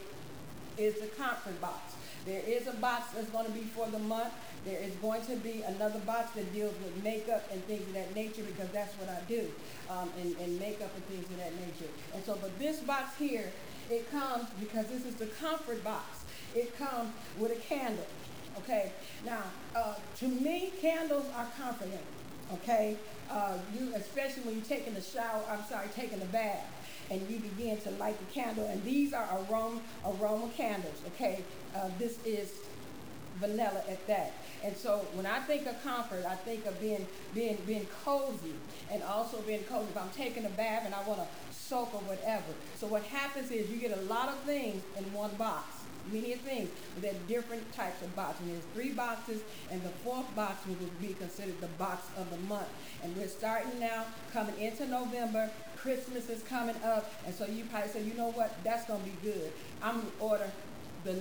is 0.78 0.94
the 1.00 1.06
comfort 1.08 1.60
box. 1.60 1.94
There 2.26 2.42
is 2.44 2.66
a 2.66 2.72
box 2.72 3.12
that's 3.14 3.30
going 3.30 3.46
to 3.46 3.52
be 3.52 3.60
for 3.60 3.86
the 3.88 4.00
month. 4.00 4.32
There 4.64 4.80
is 4.80 4.92
going 4.96 5.24
to 5.26 5.36
be 5.36 5.62
another 5.62 6.00
box 6.00 6.32
that 6.32 6.52
deals 6.52 6.74
with 6.82 7.02
makeup 7.04 7.48
and 7.52 7.62
things 7.66 7.86
of 7.86 7.94
that 7.94 8.14
nature 8.16 8.42
because 8.42 8.68
that's 8.70 8.92
what 8.94 9.08
I 9.08 9.20
do, 9.28 9.48
um, 9.88 10.10
and, 10.20 10.36
and 10.38 10.58
makeup 10.58 10.90
and 10.94 11.04
things 11.06 11.24
of 11.30 11.36
that 11.38 11.54
nature. 11.54 11.90
And 12.14 12.24
so, 12.24 12.36
but 12.40 12.58
this 12.58 12.80
box 12.80 13.16
here, 13.16 13.52
it 13.90 14.10
comes 14.10 14.48
because 14.58 14.86
this 14.86 15.06
is 15.06 15.14
the 15.14 15.26
comfort 15.26 15.84
box. 15.84 16.24
It 16.54 16.76
comes 16.76 17.10
with 17.38 17.52
a 17.52 17.60
candle. 17.60 18.06
Okay. 18.58 18.90
Now, 19.24 19.42
uh, 19.76 19.94
to 20.18 20.26
me, 20.28 20.72
candles 20.80 21.26
are 21.36 21.46
comforting. 21.56 21.98
Okay. 22.54 22.96
Uh, 23.30 23.58
you, 23.78 23.92
especially 23.94 24.42
when 24.42 24.56
you're 24.56 24.64
taking 24.64 24.96
a 24.96 25.02
shower. 25.02 25.42
I'm 25.48 25.64
sorry, 25.64 25.86
taking 25.94 26.20
a 26.22 26.26
bath 26.26 26.64
and 27.10 27.20
you 27.30 27.38
begin 27.38 27.78
to 27.82 27.90
light 27.92 28.18
the 28.18 28.32
candle. 28.32 28.66
And 28.66 28.82
these 28.84 29.12
are 29.12 29.28
aroma, 29.48 29.80
aroma 30.04 30.48
candles, 30.56 31.00
okay? 31.08 31.42
Uh, 31.74 31.88
this 31.98 32.18
is 32.24 32.52
vanilla 33.38 33.82
at 33.88 34.06
that. 34.06 34.32
And 34.64 34.76
so 34.76 35.06
when 35.14 35.26
I 35.26 35.40
think 35.40 35.66
of 35.66 35.80
comfort, 35.82 36.24
I 36.26 36.34
think 36.34 36.66
of 36.66 36.80
being 36.80 37.06
being 37.34 37.58
being 37.66 37.86
cozy 38.04 38.54
and 38.90 39.02
also 39.02 39.40
being 39.42 39.62
cozy. 39.64 39.88
If 39.90 39.98
I'm 39.98 40.10
taking 40.10 40.44
a 40.46 40.50
bath 40.50 40.82
and 40.86 40.94
I 40.94 41.02
want 41.06 41.20
to 41.20 41.26
soak 41.52 41.94
or 41.94 42.00
whatever. 42.00 42.44
So 42.78 42.86
what 42.86 43.02
happens 43.02 43.50
is 43.50 43.70
you 43.70 43.76
get 43.76 43.96
a 43.96 44.02
lot 44.02 44.28
of 44.28 44.36
things 44.40 44.82
in 44.96 45.04
one 45.12 45.34
box. 45.34 45.64
Many 46.12 46.34
things, 46.34 46.70
there 47.00 47.10
are 47.10 47.26
different 47.26 47.72
types 47.72 48.00
of 48.00 48.14
boxes. 48.14 48.46
There's 48.46 48.62
three 48.74 48.92
boxes, 48.92 49.40
and 49.72 49.82
the 49.82 49.88
fourth 50.04 50.32
box 50.36 50.64
will 50.64 50.76
be 51.00 51.14
considered 51.14 51.60
the 51.60 51.66
box 51.78 52.06
of 52.16 52.30
the 52.30 52.36
month. 52.46 52.68
And 53.02 53.16
we're 53.16 53.26
starting 53.26 53.80
now, 53.80 54.04
coming 54.32 54.56
into 54.56 54.86
November. 54.86 55.50
Christmas 55.86 56.28
is 56.28 56.42
coming 56.42 56.74
up, 56.84 57.14
and 57.24 57.32
so 57.32 57.46
you 57.46 57.62
probably 57.66 57.88
say, 57.88 58.02
you 58.02 58.14
know 58.14 58.32
what, 58.32 58.52
that's 58.64 58.88
gonna 58.88 59.04
be 59.04 59.12
good. 59.22 59.52
I'm 59.80 60.00
gonna 60.00 60.10
order 60.18 60.50
the 61.04 61.14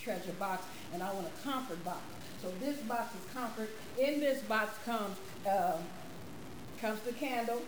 treasure 0.00 0.32
box, 0.32 0.64
and 0.92 1.00
I 1.00 1.12
want 1.12 1.28
a 1.28 1.48
comfort 1.48 1.84
box. 1.84 2.00
So 2.42 2.50
this 2.58 2.78
box 2.78 3.14
is 3.14 3.32
comfort. 3.32 3.70
In 3.96 4.18
this 4.18 4.42
box 4.42 4.76
comes 4.84 5.16
um, 5.48 5.78
comes 6.80 6.98
the 7.02 7.12
candle. 7.12 7.62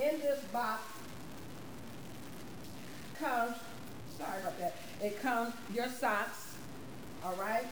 In 0.00 0.20
this 0.20 0.38
box 0.52 0.82
comes, 3.18 3.56
sorry 4.16 4.40
about 4.40 4.56
that, 4.60 4.76
it 5.02 5.20
comes 5.20 5.52
your 5.74 5.88
socks, 5.88 6.54
all 7.24 7.34
right? 7.34 7.66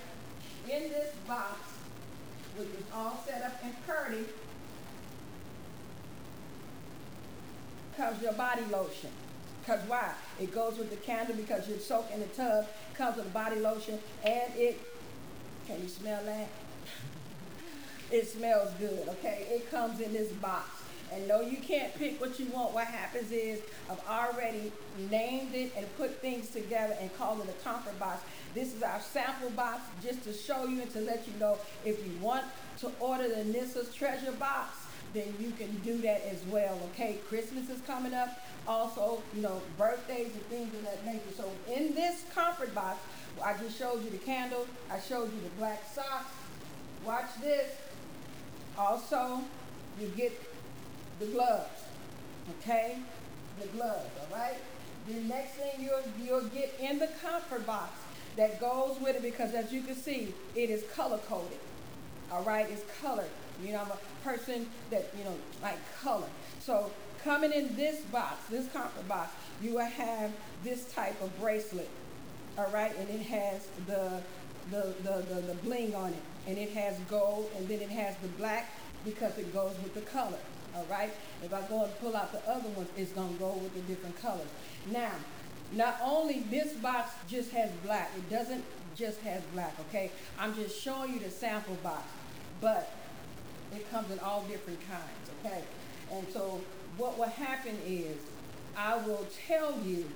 In 0.69 0.91
this 0.91 1.15
box, 1.29 1.61
which 2.59 2.71
is 2.71 2.85
all 2.93 3.23
set 3.25 3.45
up 3.45 3.63
in 3.63 3.73
Purdy, 3.87 4.25
comes 7.97 8.23
your 8.23 8.33
body 8.33 8.63
lotion. 8.71 9.11
Because 9.61 9.81
why? 9.89 10.13
It 10.41 10.55
goes 10.55 10.79
with 10.79 10.91
the 10.91 10.97
candle 10.97 11.35
because 11.35 11.69
you're 11.69 11.79
soaked 11.79 12.13
in 12.13 12.21
the 12.21 12.27
tub, 12.27 12.67
comes 12.95 13.17
with 13.17 13.27
the 13.27 13.33
body 13.33 13.59
lotion, 13.59 13.99
and 14.25 14.53
it, 14.55 14.81
can 15.67 15.83
you 15.83 15.89
smell 15.89 16.23
that? 16.25 16.49
it 18.13 18.29
smells 18.29 18.71
good, 18.79 19.09
okay? 19.09 19.47
It 19.51 19.71
comes 19.71 20.01
in 20.01 20.13
this 20.13 20.31
box. 20.33 20.69
And 21.13 21.29
no, 21.29 21.41
you 21.41 21.59
can't 21.59 21.95
pick 21.95 22.21
what 22.21 22.39
you 22.39 22.47
want. 22.47 22.75
What 22.75 22.87
happens 22.87 23.31
is 23.31 23.61
I've 23.89 24.01
already 24.09 24.73
named 25.11 25.55
it 25.55 25.73
and 25.77 25.87
put 25.97 26.21
things 26.21 26.51
together 26.51 26.97
and 27.01 27.17
called 27.17 27.41
it 27.41 27.49
a 27.49 27.65
comfort 27.65 27.99
box. 27.99 28.23
This 28.55 28.75
is 28.75 28.83
our 28.83 29.01
sample 29.01 29.51
box 29.51 29.83
just 30.03 30.25
to 30.25 30.33
show 30.33 30.67
you 30.67 30.83
and 30.83 30.91
to 30.93 31.01
let 31.01 31.27
you 31.27 31.39
know 31.39 31.59
if 31.85 32.05
you 32.05 32.13
want 32.21 32.45
to 32.81 32.91
order 32.99 33.29
the 33.29 33.45
Nissa's 33.45 33.95
treasure 33.95 34.33
box, 34.33 34.86
then 35.17 35.35
you 35.41 35.51
can 35.53 35.75
do 35.79 35.99
that 35.99 36.23
as 36.31 36.43
well. 36.51 36.79
Okay, 36.93 37.19
Christmas 37.29 37.71
is 37.71 37.81
coming 37.87 38.13
up. 38.13 38.41
Also, 38.69 39.23
you 39.35 39.43
know, 39.43 39.63
birthdays 39.79 40.33
and 40.33 40.43
things 40.47 40.75
of 40.75 40.83
that 40.85 41.05
nature. 41.07 41.21
So 41.37 41.51
in 41.73 41.95
this 41.95 42.25
comfort 42.35 42.75
box, 42.75 42.99
I 43.43 43.55
just 43.57 43.79
showed 43.79 44.05
you 44.05 44.11
the 44.11 44.19
candle. 44.19 44.67
I 44.91 45.01
showed 45.01 45.33
you 45.33 45.41
the 45.41 45.55
black 45.59 45.83
socks. 45.95 46.33
Watch 47.05 47.31
this. 47.41 47.71
Also, 48.79 49.41
you 50.01 50.09
get 50.17 50.33
the 51.19 51.27
gloves. 51.27 51.85
Okay? 52.61 52.99
The 53.61 53.69
gloves, 53.69 54.11
all 54.21 54.37
right? 54.37 54.59
The 55.09 55.21
next 55.23 55.53
thing 55.53 55.81
you'll, 55.81 56.03
you'll 56.23 56.49
get 56.49 56.75
in 56.81 56.99
the 56.99 57.09
comfort 57.23 57.67
box 57.67 57.93
that 58.37 58.61
goes 58.61 58.99
with 59.01 59.17
it 59.17 59.23
because 59.23 59.55
as 59.55 59.73
you 59.73 59.83
can 59.83 59.95
see, 59.95 60.35
it 60.55 60.69
is 60.69 60.85
color 60.95 61.19
coded. 61.27 61.59
All 62.31 62.43
right? 62.43 62.67
It's 62.71 62.85
colored. 63.01 63.31
You 63.63 63.73
know, 63.73 63.83
I'm 63.83 63.91
a 63.91 63.99
person 64.25 64.69
that, 64.91 65.11
you 65.17 65.25
know, 65.25 65.35
like 65.63 65.79
color. 66.01 66.29
So 66.61 66.91
coming 67.23 67.53
in 67.53 67.75
this 67.77 68.01
box, 68.03 68.37
this 68.51 68.69
comfort 68.69 69.09
box, 69.09 69.33
you 69.63 69.75
will 69.75 69.87
have 69.87 70.33
this 70.63 70.93
type 70.93 71.21
of 71.23 71.39
bracelet. 71.41 71.89
All 72.59 72.71
right? 72.71 72.97
And 72.99 73.09
it 73.09 73.23
has 73.23 73.69
the 73.87 74.23
the, 74.71 74.95
the, 75.05 75.25
the, 75.33 75.41
the 75.43 75.55
bling 75.63 75.95
on 75.95 76.11
it. 76.11 76.23
And 76.49 76.59
it 76.59 76.71
has 76.73 76.99
gold 77.09 77.51
and 77.57 77.69
then 77.69 77.81
it 77.81 77.91
has 77.91 78.17
the 78.17 78.29
black 78.29 78.73
because 79.05 79.39
it 79.39 79.53
goes 79.53 79.75
with 79.83 79.95
the 79.95 80.01
color 80.01 80.39
all 80.77 80.87
right? 80.91 81.13
If 81.43 81.53
I 81.55 81.63
go 81.63 81.85
and 81.85 82.01
pull 82.01 82.17
out 82.17 82.33
the 82.33 82.51
other 82.51 82.69
ones, 82.71 82.89
it's 82.97 83.13
going 83.13 83.33
to 83.33 83.39
go 83.39 83.53
with 83.55 83.75
the 83.75 83.81
different 83.81 84.21
colors. 84.21 84.49
Now, 84.91 85.13
not 85.73 85.99
only 86.03 86.41
this 86.51 86.73
box 86.75 87.13
just 87.29 87.51
has 87.51 87.71
black, 87.85 88.11
it 88.17 88.29
doesn't 88.31 88.65
just 88.97 89.21
has 89.21 89.43
black, 89.53 89.75
okay? 89.89 90.11
I'm 90.39 90.55
just 90.55 90.81
showing 90.81 91.15
you 91.15 91.21
the 91.21 91.31
sample 91.31 91.77
box, 91.83 92.05
but 92.61 92.93
it 93.75 93.91
comes 93.91 94.11
in 94.11 94.19
all 94.21 94.43
different 94.43 94.79
kinds, 94.89 95.31
okay? 95.41 95.63
And 96.13 96.27
so 96.33 96.61
what 96.97 97.19
will 97.19 97.27
happen 97.27 97.77
is 97.87 98.17
I 98.77 98.97
will 98.97 99.27
tell 99.47 99.79
you 99.85 100.09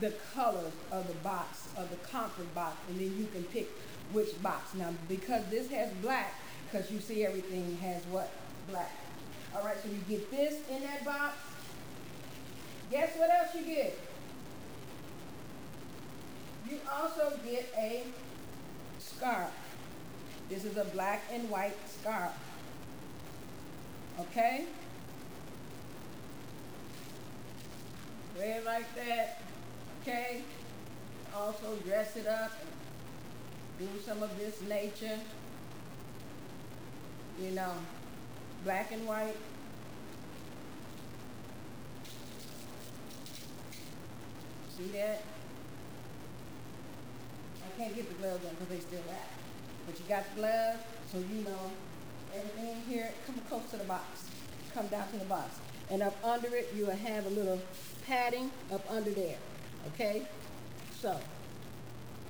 the 0.00 0.12
colors 0.34 0.72
of 0.92 1.08
the 1.08 1.14
box, 1.14 1.68
of 1.76 1.90
the 1.90 1.96
comfort 1.96 2.54
box, 2.54 2.76
and 2.88 3.00
then 3.00 3.16
you 3.18 3.26
can 3.32 3.42
pick 3.44 3.68
which 4.12 4.40
box. 4.42 4.74
Now, 4.74 4.92
because 5.08 5.44
this 5.50 5.68
has 5.70 5.90
black, 6.02 6.34
because 6.70 6.90
you 6.90 7.00
see 7.00 7.24
everything 7.24 7.76
has 7.78 8.04
what? 8.06 8.30
Black. 8.68 8.92
All 9.56 9.64
right, 9.64 9.76
so 9.82 9.88
you 9.88 9.98
get 10.08 10.30
this 10.30 10.54
in 10.70 10.82
that 10.82 11.04
box. 11.04 11.34
Guess 12.90 13.16
what 13.16 13.30
else 13.30 13.54
you 13.54 13.62
get? 13.62 13.98
You 16.70 16.78
also 16.90 17.32
get 17.44 17.72
a 17.76 18.04
scarf. 18.98 19.50
This 20.48 20.64
is 20.64 20.76
a 20.76 20.84
black 20.84 21.22
and 21.32 21.48
white 21.50 21.76
scarf. 21.88 22.32
Okay? 24.20 24.66
Wear 28.36 28.58
it 28.58 28.64
like 28.64 28.94
that. 28.94 29.42
Okay? 30.02 30.42
Also 31.34 31.76
dress 31.84 32.16
it 32.16 32.26
up 32.26 32.52
do 33.78 33.86
some 34.04 34.22
of 34.24 34.36
this 34.38 34.60
nature. 34.62 35.18
You 37.40 37.52
know 37.52 37.72
black 38.64 38.90
and 38.90 39.06
white. 39.06 39.36
See 44.76 44.88
that? 44.94 45.22
Can't 47.78 47.94
get 47.94 48.08
the 48.08 48.14
gloves 48.16 48.44
on 48.44 48.50
because 48.50 48.68
they 48.68 48.80
still 48.80 49.04
wrap. 49.08 49.30
But 49.86 50.00
you 50.00 50.04
got 50.08 50.24
the 50.34 50.40
gloves, 50.40 50.78
so 51.12 51.18
you 51.18 51.44
know 51.44 51.70
everything 52.34 52.82
here. 52.88 53.08
Come 53.24 53.36
close 53.48 53.70
to 53.70 53.76
the 53.76 53.84
box. 53.84 54.28
Come 54.74 54.88
down 54.88 55.08
to 55.12 55.16
the 55.16 55.24
box. 55.26 55.60
And 55.88 56.02
up 56.02 56.16
under 56.24 56.48
it, 56.56 56.72
you 56.76 56.86
will 56.86 56.96
have 56.96 57.24
a 57.26 57.30
little 57.30 57.62
padding 58.04 58.50
up 58.72 58.84
under 58.90 59.10
there. 59.10 59.36
Okay? 59.94 60.26
So, 61.00 61.20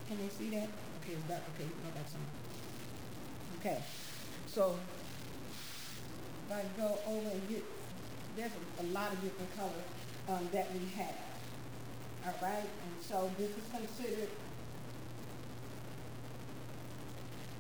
can 0.07 0.19
they 0.19 0.29
see 0.29 0.51
that? 0.51 0.69
Okay, 1.01 1.15
it's 1.15 1.23
dark. 1.27 1.41
Okay, 1.57 1.65
I 1.65 1.99
got 1.99 2.11
some. 2.11 2.21
Okay. 3.59 3.83
So 4.47 4.77
if 6.47 6.57
I 6.57 6.63
go 6.79 6.99
over 7.07 7.31
and 7.31 7.49
get, 7.49 7.65
there's 8.37 8.51
a, 8.51 8.83
a 8.83 8.87
lot 8.93 9.13
of 9.13 9.23
different 9.23 9.57
colors 9.57 9.73
um, 10.29 10.47
that 10.53 10.69
we 10.75 10.81
have. 10.97 11.17
All 12.27 12.35
right, 12.43 12.59
and 12.59 13.03
so 13.03 13.31
this 13.39 13.49
is 13.49 13.65
considered 13.73 14.29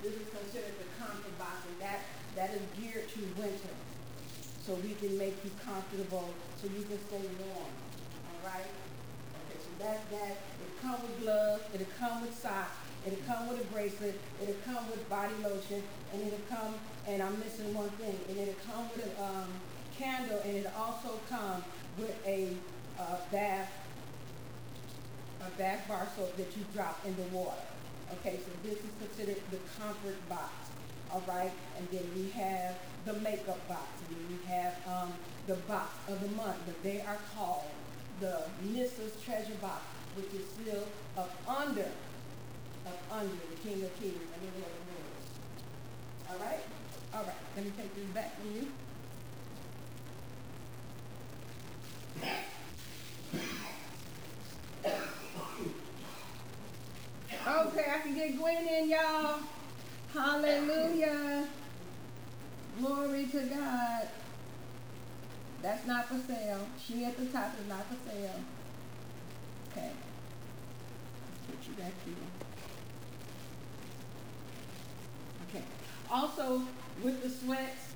this 0.02 0.14
is 0.14 0.28
considered 0.30 0.74
the 0.78 0.88
comfort 1.02 1.36
box, 1.38 1.66
and 1.66 1.80
that 1.80 2.00
that 2.36 2.50
is 2.54 2.62
geared 2.78 3.08
to 3.08 3.20
winter. 3.40 3.74
so 4.64 4.74
we 4.84 4.92
can 5.00 5.16
make 5.16 5.34
you 5.44 5.50
comfortable, 5.64 6.28
so 6.60 6.68
you 6.68 6.84
can 6.84 7.00
stay 7.08 7.24
warm. 7.40 7.72
All 8.28 8.40
right? 8.44 8.68
Okay, 8.68 9.58
so 9.58 9.70
that 9.82 9.98
that 10.10 10.36
it 10.60 10.82
come 10.82 11.00
with 11.02 11.20
gloves, 11.22 11.62
it'll 11.74 11.86
come 11.98 12.20
with 12.22 12.36
socks, 12.36 12.76
it'll 13.06 13.24
come 13.26 13.48
with 13.48 13.60
a 13.60 13.64
bracelet, 13.72 14.20
it'll 14.42 14.62
come 14.64 14.88
with 14.90 15.08
body 15.08 15.34
lotion, 15.42 15.82
and 16.12 16.22
it'll 16.22 16.46
come, 16.48 16.74
and 17.06 17.22
I'm 17.22 17.38
missing 17.40 17.72
one 17.74 17.90
thing, 17.96 18.18
and 18.28 18.38
it'll 18.38 18.62
come 18.66 18.88
with 18.94 19.06
a 19.18 19.24
um, 19.24 19.48
candle, 19.96 20.38
and 20.44 20.56
it'll 20.58 20.76
also 20.76 21.18
come 21.28 21.64
with 21.96 22.14
a 22.26 22.52
uh, 23.00 23.16
bath, 23.32 23.72
a 25.40 25.50
bath 25.58 25.88
bar 25.88 26.06
soap 26.14 26.36
that 26.36 26.56
you 26.56 26.64
drop 26.74 27.00
in 27.06 27.16
the 27.16 27.22
water. 27.36 27.56
Okay, 28.12 28.38
so 28.38 28.50
this 28.62 28.78
is 28.78 28.90
considered 28.98 29.42
the 29.50 29.58
comfort 29.78 30.16
box. 30.28 30.52
All 31.12 31.22
right, 31.26 31.52
and 31.76 31.88
then 31.90 32.04
we 32.14 32.30
have 32.30 32.76
the 33.04 33.14
makeup 33.14 33.66
box, 33.68 33.86
and 34.06 34.16
then 34.16 34.38
we 34.38 34.46
have 34.52 34.74
um, 34.86 35.12
the 35.46 35.54
box 35.66 35.90
of 36.08 36.20
the 36.20 36.28
month, 36.28 36.56
but 36.66 36.82
they 36.82 37.00
are 37.00 37.18
called 37.34 37.64
the 38.20 38.42
Nissa's 38.62 39.12
Treasure 39.24 39.54
Box, 39.60 39.82
which 40.16 40.32
is 40.34 40.46
still 40.48 40.84
up 41.16 41.30
under, 41.46 41.90
up 42.86 42.98
under 43.10 43.32
the 43.32 43.56
King 43.68 43.82
of 43.84 44.00
Kings. 44.00 44.18
All 46.30 46.38
right, 46.38 46.60
all 47.14 47.22
right. 47.22 47.32
Let 47.56 47.64
me 47.64 47.72
take 47.76 47.94
this 47.94 48.04
back 48.14 48.38
from 48.38 48.54
you. 48.54 48.68
Okay, 57.48 57.84
I 57.90 58.00
can 58.00 58.14
get 58.14 58.36
Gwen 58.36 58.66
in, 58.66 58.90
y'all. 58.90 59.38
Hallelujah. 60.12 61.48
Glory 62.78 63.24
to 63.32 63.40
God. 63.44 64.08
That's 65.62 65.86
not 65.86 66.08
for 66.08 66.18
sale. 66.30 66.66
She 66.78 67.06
at 67.06 67.16
the 67.16 67.24
top 67.26 67.54
is 67.58 67.66
not 67.66 67.86
for 67.86 67.96
sale. 68.10 68.40
Okay. 69.70 69.90
Let's 71.24 71.46
put 71.46 71.68
you 71.68 71.74
back 71.82 71.92
here. 72.04 72.14
Okay. 75.48 75.64
Also, 76.10 76.62
with 77.02 77.22
the 77.22 77.30
sweats, 77.30 77.94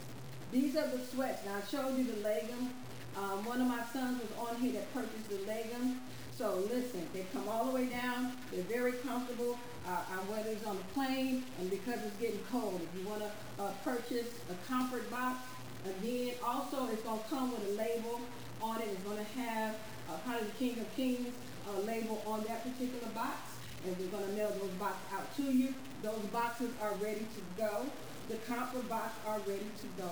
these 0.51 0.77
are 0.77 0.89
the 0.89 1.05
sweats. 1.05 1.45
Now, 1.45 1.57
I 1.57 1.71
showed 1.71 1.99
you 1.99 2.05
the 2.05 2.21
legging. 2.23 2.71
Um, 3.19 3.45
one 3.45 3.61
of 3.61 3.69
my 3.69 3.85
sons 3.93 4.19
was 4.23 4.49
on 4.49 4.57
here 4.63 4.73
that 4.73 4.95
purchased 4.95 5.29
the 5.29 5.47
legging. 5.47 6.01
So 6.37 6.65
listen, 6.71 7.07
they 7.13 7.27
come 7.33 7.49
all 7.49 7.67
the 7.67 7.73
way 7.73 7.87
down. 7.87 8.33
They're 8.51 8.63
very 8.63 8.93
comfortable. 8.93 9.59
Uh, 9.87 9.99
I 10.11 10.31
wear 10.31 10.43
these 10.45 10.65
on 10.65 10.77
the 10.77 10.85
plane, 10.95 11.45
and 11.59 11.69
because 11.71 12.01
it's 12.05 12.17
getting 12.17 12.41
cold, 12.51 12.81
if 12.83 13.01
you 13.01 13.07
want 13.07 13.21
to 13.21 13.31
uh, 13.63 13.71
purchase 13.85 14.29
a 14.51 14.55
comfort 14.67 15.11
box, 15.11 15.41
again, 15.85 16.35
also 16.45 16.89
it's 16.89 17.03
going 17.03 17.19
to 17.21 17.29
come 17.29 17.51
with 17.51 17.69
a 17.69 17.73
label 17.73 18.21
on 18.63 18.81
it. 18.81 18.89
It's 18.93 19.03
going 19.03 19.19
to 19.19 19.41
have 19.41 19.75
uh, 20.09 20.17
probably 20.25 20.47
the 20.47 20.53
King 20.53 20.81
of 20.81 20.97
Kings 20.97 21.35
uh, 21.69 21.81
label 21.81 22.23
on 22.27 22.45
that 22.45 22.63
particular 22.63 23.09
box, 23.15 23.37
and 23.85 23.97
we're 23.99 24.07
going 24.07 24.25
to 24.25 24.33
mail 24.33 24.51
those 24.61 24.71
boxes 24.79 25.13
out 25.13 25.37
to 25.37 25.43
you. 25.43 25.75
Those 26.03 26.25
boxes 26.33 26.71
are 26.81 26.95
ready 26.95 27.27
to 27.27 27.63
go. 27.63 27.87
The 28.29 28.37
comfort 28.37 28.89
box 28.89 29.13
are 29.27 29.39
ready 29.41 29.67
to 29.81 29.87
go 29.99 30.11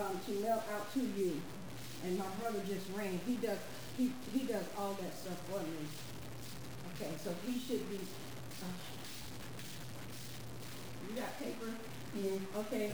um, 0.00 0.18
to 0.26 0.32
mail 0.40 0.62
out 0.74 0.92
to 0.94 1.00
you. 1.00 1.40
And 2.04 2.16
my 2.16 2.26
brother 2.40 2.60
just 2.66 2.86
ran. 2.96 3.20
He 3.26 3.34
does 3.34 3.58
he, 3.98 4.12
he 4.32 4.46
does 4.46 4.64
all 4.78 4.96
that 5.02 5.18
stuff 5.18 5.38
for 5.50 5.58
me. 5.58 5.88
Okay, 6.94 7.10
so 7.22 7.30
he 7.44 7.58
should 7.58 7.90
be, 7.90 7.98
uh, 8.62 8.66
you 11.08 11.20
got 11.20 11.38
paper? 11.38 11.66
Yeah. 12.14 12.60
Okay. 12.60 12.92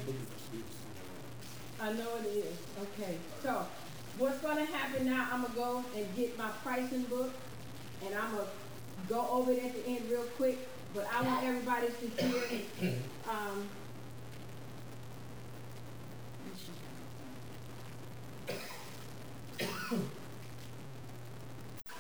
I 1.80 1.92
know 1.92 2.16
it 2.16 2.26
is. 2.26 2.56
Okay, 2.82 3.18
so 3.42 3.66
what's 4.18 4.38
going 4.40 4.56
to 4.56 4.72
happen 4.72 5.06
now, 5.06 5.28
I'm 5.30 5.42
going 5.42 5.52
to 5.52 5.58
go 5.58 5.84
and 5.96 6.16
get 6.16 6.38
my 6.38 6.48
pricing 6.62 7.02
book, 7.04 7.32
and 8.04 8.14
I'm 8.14 8.34
going 8.34 8.46
to 8.46 9.12
go 9.12 9.28
over 9.30 9.52
it 9.52 9.62
at 9.62 9.74
the 9.74 9.86
end 9.86 10.10
real 10.10 10.24
quick, 10.36 10.58
but 10.94 11.06
I 11.14 11.22
want 11.22 11.44
everybody 11.44 11.88
to 11.88 12.24
hear, 12.24 12.94
um, 13.28 13.68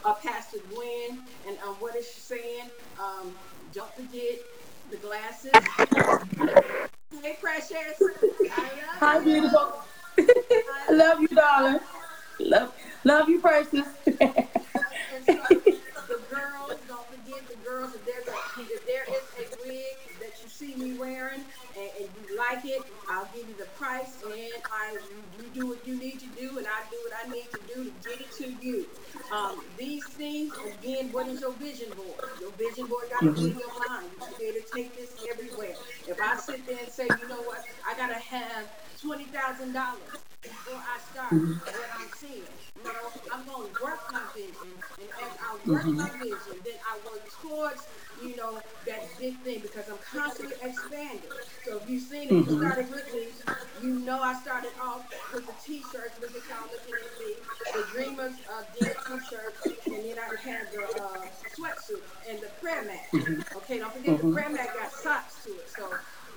uh, 0.04 0.14
Pastor 0.14 0.58
Gwen, 0.72 1.20
and 1.48 1.56
um, 1.66 1.74
what 1.80 1.96
is 1.96 2.06
she 2.06 2.20
saying? 2.20 2.70
Um, 3.00 3.34
don't 3.72 3.92
forget 3.94 4.38
the 4.90 4.96
glasses. 4.98 5.52
hey, 7.22 7.36
precious. 7.40 8.02
Hi, 8.50 9.18
beautiful. 9.20 9.82
I 10.18 10.86
love 10.90 11.20
you, 11.20 11.28
darling. 11.28 11.80
Love, 12.38 12.74
love 13.04 13.28
you, 13.28 13.40
precious. 13.40 13.86
and 14.06 14.18
so, 15.24 15.36
the 16.08 16.20
girls, 16.30 16.74
don't 16.86 17.06
forget 17.08 17.48
the 17.48 17.56
girls. 17.66 17.94
If 17.94 18.04
there's 18.04 18.28
a, 18.28 18.60
if 18.60 18.86
there 18.86 19.04
is 19.04 19.52
a 19.52 19.68
wig 19.68 19.96
that 20.20 20.32
you 20.42 20.48
see 20.48 20.74
me 20.76 20.98
wearing 20.98 21.40
and, 21.40 21.42
and 21.42 21.44
you 21.46 21.53
like 22.36 22.64
it, 22.64 22.82
I'll 23.08 23.28
give 23.34 23.48
you 23.48 23.54
the 23.54 23.66
price, 23.76 24.22
and 24.24 24.32
I 24.72 24.96
you 25.38 25.60
do 25.60 25.68
what 25.68 25.86
you 25.86 25.96
need 25.98 26.20
to 26.20 26.26
do, 26.26 26.58
and 26.58 26.66
I 26.66 26.82
do 26.90 26.96
what 27.04 27.12
I 27.24 27.30
need 27.30 27.50
to 27.50 27.74
do 27.74 27.84
to 27.84 28.08
get 28.08 28.20
it 28.20 28.32
to 28.32 28.64
you. 28.64 28.86
Um, 29.32 29.64
these 29.78 30.06
things, 30.06 30.52
again, 30.66 31.12
what 31.12 31.26
is 31.28 31.40
your 31.40 31.52
vision 31.52 31.88
board? 31.96 32.30
Your 32.40 32.50
vision 32.52 32.86
board 32.86 33.04
got 33.10 33.20
to 33.20 33.32
be 33.32 33.50
in 33.50 33.58
your 33.58 33.88
mind. 33.88 34.10
You 34.20 34.26
should 34.26 34.38
be 34.38 34.44
able 34.44 34.60
to 34.60 34.72
take 34.72 34.96
this 34.96 35.14
everywhere. 35.30 35.74
If 36.06 36.20
I 36.20 36.36
sit 36.36 36.66
there 36.66 36.78
and 36.78 36.92
say, 36.92 37.04
you 37.04 37.28
know 37.28 37.42
what, 37.42 37.64
I 37.86 37.96
got 37.96 38.10
to 39.04 39.38
have 39.38 39.58
$20,000 39.58 39.94
before 40.42 40.80
I 40.80 40.98
start 41.12 41.32
what 41.32 41.90
I'm 41.98 42.08
seeing. 42.16 42.42
You 42.76 42.84
know, 42.84 42.90
I'm 43.32 43.44
going 43.46 43.72
to 43.72 43.82
work 43.82 44.00
my 44.12 44.22
vision. 44.34 44.72
And 45.00 45.08
as 45.22 45.38
I 45.40 45.70
work 45.70 45.84
my 45.86 46.10
vision, 46.18 46.56
then 46.64 46.78
I 46.86 46.98
work 47.08 47.22
towards 47.42 47.86
you 48.22 48.36
know, 48.36 48.60
that 48.86 49.02
big 49.18 49.36
thing 49.40 49.60
because 49.60 49.88
I'm 49.88 49.98
constantly 50.12 50.56
expanding. 50.62 51.20
So 51.64 51.78
if 51.78 51.88
you've 51.88 52.02
seen 52.02 52.22
it, 52.22 52.32
you 52.32 52.42
mm-hmm. 52.42 52.58
started 52.60 52.90
with 52.90 53.12
me, 53.12 53.26
you 53.82 54.00
know 54.00 54.20
I 54.20 54.34
started 54.40 54.70
off 54.80 55.12
with 55.32 55.46
the 55.46 55.52
t-shirts, 55.64 56.20
look 56.20 56.30
at 56.30 56.42
y'all 56.48 56.68
looking 56.70 56.94
at 56.94 57.14
me, 57.20 57.34
the 57.72 57.86
Dreamers 57.92 58.32
uh, 58.50 58.62
did 58.78 58.96
t-shirts, 59.06 59.86
and 59.86 60.04
then 60.04 60.16
I 60.18 60.48
had 60.48 60.68
the 60.72 61.02
uh, 61.02 61.26
sweatsuit 61.56 62.02
and 62.28 62.38
the 62.40 62.48
prayer 62.60 62.82
mat. 62.84 63.06
Mm-hmm. 63.12 63.56
Okay, 63.58 63.78
don't 63.78 63.92
forget 63.92 64.18
the 64.18 64.24
mm-hmm. 64.24 64.34
prayer 64.34 64.50
mat 64.50 64.68
got 64.74 64.92
socks 64.92 65.44
to 65.44 65.50
it, 65.50 65.68
so, 65.68 65.88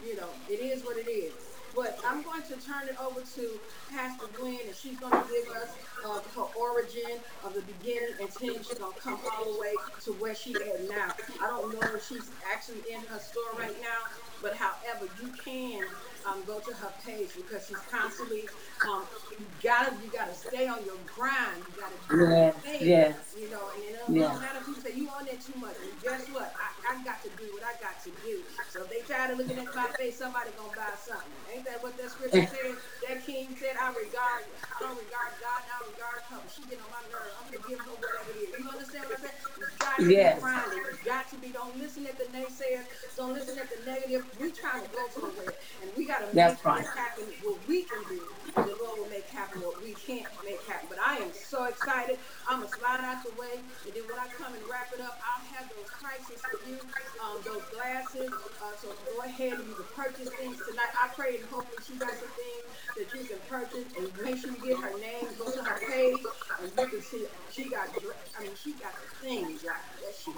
you 0.06 0.15
know, 0.15 0.30
it 0.49 0.60
is 0.60 0.84
what 0.84 0.98
it 0.98 1.10
is. 1.10 1.34
But 1.78 1.99
I'm 2.04 2.24
going 2.24 2.41
to 2.44 2.58
turn 2.58 2.90
it 2.90 2.98
over 2.99 3.22
to 3.22 3.62
Pastor 3.91 4.28
Gwen, 4.36 4.62
and 4.66 4.76
she's 4.76 4.99
going 4.99 5.14
to 5.14 5.26
give 5.30 5.48
us 5.56 5.78
uh, 6.06 6.19
her 6.36 6.48
origin 6.57 7.19
of 7.44 7.53
the 7.53 7.61
beginning, 7.61 8.14
and 8.19 8.30
then 8.30 8.53
she's 8.56 8.68
to 8.68 8.76
come 8.99 9.19
all 9.32 9.53
the 9.53 9.60
way 9.60 9.74
to 10.03 10.14
where 10.14 10.36
she 10.36 10.52
is 10.52 10.90
now. 10.90 11.14
I 11.41 11.48
don't 11.48 11.74
know 11.74 11.88
if 11.95 12.07
she's 12.07 12.30
actually 12.52 12.82
in 12.91 13.02
her 13.07 13.19
store 13.19 13.52
right 13.57 13.76
now, 13.82 14.11
but 14.41 14.56
however, 14.56 15.07
you 15.22 15.30
can 15.44 15.84
um, 16.28 16.44
go 16.45 16.60
to 16.60 16.74
her 16.74 16.91
page 17.06 17.30
because 17.36 17.68
she's 17.68 17.80
constantly 17.90 18.44
um, 18.86 19.03
you 19.32 19.45
gotta 19.64 19.91
you 20.03 20.11
gotta 20.11 20.34
stay 20.34 20.68
on 20.68 20.84
your 20.86 20.98
grind. 21.15 21.57
You 21.57 21.82
gotta 21.82 21.98
do 22.10 22.34
yes, 22.34 22.56
things, 22.61 22.84
yes. 22.84 23.36
You 23.40 23.49
know, 23.49 23.64
and 23.74 23.84
it 23.84 23.98
doesn't 23.98 24.15
yeah. 24.15 24.40
matter 24.40 24.60
if 24.61 24.68
you 24.68 24.76
say 24.76 24.94
you 24.95 25.10
on 25.10 25.26
there 25.26 25.40
too 25.40 25.57
much. 25.60 25.76
And 25.82 25.94
guess 26.02 26.28
what? 26.30 26.53
I, 26.53 26.94
I 26.94 27.03
got 27.03 27.24
to 27.24 27.30
do 27.41 27.49
what 27.53 27.64
I 27.64 27.74
got 27.82 28.03
to 28.03 28.11
do. 28.22 28.44
So 28.69 28.84
if 28.84 28.90
they 28.90 29.02
tired 29.11 29.32
of 29.32 29.38
looking 29.40 29.57
at 29.57 29.74
my 29.76 29.88
face, 29.98 30.18
somebody 30.18 30.52
gonna 30.57 30.76
buy 30.76 30.94
something. 30.99 31.32
Ain't 31.53 31.65
that 31.65 31.82
what 31.82 31.98
that 31.98 32.11
scripture 32.11 32.45
said? 32.53 32.76
That 33.08 33.26
king 33.26 33.48
said, 33.56 33.80
I 33.80 33.88
regard 33.96 34.44
I 34.68 34.84
don't 34.84 35.00
regard 35.00 35.32
God, 35.40 35.64
I 35.64 35.80
regard 35.88 36.20
her. 36.28 36.44
She 36.52 36.62
get 36.68 36.84
on 36.84 36.92
my 36.92 37.00
nerves. 37.08 37.32
I'm 37.40 37.48
gonna 37.48 37.64
give 37.64 37.80
her 37.80 37.96
whatever 37.96 38.32
it 38.36 38.52
is. 38.52 38.60
You 38.60 38.68
understand 38.68 39.06
what 39.08 39.16
I 39.16 39.22
said? 39.24 39.36
You 39.56 39.66
got 39.80 39.96
to 39.96 40.12
yes. 40.12 40.44
be. 40.44 40.76
You 40.76 40.98
got 41.08 41.26
to 41.32 41.36
be. 41.40 41.48
Don't 41.56 41.78
listen 41.80 42.06
at 42.06 42.18
the 42.20 42.28
naysayers. 42.36 42.84
Don't 43.16 43.32
listen 43.32 43.56
at 43.60 43.72
the 43.72 43.80
negative. 43.88 44.28
We 44.44 44.52
trying 44.52 44.84
to 44.84 44.90
go 44.92 45.08
somewhere, 45.16 45.56
and 45.82 45.92
we 45.96 46.04
got 46.04 46.20
to 46.20 46.36
make 46.36 46.66
right. 46.66 46.84
happen 46.84 47.32
what 47.48 47.64
we 47.68 47.84
can 47.88 48.04
do. 48.12 48.20
And 48.60 48.66
the 48.68 48.76
Lord 48.76 49.00
will 49.00 49.10
make 49.10 49.30
happen 49.58 49.66
what 49.66 49.82
we 49.82 49.96
can't 49.96 50.28
make 50.44 50.66
happen. 50.68 50.88
But 50.90 51.00
I 51.00 51.18
am 51.18 51.34
so 51.34 51.66
excited. 51.66 52.20
I'm 52.48 52.60
going 52.60 52.70
to 52.70 52.74
slide 52.74 53.02
out 53.02 53.24
the 53.24 53.34
way. 53.36 53.66
And 53.86 53.96
then 53.96 54.04
when 54.10 54.20
I 54.20 54.28
come 54.38 54.54
and 54.56 54.64
wrap 54.70 54.90
it 54.94 55.02
up, 55.02 55.18
I'll 55.24 55.46
have 55.46 55.70
those 55.70 55.92
prices 55.92 56.44
for 56.44 56.58
you, 56.64 56.80
um, 57.20 57.44
those 57.46 57.66
glasses. 57.70 58.34
Uh, 58.62 58.76
so 58.78 59.00
go 59.10 59.22
ahead 59.22 59.60
and 59.60 59.68
you 59.68 59.76
can 59.76 59.88
purchase 59.96 60.32
things 60.32 60.62
tonight. 60.64 60.90
I 61.02 61.10
pray 61.16 61.38
and 61.38 61.50
hope 61.50 61.72
that 61.72 61.90
you 61.90 62.00
got 62.00 62.18
some 62.18 62.30
things 62.32 62.74
that 62.98 63.14
you 63.14 63.26
can 63.28 63.42
purchase. 63.48 63.88
And 63.96 64.14
make 64.22 64.38
sure 64.38 64.52
you 64.52 64.62
get 64.62 64.80
her 64.80 64.98
name. 65.00 65.36
Go 65.38 65.52
to 65.52 65.64
her 65.64 65.82
page. 65.88 66.28
And 66.60 66.72
you 66.76 66.88
can 66.90 67.02
see 67.02 67.28
she 67.48 67.70
got, 67.70 67.90
I 68.38 68.44
mean, 68.44 68.56
she 68.56 68.78
got 68.80 68.94
the 69.02 69.08
things, 69.22 69.64
y'all. 69.64 69.74
That 70.02 70.16
she, 70.16 70.34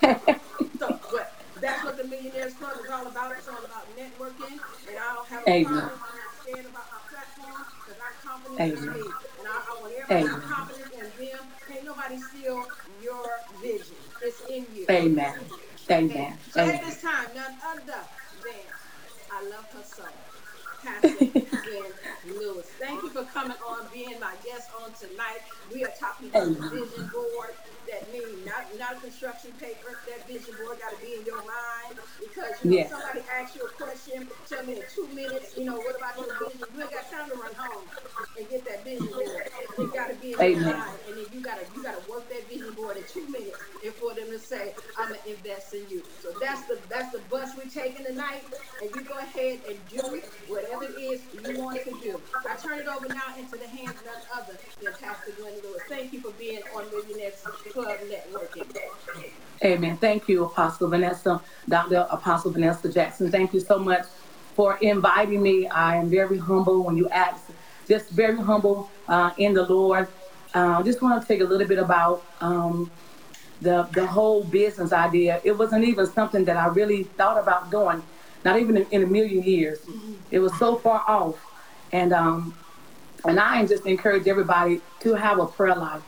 so, 0.78 1.00
but 1.10 1.26
that's 1.60 1.84
what 1.84 1.96
the 1.96 2.04
Millionaires 2.04 2.56
Club 2.56 2.78
is 2.82 2.90
all 2.90 3.06
about. 3.08 3.36
It's 3.38 3.48
all 3.48 3.64
about 3.64 3.94
networking. 3.96 4.60
And 4.88 4.98
I 4.98 5.14
don't 5.14 5.28
have 5.28 5.44
a 5.44 5.48
Amen. 5.48 5.64
problem 5.64 5.98
saying 6.44 6.66
about 6.66 6.86
my 6.90 7.00
platform 7.10 7.66
because 7.84 7.98
I'm 8.00 8.16
confident 8.22 8.40
Amen. 8.60 8.76
in. 8.76 8.88
And 8.88 9.48
I, 9.48 9.62
I 9.70 9.80
want 9.80 9.94
everybody 9.94 10.28
to 10.28 10.40
be 10.40 10.52
confident 10.52 10.92
in 10.92 11.26
them. 11.26 11.46
Can't 11.66 11.84
nobody 11.84 12.18
steal 12.18 12.64
your 13.02 13.30
vision. 13.62 13.96
It's 14.22 14.40
in 14.50 14.66
you. 14.74 14.86
Amen. 14.90 15.34
Amen. 15.90 16.10
Okay? 16.10 16.32
So 16.50 16.60
Amen. 16.60 16.74
at 16.74 16.84
this 16.84 17.02
time, 17.02 17.28
none 17.34 17.56
other 17.66 17.82
than 17.84 18.54
I 19.32 19.42
love 19.48 19.66
her 19.72 19.82
so. 19.82 20.04
Pastor 20.82 21.26
Gwen 21.26 21.92
Lewis. 22.38 22.66
Thank 22.78 23.02
you 23.02 23.10
for 23.10 23.24
coming 23.24 23.56
on, 23.68 23.86
being 23.92 24.18
my 24.18 24.34
guest 24.44 24.70
on 24.80 24.92
tonight. 24.94 25.40
We 25.72 25.84
are 25.84 25.92
talking 26.00 26.28
about 26.30 26.46
the 26.46 26.68
vision 26.70 27.10
board. 27.12 27.52
That 27.90 28.10
means 28.12 28.46
not 28.46 28.64
not 28.78 28.96
a 28.96 29.00
construction 29.00 29.52
paper. 29.60 29.98
That 30.08 30.26
vision 30.26 30.54
board 30.56 30.78
got 30.80 30.98
to 30.98 31.04
be 31.04 31.16
in 31.20 31.26
your 31.26 31.38
mind 31.38 32.00
because 32.40 32.62
you 32.64 32.70
know 32.70 32.76
Yes. 32.76 32.90
somebody 32.90 33.20
asks 33.28 33.56
you 33.56 33.62
a 33.64 33.68
question, 33.76 34.28
tell 34.46 34.64
me 34.64 34.80
in 34.80 34.86
two 34.94 35.08
minutes. 35.14 35.54
You 35.56 35.64
know 35.66 35.76
what 35.80 35.96
about 35.96 36.20
your 36.20 36.36
vision? 36.38 36.68
You 36.72 36.82
ain't 36.82 36.92
got 36.92 37.10
time 37.10 37.28
to 37.30 37.36
run 37.36 37.54
home 37.54 37.90
and 38.36 38.48
get 38.48 38.64
that 38.66 38.84
vision 38.84 39.12
board. 39.14 39.44
It 39.78 39.92
got 39.92 40.08
to 40.08 40.16
be 40.16 40.32
in 40.34 40.40
Amen. 40.42 40.64
mind, 40.64 41.00
and 41.08 41.18
then 41.18 41.26
you 41.30 41.42
gotta 41.42 41.66
you 41.74 41.82
gotta 41.82 42.02
work 42.08 42.30
that 42.30 42.48
vision 42.48 42.74
board 42.74 42.96
in 42.98 43.04
two 43.06 43.28
minutes, 43.28 43.69
and 43.84 43.92
for 43.94 44.14
them 44.14 44.30
to 44.30 44.38
say, 44.38 44.74
"I'm 44.96 45.08
gonna 45.08 45.20
invest 45.26 45.74
in 45.74 45.88
you." 45.88 46.02
So 46.22 46.32
that's 46.40 46.66
the 46.66 46.78
that's 46.88 47.12
the 47.12 47.20
bus 47.30 47.50
we're 47.56 47.70
taking 47.70 48.04
tonight, 48.04 48.44
and 48.80 48.94
you 48.94 49.02
go 49.02 49.18
ahead 49.18 49.60
and 49.68 49.78
do 49.88 50.14
it, 50.14 50.24
whatever 50.48 50.84
it 50.84 50.98
is 50.98 51.22
you 51.32 51.60
want 51.60 51.82
to 51.84 51.90
do. 52.02 52.20
I 52.48 52.56
turn 52.56 52.78
it 52.80 52.88
over 52.88 53.08
now 53.08 53.34
into 53.38 53.56
the 53.56 53.68
hands 53.68 54.00
of 54.00 54.06
none 54.06 54.22
other 54.34 54.58
than 54.82 54.92
Pastor 55.00 55.32
Gwen 55.38 55.54
Lewis. 55.62 55.82
Thank 55.88 56.12
you 56.12 56.20
for 56.20 56.30
being 56.32 56.62
on 56.74 56.84
Millionaires 56.90 57.42
Club 57.72 57.98
Networking. 58.08 58.66
Amen. 59.62 59.96
Thank 59.98 60.28
you, 60.28 60.44
Apostle 60.44 60.88
Vanessa, 60.88 61.42
Dr. 61.68 62.06
Apostle 62.10 62.50
Vanessa 62.50 62.90
Jackson. 62.90 63.30
Thank 63.30 63.52
you 63.52 63.60
so 63.60 63.78
much 63.78 64.06
for 64.54 64.78
inviting 64.80 65.42
me. 65.42 65.68
I 65.68 65.96
am 65.96 66.08
very 66.08 66.38
humble 66.38 66.82
when 66.84 66.96
you 66.96 67.08
ask, 67.10 67.50
just 67.86 68.10
very 68.10 68.38
humble 68.38 68.90
uh, 69.08 69.32
in 69.36 69.52
the 69.52 69.64
Lord. 69.64 70.08
Uh, 70.54 70.82
just 70.82 71.02
want 71.02 71.20
to 71.20 71.28
take 71.28 71.40
a 71.40 71.44
little 71.44 71.66
bit 71.66 71.78
about 71.78 72.24
um, 72.40 72.90
the 73.60 73.82
the 73.92 74.06
whole 74.06 74.44
business 74.44 74.92
idea. 74.92 75.40
It 75.44 75.52
wasn't 75.58 75.84
even 75.84 76.06
something 76.06 76.44
that 76.44 76.56
I 76.56 76.66
really 76.68 77.04
thought 77.04 77.38
about 77.38 77.70
doing, 77.70 78.02
not 78.44 78.58
even 78.58 78.76
in, 78.78 78.86
in 78.90 79.02
a 79.02 79.06
million 79.06 79.42
years. 79.42 79.80
It 80.30 80.38
was 80.38 80.56
so 80.58 80.76
far 80.76 81.02
off, 81.06 81.36
and 81.92 82.12
um, 82.12 82.54
and 83.24 83.38
I 83.38 83.66
just 83.66 83.86
encourage 83.86 84.26
everybody 84.28 84.80
to 85.00 85.14
have 85.14 85.38
a 85.38 85.46
prayer 85.46 85.74
life. 85.76 86.02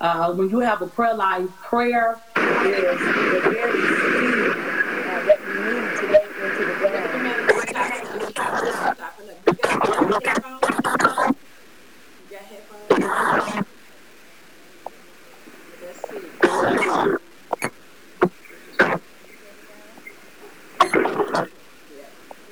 Uh, 0.00 0.32
when 0.32 0.48
you 0.50 0.60
have 0.60 0.80
a 0.82 0.86
prayer 0.86 1.14
life, 1.14 1.48
prayer 1.62 2.18
is 2.36 2.42
the 2.42 3.40
very 3.50 3.80
seed 3.80 4.50
uh, 4.50 5.24
that 5.26 5.38
you 5.46 5.54
need 5.64 5.96
to 5.98 6.04
get 6.08 6.24
into 6.42 6.64
the 6.64 6.74
Wait 6.82 6.94
a 6.94 7.00
ground. 7.08 7.22
minute, 7.22 7.68
stop, 7.68 7.90
stop, 8.30 8.72
stop, 8.72 8.96
stop. 8.96 9.12
You 9.46 10.20
got 10.20 10.26
headphones? 10.26 11.36
You 12.18 12.36
got 12.36 12.42
headphones? 12.42 13.66
Let's 15.82 16.00
see. 16.08 16.24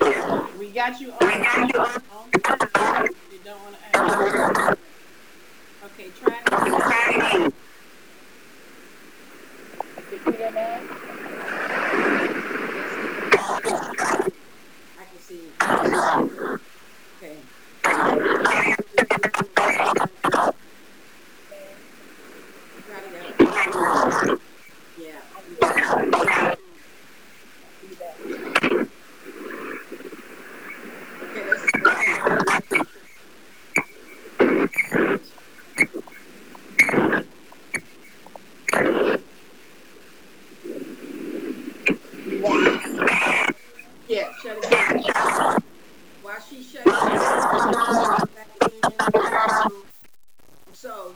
Yeah. 0.00 0.46
We 0.58 0.67
got 0.78 1.00
you 1.00 1.10
on. 1.10 1.18
on. 1.18 1.28
You 3.32 3.38
don't 3.44 3.60
want 3.64 3.74
to 3.74 3.98
ask. 3.98 4.78
Okay, 5.86 6.08
try 6.20 6.36
it. 6.36 6.42
I 14.96 15.02
can 15.02 15.18
see 15.18 15.34
you. 15.34 15.50
Okay. 17.16 17.38
Try 22.86 23.00
it 23.02 23.14
out. 23.18 24.38
Yeah. 24.96 25.22
Okay, 31.20 31.42
let's, 31.50 31.64
let's 31.84 32.88
Yeah, 44.08 44.32
shut 44.42 44.56
it 44.56 44.70
down. 44.70 45.62
While 46.22 46.40
she 46.48 46.62
shut 46.62 46.82
it 46.86 46.86
down, 46.86 48.28
back 48.34 48.48
in. 48.62 49.82
So, 50.72 51.14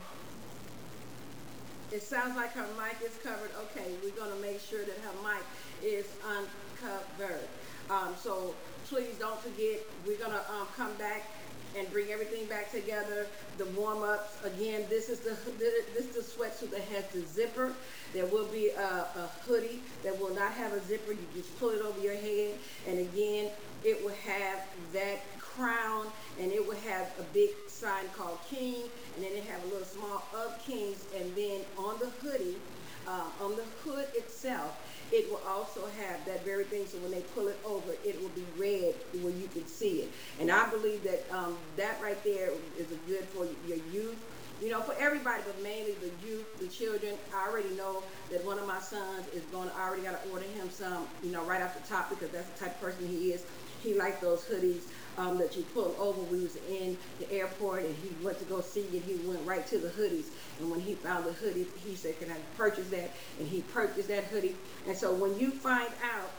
it 1.90 2.01
sounds 2.12 2.36
like 2.36 2.52
her 2.52 2.66
mic 2.76 3.01
is 3.02 3.16
covered. 3.24 3.51
Okay, 3.56 3.94
we're 4.02 4.10
gonna 4.10 4.39
make 4.39 4.60
sure 4.60 4.84
that 4.84 4.98
her 4.98 5.14
mic 5.24 5.43
is 5.82 6.05
uncovered. 6.22 7.48
Um, 7.89 8.14
so 8.20 8.55
please 8.86 9.16
don't 9.18 9.40
forget, 9.40 9.80
we're 10.05 10.18
gonna, 10.18 10.44
um, 10.51 10.66
come 10.76 10.94
back 10.98 11.30
and 11.74 11.90
bring 11.90 12.10
everything 12.10 12.47
back 12.47 12.70
together. 12.70 13.28
The 13.56 13.64
warm-ups, 13.64 14.44
again, 14.44 14.84
this 14.90 15.09
is 15.09 15.20
the, 15.20 15.30
this 15.59 16.05
is 16.05 16.14
the 16.14 16.20
sweatsuit 16.20 16.70
that 16.72 16.82
has 16.82 17.09
the 17.14 17.22
zipper. 17.22 17.72
There 18.12 18.26
will 18.26 18.52
be 18.52 18.68
a, 18.68 18.82
a 18.82 19.30
hoodie 19.47 19.80
that 20.05 20.18
will 20.20 20.34
not 20.34 20.52
have 20.52 20.74
a 20.74 20.84
zipper. 20.84 21.12
You 21.12 21.26
just 21.32 21.59
pull 21.59 21.70
it 21.70 21.80
over 21.80 21.98
your 21.98 22.16
head. 22.16 22.59
And 22.86 22.98
again, 22.98 23.52
it 23.82 24.05
will 24.05 24.14
have 24.14 24.60
that 24.93 25.39
crown 25.54 26.12
and 26.38 26.52
it 26.52 26.64
will 26.64 26.76
have 26.78 27.12
a 27.18 27.22
big 27.22 27.50
sign 27.68 28.08
called 28.16 28.40
King 28.48 28.90
and 29.14 29.22
then 29.22 29.32
it 29.32 29.44
have 29.44 29.62
a 29.64 29.66
little 29.66 29.86
small 29.86 30.30
of 30.34 30.58
Kings 30.64 31.06
and 31.14 31.36
then 31.36 31.64
on 31.76 31.98
the 31.98 32.10
hoodie, 32.10 32.62
uh, 33.06 33.30
on 33.40 33.56
the 33.56 33.64
hood 33.84 34.06
itself, 34.14 34.76
it 35.10 35.30
will 35.30 35.42
also 35.46 35.86
have 35.86 36.24
that 36.26 36.44
very 36.44 36.64
thing. 36.64 36.86
So 36.86 36.98
when 37.00 37.10
they 37.10 37.22
pull 37.22 37.48
it 37.48 37.58
over, 37.64 37.94
it 38.04 38.20
will 38.20 38.30
be 38.30 38.48
red 38.56 38.94
where 39.20 39.32
you 39.32 39.48
can 39.48 39.66
see 39.66 40.02
it. 40.02 40.14
And 40.40 40.50
I 40.50 40.70
believe 40.70 41.02
that 41.04 41.26
um, 41.30 41.58
that 41.76 42.00
right 42.00 42.22
there 42.24 42.52
is 42.76 42.92
a 42.92 42.96
good 42.96 43.28
for 43.28 43.46
your 43.64 43.78
youth. 43.78 44.18
You 44.60 44.68
know, 44.70 44.80
for 44.82 44.94
everybody, 44.96 45.42
but 45.44 45.60
mainly 45.60 45.96
the 46.00 46.12
youth, 46.24 46.46
the 46.60 46.68
children. 46.68 47.18
I 47.34 47.48
already 47.48 47.70
know 47.70 48.04
that 48.30 48.44
one 48.44 48.60
of 48.60 48.66
my 48.66 48.78
sons 48.78 49.26
is 49.28 49.46
going 49.46 49.68
to, 49.68 49.74
I 49.74 49.80
already 49.80 50.02
got 50.04 50.22
to 50.22 50.28
order 50.30 50.44
him 50.46 50.70
some, 50.70 51.08
you 51.20 51.32
know, 51.32 51.44
right 51.44 51.60
off 51.62 51.74
the 51.74 51.80
top 51.88 52.10
because 52.10 52.30
that's 52.30 52.50
the 52.50 52.64
type 52.64 52.74
of 52.76 52.80
person 52.80 53.06
he 53.08 53.32
is. 53.32 53.44
He 53.80 53.94
liked 53.98 54.20
those 54.22 54.44
hoodies 54.46 54.84
um, 55.18 55.39
that 55.39 55.56
you 55.56 55.62
pull 55.74 55.94
over. 55.98 56.20
We 56.22 56.43
was 56.43 56.56
in 56.68 56.97
the 57.18 57.30
airport 57.30 57.84
and 57.84 57.94
he 57.97 58.24
went 58.24 58.39
to 58.39 58.44
go 58.44 58.60
see 58.60 58.80
it. 58.80 59.02
He 59.02 59.16
went 59.26 59.44
right 59.47 59.66
to 59.68 59.78
the 59.78 59.89
hoodies. 59.89 60.26
And 60.60 60.70
when 60.70 60.80
he 60.80 60.94
found 60.94 61.24
the 61.24 61.32
hoodie, 61.32 61.66
he 61.84 61.94
said, 61.94 62.18
can 62.18 62.30
I 62.30 62.36
purchase 62.56 62.89
that? 62.90 63.10
And 63.39 63.48
he 63.48 63.62
purchased 63.62 64.09
that 64.09 64.24
hoodie. 64.24 64.56
And 64.86 64.97
so 64.97 65.12
when 65.12 65.39
you 65.39 65.51
find 65.51 65.90
out, 66.14 66.30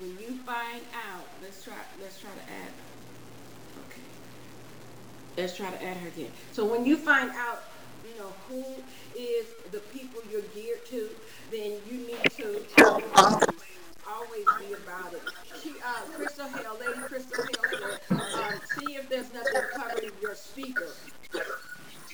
when 0.00 0.10
you 0.20 0.36
find 0.42 0.82
out, 1.12 1.24
let's 1.42 1.62
try, 1.62 1.74
let's 2.00 2.20
try 2.20 2.30
to 2.30 2.52
add, 2.52 2.72
okay. 3.88 4.02
Let's 5.36 5.56
try 5.56 5.70
to 5.70 5.84
add 5.84 5.96
her 5.96 6.08
again. 6.08 6.30
So 6.52 6.64
when 6.64 6.84
you 6.84 6.96
find 6.96 7.30
out, 7.30 7.64
you 8.04 8.20
know, 8.20 8.32
who 8.48 8.64
is 9.18 9.46
the 9.70 9.78
people 9.78 10.20
you're 10.30 10.42
geared 10.54 10.84
to, 10.86 11.08
then 11.50 11.72
you 11.90 12.06
need 12.06 12.22
to 12.36 12.62
always 14.08 14.46
be 14.58 14.74
about 14.74 15.12
it. 15.12 15.22
She, 15.62 15.70
uh, 15.84 16.00
Crystal 16.16 16.48
Hale, 16.48 16.76
Lady 16.80 17.00
Crystal 17.08 17.38
Hale, 17.38 17.70
said, 17.80 18.00
um, 18.38 18.60
see 18.64 18.94
if 18.96 19.08
there's 19.08 19.32
nothing 19.32 19.60
covering 19.74 20.12
your 20.20 20.34
speaker, 20.34 20.88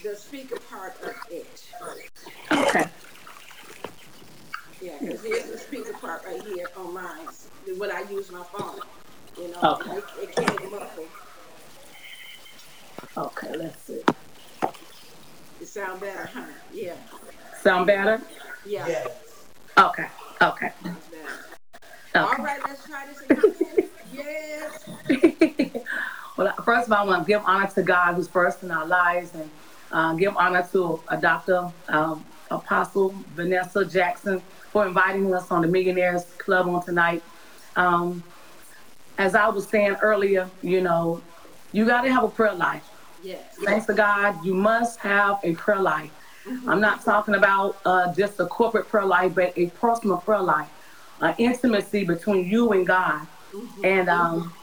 the 0.03 0.15
speaker 0.15 0.57
part 0.69 0.93
of 1.03 1.13
it. 1.29 1.63
Okay. 2.51 2.87
Yeah, 4.81 4.93
because 4.99 5.23
here's 5.23 5.51
the 5.51 5.57
speaker 5.57 5.93
part 5.93 6.23
right 6.25 6.41
here 6.41 6.67
on 6.77 6.93
mine, 6.93 7.27
when 7.77 7.91
I 7.91 8.01
use 8.09 8.31
my 8.31 8.43
phone. 8.43 8.79
You 9.37 9.49
know, 9.51 9.61
Okay. 9.79 9.97
it, 9.97 10.03
it 10.21 10.35
can't 10.35 10.71
muffle. 10.71 11.05
Okay, 13.17 13.55
let's 13.57 13.81
see. 13.83 14.01
It 15.61 15.67
sound 15.67 15.99
better, 16.01 16.29
huh? 16.33 16.45
Yeah, 16.73 16.93
Sound 17.61 17.85
better? 17.87 18.21
yeah, 18.65 18.87
Yes. 18.87 19.07
Okay. 19.77 20.07
Okay. 20.41 20.71
Better. 22.13 22.25
All 22.25 22.33
Okay. 22.33 22.43
right, 22.43 22.59
let's 22.67 22.85
try 22.87 23.05
this 23.07 23.21
again. 23.21 23.89
Yes. 24.13 24.89
well, 26.37 26.53
first 26.65 26.87
of 26.87 26.93
all, 26.93 27.05
I 27.05 27.07
want 27.07 27.23
to 27.25 27.27
give 27.27 27.41
honor 27.45 27.67
to 27.67 27.83
God 27.83 28.15
who's 28.15 28.27
first 28.27 28.63
in 28.63 28.71
our 28.71 28.85
lives 28.85 29.33
and 29.33 29.49
uh, 29.91 30.13
give 30.13 30.35
honor 30.37 30.67
to 30.71 30.99
uh, 31.07 31.15
Dr. 31.15 31.71
Um, 31.89 32.23
Apostle 32.49 33.15
Vanessa 33.35 33.85
Jackson 33.85 34.41
for 34.71 34.85
inviting 34.85 35.33
us 35.33 35.49
on 35.51 35.61
the 35.61 35.67
Millionaires 35.67 36.25
Club 36.37 36.67
on 36.67 36.83
tonight. 36.83 37.23
Um, 37.75 38.23
as 39.17 39.35
I 39.35 39.47
was 39.49 39.67
saying 39.67 39.95
earlier, 40.01 40.49
you 40.61 40.81
know, 40.81 41.21
you 41.71 41.85
got 41.85 42.01
to 42.01 42.11
have 42.11 42.23
a 42.23 42.27
prayer 42.27 42.53
life. 42.53 42.87
Yes. 43.23 43.55
Thanks 43.63 43.85
to 43.85 43.93
God, 43.93 44.43
you 44.43 44.53
must 44.53 44.99
have 44.99 45.39
a 45.43 45.53
prayer 45.55 45.79
life. 45.79 46.11
I'm 46.67 46.81
not 46.81 47.05
talking 47.05 47.35
about 47.35 47.77
uh, 47.85 48.13
just 48.13 48.39
a 48.39 48.47
corporate 48.47 48.89
prayer 48.89 49.05
life, 49.05 49.35
but 49.35 49.53
a 49.57 49.67
personal 49.67 50.17
prayer 50.17 50.41
life, 50.41 50.67
intimacy 51.37 52.03
between 52.03 52.47
you 52.47 52.71
and 52.71 52.85
God. 52.85 53.27
And 53.83 54.09
um, 54.09 54.53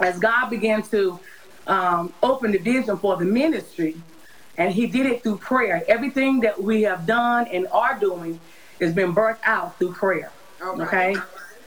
as 0.00 0.18
God 0.18 0.50
began 0.50 0.82
to 0.84 1.18
um, 1.66 2.12
open 2.22 2.52
the 2.52 2.58
vision 2.58 2.96
for 2.96 3.16
the 3.16 3.24
ministry, 3.24 3.96
and 4.56 4.72
He 4.72 4.86
did 4.86 5.06
it 5.06 5.22
through 5.22 5.38
prayer. 5.38 5.82
Everything 5.88 6.40
that 6.40 6.60
we 6.62 6.82
have 6.82 7.06
done 7.06 7.46
and 7.48 7.66
are 7.68 7.98
doing 7.98 8.38
has 8.80 8.94
been 8.94 9.14
birthed 9.14 9.38
out 9.44 9.78
through 9.78 9.92
prayer. 9.92 10.32
Right. 10.60 10.80
Okay. 10.80 11.16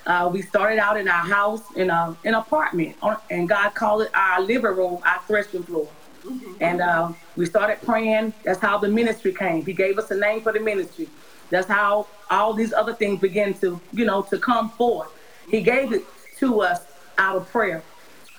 Uh, 0.05 0.29
we 0.31 0.41
started 0.41 0.79
out 0.79 0.99
in 0.99 1.07
our 1.07 1.25
house 1.25 1.63
in 1.75 1.89
a, 1.89 2.15
an 2.25 2.33
apartment, 2.33 2.95
and 3.29 3.47
God 3.47 3.69
called 3.73 4.01
it 4.03 4.11
our 4.13 4.41
living 4.41 4.75
room, 4.75 4.99
our 5.05 5.21
threshing 5.27 5.63
floor. 5.63 5.87
Mm-hmm. 6.25 6.53
And 6.59 6.81
uh, 6.81 7.11
we 7.35 7.45
started 7.45 7.81
praying. 7.81 8.33
That's 8.43 8.59
how 8.59 8.77
the 8.77 8.89
ministry 8.89 9.33
came. 9.33 9.65
He 9.65 9.73
gave 9.73 9.97
us 9.97 10.11
a 10.11 10.17
name 10.17 10.41
for 10.41 10.51
the 10.51 10.59
ministry. 10.59 11.07
That's 11.49 11.67
how 11.67 12.07
all 12.29 12.53
these 12.53 12.73
other 12.73 12.93
things 12.93 13.19
begin 13.19 13.53
to, 13.55 13.79
you 13.91 14.05
know, 14.05 14.21
to 14.23 14.37
come 14.37 14.69
forth. 14.71 15.11
He 15.49 15.61
gave 15.61 15.93
it 15.93 16.03
to 16.37 16.61
us 16.61 16.81
out 17.17 17.35
of 17.35 17.49
prayer. 17.49 17.83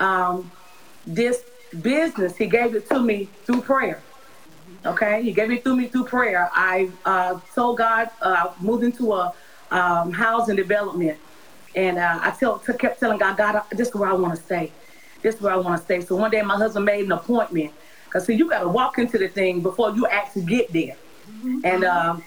Um, 0.01 0.51
this 1.07 1.45
business, 1.83 2.37
he 2.37 2.47
gave 2.47 2.75
it 2.75 2.89
to 2.89 2.99
me 2.99 3.29
through 3.45 3.63
prayer. 3.63 4.01
Okay, 4.87 5.23
he 5.23 5.33
gave 5.33 5.51
it 5.51 5.65
to 5.65 5.77
me 5.77 5.87
through 5.87 6.05
prayer. 6.05 6.51
I 6.53 6.91
uh, 7.05 7.41
told 7.55 7.79
God, 7.79 8.11
uh, 8.21 8.53
moved 8.61 8.85
into 8.85 9.13
a 9.15 9.33
um, 9.71 10.13
housing 10.13 10.57
development, 10.57 11.19
and 11.75 11.99
uh, 11.99 12.19
I 12.21 12.31
tell, 12.33 12.59
kept 12.59 13.01
telling 13.01 13.19
God, 13.19 13.37
God, 13.37 13.63
this 13.71 13.89
is 13.89 13.95
where 13.95 14.11
I 14.11 14.13
want 14.13 14.37
to 14.37 14.43
stay. 14.43 14.73
This 15.23 15.37
is 15.37 15.41
where 15.41 15.55
I 15.55 15.57
want 15.57 15.79
to 15.79 15.85
stay. 15.85 16.01
So 16.03 16.17
one 16.17 16.31
day, 16.31 16.43
my 16.43 16.57
husband 16.57 16.85
made 16.85 17.05
an 17.07 17.13
appointment 17.13 17.73
because 18.05 18.27
see, 18.27 18.35
you 18.35 18.49
got 18.49 18.61
to 18.61 18.69
walk 18.69 18.99
into 18.99 19.19
the 19.19 19.29
thing 19.29 19.61
before 19.61 19.91
you 19.95 20.07
actually 20.07 20.45
get 20.45 20.73
there. 20.73 20.97
Mm-hmm. 21.29 21.61
And 21.65 21.85
um, 21.85 22.23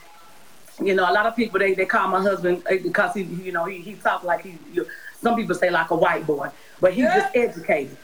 you 0.81 0.93
know, 0.95 1.09
a 1.09 1.13
lot 1.13 1.25
of 1.25 1.35
people 1.35 1.59
they, 1.59 1.73
they 1.73 1.85
call 1.85 2.07
my 2.07 2.21
husband 2.21 2.63
uh, 2.69 2.75
because 2.83 3.13
he, 3.15 3.23
you 3.23 3.51
know, 3.51 3.65
he 3.65 3.79
he 3.79 3.93
talk 3.95 4.23
like 4.23 4.43
he. 4.43 4.57
You, 4.73 4.87
some 5.21 5.35
people 5.35 5.55
say 5.55 5.71
like 5.71 5.89
a 5.89 5.95
white 5.95 6.27
boy, 6.27 6.49
but 6.79 6.93
he's 6.93 7.03
yeah. 7.03 7.19
just 7.19 7.35
educated. 7.35 7.97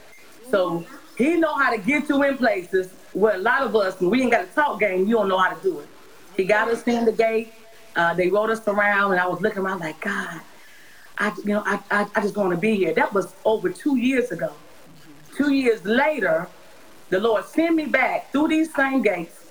So 0.50 0.84
he 1.16 1.36
know 1.36 1.54
how 1.54 1.74
to 1.74 1.80
get 1.80 2.08
you 2.08 2.22
in 2.24 2.36
places 2.36 2.92
where 3.12 3.36
a 3.36 3.38
lot 3.38 3.62
of 3.62 3.74
us, 3.76 4.00
when 4.00 4.10
we 4.10 4.22
ain't 4.22 4.32
got 4.32 4.44
a 4.44 4.48
talk 4.48 4.80
game, 4.80 5.06
you 5.06 5.14
don't 5.14 5.28
know 5.28 5.38
how 5.38 5.54
to 5.54 5.62
do 5.62 5.78
it. 5.78 5.88
He 6.36 6.44
got 6.44 6.68
us 6.68 6.82
in 6.88 7.04
the 7.04 7.12
gate. 7.12 7.52
Uh, 7.94 8.12
they 8.14 8.28
rode 8.28 8.50
us 8.50 8.66
around, 8.66 9.12
and 9.12 9.20
I 9.20 9.26
was 9.28 9.40
looking 9.40 9.60
around 9.60 9.78
like, 9.78 10.00
God, 10.00 10.40
I, 11.16 11.32
you 11.38 11.52
know, 11.52 11.62
I, 11.64 11.80
I, 11.92 12.06
I 12.16 12.20
just 12.20 12.36
want 12.36 12.50
to 12.50 12.56
be 12.56 12.74
here. 12.74 12.92
That 12.92 13.14
was 13.14 13.32
over 13.44 13.70
two 13.70 13.96
years 13.96 14.32
ago. 14.32 14.52
Two 15.36 15.52
years 15.52 15.84
later, 15.84 16.48
the 17.10 17.20
Lord 17.20 17.44
sent 17.44 17.76
me 17.76 17.86
back 17.86 18.32
through 18.32 18.48
these 18.48 18.74
same 18.74 19.02
gates. 19.02 19.43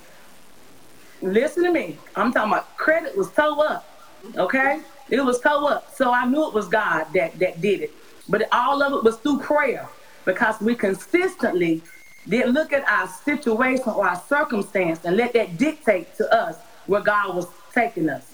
Listen 1.24 1.64
to 1.64 1.72
me. 1.72 1.98
I'm 2.18 2.34
talking 2.34 2.52
about 2.52 2.76
credit 2.76 3.16
was 3.18 3.32
toe 3.32 3.62
up. 3.62 3.88
Okay? 4.36 4.82
It 5.10 5.22
was 5.22 5.40
toe 5.40 5.68
up. 5.68 5.96
So 5.96 6.12
I 6.12 6.26
knew 6.26 6.48
it 6.50 6.54
was 6.54 6.68
God 6.68 7.08
that, 7.14 7.40
that 7.40 7.62
did 7.62 7.80
it. 7.82 7.92
But 8.28 8.50
all 8.52 8.84
of 8.84 8.92
it 8.94 9.04
was 9.04 9.18
through 9.18 9.40
prayer 9.40 9.88
because 10.26 10.60
we 10.60 10.76
consistently 10.76 11.82
didn't 12.28 12.52
look 12.54 12.74
at 12.74 12.86
our 12.90 13.08
situation 13.08 13.88
or 13.88 14.06
our 14.06 14.22
circumstance 14.28 15.06
and 15.06 15.16
let 15.16 15.32
that 15.34 15.58
dictate 15.58 16.14
to 16.18 16.34
us 16.34 16.58
where 16.88 17.02
God 17.02 17.36
was 17.36 17.48
taking 17.74 18.10
us. 18.10 18.34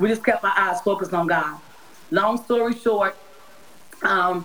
We 0.00 0.08
just 0.08 0.24
kept 0.24 0.42
our 0.42 0.52
eyes 0.56 0.80
focused 0.80 1.14
on 1.14 1.28
God. 1.28 1.60
Long 2.10 2.42
story 2.42 2.74
short, 2.74 3.16
um, 4.02 4.44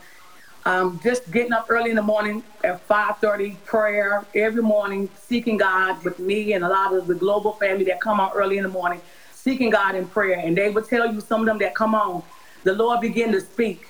um, 0.69 0.99
just 1.03 1.31
getting 1.31 1.51
up 1.51 1.65
early 1.69 1.89
in 1.89 1.95
the 1.95 2.01
morning 2.03 2.43
at 2.63 2.87
5:30, 2.87 3.57
prayer 3.65 4.23
every 4.35 4.61
morning, 4.61 5.09
seeking 5.27 5.57
God 5.57 6.03
with 6.03 6.19
me 6.19 6.53
and 6.53 6.63
a 6.63 6.69
lot 6.69 6.93
of 6.93 7.07
the 7.07 7.15
global 7.15 7.53
family 7.53 7.85
that 7.85 7.99
come 7.99 8.19
on 8.19 8.31
early 8.35 8.57
in 8.57 8.63
the 8.63 8.69
morning, 8.69 9.01
seeking 9.33 9.71
God 9.71 9.95
in 9.95 10.07
prayer. 10.07 10.37
And 10.37 10.55
they 10.55 10.69
would 10.69 10.87
tell 10.87 11.11
you 11.11 11.21
some 11.21 11.41
of 11.41 11.47
them 11.47 11.57
that 11.59 11.73
come 11.73 11.95
on, 11.95 12.21
the 12.65 12.73
Lord 12.73 13.01
began 13.01 13.31
to 13.31 13.41
speak. 13.41 13.87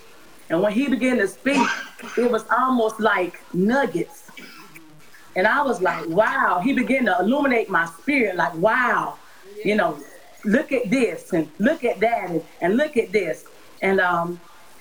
And 0.50 0.62
when 0.62 0.72
He 0.72 0.88
began 0.88 1.18
to 1.18 1.28
speak, 1.28 1.68
it 2.18 2.32
was 2.32 2.46
almost 2.50 3.02
like 3.02 3.42
nuggets. 3.54 4.32
And 5.36 5.46
I 5.46 5.62
was 5.62 5.82
like, 5.82 6.08
wow. 6.08 6.62
He 6.64 6.72
began 6.72 7.06
to 7.06 7.18
illuminate 7.20 7.70
my 7.70 7.88
spirit, 7.88 8.38
like, 8.38 8.56
wow, 8.56 9.18
you 9.66 9.76
know, 9.76 10.00
look 10.46 10.72
at 10.72 10.90
this 10.90 11.34
and 11.34 11.52
look 11.60 11.84
at 11.84 12.00
that 12.00 12.30
and, 12.30 12.42
and 12.62 12.78
look 12.78 12.96
at 12.96 13.12
this. 13.12 13.44
And 13.82 14.00
um, 14.00 14.40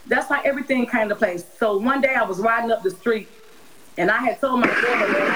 that's 0.09 0.29
how 0.29 0.41
everything 0.43 0.87
came 0.87 1.09
to 1.09 1.15
place. 1.15 1.45
So 1.59 1.77
one 1.79 2.01
day 2.01 2.15
I 2.15 2.25
was 2.25 2.39
riding 2.39 2.71
up 2.71 2.83
the 2.83 2.91
street 2.91 3.29
and 3.97 4.11
I 4.11 4.19
had 4.19 4.41
told 4.41 4.61
my 4.61 4.67
daughter 4.67 5.13
that 5.13 5.29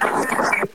I 0.00 0.67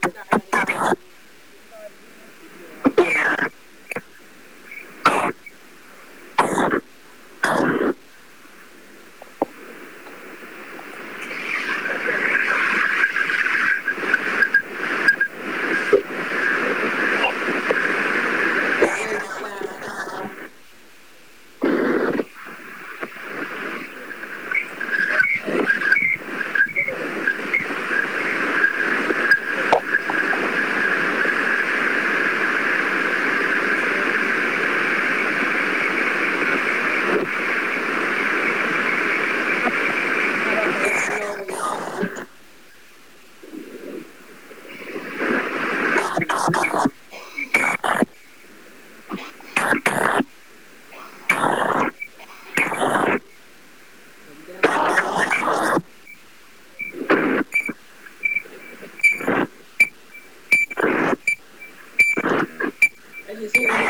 His 63.44 63.52
Holy 63.58 63.83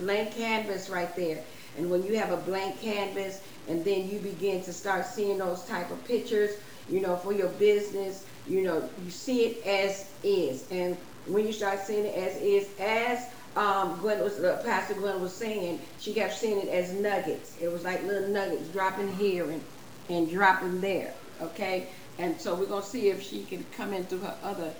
knew 0.00 0.26
canvas 0.36 0.88
right 0.88 1.14
there. 1.16 1.42
And 1.76 1.90
when 1.90 2.02
you 2.02 2.18
have 2.18 2.32
a 2.32 2.36
blank 2.36 2.80
canvas 2.80 3.40
and 3.68 3.84
then 3.84 4.08
you 4.08 4.18
begin 4.18 4.62
to 4.64 4.72
start 4.72 5.06
seeing 5.06 5.38
those 5.38 5.64
type 5.64 5.90
of 5.90 6.02
pictures, 6.04 6.56
you 6.88 7.00
know, 7.00 7.16
for 7.16 7.32
your 7.32 7.48
business, 7.50 8.26
you 8.48 8.62
know, 8.62 8.88
you 9.04 9.10
see 9.10 9.44
it 9.44 9.66
as 9.66 10.10
is. 10.22 10.70
And 10.70 10.96
when 11.26 11.46
you 11.46 11.52
start 11.52 11.80
seeing 11.80 12.06
it 12.06 12.14
as 12.14 12.36
is, 12.40 12.68
as 12.80 13.26
um, 13.56 13.98
Gwen 14.00 14.20
was, 14.20 14.40
uh, 14.40 14.62
Pastor 14.64 14.94
Gwen 14.94 15.20
was 15.20 15.34
saying, 15.34 15.80
she 16.00 16.14
kept 16.14 16.34
seeing 16.34 16.58
it 16.58 16.68
as 16.68 16.92
nuggets. 16.92 17.56
It 17.60 17.70
was 17.70 17.84
like 17.84 18.02
little 18.04 18.28
nuggets 18.28 18.68
dropping 18.68 19.12
here 19.14 19.50
and, 19.50 19.62
and 20.08 20.30
dropping 20.30 20.80
there. 20.80 21.12
Okay? 21.40 21.88
And 22.18 22.40
so 22.40 22.54
we're 22.54 22.66
going 22.66 22.82
to 22.82 22.88
see 22.88 23.10
if 23.10 23.22
she 23.22 23.44
can 23.44 23.64
come 23.76 23.92
in 23.92 24.04
through 24.04 24.20
her 24.20 24.36
other, 24.42 24.72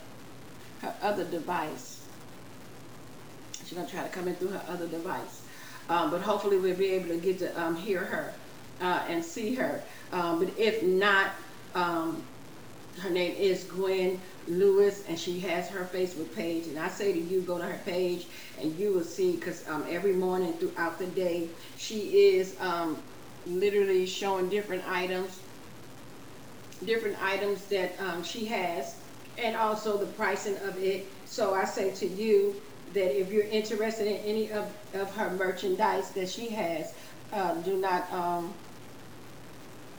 her 0.81 0.95
other 1.03 1.25
device. 1.25 1.98
She's 3.69 3.77
going 3.77 3.87
to 3.87 3.95
try 3.95 4.03
to 4.03 4.09
come 4.09 4.29
in 4.29 4.37
through 4.37 4.53
her 4.53 4.65
other 4.67 4.89
device. 4.89 5.45
Um, 5.91 6.11
but 6.11 6.23
hopefully 6.23 6.59
we'll 6.59 6.77
be 6.77 6.89
able 6.93 7.09
to 7.09 7.19
get 7.19 7.39
to 7.41 7.61
um, 7.61 7.77
hear 7.77 8.03
her 8.05 8.41
uh, 8.81 9.05
and 9.09 9.23
see 9.23 9.55
her. 9.57 9.85
Um, 10.11 10.39
but 10.39 10.59
if 10.59 10.83
not, 10.83 11.35
um, 11.75 12.29
her 13.03 13.11
name 13.11 13.35
is 13.37 13.65
Gwen 13.65 14.23
Lewis, 14.47 15.05
and 15.07 15.19
she 15.19 15.39
has 15.41 15.69
her 15.69 15.85
Facebook 15.93 16.35
page. 16.35 16.67
And 16.67 16.79
I 16.79 16.89
say 16.89 17.13
to 17.13 17.19
you, 17.19 17.43
go 17.43 17.59
to 17.59 17.65
her 17.65 17.83
page, 17.85 18.27
and 18.59 18.73
you 18.73 18.95
will 18.95 19.05
see, 19.05 19.37
because 19.37 19.63
um, 19.69 19.85
every 19.89 20.15
morning 20.15 20.59
throughout 20.59 20.99
the 20.99 21.07
day, 21.07 21.55
she 21.77 22.33
is 22.37 22.57
um, 22.61 23.05
literally 23.47 24.07
showing 24.07 24.49
different 24.49 24.85
items, 24.89 25.43
different 26.85 27.23
items 27.23 27.69
that 27.69 28.25
she 28.25 28.47
has, 28.47 28.95
and 29.37 29.57
also 29.57 29.99
the 29.99 30.13
pricing 30.15 30.57
of 30.59 30.79
it. 30.79 31.13
So 31.27 31.55
I 31.55 31.65
say 31.65 31.95
to 31.95 32.07
you 32.07 32.63
that 32.99 33.19
if 33.19 33.33
you're 33.33 33.45
interested 33.45 34.09
in 34.09 34.17
any 34.25 34.51
of, 34.51 34.69
of 34.95 35.15
her 35.15 35.31
merchandise 35.31 36.11
that 36.11 36.29
she 36.29 36.49
has, 36.49 36.95
uh, 37.33 37.55
do 37.63 37.77
not 37.77 38.13
um, 38.13 38.53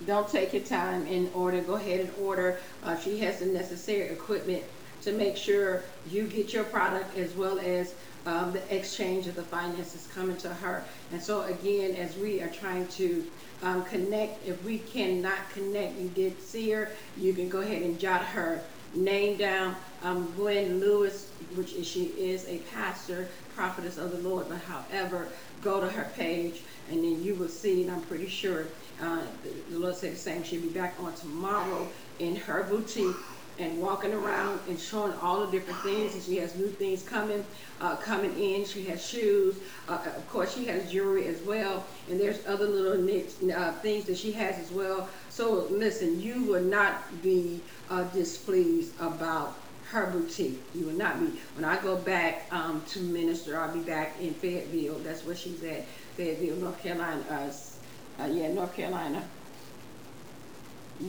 don't 0.05 0.27
take 0.27 0.53
your 0.53 0.63
time 0.63 1.07
in 1.07 1.29
order. 1.33 1.61
Go 1.61 1.75
ahead 1.75 2.01
and 2.01 2.11
order. 2.21 2.59
Uh, 2.83 2.97
she 2.97 3.17
has 3.19 3.39
the 3.39 3.45
necessary 3.45 4.09
equipment 4.09 4.63
to 5.03 5.13
make 5.13 5.37
sure 5.37 5.83
you 6.09 6.27
get 6.27 6.51
your 6.53 6.65
product 6.65 7.17
as 7.17 7.33
well 7.35 7.57
as 7.59 7.93
um, 8.25 8.51
the 8.51 8.75
exchange 8.75 9.27
of 9.27 9.35
the 9.35 9.43
finances 9.43 10.07
coming 10.13 10.35
to 10.37 10.49
her. 10.49 10.83
And 11.13 11.21
so 11.21 11.43
again, 11.43 11.95
as 11.95 12.17
we 12.17 12.41
are 12.41 12.49
trying 12.49 12.87
to 12.87 13.25
um, 13.63 13.83
connect, 13.85 14.45
if 14.45 14.61
we 14.65 14.79
cannot 14.79 15.49
connect, 15.53 15.97
you 15.97 16.09
did 16.09 16.41
see 16.41 16.69
her, 16.71 16.91
you 17.17 17.33
can 17.33 17.47
go 17.47 17.59
ahead 17.59 17.81
and 17.81 17.97
jot 17.97 18.23
her 18.23 18.61
name 18.93 19.37
down. 19.37 19.75
Um, 20.03 20.31
Gwen 20.35 20.79
Lewis, 20.79 21.28
which 21.55 21.73
is, 21.73 21.87
she 21.87 22.05
is 22.05 22.47
a 22.47 22.59
pastor, 22.73 23.29
prophetess 23.55 23.97
of 23.97 24.11
the 24.11 24.17
Lord, 24.17 24.47
but 24.49 24.59
however, 24.59 25.29
go 25.61 25.81
to 25.81 25.89
her 25.89 26.11
page 26.15 26.61
and 26.89 27.03
then 27.03 27.21
you 27.21 27.35
will 27.35 27.49
see, 27.49 27.83
and 27.83 27.91
I'm 27.91 28.01
pretty 28.01 28.27
sure 28.27 28.67
uh, 29.01 29.21
the, 29.43 29.77
Lord 29.77 29.95
said 29.95 30.13
the 30.13 30.17
same. 30.17 30.43
She'll 30.43 30.61
be 30.61 30.69
back 30.69 30.95
on 30.99 31.13
tomorrow 31.15 31.87
in 32.19 32.35
her 32.35 32.63
boutique 32.63 33.15
and 33.59 33.77
walking 33.77 34.13
around 34.13 34.59
and 34.69 34.79
showing 34.79 35.13
all 35.21 35.45
the 35.45 35.51
different 35.51 35.79
things. 35.79 36.13
And 36.13 36.23
she 36.23 36.37
has 36.37 36.55
new 36.55 36.69
things 36.69 37.03
coming, 37.03 37.45
uh, 37.81 37.97
coming 37.97 38.37
in. 38.39 38.65
She 38.65 38.85
has 38.85 39.05
shoes. 39.05 39.59
Uh, 39.87 39.99
of 40.15 40.27
course, 40.27 40.55
she 40.55 40.65
has 40.65 40.89
jewelry 40.89 41.27
as 41.27 41.41
well. 41.41 41.85
And 42.09 42.19
there's 42.19 42.45
other 42.45 42.67
little 42.67 43.01
niche, 43.03 43.33
uh, 43.55 43.73
things 43.73 44.05
that 44.05 44.17
she 44.17 44.31
has 44.31 44.57
as 44.57 44.71
well. 44.71 45.09
So 45.27 45.67
listen, 45.69 46.19
you 46.19 46.45
will 46.45 46.63
not 46.63 47.21
be 47.21 47.65
uh, 47.89 48.03
displeased 48.05 48.99
about 48.99 49.57
her 49.91 50.07
boutique. 50.07 50.59
You 50.75 50.85
will 50.85 50.93
not 50.93 51.19
be. 51.19 51.39
When 51.55 51.65
I 51.65 51.81
go 51.81 51.95
back 51.95 52.47
um, 52.51 52.83
to 52.89 52.99
minister, 52.99 53.59
I'll 53.59 53.73
be 53.73 53.81
back 53.81 54.15
in 54.19 54.33
Fayetteville. 54.33 54.99
That's 54.99 55.25
where 55.25 55.35
she's 55.35 55.63
at, 55.63 55.85
Fayetteville, 56.15 56.57
North 56.57 56.81
Carolina. 56.81 57.23
Uh, 57.29 58.23
uh, 58.23 58.27
yeah, 58.27 58.51
North 58.51 58.75
Carolina. 58.75 59.23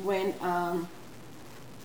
When 0.03 0.35
um, 0.41 0.89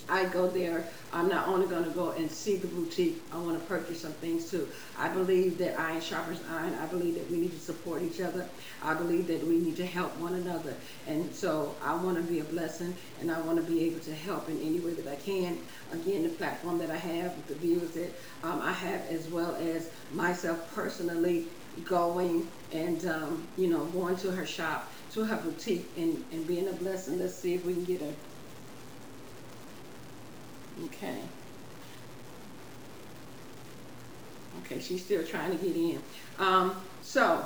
I 0.08 0.26
go 0.26 0.48
there, 0.48 0.88
I'm 1.12 1.28
not 1.28 1.48
only 1.48 1.68
going 1.68 1.84
to 1.84 1.90
go 1.90 2.12
and 2.12 2.30
see 2.30 2.58
the 2.58 2.68
boutique, 2.68 3.24
I 3.32 3.38
want 3.38 3.60
to 3.60 3.66
purchase 3.66 4.02
some 4.02 4.14
things 4.14 4.52
too. 4.52 4.68
I 4.98 5.10
believe 5.10 5.58
that 5.60 5.80
iron 5.80 6.02
sharpens 6.02 6.42
iron. 6.50 6.76
I 6.76 6.86
believe 6.86 7.16
that 7.16 7.30
we 7.30 7.38
need 7.38 7.52
to 7.52 7.60
support 7.60 8.04
each 8.04 8.22
other. 8.22 8.48
I 8.82 8.94
believe 8.94 9.28
that 9.28 9.46
we 9.46 9.58
need 9.58 9.78
to 9.78 9.86
help 9.86 10.16
one 10.18 10.36
another. 10.36 10.76
And 11.08 11.34
so 11.34 11.76
I 11.82 11.96
want 11.96 12.18
to 12.18 12.24
be 12.24 12.40
a 12.40 12.44
blessing 12.44 12.96
and 13.20 13.32
I 13.32 13.42
want 13.42 13.58
to 13.58 13.64
be 13.64 13.84
able 13.86 14.00
to 14.02 14.14
help 14.14 14.48
in 14.50 14.62
any 14.62 14.80
way 14.80 14.94
that 14.94 15.08
I 15.08 15.16
can. 15.16 15.60
Again, 15.92 16.24
the 16.24 16.30
platform 16.30 16.78
that 16.80 16.92
I 16.92 16.98
have, 16.98 17.48
the 17.48 17.56
viewers 17.56 17.94
that 17.94 18.16
um, 18.44 18.62
I 18.62 18.74
have, 18.74 19.02
as 19.10 19.28
well 19.30 19.56
as 19.56 19.90
myself 20.12 20.74
personally 20.74 21.50
going 21.84 22.52
and, 22.72 23.06
um, 23.06 23.48
you 23.58 23.68
know, 23.68 23.86
going 23.86 24.18
to 24.18 24.32
her 24.32 24.46
shop 24.46 24.92
to 25.12 25.26
her 25.26 25.38
boutique 25.38 25.94
and, 25.98 26.26
and 26.32 26.46
being 26.48 26.68
a 26.68 26.74
blessing. 26.74 27.20
Let's 27.20 27.36
see 27.42 27.56
if 27.56 27.66
we 27.66 27.74
can 27.74 27.86
get 27.86 28.02
her. 28.02 28.16
Okay. 30.84 31.18
Okay, 34.60 34.80
she's 34.80 35.04
still 35.04 35.26
trying 35.26 35.58
to 35.58 35.64
get 35.64 35.76
in. 35.76 36.02
Um, 36.38 36.76
so 37.02 37.46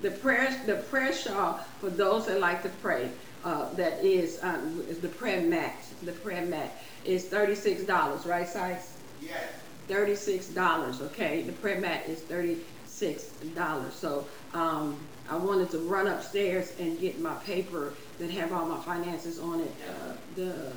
the 0.00 0.10
prayer, 0.10 0.62
the 0.66 0.76
prayer 0.76 1.12
shawl 1.12 1.60
for 1.80 1.90
those 1.90 2.26
that 2.26 2.40
like 2.40 2.62
to 2.62 2.68
pray, 2.68 3.10
uh, 3.44 3.72
that 3.74 4.04
is, 4.04 4.38
um, 4.42 4.84
is 4.88 4.98
the 5.00 5.08
prayer 5.08 5.42
mat. 5.42 5.76
The 6.02 6.12
prayer 6.12 6.44
mat 6.44 6.82
is 7.04 7.26
thirty-six 7.26 7.84
dollars, 7.84 8.26
right, 8.26 8.48
Sykes? 8.48 8.98
Yes. 9.20 9.44
Thirty-six 9.86 10.48
dollars. 10.48 11.00
Okay, 11.00 11.42
the 11.42 11.52
prayer 11.52 11.80
mat 11.80 12.08
is 12.08 12.22
thirty-six 12.22 13.22
dollars. 13.54 13.94
So 13.94 14.26
um, 14.54 15.08
I 15.28 15.36
wanted 15.36 15.70
to 15.70 15.78
run 15.78 16.06
upstairs 16.08 16.72
and 16.78 16.98
get 16.98 17.20
my 17.20 17.34
paper 17.36 17.94
that 18.18 18.30
have 18.30 18.52
all 18.52 18.66
my 18.66 18.80
finances 18.80 19.38
on 19.38 19.60
it, 19.60 19.74
uh, 19.88 20.12
the 20.34 20.72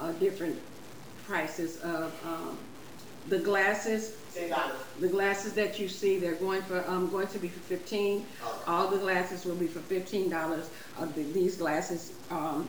uh, 0.00 0.12
different 0.12 0.58
prices 1.30 1.80
of 1.82 2.12
um, 2.26 2.58
the 3.28 3.38
glasses. 3.38 4.16
The 4.98 5.08
glasses 5.08 5.52
that 5.54 5.78
you 5.78 5.88
see, 5.88 6.18
they're 6.18 6.34
going 6.34 6.62
for 6.62 6.84
um, 6.88 7.08
going 7.10 7.28
to 7.28 7.38
be 7.38 7.48
for 7.48 7.60
fifteen. 7.60 8.26
All 8.66 8.88
the 8.88 8.98
glasses 8.98 9.44
will 9.44 9.54
be 9.54 9.66
for 9.66 9.80
fifteen 9.80 10.28
dollars. 10.28 10.70
Uh, 10.98 11.06
the, 11.06 11.22
these 11.22 11.56
glasses 11.56 12.12
um, 12.30 12.68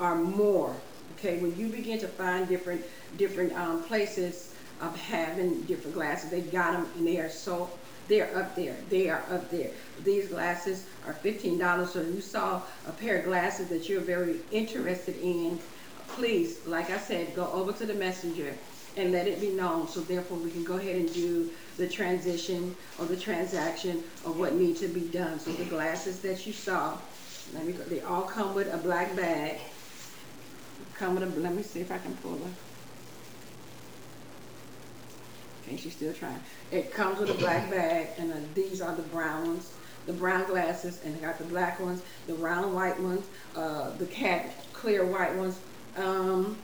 are 0.00 0.16
more. 0.16 0.74
Okay, 1.16 1.38
when 1.38 1.56
you 1.56 1.68
begin 1.68 1.98
to 2.00 2.08
find 2.08 2.48
different 2.48 2.82
different 3.16 3.52
um, 3.52 3.82
places 3.84 4.54
of 4.80 4.96
having 4.96 5.60
different 5.62 5.94
glasses, 5.94 6.30
they 6.30 6.40
got 6.40 6.72
them 6.72 6.88
and 6.96 7.06
they 7.06 7.18
are 7.18 7.30
so 7.30 7.70
they're 8.08 8.36
up 8.36 8.56
there. 8.56 8.76
They 8.90 9.08
are 9.10 9.22
up 9.30 9.48
there. 9.50 9.70
These 10.04 10.28
glasses 10.28 10.86
are 11.06 11.14
$15. 11.14 11.86
So 11.86 12.02
you 12.02 12.20
saw 12.20 12.62
a 12.88 12.92
pair 12.92 13.18
of 13.18 13.24
glasses 13.24 13.68
that 13.68 13.88
you're 13.88 14.00
very 14.00 14.40
interested 14.50 15.16
in, 15.22 15.58
please, 16.12 16.64
like 16.66 16.90
I 16.90 16.98
said, 16.98 17.34
go 17.34 17.50
over 17.52 17.72
to 17.72 17.86
the 17.86 17.94
messenger 17.94 18.54
and 18.96 19.12
let 19.12 19.26
it 19.26 19.40
be 19.40 19.50
known. 19.50 19.88
So 19.88 20.00
therefore 20.00 20.38
we 20.38 20.50
can 20.50 20.64
go 20.64 20.76
ahead 20.76 20.96
and 20.96 21.12
do 21.12 21.50
the 21.76 21.88
transition 21.88 22.76
or 22.98 23.06
the 23.06 23.16
transaction 23.16 24.02
of 24.24 24.38
what 24.38 24.54
needs 24.54 24.80
to 24.80 24.88
be 24.88 25.00
done. 25.00 25.40
So 25.40 25.52
the 25.52 25.64
glasses 25.64 26.20
that 26.20 26.46
you 26.46 26.52
saw, 26.52 26.98
let 27.54 27.64
me 27.66 27.72
go, 27.72 27.84
they 27.84 28.00
all 28.00 28.22
come 28.22 28.54
with 28.54 28.72
a 28.72 28.78
black 28.78 29.16
bag. 29.16 29.58
Come 30.94 31.14
with 31.14 31.24
a, 31.24 31.40
let 31.40 31.54
me 31.54 31.62
see 31.62 31.80
if 31.80 31.90
I 31.90 31.98
can 31.98 32.14
pull 32.16 32.36
them. 32.36 32.54
Okay, 35.62 35.76
she's 35.76 35.94
still 35.94 36.12
trying. 36.12 36.40
It 36.70 36.92
comes 36.92 37.18
with 37.18 37.30
a 37.30 37.34
black 37.34 37.70
bag, 37.70 38.08
and 38.18 38.32
uh, 38.32 38.36
these 38.54 38.82
are 38.82 38.94
the 38.94 39.02
brown 39.02 39.46
ones, 39.46 39.72
the 40.06 40.12
brown 40.12 40.44
glasses, 40.46 41.00
and 41.04 41.14
they 41.14 41.20
got 41.20 41.38
the 41.38 41.44
black 41.44 41.80
ones, 41.80 42.02
the 42.26 42.34
round 42.34 42.74
white 42.74 43.00
ones, 43.00 43.24
uh, 43.56 43.96
the 43.96 44.06
cat 44.06 44.50
clear 44.72 45.06
white 45.06 45.34
ones. 45.36 45.60
Um, 45.96 46.56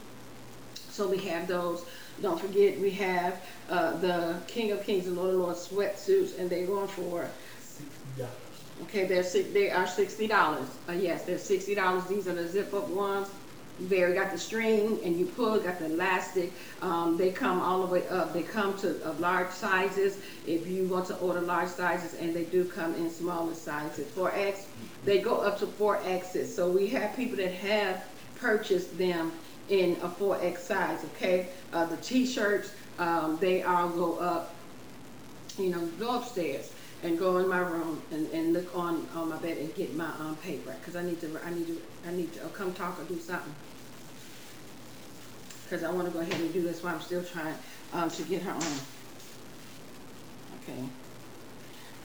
so 0.91 1.09
we 1.09 1.19
have 1.19 1.47
those. 1.47 1.85
Don't 2.21 2.41
forget, 2.41 2.79
we 2.81 2.91
have 2.93 3.41
uh, 3.71 3.97
the 3.99 4.37
King 4.47 4.73
of 4.73 4.83
Kings 4.85 5.07
and 5.07 5.17
Lord 5.17 5.35
of 5.35 5.41
Lords 5.41 5.69
sweatsuits, 5.69 6.39
and 6.39 6.51
they're 6.51 6.67
going 6.67 6.89
for 6.89 7.29
Okay, 8.83 9.07
they're 9.07 9.25
they 9.53 9.71
are 9.71 9.87
sixty 9.87 10.27
dollars. 10.27 10.69
Uh, 10.89 10.93
yes, 10.93 11.25
they're 11.25 11.39
sixty 11.39 11.75
dollars. 11.75 12.05
These 12.07 12.29
are 12.29 12.35
the 12.35 12.49
zip 12.49 12.73
up 12.73 12.89
ones 12.89 13.29
there, 13.81 14.13
got 14.13 14.33
the 14.33 14.39
string 14.39 14.99
and 15.05 15.17
you 15.17 15.27
pull, 15.27 15.59
got 15.61 15.79
the 15.79 15.87
elastic. 15.87 16.53
Um, 16.83 17.17
they 17.17 17.31
come 17.31 17.61
all 17.61 17.87
the 17.87 17.93
way 17.93 18.09
up. 18.09 18.33
They 18.33 18.43
come 18.43 18.77
to 18.79 19.09
uh, 19.09 19.13
large 19.15 19.51
sizes 19.51 20.21
if 20.47 20.67
you 20.67 20.85
want 20.85 21.07
to 21.07 21.17
order 21.19 21.41
large 21.41 21.69
sizes, 21.69 22.15
and 22.21 22.35
they 22.35 22.45
do 22.45 22.65
come 22.65 22.95
in 22.95 23.11
smaller 23.11 23.55
sizes. 23.55 24.07
4X, 24.09 24.65
they 25.05 25.21
go 25.21 25.37
up 25.37 25.59
to 25.61 25.67
4Xs. 25.67 26.47
So 26.47 26.69
we 26.71 26.89
have 26.89 27.15
people 27.15 27.37
that 27.37 27.53
have 27.53 28.05
purchased 28.41 28.97
them 28.99 29.33
in 29.69 29.93
a 30.03 30.09
4X 30.09 30.59
size, 30.59 31.05
okay? 31.15 31.49
Uh, 31.73 31.85
the 31.87 31.97
t-shirts, 31.99 32.73
um, 32.99 33.37
they 33.41 33.63
all 33.63 33.89
go 33.91 34.19
up, 34.19 34.55
you 35.59 35.71
know, 35.71 35.85
go 35.99 36.17
upstairs 36.17 36.73
and 37.03 37.19
go 37.19 37.39
in 37.39 37.49
my 37.49 37.59
room 37.59 38.03
and, 38.11 38.29
and 38.33 38.53
look 38.53 38.75
on, 38.77 39.07
on 39.15 39.29
my 39.29 39.37
bed 39.37 39.59
and 39.59 39.75
get 39.75 39.95
my 39.95 40.11
um, 40.21 40.37
paper 40.43 40.75
because 40.81 40.97
I 40.97 41.03
need 41.03 41.21
to 41.21 41.31
I 41.45 41.51
need 41.51 41.67
to 41.69 41.81
I 42.07 42.13
need 42.13 42.33
to 42.35 42.41
come 42.49 42.73
talk 42.75 42.99
or 42.99 43.05
do 43.05 43.21
something 43.21 43.55
because 45.65 45.85
I 45.85 45.91
want 45.91 46.07
to 46.07 46.13
go 46.13 46.21
ahead 46.21 46.41
and 46.41 46.53
do 46.53 46.63
this 46.63 46.83
while 46.83 46.95
I'm 46.95 47.01
still 47.01 47.23
trying 47.23 47.55
um, 47.93 48.11
to 48.11 48.23
get 48.23 48.43
her 48.43 48.51
on. 48.51 48.63
Okay. 50.63 50.83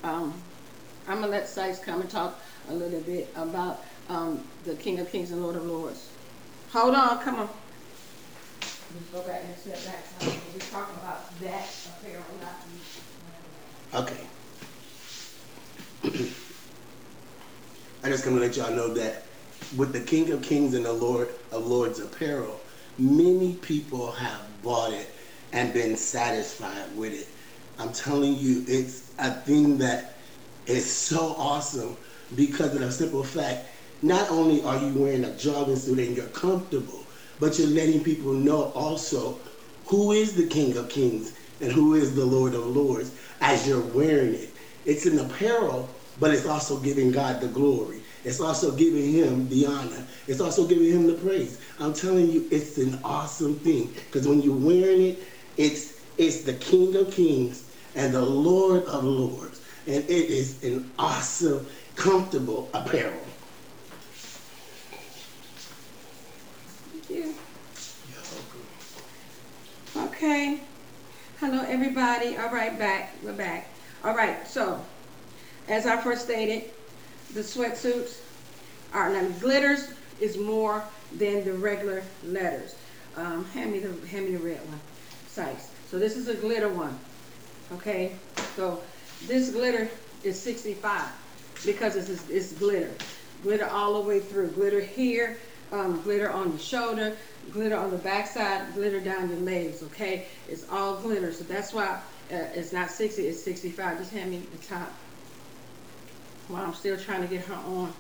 Um, 0.04 0.34
I'm 1.08 1.20
going 1.20 1.32
to 1.32 1.38
let 1.38 1.48
Sykes 1.48 1.80
come 1.80 2.02
and 2.02 2.10
talk 2.10 2.40
a 2.70 2.74
little 2.74 3.00
bit 3.02 3.30
about 3.36 3.84
um, 4.10 4.44
the 4.66 4.76
King 4.76 5.00
of 5.00 5.10
Kings 5.12 5.32
and 5.32 5.42
Lord 5.42 5.56
of 5.56 5.66
Lords. 5.66 6.10
Hold 6.74 6.96
on, 6.96 7.20
come 7.20 7.36
on. 7.36 7.50
Let's 8.62 9.06
go 9.12 9.22
back 9.28 9.44
and 9.46 9.56
step 9.58 9.86
back. 9.86 10.06
We're 10.54 10.60
talking 10.60 10.96
about 10.96 11.40
that 11.42 11.70
apparel, 11.86 12.26
not 12.42 14.02
Okay. 14.02 14.28
I 18.04 18.10
just 18.10 18.24
come 18.24 18.34
to 18.34 18.42
let 18.42 18.58
y'all 18.58 18.72
know 18.76 18.92
that 18.96 19.28
with 19.78 19.94
the 19.94 20.00
King 20.02 20.32
of 20.32 20.42
Kings 20.42 20.74
and 20.74 20.86
the 20.86 20.94
Lord 20.94 21.30
of 21.52 21.66
Lords 21.68 22.00
apparel, 22.00 22.60
Many 22.98 23.58
people 23.58 24.12
have 24.12 24.62
bought 24.64 24.94
it 24.94 25.16
and 25.52 25.74
been 25.74 25.98
satisfied 25.98 26.96
with 26.96 27.14
it. 27.14 27.28
I'm 27.80 27.92
telling 27.92 28.36
you, 28.36 28.64
it's 28.68 29.14
a 29.20 29.32
thing 29.32 29.80
that 29.80 30.20
And 30.68 30.78
it's 30.78 30.92
so 30.92 31.36
awesome 31.38 31.98
because 32.36 32.74
of 32.76 32.82
the 32.82 32.92
simple 32.92 33.24
fact, 33.24 33.68
not 34.04 34.30
only 34.30 34.62
are 34.64 34.78
you 34.78 34.94
wearing 35.02 35.24
a 35.24 35.36
jogging 35.38 35.78
suit 35.78 35.98
and 35.98 36.16
you're 36.16 36.28
comfortable, 36.28 37.08
but 37.40 37.58
you're 37.58 37.70
letting 37.70 38.04
people 38.04 38.34
know 38.34 38.66
also 38.76 39.40
who 39.86 40.12
is 40.12 40.36
the 40.36 40.48
King 40.48 40.76
of 40.78 40.90
Kings 40.90 41.34
and 41.62 41.72
who 41.72 41.96
is 41.96 42.14
the 42.14 42.26
Lord 42.26 42.54
of 42.54 42.66
Lords 42.66 43.18
as 43.40 43.66
you're 43.66 43.80
wearing 43.80 44.34
it. 44.34 44.50
It's 44.86 45.06
an 45.06 45.20
apparel, 45.20 45.90
but 46.20 46.34
it's 46.34 46.46
also 46.46 46.80
giving 46.80 47.12
God 47.12 47.40
the 47.40 47.48
glory. 47.48 48.02
It's 48.26 48.42
also 48.42 48.76
giving 48.76 49.10
him 49.10 49.48
the 49.48 49.66
honor. 49.66 50.06
It's 50.28 50.42
also 50.42 50.68
giving 50.68 50.92
him 50.92 51.08
the 51.08 51.14
praise. 51.14 51.62
I'm 51.80 51.94
telling 51.94 52.30
you, 52.30 52.48
it's 52.52 52.78
an 52.78 53.00
awesome 53.06 53.60
thing. 53.60 53.94
Because 53.94 54.28
when 54.28 54.42
you're 54.42 54.56
wearing 54.56 55.02
it, 55.02 55.24
it's 55.56 56.02
it's 56.18 56.44
the 56.44 56.54
King 56.54 56.96
of 56.98 57.12
Kings 57.12 57.72
and 57.96 58.14
the 58.14 58.22
Lord 58.22 58.84
of 58.84 59.04
Lords. 59.06 59.62
And 59.88 60.04
it 60.04 60.10
is 60.10 60.64
an 60.64 60.92
awesome, 61.00 61.66
comfortable 61.96 62.70
apparel. 62.74 63.20
Thank 67.03 67.03
you. 67.14 67.34
Okay. 69.96 70.60
Hello, 71.40 71.64
everybody. 71.68 72.38
All 72.38 72.50
right, 72.50 72.78
back. 72.78 73.14
We're 73.24 73.34
back. 73.34 73.68
All 74.04 74.16
right. 74.16 74.48
So, 74.48 74.84
as 75.68 75.86
I 75.86 76.02
first 76.02 76.24
stated, 76.24 76.72
the 77.34 77.42
sweatsuits 77.42 78.18
are 78.94 79.12
now 79.12 79.28
glitters 79.40 79.90
is 80.20 80.38
more 80.38 80.84
than 81.18 81.44
the 81.46 81.54
regular 81.54 82.04
letters. 82.24 82.76
Um, 83.16 83.46
hand 83.46 83.72
me 83.72 83.80
the 83.80 84.08
hand 84.08 84.26
me 84.26 84.36
the 84.36 84.44
red 84.44 84.60
one, 84.68 84.80
size. 85.28 85.70
So 85.92 86.00
this 86.00 86.18
is 86.18 86.28
a 86.30 86.36
glitter 86.36 86.70
one. 86.70 86.98
Okay. 87.74 88.14
So 88.56 88.82
this 89.28 89.52
glitter 89.52 89.88
is 90.24 90.40
65 90.40 91.04
because 91.64 91.96
it's 91.96 92.30
it's 92.30 92.54
glitter, 92.54 92.92
glitter 93.44 93.68
all 93.68 94.02
the 94.02 94.08
way 94.08 94.20
through. 94.20 94.48
Glitter 94.50 94.82
here, 94.82 95.38
um, 95.74 96.00
glitter 96.04 96.32
on 96.32 96.52
the 96.52 96.60
shoulder, 96.60 97.18
glitter 97.52 97.76
on 97.76 97.90
the 97.90 97.98
backside, 97.98 98.74
glitter 98.76 99.00
down 99.00 99.30
your 99.30 99.40
legs. 99.40 99.82
Okay. 99.84 100.28
It's 100.48 100.70
all 100.70 100.98
glitter. 100.98 101.34
So 101.34 101.44
that's 101.44 101.74
why 101.74 102.00
uh, 102.32 102.36
it's 102.54 102.72
not 102.72 102.92
60. 102.92 103.24
It's 103.24 103.44
65. 103.44 103.98
Just 103.98 104.14
hand 104.14 104.32
me 104.32 104.44
the 104.52 104.66
top 104.66 104.94
while 106.48 106.64
I'm 106.64 106.74
still 106.74 106.96
trying 106.96 107.22
to 107.22 107.28
get 107.28 107.44
her 107.46 107.56
on. 107.56 107.92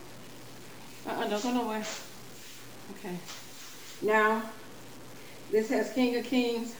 Uh-uh, 1.07 1.27
don't 1.27 1.43
go 1.43 1.51
nowhere. 1.51 1.83
Okay. 2.97 3.17
Now, 4.01 4.43
this 5.51 5.69
has 5.69 5.91
King 5.93 6.15
of 6.17 6.25
Kings. 6.25 6.75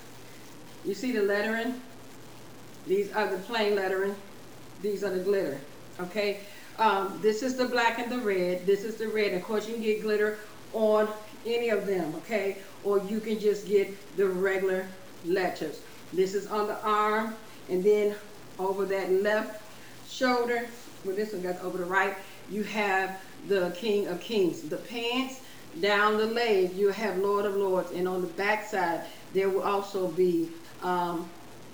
You 0.85 0.93
see 0.93 1.11
the 1.11 1.23
lettering? 1.23 1.81
These 2.85 3.11
are 3.13 3.27
the 3.27 3.37
plain 3.37 3.75
lettering. 3.75 4.15
These 4.81 5.03
are 5.03 5.09
the 5.09 5.23
glitter. 5.23 5.59
Okay? 5.99 6.41
Um, 6.77 7.19
this 7.21 7.43
is 7.43 7.55
the 7.55 7.65
black 7.65 7.99
and 7.99 8.11
the 8.11 8.19
red. 8.19 8.65
This 8.65 8.83
is 8.83 8.95
the 8.95 9.07
red. 9.07 9.33
Of 9.33 9.43
course, 9.43 9.67
you 9.67 9.75
can 9.75 9.83
get 9.83 10.01
glitter 10.01 10.37
on 10.73 11.07
any 11.45 11.69
of 11.69 11.85
them, 11.85 12.13
okay? 12.15 12.57
Or 12.83 12.99
you 12.99 13.19
can 13.19 13.39
just 13.39 13.67
get 13.67 13.95
the 14.17 14.27
regular 14.27 14.87
letters. 15.25 15.81
This 16.11 16.33
is 16.33 16.47
on 16.47 16.67
the 16.67 16.81
arm, 16.83 17.35
and 17.69 17.83
then 17.83 18.15
over 18.59 18.85
that 18.85 19.11
left 19.11 19.61
shoulder, 20.09 20.67
well, 21.05 21.15
this 21.15 21.33
one 21.33 21.41
got 21.41 21.61
over 21.61 21.77
the 21.77 21.85
right, 21.85 22.15
you 22.49 22.63
have 22.63 23.19
the 23.47 23.71
King 23.75 24.07
of 24.07 24.19
Kings. 24.21 24.61
The 24.61 24.77
pants 24.77 25.41
down 25.81 26.17
the 26.17 26.27
leg, 26.27 26.73
you 26.73 26.89
have 26.89 27.17
Lord 27.17 27.45
of 27.45 27.55
Lords, 27.55 27.91
and 27.91 28.07
on 28.07 28.21
the 28.21 28.27
back 28.27 28.67
side, 28.67 29.01
there 29.33 29.49
will 29.49 29.63
also 29.63 30.07
be 30.09 30.49
um, 30.81 31.29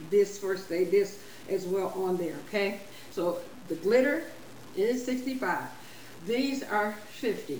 this 0.09 0.39
first 0.39 0.69
day, 0.69 0.85
this 0.85 1.21
as 1.49 1.65
well 1.65 1.89
on 1.95 2.15
there, 2.17 2.35
okay? 2.47 2.79
So 3.11 3.39
the 3.67 3.75
glitter 3.75 4.23
is 4.75 5.03
65. 5.05 5.63
These 6.25 6.63
are 6.63 6.93
50, 7.11 7.59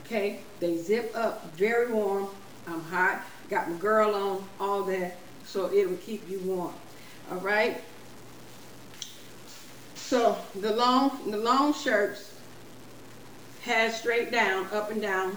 okay? 0.00 0.40
They 0.60 0.76
zip 0.76 1.12
up, 1.14 1.52
very 1.54 1.92
warm. 1.92 2.28
I'm 2.66 2.80
hot, 2.82 3.22
got 3.50 3.70
my 3.70 3.76
girl 3.76 4.14
on, 4.14 4.44
all 4.58 4.82
that, 4.84 5.16
so 5.44 5.66
it 5.66 5.88
will 5.88 5.98
keep 5.98 6.28
you 6.28 6.40
warm, 6.40 6.72
all 7.30 7.38
right? 7.38 7.80
So 9.94 10.36
the 10.60 10.74
long, 10.74 11.30
the 11.30 11.36
long 11.36 11.74
shirts 11.74 12.34
has 13.62 13.98
straight 13.98 14.30
down, 14.30 14.66
up 14.72 14.90
and 14.90 15.00
down. 15.00 15.36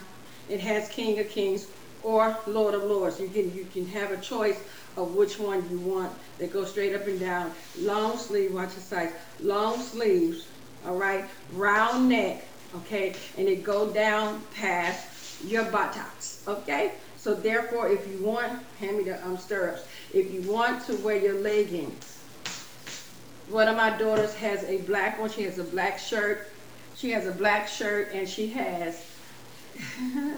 It 0.49 0.59
has 0.59 0.89
King 0.89 1.19
of 1.19 1.29
Kings 1.29 1.67
or 2.03 2.37
Lord 2.47 2.73
of 2.73 2.83
Lords. 2.83 3.19
You 3.19 3.27
can 3.27 3.53
you 3.55 3.65
can 3.73 3.85
have 3.87 4.11
a 4.11 4.17
choice 4.17 4.59
of 4.95 5.15
which 5.15 5.39
one 5.39 5.67
you 5.69 5.79
want. 5.79 6.11
They 6.37 6.47
go 6.47 6.65
straight 6.65 6.95
up 6.95 7.07
and 7.07 7.19
down. 7.19 7.51
Long 7.79 8.17
sleeve, 8.17 8.53
watch 8.53 8.75
the 8.75 8.81
size. 8.81 9.11
Long 9.39 9.79
sleeves, 9.79 10.47
all 10.85 10.95
right. 10.95 11.25
Round 11.53 12.09
neck, 12.09 12.45
okay, 12.77 13.13
and 13.37 13.47
it 13.47 13.63
go 13.63 13.91
down 13.91 14.41
past 14.55 15.43
your 15.45 15.65
buttocks, 15.65 16.43
okay. 16.47 16.93
So 17.17 17.33
therefore, 17.33 17.89
if 17.89 18.07
you 18.07 18.23
want, 18.23 18.63
hand 18.79 18.97
me 18.97 19.03
the 19.03 19.23
um, 19.25 19.37
stirrups. 19.37 19.85
If 20.13 20.31
you 20.31 20.41
want 20.43 20.85
to 20.85 20.95
wear 20.97 21.17
your 21.17 21.39
leggings, 21.41 22.17
one 23.49 23.67
of 23.67 23.75
my 23.75 23.97
daughters 23.97 24.33
has 24.35 24.63
a 24.63 24.77
black 24.79 25.19
one. 25.19 25.29
She 25.29 25.43
has 25.43 25.59
a 25.59 25.63
black 25.63 25.99
shirt. 25.99 26.49
She 26.95 27.11
has 27.11 27.27
a 27.27 27.31
black 27.31 27.67
shirt 27.67 28.11
and 28.13 28.27
she 28.27 28.47
has. 28.47 29.05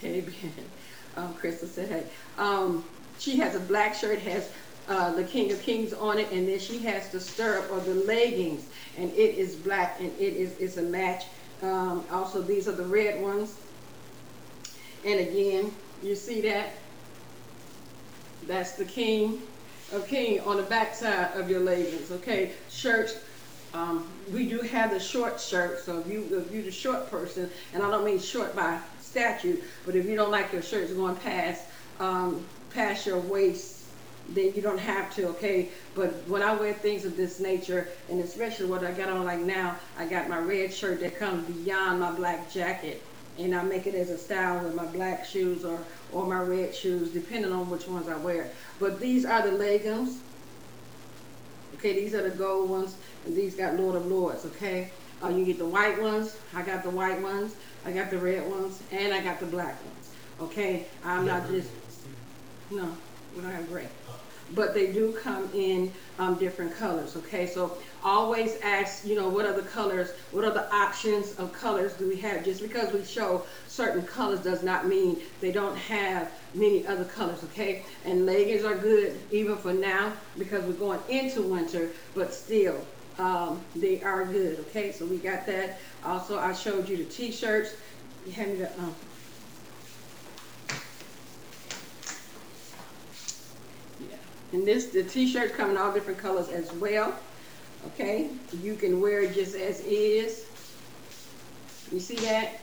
hey, 0.00 0.24
um, 1.16 1.34
Crystal 1.34 1.68
said, 1.68 1.88
hey. 1.88 2.04
Um, 2.38 2.84
she 3.18 3.36
has 3.36 3.54
a 3.54 3.60
black 3.60 3.94
shirt, 3.94 4.18
has 4.20 4.50
uh, 4.90 5.12
the 5.12 5.22
King 5.22 5.52
of 5.52 5.62
Kings 5.62 5.92
on 5.92 6.18
it, 6.18 6.30
and 6.32 6.48
then 6.48 6.58
she 6.58 6.78
has 6.80 7.08
the 7.10 7.20
stirrup 7.20 7.70
or 7.70 7.78
the 7.80 7.94
leggings, 7.94 8.68
and 8.98 9.10
it 9.12 9.38
is 9.38 9.54
black 9.54 10.00
and 10.00 10.12
it 10.18 10.34
is 10.34 10.58
it's 10.58 10.76
a 10.76 10.82
match. 10.82 11.26
Um, 11.62 12.04
also, 12.10 12.42
these 12.42 12.66
are 12.68 12.72
the 12.72 12.84
red 12.84 13.22
ones. 13.22 13.56
And 15.04 15.20
again, 15.20 15.72
you 16.02 16.14
see 16.16 16.40
that? 16.42 16.70
That's 18.46 18.72
the 18.72 18.84
King 18.84 19.40
of 19.92 20.06
King 20.08 20.40
on 20.40 20.56
the 20.56 20.64
back 20.64 20.94
side 20.94 21.30
of 21.34 21.48
your 21.48 21.60
leggings, 21.60 22.10
okay? 22.10 22.52
Shirts, 22.68 23.18
um, 23.74 24.06
we 24.32 24.48
do 24.48 24.58
have 24.60 24.90
the 24.90 24.98
short 24.98 25.40
shirt, 25.40 25.80
so 25.80 26.00
if, 26.00 26.06
you, 26.08 26.26
if 26.32 26.52
you're 26.52 26.62
the 26.62 26.70
short 26.70 27.10
person, 27.10 27.48
and 27.74 27.82
I 27.82 27.90
don't 27.90 28.04
mean 28.04 28.18
short 28.18 28.56
by 28.56 28.80
statute, 29.00 29.62
but 29.86 29.94
if 29.94 30.06
you 30.06 30.16
don't 30.16 30.30
like 30.30 30.52
your 30.52 30.62
shirts 30.62 30.92
going 30.92 31.16
past, 31.16 31.64
um, 32.00 32.44
past 32.70 33.06
your 33.06 33.18
waist, 33.18 33.79
then 34.34 34.52
you 34.54 34.62
don't 34.62 34.78
have 34.78 35.14
to, 35.16 35.28
okay? 35.28 35.68
But 35.94 36.10
when 36.28 36.42
I 36.42 36.54
wear 36.54 36.72
things 36.72 37.04
of 37.04 37.16
this 37.16 37.40
nature, 37.40 37.88
and 38.08 38.20
especially 38.20 38.66
what 38.66 38.84
I 38.84 38.92
got 38.92 39.08
on 39.08 39.24
like 39.24 39.40
now, 39.40 39.76
I 39.98 40.06
got 40.06 40.28
my 40.28 40.38
red 40.38 40.72
shirt 40.72 41.00
that 41.00 41.18
comes 41.18 41.48
beyond 41.50 42.00
my 42.00 42.12
black 42.12 42.50
jacket, 42.50 43.02
and 43.38 43.54
I 43.54 43.62
make 43.62 43.86
it 43.86 43.94
as 43.94 44.10
a 44.10 44.18
style 44.18 44.62
with 44.62 44.74
my 44.74 44.86
black 44.86 45.24
shoes 45.24 45.64
or, 45.64 45.78
or 46.12 46.26
my 46.26 46.40
red 46.40 46.74
shoes, 46.74 47.10
depending 47.10 47.52
on 47.52 47.68
which 47.70 47.88
ones 47.88 48.08
I 48.08 48.16
wear. 48.18 48.50
But 48.78 49.00
these 49.00 49.24
are 49.24 49.42
the 49.42 49.52
leggings. 49.52 50.20
Okay, 51.76 51.94
these 51.94 52.14
are 52.14 52.22
the 52.22 52.36
gold 52.36 52.70
ones, 52.70 52.96
and 53.24 53.34
these 53.34 53.56
got 53.56 53.76
Lord 53.76 53.96
of 53.96 54.06
Lords, 54.06 54.44
okay? 54.44 54.90
Uh, 55.22 55.28
you 55.28 55.44
get 55.44 55.58
the 55.58 55.66
white 55.66 56.00
ones, 56.00 56.36
I 56.54 56.62
got 56.62 56.82
the 56.82 56.90
white 56.90 57.20
ones, 57.20 57.54
I 57.84 57.92
got 57.92 58.10
the 58.10 58.18
red 58.18 58.48
ones, 58.50 58.82
and 58.92 59.12
I 59.12 59.22
got 59.22 59.40
the 59.40 59.46
black 59.46 59.82
ones, 59.84 60.10
okay? 60.40 60.86
I'm 61.04 61.26
not 61.26 61.48
just, 61.48 61.70
no, 62.70 62.94
we 63.34 63.42
don't 63.42 63.52
have 63.52 63.68
gray 63.68 63.88
but 64.54 64.74
they 64.74 64.92
do 64.92 65.12
come 65.12 65.48
in 65.54 65.92
um, 66.18 66.36
different 66.36 66.76
colors. 66.76 67.16
Okay, 67.16 67.46
so 67.46 67.78
always 68.04 68.60
ask, 68.62 69.04
you 69.06 69.14
know, 69.14 69.28
what 69.28 69.46
are 69.46 69.52
the 69.52 69.66
colors? 69.68 70.12
What 70.32 70.44
are 70.44 70.52
the 70.52 70.72
options 70.74 71.34
of 71.38 71.52
colors 71.52 71.94
do 71.94 72.08
we 72.08 72.16
have? 72.16 72.44
Just 72.44 72.62
because 72.62 72.92
we 72.92 73.04
show 73.04 73.44
certain 73.66 74.02
colors 74.02 74.40
does 74.40 74.62
not 74.62 74.86
mean 74.86 75.18
they 75.40 75.52
don't 75.52 75.76
have 75.76 76.32
many 76.54 76.86
other 76.86 77.04
colors. 77.04 77.42
Okay, 77.44 77.84
and 78.04 78.26
leggings 78.26 78.64
are 78.64 78.76
good 78.76 79.18
even 79.30 79.56
for 79.56 79.72
now 79.72 80.12
because 80.38 80.64
we're 80.64 80.72
going 80.72 81.00
into 81.08 81.42
winter, 81.42 81.90
but 82.14 82.32
still. 82.34 82.76
Um, 83.18 83.60
they 83.76 84.00
are 84.02 84.24
good, 84.24 84.60
okay? 84.60 84.92
So 84.92 85.04
we 85.04 85.18
got 85.18 85.44
that. 85.44 85.78
Also, 86.06 86.38
I 86.38 86.54
showed 86.54 86.88
you 86.88 86.96
the 86.96 87.04
t-shirts. 87.04 87.74
You 88.24 88.32
have 88.32 88.48
me 88.48 88.54
the 88.54 88.72
um, 88.78 88.94
And 94.52 94.66
this, 94.66 94.86
the 94.86 95.02
t-shirts 95.02 95.54
come 95.54 95.70
in 95.70 95.76
all 95.76 95.92
different 95.92 96.18
colors 96.18 96.48
as 96.48 96.72
well. 96.74 97.14
Okay, 97.86 98.28
you 98.62 98.74
can 98.74 99.00
wear 99.00 99.22
it 99.22 99.34
just 99.34 99.54
as 99.54 99.80
is. 99.80 100.46
You 101.92 102.00
see 102.00 102.16
that? 102.16 102.60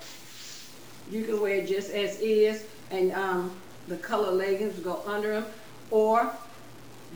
You 1.10 1.24
can 1.24 1.42
wear 1.42 1.56
it 1.56 1.68
just 1.68 1.92
as 1.92 2.20
is, 2.20 2.66
and 2.92 3.12
um, 3.14 3.52
the 3.88 3.98
color 3.98 4.32
leggings 4.32 4.78
go 4.80 5.02
under 5.06 5.40
them. 5.42 5.46
Or 5.90 6.32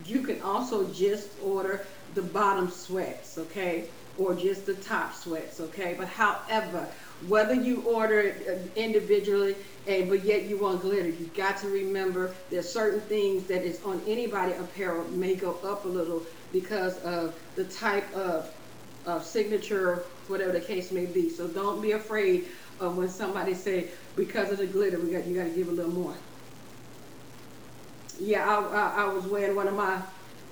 you 0.06 0.22
can 0.22 0.40
also 0.42 0.88
just 0.92 1.28
order 1.42 1.86
the 2.14 2.22
bottom 2.22 2.68
sweats, 2.70 3.38
okay? 3.38 3.90
Or 4.16 4.34
just 4.34 4.66
the 4.66 4.74
top 4.74 5.14
sweats, 5.14 5.60
okay? 5.60 5.94
But 5.98 6.08
however, 6.08 6.88
whether 7.26 7.54
you 7.54 7.82
order 7.82 8.20
it 8.20 8.46
uh, 8.48 8.80
individually 8.80 9.56
and 9.86 10.08
but 10.08 10.24
yet 10.24 10.44
you 10.44 10.58
want 10.58 10.82
glitter, 10.82 11.08
you 11.08 11.26
got 11.28 11.56
to 11.58 11.68
remember 11.68 12.34
there's 12.50 12.72
certain 12.72 13.00
things 13.08 13.46
that 13.48 13.62
is 13.64 13.80
on 13.84 14.02
anybody 14.06 14.52
apparel 14.52 15.08
may 15.10 15.36
go 15.36 15.54
up 15.64 15.84
a 15.84 15.88
little 15.88 16.26
because 16.52 16.98
of 16.98 17.34
the 17.56 17.64
type 17.64 18.12
of, 18.14 18.50
of 19.04 19.24
signature, 19.24 20.06
whatever 20.26 20.52
the 20.52 20.60
case 20.60 20.92
may 20.92 21.06
be. 21.06 21.28
So 21.30 21.48
don't 21.48 21.80
be 21.80 21.92
afraid 21.92 22.48
of 22.80 22.96
when 22.96 23.08
somebody 23.08 23.54
say 23.54 23.90
because 24.16 24.50
of 24.52 24.58
the 24.58 24.66
glitter, 24.66 25.00
we 25.00 25.12
got 25.12 25.26
you 25.26 25.34
got 25.36 25.44
to 25.44 25.54
give 25.54 25.68
a 25.68 25.72
little 25.72 25.92
more. 25.92 26.16
Yeah, 28.18 28.46
I, 28.46 28.60
I, 28.60 29.04
I 29.04 29.12
was 29.12 29.26
wearing 29.26 29.56
one 29.56 29.68
of 29.68 29.74
my 29.74 30.02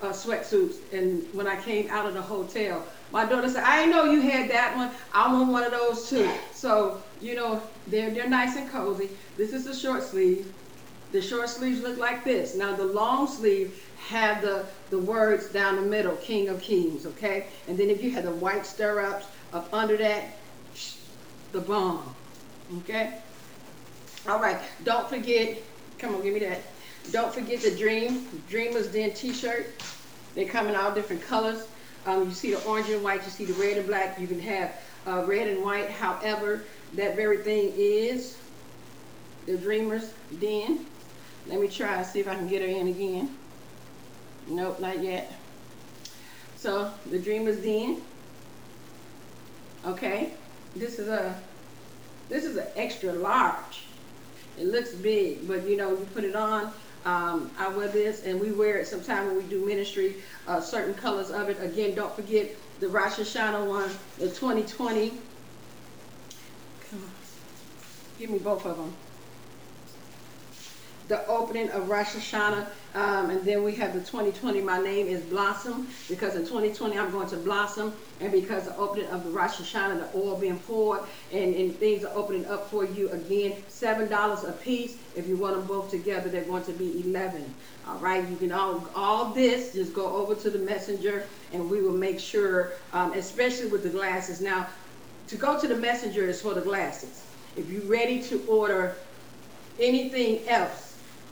uh, 0.02 0.10
sweatsuits, 0.10 0.77
and 0.93 1.24
when 1.32 1.47
I 1.47 1.60
came 1.60 1.90
out 1.90 2.06
of 2.06 2.14
the 2.14 2.22
hotel, 2.22 2.86
my 3.10 3.24
daughter 3.27 3.48
said, 3.48 3.64
"I 3.64 3.86
know 3.86 4.05
you 4.05 4.20
had 4.20 4.51
that 4.51 4.77
one. 4.77 4.90
I 5.12 5.32
want 5.32 5.51
one 5.51 5.64
of 5.64 5.72
those 5.72 6.09
too." 6.09 6.31
So 6.52 7.02
you 7.20 7.35
know, 7.35 7.62
they're 7.86 8.10
they're 8.10 8.28
nice 8.28 8.56
and 8.56 8.70
cozy. 8.70 9.10
This 9.36 9.52
is 9.52 9.66
a 9.66 9.77
short 9.77 10.02
sleeve. 10.02 10.55
The 11.12 11.20
short 11.20 11.48
sleeves 11.48 11.81
look 11.81 11.98
like 11.98 12.24
this. 12.24 12.55
Now 12.55 12.74
the 12.74 12.85
long 12.85 13.27
sleeve 13.27 13.82
have 13.97 14.43
the 14.43 14.66
the 14.90 14.98
words 14.98 15.51
down 15.51 15.77
the 15.77 15.82
middle, 15.82 16.16
King 16.16 16.48
of 16.48 16.62
Kings, 16.62 17.05
okay? 17.06 17.48
And 17.66 17.77
then 17.78 17.90
if 17.90 18.02
you 18.02 18.10
had 18.10 18.24
the 18.24 18.32
white 18.32 18.64
stirrups 18.64 19.27
up 19.52 19.68
under 19.72 19.97
that, 19.98 20.39
the 21.52 21.60
bomb, 21.60 22.14
okay? 22.78 23.18
All 24.28 24.40
right. 24.40 24.60
Don't 24.85 25.09
forget. 25.09 25.62
Come 25.98 26.14
on, 26.14 26.22
give 26.22 26.35
me 26.35 26.40
that. 26.40 26.62
Don't 27.12 27.32
forget 27.32 27.60
the 27.60 27.72
Dream 27.72 28.28
Dreamers 28.48 28.89
Den 28.89 29.12
T-shirt. 29.12 29.66
They 30.35 30.44
come 30.44 30.68
in 30.68 30.77
all 30.77 30.94
different 30.94 31.22
colors. 31.22 31.66
Um, 32.06 32.27
you 32.27 32.32
see 32.32 32.55
the 32.55 32.64
orange 32.64 32.89
and 32.89 33.02
white. 33.02 33.24
You 33.24 33.31
see 33.31 33.44
the 33.44 33.55
red 33.55 33.78
and 33.78 33.86
black. 33.86 34.18
You 34.18 34.27
can 34.27 34.40
have 34.40 34.72
uh, 35.06 35.24
red 35.27 35.48
and 35.48 35.62
white. 35.62 35.90
However, 35.90 36.62
that 36.94 37.16
very 37.16 37.39
thing 37.39 37.72
is 37.77 38.39
the 39.47 39.56
Dreamers 39.56 40.12
Den. 40.39 40.86
Let 41.47 41.60
me 41.60 41.68
try 41.68 41.97
and 41.97 42.06
see 42.06 42.20
if 42.20 42.28
I 42.28 42.35
can 42.35 42.48
get 42.48 42.62
her 42.62 42.68
in 42.68 42.89
again. 42.89 43.36
Nope, 44.48 44.81
not 44.81 45.02
yet. 45.02 45.32
So 46.56 46.93
the 47.10 47.18
Dreamers 47.18 47.59
Den. 47.59 48.01
Okay, 49.86 50.32
this 50.77 50.98
is 50.98 51.09
a 51.09 51.35
this 52.28 52.44
is 52.44 52.56
an 52.56 52.66
extra 52.77 53.12
large. 53.12 53.85
It 54.59 54.66
looks 54.66 54.93
big, 54.93 55.48
but 55.48 55.66
you 55.66 55.77
know 55.77 55.90
you 55.90 56.06
put 56.12 56.24
it 56.24 56.36
on. 56.36 56.72
Um, 57.05 57.51
I 57.59 57.68
wear 57.68 57.89
this, 57.89 58.24
and 58.24 58.40
we 58.40 58.52
wear 58.52 58.77
it 58.77 58.86
sometime 58.86 59.27
when 59.27 59.36
we 59.36 59.43
do 59.44 59.64
ministry. 59.64 60.16
Uh, 60.47 60.60
certain 60.60 60.94
colors 60.94 61.31
of 61.31 61.48
it. 61.48 61.62
Again, 61.62 61.94
don't 61.94 62.14
forget 62.14 62.55
the 62.78 62.89
Rosh 62.89 63.14
Hashanah 63.14 63.66
one, 63.66 63.90
the 64.18 64.28
2020. 64.28 65.10
Come 66.90 67.02
on, 67.02 67.10
give 68.18 68.31
me 68.31 68.39
both 68.39 68.66
of 68.66 68.77
them 68.77 68.94
the 71.11 71.27
opening 71.27 71.69
of 71.70 71.89
Rosh 71.89 72.15
Hashanah, 72.15 72.66
um, 72.95 73.31
and 73.31 73.45
then 73.45 73.65
we 73.65 73.74
have 73.74 73.95
the 73.95 73.99
2020. 73.99 74.61
My 74.61 74.81
name 74.81 75.09
is 75.09 75.20
Blossom 75.24 75.89
because 76.09 76.37
in 76.37 76.43
2020 76.43 76.97
I'm 76.97 77.11
going 77.11 77.28
to 77.31 77.37
blossom, 77.37 77.93
and 78.20 78.31
because 78.31 78.66
the 78.66 78.77
opening 78.77 79.07
of 79.09 79.24
the 79.24 79.31
Rosh 79.31 79.57
Hashanah, 79.57 80.12
the 80.12 80.19
oil 80.19 80.37
being 80.37 80.61
poured, 80.61 81.01
and, 81.32 81.53
and 81.57 81.74
things 81.77 82.05
are 82.05 82.16
opening 82.16 82.47
up 82.47 82.70
for 82.70 82.85
you 82.85 83.11
again. 83.11 83.57
Seven 83.66 84.09
dollars 84.09 84.45
a 84.45 84.53
piece. 84.53 84.99
If 85.16 85.27
you 85.27 85.37
want 85.37 85.57
them 85.57 85.66
both 85.66 85.91
together, 85.91 86.28
they're 86.28 86.45
going 86.45 86.65
to 86.65 86.73
be 86.73 87.03
11. 87.05 87.55
All 87.89 87.99
right, 87.99 88.27
you 88.28 88.37
can 88.37 88.53
all 88.53 88.89
all 88.95 89.32
this. 89.32 89.73
Just 89.73 89.93
go 89.93 90.07
over 90.15 90.37
to 90.37 90.49
the 90.49 90.61
messenger, 90.61 91.27
and 91.53 91.69
we 91.69 91.82
will 91.82 91.93
make 91.93 92.20
sure, 92.20 92.70
um, 92.93 93.15
especially 93.15 93.66
with 93.66 93.82
the 93.82 93.91
glasses. 93.91 94.41
Now, 94.41 94.69
to 95.27 95.35
go 95.35 95.61
to 95.61 95.66
the 95.66 95.77
messenger 95.77 96.24
is 96.28 96.41
for 96.41 96.55
the 96.55 96.61
glasses. 96.61 97.24
If 97.57 97.69
you're 97.69 97.82
ready 97.82 98.23
to 98.23 98.45
order 98.47 98.95
anything 99.81 100.47
else 100.47 100.89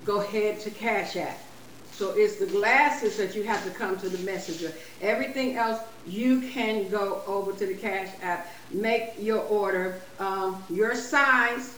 go 0.09 0.23
ahead 0.23 0.59
to 0.59 0.71
Cash 0.71 1.17
App. 1.17 1.39
So 1.85 2.13
it's 2.17 2.37
the 2.37 2.47
glasses 2.47 3.19
that 3.19 3.35
you 3.35 3.43
have 3.43 3.63
to 3.65 3.71
come 3.71 3.99
to 3.99 4.09
the 4.09 4.25
messenger. 4.25 4.73
Everything 5.03 5.57
else, 5.57 5.81
you 6.07 6.49
can 6.49 6.89
go 6.89 7.23
over 7.27 7.53
to 7.53 7.67
the 7.67 7.75
Cash 7.75 8.09
App, 8.23 8.49
make 8.73 9.11
your 9.19 9.41
order, 9.41 10.01
um, 10.19 10.65
your 10.71 10.95
size, 10.95 11.77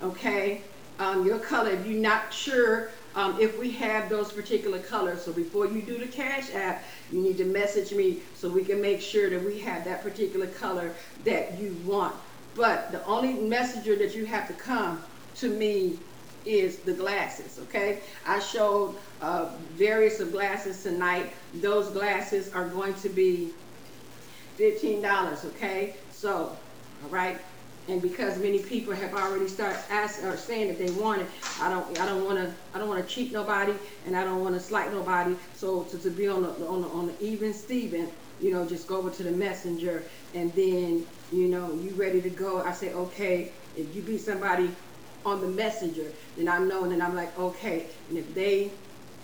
okay, 0.00 0.62
um, 1.00 1.26
your 1.26 1.40
color. 1.40 1.70
If 1.70 1.84
you're 1.84 2.00
not 2.00 2.32
sure 2.32 2.90
um, 3.16 3.40
if 3.40 3.58
we 3.58 3.72
have 3.72 4.08
those 4.08 4.30
particular 4.30 4.78
colors, 4.78 5.24
so 5.24 5.32
before 5.32 5.66
you 5.66 5.82
do 5.82 5.98
the 5.98 6.06
Cash 6.06 6.54
App, 6.54 6.84
you 7.10 7.20
need 7.20 7.36
to 7.38 7.44
message 7.46 7.92
me 7.92 8.22
so 8.36 8.48
we 8.48 8.64
can 8.64 8.80
make 8.80 9.00
sure 9.00 9.28
that 9.28 9.44
we 9.44 9.58
have 9.58 9.84
that 9.86 10.04
particular 10.04 10.46
color 10.46 10.94
that 11.24 11.58
you 11.58 11.74
want. 11.84 12.14
But 12.54 12.92
the 12.92 13.04
only 13.06 13.34
messenger 13.34 13.96
that 13.96 14.14
you 14.14 14.24
have 14.26 14.46
to 14.46 14.54
come 14.54 15.02
to 15.34 15.48
me 15.48 15.98
is 16.44 16.80
the 16.80 16.92
glasses, 16.94 17.58
okay? 17.58 18.02
I 18.26 18.38
showed 18.40 18.96
uh, 19.20 19.56
various 19.72 20.20
of 20.20 20.32
glasses 20.32 20.82
tonight. 20.82 21.32
Those 21.54 21.90
glasses 21.90 22.52
are 22.52 22.68
going 22.68 22.94
to 22.94 23.08
be 23.08 23.54
$15, 24.58 25.44
okay? 25.46 25.96
So, 26.10 26.58
all 27.02 27.08
right? 27.08 27.40
And 27.88 28.00
because 28.00 28.38
many 28.38 28.62
people 28.62 28.94
have 28.94 29.12
already 29.14 29.48
started 29.48 29.82
asking 29.90 30.26
or 30.28 30.36
saying 30.36 30.68
that 30.68 30.78
they 30.78 30.90
want 30.90 31.22
it, 31.22 31.28
I 31.60 31.68
don't, 31.68 31.98
I 31.98 32.06
don't 32.06 32.24
want 32.24 32.38
to, 32.38 32.54
I 32.72 32.78
don't 32.78 32.88
want 32.88 33.06
to 33.06 33.12
cheat 33.12 33.32
nobody, 33.32 33.74
and 34.04 34.16
I 34.16 34.22
don't 34.22 34.40
want 34.40 34.54
to 34.54 34.60
slight 34.60 34.92
nobody. 34.92 35.36
So 35.52 35.84
to, 35.84 35.98
to 35.98 36.10
be 36.10 36.28
on 36.28 36.42
the, 36.42 36.50
on 36.66 36.82
the, 36.82 36.88
on 36.88 37.06
the 37.06 37.18
even 37.20 37.52
Steven, 37.52 38.12
you 38.38 38.52
know, 38.52 38.66
just 38.66 38.86
go 38.86 38.98
over 38.98 39.10
to 39.10 39.22
the 39.24 39.32
messenger, 39.32 40.04
and 40.32 40.54
then, 40.54 41.06
you 41.32 41.48
know, 41.48 41.72
you 41.74 41.94
ready 41.96 42.22
to 42.22 42.30
go. 42.30 42.62
I 42.62 42.72
say, 42.72 42.92
okay, 42.92 43.52
if 43.74 43.94
you 43.94 44.02
be 44.02 44.16
somebody 44.18 44.76
on 45.24 45.40
the 45.40 45.48
messenger, 45.48 46.10
then 46.36 46.48
I 46.48 46.58
know, 46.58 46.82
and 46.84 46.92
then 46.92 47.02
I'm 47.02 47.14
like, 47.14 47.36
okay. 47.38 47.86
And 48.08 48.18
if 48.18 48.34
they 48.34 48.70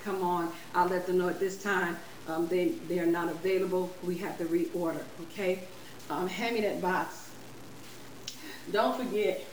come 0.04 0.22
on, 0.22 0.50
I'll 0.74 0.88
let 0.88 1.06
them 1.06 1.18
know 1.18 1.28
at 1.28 1.40
this 1.40 1.62
time 1.62 1.96
um, 2.28 2.46
they, 2.48 2.68
they 2.88 2.98
are 2.98 3.06
not 3.06 3.28
available. 3.28 3.90
We 4.02 4.16
have 4.18 4.38
to 4.38 4.44
reorder, 4.44 5.02
okay? 5.22 5.60
Um, 6.10 6.28
hand 6.28 6.54
me 6.54 6.60
that 6.62 6.80
box. 6.80 7.30
Don't 8.72 8.96
forget, 8.96 9.44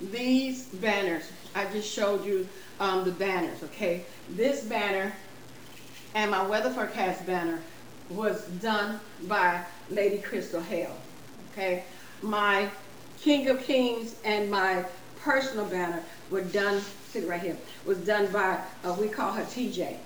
these 0.00 0.66
banners, 0.66 1.30
I 1.54 1.66
just 1.66 1.90
showed 1.92 2.24
you 2.24 2.48
um, 2.78 3.04
the 3.04 3.12
banners, 3.12 3.62
okay? 3.64 4.04
This 4.30 4.62
banner 4.62 5.12
and 6.14 6.30
my 6.30 6.46
weather 6.46 6.70
forecast 6.70 7.26
banner 7.26 7.60
was 8.08 8.44
done 8.60 8.98
by 9.28 9.62
Lady 9.90 10.18
Crystal 10.18 10.60
Hale, 10.60 10.96
okay? 11.52 11.84
My 12.22 12.68
King 13.20 13.48
of 13.48 13.62
Kings 13.62 14.16
and 14.24 14.50
my 14.50 14.84
personal 15.20 15.66
banner 15.66 16.02
were 16.30 16.42
done, 16.42 16.80
sit 16.80 17.28
right 17.28 17.40
here, 17.40 17.56
was 17.84 17.98
done 17.98 18.30
by, 18.32 18.60
uh, 18.84 18.96
we 18.98 19.08
call 19.08 19.32
her 19.32 19.42
TJ. 19.42 19.96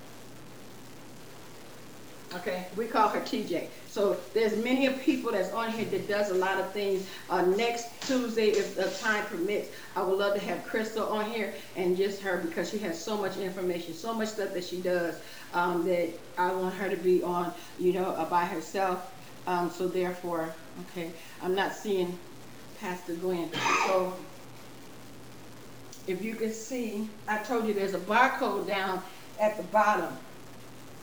Okay, 2.35 2.67
we 2.77 2.87
call 2.87 3.09
her 3.09 3.21
TJ. 3.21 3.69
So 3.87 4.17
there's 4.33 4.57
many 4.57 4.87
of 4.87 5.01
people 5.03 5.31
that's 5.31 5.53
on 5.53 5.71
here 5.71 5.85
that 5.85 6.09
does 6.09 6.31
a 6.31 6.35
lot 6.35 6.59
of 6.59 6.73
things. 6.73 7.09
Uh, 7.31 7.43
next 7.43 8.03
Tuesday, 8.03 8.49
if 8.49 8.75
the 8.75 8.91
time 9.01 9.25
permits, 9.27 9.69
I 9.95 10.03
would 10.03 10.19
love 10.19 10.35
to 10.35 10.41
have 10.41 10.65
Crystal 10.65 11.07
on 11.07 11.31
here 11.31 11.55
and 11.77 11.97
just 11.97 12.21
her 12.23 12.39
because 12.39 12.71
she 12.71 12.79
has 12.79 13.03
so 13.03 13.17
much 13.17 13.37
information, 13.37 13.95
so 13.95 14.13
much 14.13 14.29
stuff 14.29 14.53
that 14.53 14.65
she 14.65 14.83
does 14.83 15.23
um, 15.53 15.85
that 15.85 16.19
I 16.37 16.53
want 16.53 16.75
her 16.75 16.89
to 16.89 16.97
be 16.97 17.23
on, 17.23 17.53
you 17.79 17.93
know, 17.93 18.07
uh, 18.07 18.29
by 18.29 18.45
herself. 18.45 19.13
Um, 19.47 19.71
so 19.71 19.87
therefore, 19.87 20.57
okay, 20.81 21.13
I'm 21.41 21.55
not 21.55 21.73
seeing 21.73 22.19
Pastor 22.81 23.15
Gwen. 23.15 23.51
So 23.87 24.19
if 26.07 26.23
you 26.23 26.35
can 26.35 26.53
see, 26.53 27.09
I 27.29 27.39
told 27.39 27.67
you 27.67 27.75
there's 27.75 27.95
a 27.95 28.01
barcode 28.01 28.67
down 28.67 29.03
at 29.41 29.57
the 29.57 29.63
bottom. 29.65 30.15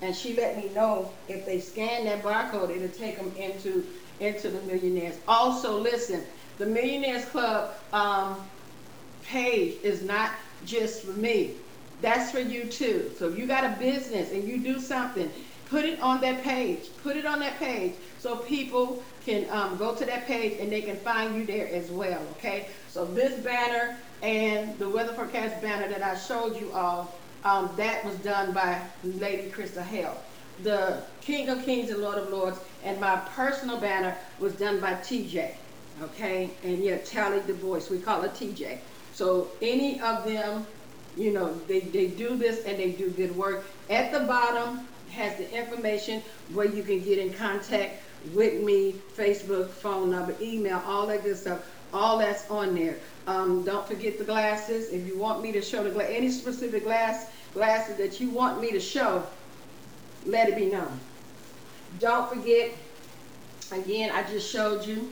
And 0.01 0.15
she 0.15 0.35
let 0.35 0.57
me 0.57 0.69
know 0.73 1.11
if 1.27 1.45
they 1.45 1.59
scan 1.59 2.05
that 2.05 2.23
barcode, 2.23 2.75
it'll 2.75 2.89
take 2.89 3.17
them 3.17 3.31
into, 3.35 3.85
into 4.19 4.49
the 4.49 4.61
millionaires. 4.61 5.15
Also, 5.27 5.79
listen, 5.79 6.23
the 6.57 6.65
Millionaires 6.65 7.25
Club 7.25 7.73
um, 7.93 8.37
page 9.23 9.75
is 9.83 10.03
not 10.03 10.31
just 10.65 11.03
for 11.03 11.11
me. 11.13 11.55
That's 12.01 12.31
for 12.31 12.39
you 12.39 12.65
too. 12.65 13.11
So 13.17 13.29
if 13.29 13.37
you 13.37 13.45
got 13.45 13.63
a 13.63 13.75
business 13.79 14.31
and 14.31 14.47
you 14.47 14.59
do 14.59 14.79
something, 14.79 15.29
put 15.69 15.85
it 15.85 15.99
on 16.01 16.19
that 16.21 16.43
page. 16.43 16.89
Put 17.01 17.15
it 17.15 17.25
on 17.25 17.39
that 17.39 17.57
page 17.57 17.93
so 18.19 18.37
people 18.37 19.03
can 19.25 19.47
um, 19.49 19.77
go 19.77 19.95
to 19.95 20.05
that 20.05 20.25
page 20.25 20.59
and 20.59 20.71
they 20.71 20.81
can 20.81 20.97
find 20.97 21.35
you 21.35 21.45
there 21.45 21.67
as 21.67 21.89
well, 21.91 22.21
okay? 22.37 22.67
So 22.89 23.05
this 23.05 23.39
banner 23.43 23.97
and 24.21 24.77
the 24.77 24.87
weather 24.87 25.13
forecast 25.13 25.61
banner 25.61 25.87
that 25.87 26.03
I 26.03 26.15
showed 26.15 26.59
you 26.59 26.71
all, 26.73 27.19
um, 27.43 27.71
that 27.77 28.05
was 28.05 28.15
done 28.17 28.53
by 28.53 28.81
Lady 29.03 29.49
Crystal 29.49 29.83
Hale. 29.83 30.15
The 30.63 31.03
King 31.21 31.49
of 31.49 31.63
Kings 31.65 31.89
and 31.89 32.01
Lord 32.01 32.17
of 32.19 32.29
Lords 32.29 32.59
and 32.83 32.99
my 32.99 33.17
personal 33.35 33.79
banner 33.79 34.15
was 34.39 34.53
done 34.53 34.79
by 34.79 34.93
TJ, 34.93 35.55
okay? 36.03 36.51
And 36.63 36.83
yeah, 36.83 36.97
Tally 36.97 37.39
the 37.39 37.53
voice, 37.53 37.89
we 37.89 37.99
call 37.99 38.23
it 38.23 38.33
TJ. 38.33 38.77
So 39.13 39.49
any 39.61 39.99
of 40.01 40.23
them, 40.23 40.67
you 41.17 41.33
know, 41.33 41.53
they, 41.67 41.79
they 41.81 42.07
do 42.07 42.37
this 42.37 42.63
and 42.65 42.77
they 42.77 42.91
do 42.91 43.09
good 43.09 43.35
work. 43.35 43.65
At 43.89 44.11
the 44.11 44.21
bottom 44.21 44.87
has 45.09 45.37
the 45.37 45.51
information 45.51 46.21
where 46.53 46.67
you 46.67 46.83
can 46.83 47.01
get 47.01 47.17
in 47.17 47.33
contact 47.33 48.03
with 48.33 48.61
me, 48.63 49.01
Facebook, 49.17 49.71
phone 49.71 50.11
number, 50.11 50.35
email, 50.39 50.81
all 50.85 51.07
that 51.07 51.23
good 51.23 51.37
stuff 51.37 51.65
all 51.93 52.17
that's 52.17 52.49
on 52.49 52.75
there. 52.75 52.97
Um, 53.27 53.63
don't 53.63 53.87
forget 53.87 54.17
the 54.17 54.23
glasses. 54.23 54.89
If 54.89 55.05
you 55.07 55.17
want 55.17 55.41
me 55.41 55.51
to 55.51 55.61
show 55.61 55.83
the 55.83 55.89
gla- 55.89 56.05
any 56.05 56.29
specific 56.29 56.83
glass 56.83 57.29
glasses 57.53 57.97
that 57.97 58.19
you 58.19 58.29
want 58.29 58.61
me 58.61 58.71
to 58.71 58.79
show, 58.79 59.23
let 60.25 60.49
it 60.49 60.55
be 60.55 60.65
known. 60.65 60.99
Don't 61.99 62.29
forget, 62.29 62.71
again, 63.71 64.11
I 64.11 64.23
just 64.23 64.49
showed 64.49 64.85
you 64.85 65.11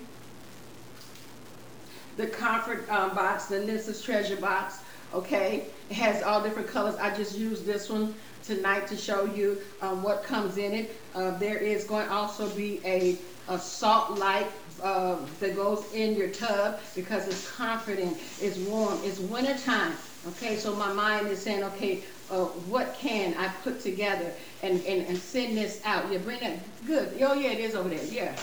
the 2.17 2.27
comfort 2.27 2.89
um, 2.89 3.15
box, 3.15 3.45
the 3.45 3.59
Nissa's 3.59 4.01
treasure 4.01 4.35
box. 4.35 4.79
Okay, 5.13 5.65
it 5.89 5.95
has 5.95 6.21
all 6.21 6.41
different 6.41 6.67
colors. 6.67 6.95
I 6.95 7.15
just 7.15 7.37
used 7.37 7.65
this 7.65 7.89
one 7.89 8.13
tonight 8.43 8.87
to 8.87 8.97
show 8.97 9.25
you 9.25 9.59
um, 9.81 10.03
what 10.03 10.23
comes 10.23 10.57
in 10.57 10.73
it. 10.73 11.01
Uh, 11.15 11.37
there 11.37 11.57
is 11.57 11.83
going 11.83 12.07
to 12.07 12.13
also 12.13 12.49
be 12.49 12.81
a, 12.85 13.17
a 13.47 13.57
salt 13.57 14.17
light 14.17 14.47
uh, 14.81 15.25
that 15.39 15.55
goes 15.55 15.85
in 15.93 16.15
your 16.15 16.29
tub 16.29 16.79
because 16.95 17.27
it's 17.27 17.47
comforting, 17.49 18.19
it's 18.41 18.57
warm, 18.57 19.01
it's 19.03 19.19
wintertime. 19.19 19.97
Okay, 20.27 20.57
so 20.57 20.75
my 20.75 20.91
mind 20.91 21.27
is 21.27 21.41
saying, 21.41 21.63
okay, 21.63 22.03
uh, 22.29 22.45
what 22.45 22.93
can 22.93 23.33
I 23.37 23.47
put 23.63 23.79
together 23.79 24.33
and, 24.61 24.83
and, 24.85 25.07
and 25.07 25.17
send 25.17 25.57
this 25.57 25.81
out? 25.85 26.11
Yeah, 26.11 26.19
bring 26.19 26.39
that. 26.41 26.85
Good. 26.85 27.17
Oh 27.21 27.33
yeah, 27.33 27.51
it 27.51 27.59
is 27.59 27.75
over 27.75 27.89
there. 27.89 28.03
Yeah, 28.03 28.35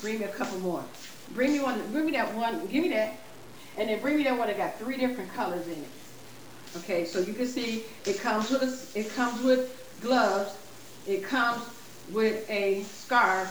bring 0.00 0.18
me 0.18 0.24
a 0.26 0.28
couple 0.28 0.58
more. 0.58 0.84
Bring 1.30 1.52
me 1.52 1.60
one. 1.60 1.90
Bring 1.90 2.06
me 2.06 2.12
that 2.12 2.34
one. 2.34 2.66
Give 2.66 2.82
me 2.82 2.90
that, 2.90 3.18
and 3.78 3.88
then 3.88 4.00
bring 4.00 4.16
me 4.16 4.24
that 4.24 4.36
one 4.36 4.48
that 4.48 4.58
got 4.58 4.78
three 4.78 4.98
different 4.98 5.32
colors 5.32 5.66
in 5.66 5.74
it. 5.74 5.90
Okay, 6.76 7.04
so 7.04 7.20
you 7.20 7.32
can 7.32 7.46
see 7.46 7.84
it 8.06 8.18
comes 8.20 8.50
with 8.50 8.62
a, 8.62 8.98
it 8.98 9.10
comes 9.14 9.42
with 9.42 9.70
gloves, 10.00 10.54
it 11.06 11.22
comes 11.24 11.62
with 12.10 12.48
a 12.50 12.82
scarf, 12.84 13.48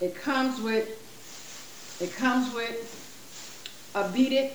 it 0.00 0.14
comes 0.14 0.60
with 0.60 0.88
it 2.04 2.12
comes 2.12 2.52
with 2.54 2.76
a 3.94 4.10
beaded 4.10 4.52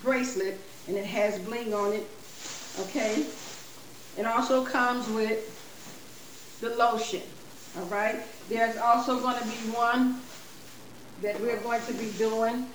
bracelet 0.00 0.60
and 0.86 0.96
it 0.96 1.04
has 1.04 1.40
bling 1.40 1.74
on 1.74 1.92
it. 1.92 2.06
Okay, 2.78 3.26
it 4.16 4.24
also 4.26 4.64
comes 4.64 5.08
with 5.08 5.40
the 6.60 6.70
lotion. 6.70 7.22
All 7.76 7.86
right, 7.86 8.22
there's 8.48 8.76
also 8.76 9.20
going 9.20 9.40
to 9.42 9.46
be 9.48 9.68
one 9.70 10.22
that 11.20 11.40
we're 11.40 11.60
going 11.60 11.84
to 11.86 11.92
be 11.94 12.12
doing 12.12 12.68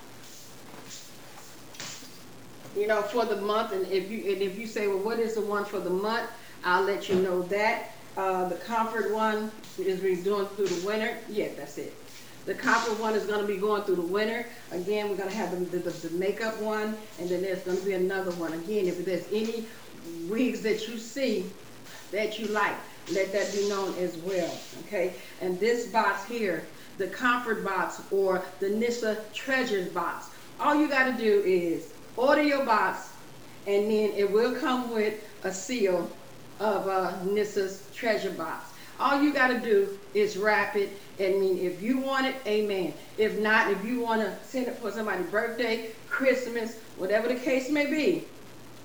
you 2.76 2.86
know, 2.86 3.02
for 3.02 3.24
the 3.24 3.36
month. 3.40 3.72
And 3.72 3.86
if 3.86 4.10
you 4.10 4.32
and 4.32 4.42
if 4.42 4.58
you 4.58 4.66
say, 4.66 4.86
well, 4.86 4.98
what 4.98 5.18
is 5.18 5.34
the 5.34 5.40
one 5.40 5.64
for 5.64 5.80
the 5.80 5.90
month? 5.90 6.30
I'll 6.64 6.84
let 6.84 7.08
you 7.08 7.16
know 7.16 7.42
that. 7.44 7.92
Uh, 8.16 8.48
the 8.48 8.56
comfort 8.56 9.14
one 9.14 9.50
is 9.78 10.02
we're 10.02 10.22
doing 10.22 10.46
through 10.48 10.68
the 10.68 10.76
winter. 10.86 11.18
Yeah, 11.28 11.54
that's 11.56 11.78
it. 11.78 11.99
The 12.46 12.54
comfort 12.54 12.98
one 12.98 13.14
is 13.14 13.26
going 13.26 13.40
to 13.40 13.46
be 13.46 13.58
going 13.58 13.82
through 13.82 13.96
the 13.96 14.02
winter. 14.02 14.46
Again, 14.72 15.08
we're 15.08 15.16
going 15.16 15.28
to 15.28 15.36
have 15.36 15.50
the, 15.70 15.78
the, 15.78 15.90
the 15.90 16.14
makeup 16.16 16.60
one, 16.60 16.96
and 17.18 17.28
then 17.28 17.42
there's 17.42 17.60
going 17.60 17.78
to 17.78 17.84
be 17.84 17.92
another 17.92 18.30
one. 18.32 18.52
Again, 18.52 18.86
if 18.86 19.04
there's 19.04 19.26
any 19.32 19.66
wigs 20.28 20.62
that 20.62 20.88
you 20.88 20.98
see 20.98 21.44
that 22.12 22.38
you 22.38 22.46
like, 22.48 22.74
let 23.12 23.32
that 23.32 23.52
be 23.52 23.68
known 23.68 23.94
as 23.98 24.16
well. 24.18 24.52
Okay, 24.86 25.12
and 25.40 25.58
this 25.60 25.86
box 25.88 26.24
here, 26.24 26.64
the 26.98 27.06
comfort 27.06 27.64
box 27.64 28.00
or 28.10 28.42
the 28.58 28.70
Nissa 28.70 29.22
Treasures 29.32 29.88
box, 29.88 30.30
all 30.58 30.74
you 30.74 30.88
got 30.88 31.04
to 31.04 31.22
do 31.22 31.42
is 31.44 31.92
order 32.16 32.42
your 32.42 32.64
box, 32.64 33.10
and 33.66 33.90
then 33.90 34.12
it 34.16 34.30
will 34.30 34.54
come 34.56 34.92
with 34.92 35.22
a 35.44 35.52
seal 35.52 36.10
of 36.58 36.86
uh, 36.88 37.22
Nissa's 37.24 37.88
treasure 37.94 38.30
box. 38.30 38.69
All 39.00 39.22
you 39.22 39.32
got 39.32 39.48
to 39.48 39.58
do 39.58 39.98
is 40.12 40.36
wrap 40.36 40.76
it. 40.76 40.90
I 41.18 41.32
mean, 41.38 41.58
if 41.58 41.80
you 41.82 41.98
want 41.98 42.26
it, 42.26 42.36
amen. 42.46 42.92
If 43.16 43.38
not, 43.38 43.70
if 43.70 43.82
you 43.82 44.00
want 44.00 44.20
to 44.20 44.36
send 44.44 44.68
it 44.68 44.76
for 44.76 44.90
somebody's 44.90 45.26
birthday, 45.26 45.92
Christmas, 46.10 46.76
whatever 46.98 47.26
the 47.26 47.36
case 47.36 47.70
may 47.70 47.86
be, 47.90 48.26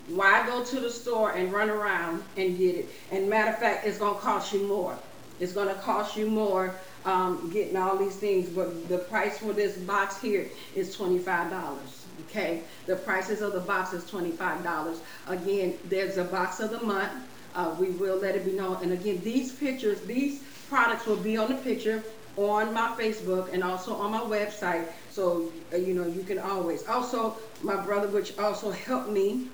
why 0.08 0.46
go 0.48 0.64
to 0.64 0.80
the 0.80 0.90
store 0.90 1.32
and 1.32 1.52
run 1.52 1.70
around 1.70 2.24
and 2.38 2.58
get 2.58 2.76
it? 2.76 2.90
And 3.12 3.30
matter 3.30 3.52
of 3.52 3.60
fact, 3.60 3.86
it's 3.86 3.98
going 3.98 4.16
to 4.16 4.22
cost 4.22 4.54
you 4.54 4.66
more. 4.66 4.98
It's 5.42 5.52
going 5.52 5.68
to 5.68 5.76
cost 5.82 6.16
you 6.16 6.30
more 6.30 6.74
um, 7.04 7.50
getting 7.52 7.76
all 7.76 7.98
these 7.98 8.16
things, 8.16 8.48
but 8.50 8.88
the 8.88 9.00
price 9.00 9.40
for 9.40 9.52
this 9.52 9.78
box 9.78 10.22
here 10.22 10.50
is 10.76 10.96
$25. 10.96 11.82
Okay, 12.30 12.64
the 12.86 12.96
prices 12.96 13.42
of 13.42 13.52
the 13.52 13.60
box 13.60 13.92
is 13.92 14.06
$25. 14.06 14.98
Again, 15.28 15.78
there's 15.90 16.18
a 16.18 16.24
box 16.24 16.62
of 16.62 16.72
the 16.72 16.82
month. 16.82 17.12
Uh, 17.56 17.74
we 17.80 17.90
will 17.92 18.18
let 18.18 18.36
it 18.36 18.46
be 18.46 18.52
known. 18.52 18.78
And 18.84 18.92
again, 18.92 19.22
these 19.24 19.54
pictures, 19.54 20.02
these 20.02 20.44
products 20.70 21.06
will 21.06 21.16
be 21.16 21.38
on 21.38 21.50
the 21.50 21.56
picture 21.56 22.04
on 22.38 22.74
my 22.74 22.94
Facebook 23.00 23.54
and 23.54 23.64
also 23.64 23.96
on 23.96 24.12
my 24.12 24.20
website. 24.20 24.88
So, 25.10 25.52
uh, 25.74 25.78
you 25.78 25.94
know, 25.94 26.06
you 26.06 26.24
can 26.24 26.38
always. 26.38 26.86
Also, 26.88 27.38
my 27.64 27.78
brother, 27.78 28.08
which 28.10 28.38
also 28.38 28.72
helped 28.72 29.10
me 29.10 29.48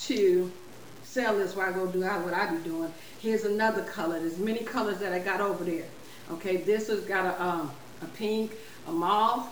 to 0.00 0.50
sell 1.02 1.36
this 1.36 1.56
while 1.56 1.68
I 1.68 1.72
go 1.72 1.86
do 1.86 2.00
what 2.00 2.34
I 2.34 2.54
be 2.54 2.62
doing. 2.62 2.92
Here's 3.18 3.44
another 3.44 3.82
color. 3.84 4.20
There's 4.20 4.38
many 4.38 4.60
colors 4.60 4.98
that 4.98 5.12
I 5.12 5.18
got 5.18 5.40
over 5.40 5.64
there. 5.64 5.86
Okay, 6.30 6.58
this 6.58 6.88
has 6.88 7.00
got 7.00 7.26
a, 7.26 7.42
um, 7.42 7.70
a 8.02 8.06
pink, 8.06 8.52
a 8.86 8.92
mauve, 8.92 9.48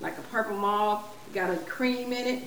like 0.00 0.18
a 0.18 0.22
purple 0.22 0.56
mauve, 0.56 1.04
got 1.32 1.50
a 1.50 1.56
cream 1.58 2.12
in 2.12 2.26
it. 2.26 2.44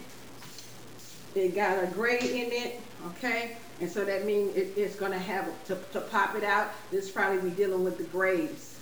It 1.33 1.55
got 1.55 1.83
a 1.83 1.87
gray 1.87 2.19
in 2.19 2.51
it, 2.51 2.81
okay? 3.07 3.57
And 3.81 3.89
so 3.89 4.05
that 4.05 4.25
means 4.25 4.55
it, 4.55 4.73
it's 4.77 4.95
gonna 4.95 5.19
have, 5.19 5.49
to, 5.65 5.77
to 5.91 6.01
pop 6.01 6.35
it 6.35 6.43
out, 6.43 6.69
this 6.91 7.09
probably 7.09 7.49
be 7.49 7.55
dealing 7.55 7.83
with 7.83 7.97
the 7.97 8.03
grays. 8.05 8.79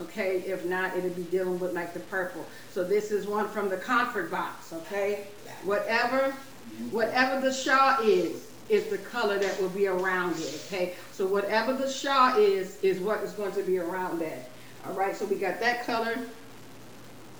Okay, 0.00 0.38
if 0.46 0.64
not, 0.64 0.96
it'll 0.96 1.10
be 1.10 1.24
dealing 1.24 1.58
with 1.58 1.74
like 1.74 1.92
the 1.92 2.00
purple. 2.00 2.46
So 2.70 2.84
this 2.84 3.10
is 3.10 3.26
one 3.26 3.48
from 3.48 3.68
the 3.68 3.76
comfort 3.76 4.30
box, 4.30 4.72
okay? 4.72 5.26
Whatever, 5.64 6.32
whatever 6.92 7.40
the 7.40 7.52
shawl 7.52 8.00
is, 8.02 8.48
is 8.68 8.86
the 8.86 8.98
color 8.98 9.40
that 9.40 9.60
will 9.60 9.70
be 9.70 9.88
around 9.88 10.38
it, 10.38 10.62
okay? 10.66 10.94
So 11.10 11.26
whatever 11.26 11.72
the 11.72 11.90
shawl 11.90 12.36
is, 12.38 12.78
is 12.84 13.00
what 13.00 13.24
is 13.24 13.32
going 13.32 13.52
to 13.52 13.62
be 13.62 13.78
around 13.78 14.20
that. 14.20 14.48
All 14.86 14.92
right, 14.92 15.16
so 15.16 15.24
we 15.24 15.34
got 15.34 15.58
that 15.58 15.84
color. 15.84 16.16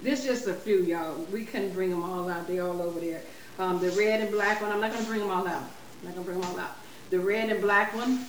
This 0.02 0.24
just 0.24 0.48
a 0.48 0.54
few, 0.54 0.82
y'all. 0.82 1.14
We 1.32 1.44
couldn't 1.44 1.74
bring 1.74 1.90
them 1.90 2.02
all 2.02 2.28
out. 2.28 2.48
They're 2.48 2.66
all 2.66 2.82
over 2.82 2.98
there. 2.98 3.22
Um, 3.60 3.78
the 3.78 3.90
red 3.92 4.20
and 4.20 4.32
black 4.32 4.60
one, 4.60 4.72
I'm 4.72 4.80
not 4.80 4.90
going 4.90 5.04
to 5.04 5.08
bring 5.08 5.20
them 5.20 5.30
all 5.30 5.46
out. 5.46 5.62
I'm 6.00 6.06
not 6.06 6.14
going 6.14 6.26
to 6.26 6.32
bring 6.32 6.40
them 6.40 6.50
all 6.50 6.58
out. 6.58 6.76
The 7.10 7.18
red 7.18 7.50
and 7.50 7.60
black 7.60 7.94
one, 7.94 8.26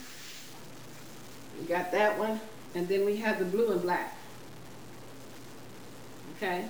we 1.60 1.68
got 1.68 1.92
that 1.92 2.18
one. 2.18 2.40
And 2.76 2.88
then 2.88 3.04
we 3.04 3.18
have 3.18 3.40
the 3.40 3.46
blue 3.46 3.72
and 3.72 3.82
black. 3.82 4.16
Okay? 6.38 6.66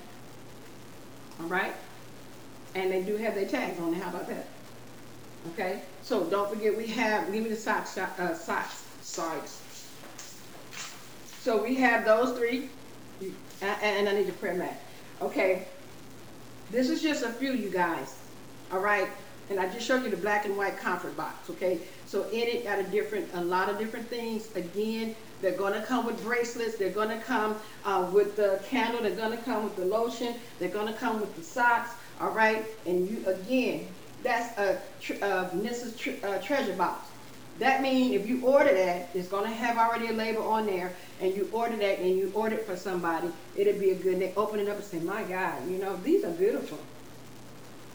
All 1.42 1.48
right? 1.48 1.74
And 2.74 2.92
they 2.92 3.02
do 3.02 3.18
have 3.18 3.36
their 3.36 3.48
tags 3.48 3.80
on 3.80 3.94
it. 3.94 4.02
How 4.02 4.10
about 4.10 4.28
that? 4.28 4.48
Okay? 5.54 5.82
So 6.04 6.24
don't 6.26 6.50
forget 6.50 6.76
we 6.76 6.88
have, 6.88 7.30
leave 7.30 7.44
me 7.44 7.50
the 7.50 7.56
socks, 7.56 7.98
uh, 7.98 8.34
socks, 8.34 8.86
socks. 9.02 9.62
So 11.42 11.62
we 11.62 11.76
have 11.76 12.06
those 12.06 12.38
three, 12.38 12.70
and 13.62 14.10
I 14.10 14.14
need 14.14 14.30
a 14.30 14.34
prayer 14.34 14.56
mat. 14.56 14.80
Okay, 15.22 15.68
this 16.72 16.90
is 16.90 17.02
just 17.02 17.24
a 17.24 17.30
few, 17.30 17.54
you 17.54 17.70
guys. 17.70 18.16
All 18.72 18.80
right, 18.80 19.08
and 19.50 19.60
I 19.60 19.68
just 19.70 19.86
showed 19.86 20.04
you 20.04 20.10
the 20.10 20.18
black 20.18 20.46
and 20.46 20.58
white 20.58 20.78
comfort 20.78 21.16
box. 21.18 21.50
Okay, 21.50 21.80
so 22.10 22.24
in 22.30 22.48
it 22.48 22.64
got 22.64 22.80
a 22.80 22.84
different, 22.84 23.30
a 23.36 23.42
lot 23.42 23.70
of 23.70 23.78
different 23.78 24.08
things. 24.10 24.50
Again, 24.56 25.16
they're 25.44 25.52
gonna 25.52 25.86
come 25.86 26.08
with 26.08 26.20
bracelets. 26.24 26.76
They're 26.76 26.90
gonna 26.90 27.22
come 27.22 27.56
uh, 27.86 28.10
with 28.12 28.36
the 28.36 28.60
candle. 28.68 29.04
They're 29.04 29.16
gonna 29.16 29.38
come 29.38 29.64
with 29.64 29.76
the 29.76 29.86
lotion. 29.86 30.34
They're 30.58 30.70
gonna 30.70 30.94
come 30.94 31.22
with 31.22 31.36
the 31.36 31.44
socks. 31.44 31.92
All 32.20 32.32
right, 32.32 32.66
and 32.88 33.08
you 33.08 33.24
again, 33.28 33.88
that's 34.24 34.58
a, 34.58 34.82
a 35.22 35.50
Mrs. 35.56 36.00
Tre 36.00 36.20
uh, 36.24 36.40
treasure 36.42 36.74
box. 36.74 37.10
That 37.60 37.84
means 37.84 38.16
if 38.16 38.28
you 38.28 38.44
order 38.44 38.74
that, 38.74 39.10
it's 39.14 39.28
going 39.28 39.44
to 39.44 39.52
have 39.52 39.78
already 39.78 40.08
a 40.08 40.14
label 40.14 40.48
on 40.48 40.66
there, 40.66 40.94
and 41.22 41.36
you 41.36 41.48
order 41.52 41.76
that 41.76 42.00
and 42.00 42.18
you 42.18 42.32
order 42.34 42.56
it 42.56 42.66
for 42.66 42.78
somebody, 42.78 43.28
it'll 43.54 43.78
be 43.78 43.90
a 43.90 43.96
good, 43.96 44.18
they 44.20 44.34
open 44.36 44.62
it 44.62 44.70
up 44.70 44.78
and 44.78 44.86
say, 44.86 45.00
my 45.00 45.24
God, 45.24 45.70
you 45.70 45.78
know, 45.78 45.98
these 45.98 46.24
are 46.24 46.32
beautiful. 46.32 46.78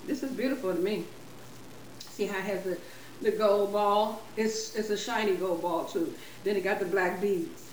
This 0.06 0.22
is 0.22 0.32
beautiful 0.32 0.74
to 0.74 0.78
me. 0.78 1.04
See 2.10 2.26
how 2.26 2.38
it 2.38 2.44
has 2.44 2.62
the, 2.64 2.78
the 3.22 3.30
gold 3.32 3.72
ball? 3.72 4.22
It's, 4.36 4.74
it's 4.76 4.90
a 4.90 4.96
shiny 4.96 5.36
gold 5.36 5.62
ball 5.62 5.84
too. 5.86 6.14
Then 6.44 6.56
it 6.56 6.64
got 6.64 6.78
the 6.78 6.86
black 6.86 7.20
beads. 7.20 7.70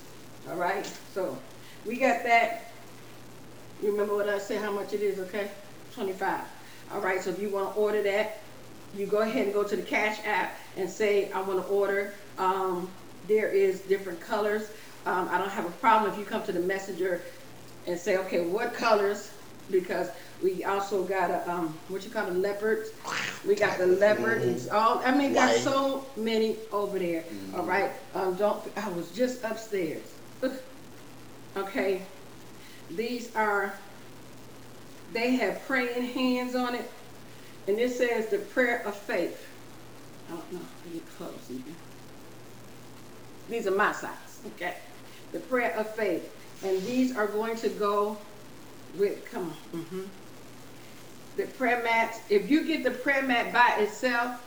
All 0.49 0.55
right, 0.55 0.85
so 1.13 1.37
we 1.85 1.99
got 1.99 2.23
that. 2.23 2.71
You 3.81 3.91
remember 3.91 4.15
what 4.15 4.29
I 4.29 4.39
said, 4.39 4.61
how 4.61 4.71
much 4.71 4.93
it 4.93 5.01
is, 5.01 5.19
okay? 5.19 5.51
25. 5.93 6.41
All 6.93 6.99
right, 7.01 7.21
so 7.21 7.29
if 7.29 7.39
you 7.39 7.49
want 7.49 7.73
to 7.73 7.79
order 7.79 8.01
that, 8.03 8.41
you 8.93 9.05
go 9.05 9.19
ahead 9.19 9.45
and 9.45 9.53
go 9.53 9.63
to 9.63 9.75
the 9.75 9.81
Cash 9.81 10.19
App 10.25 10.57
and 10.77 10.89
say, 10.89 11.31
I 11.31 11.41
want 11.41 11.59
to 11.59 11.65
order. 11.67 12.13
Um, 12.37 12.89
there 13.27 13.49
is 13.49 13.81
different 13.81 14.19
colors. 14.19 14.69
Um, 15.05 15.29
I 15.31 15.37
don't 15.37 15.49
have 15.49 15.65
a 15.65 15.71
problem 15.71 16.11
if 16.11 16.19
you 16.19 16.25
come 16.25 16.43
to 16.43 16.51
the 16.51 16.59
messenger 16.59 17.21
and 17.87 17.97
say, 17.99 18.17
okay, 18.17 18.45
what 18.45 18.73
colors? 18.73 19.31
Because 19.69 20.09
we 20.43 20.63
also 20.63 21.03
got 21.03 21.29
a, 21.29 21.49
um, 21.51 21.77
what 21.87 22.03
you 22.03 22.09
call 22.09 22.27
a 22.27 22.31
leopard. 22.31 22.87
We 23.47 23.55
got 23.55 23.77
the 23.77 23.87
leopard. 23.87 24.41
It's 24.41 24.69
all, 24.69 25.01
I 25.05 25.15
mean, 25.15 25.33
got 25.33 25.55
so 25.57 26.05
many 26.15 26.57
over 26.71 26.97
there. 26.97 27.21
Mm-hmm. 27.21 27.59
All 27.59 27.65
right. 27.65 27.91
Um, 28.15 28.35
don't, 28.35 28.61
I 28.75 28.89
was 28.89 29.11
just 29.11 29.43
upstairs. 29.43 30.03
okay. 31.57 32.01
These 32.89 33.35
are 33.35 33.73
they 35.13 35.35
have 35.35 35.61
praying 35.67 36.03
hands 36.03 36.55
on 36.55 36.75
it, 36.75 36.89
and 37.67 37.77
it 37.77 37.91
says 37.91 38.27
the 38.27 38.37
prayer 38.37 38.81
of 38.85 38.95
faith. 38.95 39.47
I 40.29 40.35
don't 40.35 40.53
know. 40.53 40.59
Me 40.91 41.01
close 41.17 41.49
even. 41.49 41.75
These 43.49 43.67
are 43.67 43.71
my 43.71 43.91
socks, 43.91 44.39
okay? 44.55 44.75
The 45.33 45.39
prayer 45.39 45.75
of 45.75 45.93
faith. 45.95 46.33
And 46.63 46.81
these 46.83 47.15
are 47.15 47.27
going 47.27 47.57
to 47.57 47.69
go 47.69 48.17
with, 48.95 49.25
come 49.29 49.53
on. 49.73 49.81
Mm-hmm. 49.81 50.01
The 51.37 51.43
prayer 51.43 51.81
mats, 51.83 52.19
if 52.29 52.49
you 52.49 52.65
get 52.65 52.83
the 52.83 52.91
prayer 52.91 53.23
mat 53.23 53.53
by 53.53 53.77
itself, 53.81 54.41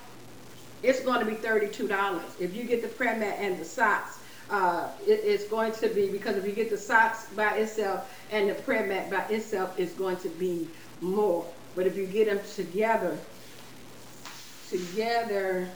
it's 0.83 1.01
going 1.01 1.21
to 1.21 1.27
be 1.27 1.37
$32. 1.37 2.21
If 2.39 2.55
you 2.55 2.65
get 2.65 2.83
the 2.83 2.89
prayer 2.89 3.17
mat 3.17 3.39
and 3.41 3.59
the 3.59 3.65
socks, 3.65 4.19
uh, 4.51 4.89
it, 5.07 5.21
it's 5.25 5.45
going 5.49 5.73
to 5.73 5.89
be, 5.89 6.11
because 6.11 6.37
if 6.37 6.47
you 6.47 6.53
get 6.53 6.69
the 6.69 6.77
socks 6.77 7.27
by 7.35 7.57
itself 7.57 8.13
and 8.31 8.51
the 8.51 8.55
prayer 8.55 8.87
mat 8.87 9.11
by 9.11 9.23
itself, 9.35 9.79
it's 9.79 9.95
going 9.95 10.19
to 10.19 10.29
be 10.29 10.69
more. 11.01 11.47
But 11.75 11.87
if 11.87 11.97
you 11.97 12.07
get 12.07 12.27
them 12.27 12.41
together, 12.55 13.19
together, 14.69 15.69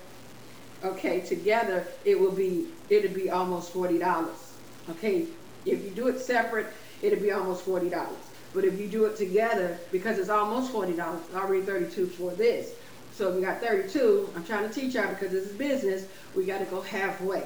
okay, 0.85 1.20
together, 1.20 1.86
it 2.05 2.18
will 2.20 2.32
be, 2.32 2.66
it'll 2.90 3.14
be 3.14 3.30
almost 3.30 3.72
$40. 3.72 4.28
Okay, 4.90 5.26
if 5.64 5.85
you 5.85 5.90
do 5.90 6.09
it 6.09 6.20
separate, 6.20 6.66
it'll 7.02 7.20
be 7.20 7.32
almost 7.32 7.64
$40. 7.64 7.90
But 8.53 8.65
if 8.65 8.79
you 8.79 8.89
do 8.89 9.05
it 9.07 9.16
together, 9.16 9.81
because 9.93 10.19
it's 10.19 10.31
almost 10.31 10.73
$40, 10.73 10.99
already 11.35 11.65
32 11.65 12.09
for 12.09 12.35
this. 12.35 12.73
So 13.11 13.35
we 13.35 13.43
got 13.43 13.61
32. 13.61 14.33
I'm 14.37 14.45
trying 14.45 14.69
to 14.69 14.75
teach 14.75 14.95
y'all 14.95 15.09
because 15.09 15.31
this 15.33 15.47
is 15.47 15.57
business. 15.57 16.07
We 16.35 16.45
got 16.47 16.59
to 16.59 16.66
go 16.66 16.81
halfway. 16.81 17.45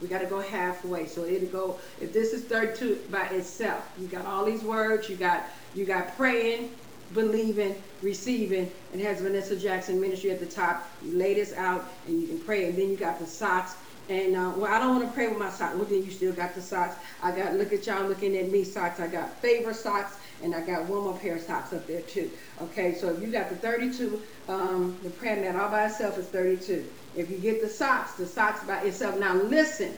We 0.00 0.08
got 0.08 0.18
to 0.20 0.26
go 0.26 0.40
halfway. 0.40 1.06
So 1.06 1.24
it'll 1.24 1.48
go. 1.48 1.80
If 2.00 2.12
this 2.12 2.32
is 2.32 2.46
32 2.46 3.04
by 3.10 3.26
itself, 3.28 3.84
you 3.96 4.08
got 4.08 4.26
all 4.26 4.44
these 4.44 4.62
words. 4.62 5.08
You 5.08 5.16
got 5.16 5.46
you 5.74 5.86
got 5.86 6.16
praying, 6.16 6.70
believing, 7.12 7.82
receiving, 8.02 8.72
and 8.92 9.00
has 9.00 9.20
Vanessa 9.20 9.56
Jackson 9.56 10.00
Ministry 10.00 10.30
at 10.30 10.40
the 10.40 10.46
top. 10.46 10.90
You 11.02 11.16
lay 11.16 11.34
this 11.34 11.52
out 11.54 11.88
and 12.06 12.20
you 12.20 12.26
can 12.26 12.40
pray. 12.40 12.68
And 12.68 12.76
then 12.76 12.90
you 12.90 12.96
got 12.96 13.18
the 13.18 13.26
socks. 13.26 13.76
And 14.08 14.36
uh, 14.36 14.52
well, 14.56 14.72
I 14.72 14.78
don't 14.80 14.96
want 14.96 15.08
to 15.08 15.14
pray 15.14 15.28
with 15.28 15.38
my 15.38 15.50
socks. 15.50 15.76
Well, 15.76 15.84
then 15.84 16.02
you 16.02 16.10
still 16.10 16.32
got 16.32 16.54
the 16.54 16.60
socks. 16.60 16.96
I 17.22 17.30
got 17.30 17.54
look 17.54 17.72
at 17.72 17.86
y'all 17.86 18.06
looking 18.06 18.36
at 18.36 18.50
me 18.50 18.64
socks. 18.64 18.98
I 18.98 19.06
got 19.06 19.40
favor 19.40 19.72
socks, 19.72 20.16
and 20.42 20.54
I 20.54 20.60
got 20.60 20.88
one 20.88 21.04
more 21.04 21.16
pair 21.16 21.36
of 21.36 21.42
socks 21.42 21.72
up 21.72 21.86
there 21.86 22.02
too. 22.02 22.30
Okay, 22.60 22.94
so 22.94 23.08
if 23.08 23.20
you 23.20 23.28
got 23.28 23.48
the 23.48 23.56
32, 23.56 24.20
um, 24.48 24.96
the 25.02 25.10
prayer 25.10 25.36
mat 25.36 25.60
all 25.60 25.70
by 25.70 25.86
itself 25.86 26.18
is 26.18 26.26
32. 26.26 26.84
If 27.16 27.30
you 27.30 27.38
get 27.38 27.62
the 27.62 27.68
socks, 27.68 28.14
the 28.14 28.26
socks 28.26 28.64
by 28.64 28.82
itself. 28.82 29.18
Now 29.18 29.34
listen, 29.34 29.96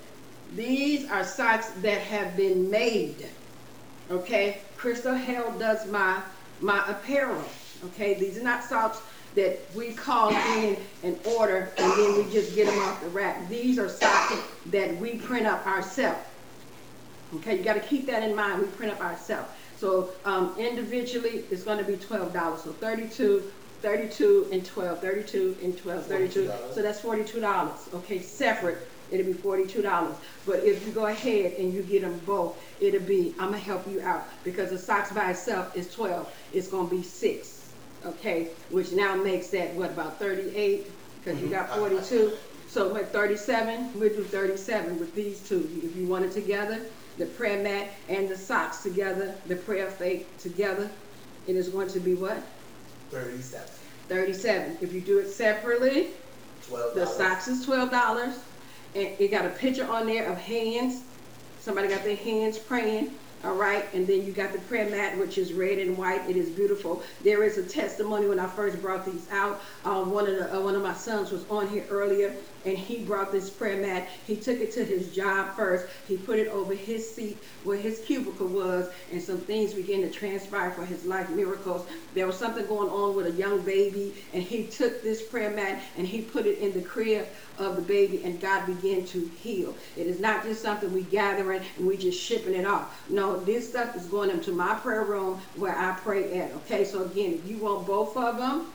these 0.55 1.11
are 1.11 1.25
socks 1.25 1.71
that 1.83 2.01
have 2.01 2.37
been 2.37 2.71
made. 2.71 3.27
Okay, 4.11 4.59
Crystal 4.77 5.15
Hale 5.15 5.51
does 5.59 5.87
my 5.91 6.21
my 6.61 6.85
apparel. 6.89 7.43
Okay, 7.87 8.15
these 8.15 8.39
are 8.39 8.43
not 8.43 8.63
socks 8.63 9.01
that 9.35 9.59
we 9.75 9.93
call 9.93 10.31
in 10.31 10.77
and 11.03 11.19
order 11.27 11.73
and 11.77 11.93
then 11.93 12.17
we 12.17 12.33
just 12.33 12.55
get 12.55 12.67
them 12.67 12.79
off 12.81 13.01
the 13.03 13.09
rack. 13.09 13.49
These 13.49 13.79
are 13.79 13.89
socks 13.89 14.37
that 14.67 14.97
we 14.99 15.17
print 15.17 15.47
up 15.47 15.67
ourselves. 15.67 16.21
Okay, 17.37 17.59
you 17.59 17.65
got 17.65 17.75
to 17.75 17.81
keep 17.81 18.07
that 18.07 18.23
in 18.23 18.37
mind. 18.37 18.61
We 18.61 18.69
print 18.69 18.93
up 18.93 19.01
ourselves. 19.01 19.49
So 19.79 20.11
um, 20.25 20.55
individually, 20.59 21.45
it's 21.51 21.65
going 21.65 21.79
to 21.79 21.85
be 21.85 21.97
$12. 21.97 22.33
So 22.59 22.73
32 22.73 23.53
32 23.85 24.49
and 24.51 24.65
12, 24.65 24.99
32 24.99 25.57
and 25.63 25.77
12, 25.77 26.07
32. 26.07 26.51
So 26.73 26.81
that's 26.81 27.03
$42. 27.03 27.95
Okay, 27.95 28.19
separate, 28.19 28.79
it'll 29.11 29.27
be 29.27 29.35
$42. 29.35 30.15
But 30.47 30.65
if 30.65 30.87
you 30.87 30.93
go 30.93 31.07
ahead 31.07 31.53
and 31.59 31.73
you 31.73 31.83
get 31.83 32.01
them 32.01 32.19
both, 32.25 32.57
it'll 32.81 33.01
be, 33.01 33.35
I'm 33.39 33.51
going 33.51 33.61
to 33.61 33.67
help 33.67 33.87
you 33.87 34.01
out 34.01 34.27
because 34.43 34.71
the 34.71 34.79
socks 34.79 35.13
by 35.13 35.33
itself 35.33 35.77
is 35.77 35.93
12. 35.93 36.35
It's 36.55 36.69
going 36.69 36.89
to 36.89 36.97
be 36.97 37.03
6. 37.03 37.73
Okay, 38.07 38.49
which 38.71 38.93
now 38.93 39.17
makes 39.17 39.49
that, 39.49 39.75
what, 39.75 39.91
about 39.91 40.19
38? 40.19 40.91
Because 41.23 41.41
you 41.43 41.49
got 41.49 41.69
42. 41.77 42.33
So 42.69 42.93
what 42.93 43.13
37, 43.13 44.01
we'll 44.01 44.09
do 44.09 44.25
37 44.25 44.99
with 44.99 45.15
these 45.15 45.47
two. 45.47 45.69
If 45.83 45.95
you 45.95 46.07
want 46.07 46.25
it 46.25 46.33
together, 46.33 46.81
the 47.17 47.27
prayer 47.27 47.63
mat 47.63 47.93
and 48.09 48.29
the 48.29 48.37
socks 48.37 48.83
together, 48.83 49.35
the 49.47 49.57
prayer 49.57 49.91
faith 49.91 50.39
together, 50.39 50.91
it 51.47 51.57
is 51.57 51.69
going 51.69 51.89
to 51.89 52.01
be 52.01 52.15
what? 52.15 52.43
37. 53.11 53.67
37. 54.09 54.79
If 54.81 54.93
you 54.93 55.01
do 55.01 55.19
it 55.19 55.29
separately, 55.29 56.09
$12. 56.69 56.95
the 56.95 57.07
socks 57.07 57.49
is 57.49 57.67
$12. 57.67 58.35
And 58.95 59.09
it 59.19 59.31
got 59.31 59.45
a 59.45 59.51
picture 59.51 59.87
on 59.91 60.07
there 60.07 60.31
of 60.31 60.39
hands. 60.39 61.03
Somebody 61.59 61.89
got 61.89 62.05
their 62.05 62.17
hands 62.17 62.59
praying. 62.59 63.19
All 63.45 63.57
right, 63.57 63.85
and 63.93 64.07
then 64.07 64.25
you 64.25 64.33
got 64.33 64.55
the 64.55 64.59
prayer 64.61 64.89
mat, 64.89 65.19
which 65.19 65.37
is 65.37 65.53
red 65.53 65.79
and 65.79 65.99
white. 65.99 66.29
It 66.31 66.35
is 66.35 66.49
beautiful. 66.49 67.03
There 67.23 67.43
is 67.45 67.59
a 67.59 67.63
testimony 67.63 68.27
when 68.27 68.39
I 68.39 68.47
first 68.47 68.81
brought 68.81 69.05
these 69.05 69.29
out. 69.31 69.61
Uh, 69.85 70.03
one 70.03 70.27
of 70.27 70.37
the 70.37 70.57
uh, 70.57 70.63
one 70.63 70.75
of 70.75 70.83
my 70.83 70.95
sons 70.95 71.31
was 71.31 71.45
on 71.51 71.69
here 71.69 71.85
earlier, 71.91 72.35
and 72.65 72.77
he 72.79 73.05
brought 73.05 73.33
this 73.33 73.51
prayer 73.51 73.81
mat. 73.81 74.09
He 74.25 74.41
took 74.41 74.59
it 74.61 74.73
to 74.75 74.85
his 74.85 75.15
job 75.15 75.57
first. 75.57 75.87
He 76.07 76.19
put 76.19 76.39
it 76.39 76.49
over 76.49 76.75
his 76.75 77.15
seat 77.15 77.45
where 77.63 77.79
his 77.79 78.01
cubicle 78.07 78.49
was, 78.49 78.89
and 79.11 79.23
some 79.23 79.41
things 79.41 79.75
began 79.75 80.03
to 80.03 80.11
transpire 80.11 80.71
for 80.73 80.85
his 80.85 81.05
life 81.05 81.31
miracles. 81.31 81.89
There 82.15 82.27
was 82.27 82.39
something 82.39 82.67
going 82.67 82.89
on 82.89 83.17
with 83.17 83.27
a 83.27 83.33
young 83.33 83.65
baby, 83.65 84.25
and 84.33 84.43
he 84.43 84.69
took 84.69 85.03
this 85.03 85.29
prayer 85.29 85.51
mat 85.51 85.83
and 85.97 86.07
he 86.07 86.23
put 86.23 86.47
it 86.47 86.59
in 86.59 86.73
the 86.73 86.83
crib 86.83 87.29
of 87.59 87.77
the 87.77 87.83
baby, 87.83 88.25
and 88.25 88.41
God 88.41 88.67
began 88.67 89.05
to 89.07 89.27
heal. 89.27 89.77
It 89.97 90.07
is 90.07 90.21
not 90.21 90.45
just 90.45 90.63
something 90.63 90.93
we 90.93 91.03
gathering 91.05 91.63
and 91.77 91.87
we 91.87 91.97
just 91.97 92.21
shipping 92.21 92.55
it 92.55 92.67
off. 92.67 93.05
No, 93.09 93.45
this 93.45 93.71
stuff 93.71 93.97
is 93.97 94.07
going 94.07 94.31
into 94.31 94.53
my 94.53 94.75
prayer 94.75 95.05
room 95.05 95.41
where 95.55 95.77
I 95.77 95.99
pray 96.01 96.39
at. 96.39 96.53
Okay, 96.53 96.85
so 96.85 97.05
again, 97.05 97.33
if 97.35 97.45
you 97.45 97.61
want 97.61 97.87
both 97.87 98.17
of 98.17 98.39
them, 98.39 98.73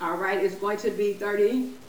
all 0.00 0.16
right, 0.16 0.42
it's 0.42 0.56
going 0.56 0.78
to 0.78 0.90
be 0.92 1.14
30 1.14 1.79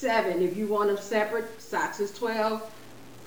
seven. 0.00 0.42
If 0.42 0.56
you 0.56 0.66
want 0.66 0.88
them 0.88 0.96
separate, 0.96 1.60
socks 1.60 2.00
is 2.00 2.10
12, 2.12 2.62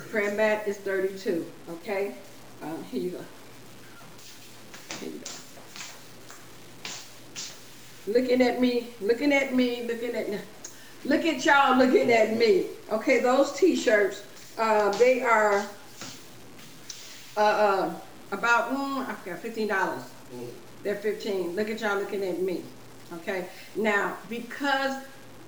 prayer 0.10 0.34
mat 0.34 0.68
is 0.68 0.78
32. 0.78 1.46
Okay? 1.70 2.16
Uh, 2.62 2.76
here 2.92 3.02
you 3.02 3.10
go. 3.12 3.24
Here 5.00 5.10
you 5.10 5.20
go. 5.20 5.32
Looking 8.08 8.42
at 8.42 8.60
me, 8.60 8.88
looking 9.00 9.32
at 9.32 9.54
me, 9.54 9.84
looking 9.84 10.16
at 10.16 10.28
look 11.06 11.26
at 11.26 11.46
y'all 11.46 11.78
looking 11.78 12.12
at 12.12 12.36
me. 12.38 12.66
Okay, 12.92 13.20
those 13.22 13.54
t-shirts, 13.54 14.24
uh, 14.58 14.92
they 14.98 15.22
are 15.22 15.66
uh, 17.38 17.40
uh, 17.40 17.94
about 18.32 18.72
mm, 18.74 19.08
I 19.08 19.14
forgot 19.14 19.40
fifteen 19.40 19.70
dollars. 19.70 20.04
They're 20.84 20.96
fifteen. 20.96 21.56
Look 21.56 21.70
at 21.70 21.80
y'all 21.80 21.98
looking 21.98 22.26
at 22.26 22.42
me. 22.42 22.62
Okay. 23.14 23.46
Now, 23.76 24.18
because 24.28 25.02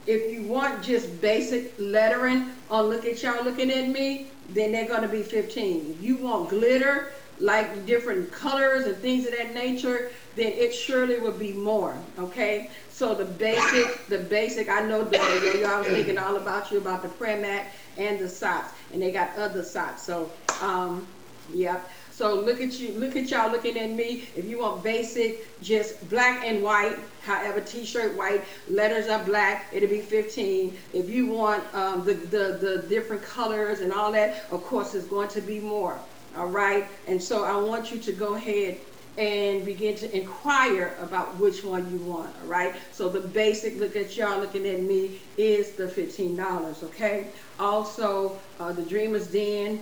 if 0.07 0.31
you 0.31 0.43
want 0.43 0.83
just 0.83 1.21
basic 1.21 1.73
lettering 1.79 2.51
or 2.69 2.83
look 2.83 3.05
at 3.05 3.21
y'all 3.23 3.43
looking 3.43 3.71
at 3.71 3.89
me, 3.89 4.27
then 4.49 4.71
they're 4.71 4.87
to 5.01 5.07
be 5.07 5.23
15. 5.23 5.95
If 5.97 6.03
you 6.03 6.17
want 6.17 6.49
glitter, 6.49 7.11
like 7.39 7.85
different 7.85 8.31
colors 8.31 8.85
and 8.85 8.95
things 8.97 9.25
of 9.25 9.33
that 9.33 9.53
nature, 9.53 10.11
then 10.35 10.51
it 10.53 10.73
surely 10.73 11.19
will 11.19 11.31
be 11.31 11.53
more. 11.53 11.97
Okay? 12.17 12.69
So 12.89 13.13
the 13.13 13.25
basic, 13.25 14.07
the 14.07 14.19
basic, 14.19 14.69
I 14.69 14.81
know 14.81 15.03
that 15.03 15.59
y'all 15.59 15.79
was 15.79 15.87
thinking 15.87 16.17
all 16.17 16.37
about 16.37 16.71
you 16.71 16.77
about 16.77 17.01
the 17.01 17.09
prayer 17.09 17.39
mat 17.41 17.67
and 17.97 18.19
the 18.19 18.29
socks, 18.29 18.73
and 18.93 19.01
they 19.01 19.11
got 19.11 19.35
other 19.37 19.63
socks. 19.63 20.01
So, 20.01 20.31
um, 20.61 21.05
yeah. 21.53 21.79
So 22.11 22.35
look 22.35 22.61
at 22.61 22.79
you, 22.79 22.93
look 22.93 23.17
at 23.17 23.29
y'all 23.29 23.51
looking 23.51 23.77
at 23.77 23.89
me. 23.89 24.29
If 24.35 24.45
you 24.45 24.59
want 24.59 24.83
basic, 24.83 25.61
just 25.61 26.09
black 26.09 26.45
and 26.45 26.63
white, 26.63 26.97
however, 27.25 27.61
t-shirt 27.61 28.15
white, 28.15 28.43
letters 28.69 29.07
are 29.09 29.23
black, 29.23 29.67
it'll 29.73 29.89
be 29.89 30.01
15. 30.01 30.77
If 30.93 31.09
you 31.09 31.27
want 31.27 31.63
um, 31.73 32.05
the, 32.05 32.13
the, 32.13 32.57
the 32.61 32.85
different 32.87 33.23
colors 33.23 33.81
and 33.81 33.91
all 33.91 34.11
that, 34.11 34.45
of 34.51 34.63
course, 34.63 34.95
it's 34.95 35.07
going 35.07 35.29
to 35.29 35.41
be 35.41 35.59
more. 35.59 35.99
All 36.37 36.47
right. 36.47 36.85
And 37.07 37.21
so 37.21 37.43
I 37.43 37.55
want 37.57 37.91
you 37.91 37.99
to 37.99 38.11
go 38.11 38.35
ahead 38.35 38.77
and 39.17 39.63
begin 39.63 39.95
to 39.95 40.17
inquire 40.17 40.95
about 41.01 41.37
which 41.39 41.63
one 41.63 41.89
you 41.91 41.97
want. 41.99 42.29
All 42.41 42.47
right. 42.47 42.75
So 42.91 43.07
the 43.07 43.21
basic, 43.21 43.79
look 43.79 43.95
at 43.95 44.17
y'all 44.17 44.39
looking 44.39 44.67
at 44.67 44.81
me, 44.81 45.21
is 45.37 45.71
the 45.71 45.85
$15. 45.85 46.83
Okay. 46.83 47.27
Also, 47.59 48.37
uh, 48.59 48.73
the 48.73 48.81
Dreamer's 48.83 49.27
Den. 49.27 49.81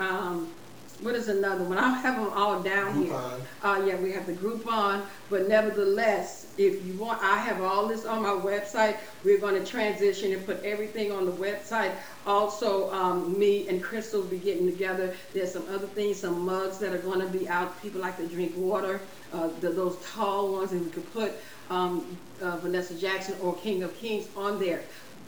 Um, 0.00 0.48
what 1.00 1.14
is 1.14 1.28
another 1.28 1.64
one? 1.64 1.78
I 1.78 1.90
have 1.98 2.16
them 2.16 2.30
all 2.34 2.62
down 2.62 3.04
here. 3.04 3.14
Uh, 3.62 3.82
yeah, 3.86 3.96
we 3.96 4.12
have 4.12 4.26
the 4.26 4.32
Groupon, 4.32 5.02
but 5.28 5.48
nevertheless, 5.48 6.43
if 6.56 6.84
you 6.84 6.94
want, 6.94 7.22
I 7.22 7.38
have 7.38 7.60
all 7.62 7.88
this 7.88 8.04
on 8.04 8.22
my 8.22 8.28
website. 8.28 8.96
We're 9.24 9.38
going 9.38 9.54
to 9.62 9.68
transition 9.68 10.32
and 10.32 10.44
put 10.46 10.62
everything 10.62 11.10
on 11.10 11.26
the 11.26 11.32
website. 11.32 11.92
Also, 12.26 12.92
um, 12.92 13.38
me 13.38 13.68
and 13.68 13.82
Crystal 13.82 14.20
will 14.20 14.28
be 14.28 14.38
getting 14.38 14.66
together. 14.66 15.14
There's 15.32 15.52
some 15.52 15.66
other 15.68 15.86
things, 15.86 16.20
some 16.20 16.44
mugs 16.44 16.78
that 16.78 16.92
are 16.92 16.98
going 16.98 17.20
to 17.20 17.26
be 17.26 17.48
out. 17.48 17.80
People 17.82 18.00
like 18.00 18.16
to 18.18 18.26
drink 18.26 18.52
water, 18.56 19.00
uh, 19.32 19.48
the, 19.60 19.70
those 19.70 19.96
tall 20.12 20.52
ones, 20.52 20.72
and 20.72 20.84
we 20.84 20.90
could 20.90 21.12
put 21.12 21.32
um, 21.70 22.16
uh, 22.40 22.56
Vanessa 22.58 22.94
Jackson 22.94 23.34
or 23.42 23.54
King 23.56 23.82
of 23.82 23.96
Kings 23.96 24.28
on 24.36 24.58
there. 24.60 24.82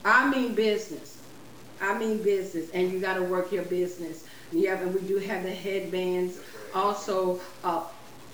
I 0.04 0.30
mean 0.30 0.54
business. 0.54 1.22
I 1.80 1.98
mean 1.98 2.22
business, 2.22 2.70
and 2.70 2.90
you 2.92 3.00
got 3.00 3.14
to 3.14 3.22
work 3.22 3.52
your 3.52 3.64
business. 3.64 4.26
Yeah, 4.52 4.78
and 4.80 4.94
we 4.94 5.00
do 5.00 5.18
have 5.18 5.42
the 5.42 5.50
headbands. 5.50 6.38
Also, 6.74 7.40
uh, 7.64 7.84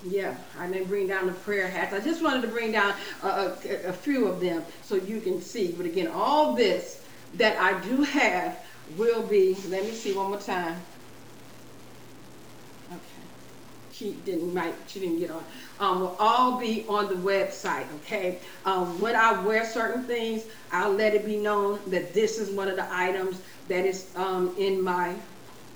Yeah, 0.04 0.34
I 0.58 0.66
didn't 0.66 0.88
bring 0.88 1.06
down 1.06 1.26
the 1.26 1.32
prayer 1.32 1.68
hats. 1.68 1.94
I 1.94 2.00
just 2.00 2.22
wanted 2.22 2.42
to 2.42 2.48
bring 2.48 2.72
down 2.72 2.94
a, 3.22 3.26
a, 3.28 3.52
a 3.86 3.92
few 3.92 4.26
of 4.26 4.40
them 4.40 4.64
so 4.82 4.96
you 4.96 5.20
can 5.20 5.40
see. 5.40 5.72
But 5.72 5.86
again, 5.86 6.08
all 6.08 6.54
this 6.54 7.04
that 7.34 7.56
I 7.60 7.80
do 7.80 8.02
have 8.02 8.58
will 8.96 9.22
be, 9.22 9.56
let 9.68 9.84
me 9.84 9.92
see 9.92 10.12
one 10.12 10.30
more 10.30 10.40
time. 10.40 10.76
Okay. 12.90 13.00
She 13.92 14.12
didn't 14.24 14.52
write, 14.52 14.74
she 14.88 15.00
didn't 15.00 15.20
get 15.20 15.30
on. 15.30 15.44
Um, 15.78 16.00
will 16.00 16.16
all 16.18 16.58
be 16.58 16.84
on 16.88 17.08
the 17.08 17.14
website, 17.14 17.86
okay? 18.00 18.38
Um, 18.64 19.00
when 19.00 19.14
I 19.14 19.40
wear 19.44 19.64
certain 19.64 20.02
things, 20.04 20.44
I'll 20.72 20.92
let 20.92 21.14
it 21.14 21.24
be 21.24 21.36
known 21.36 21.78
that 21.88 22.12
this 22.12 22.38
is 22.38 22.50
one 22.50 22.68
of 22.68 22.76
the 22.76 22.86
items 22.92 23.40
that 23.68 23.86
is 23.86 24.10
um, 24.16 24.54
in 24.58 24.82
my 24.82 25.14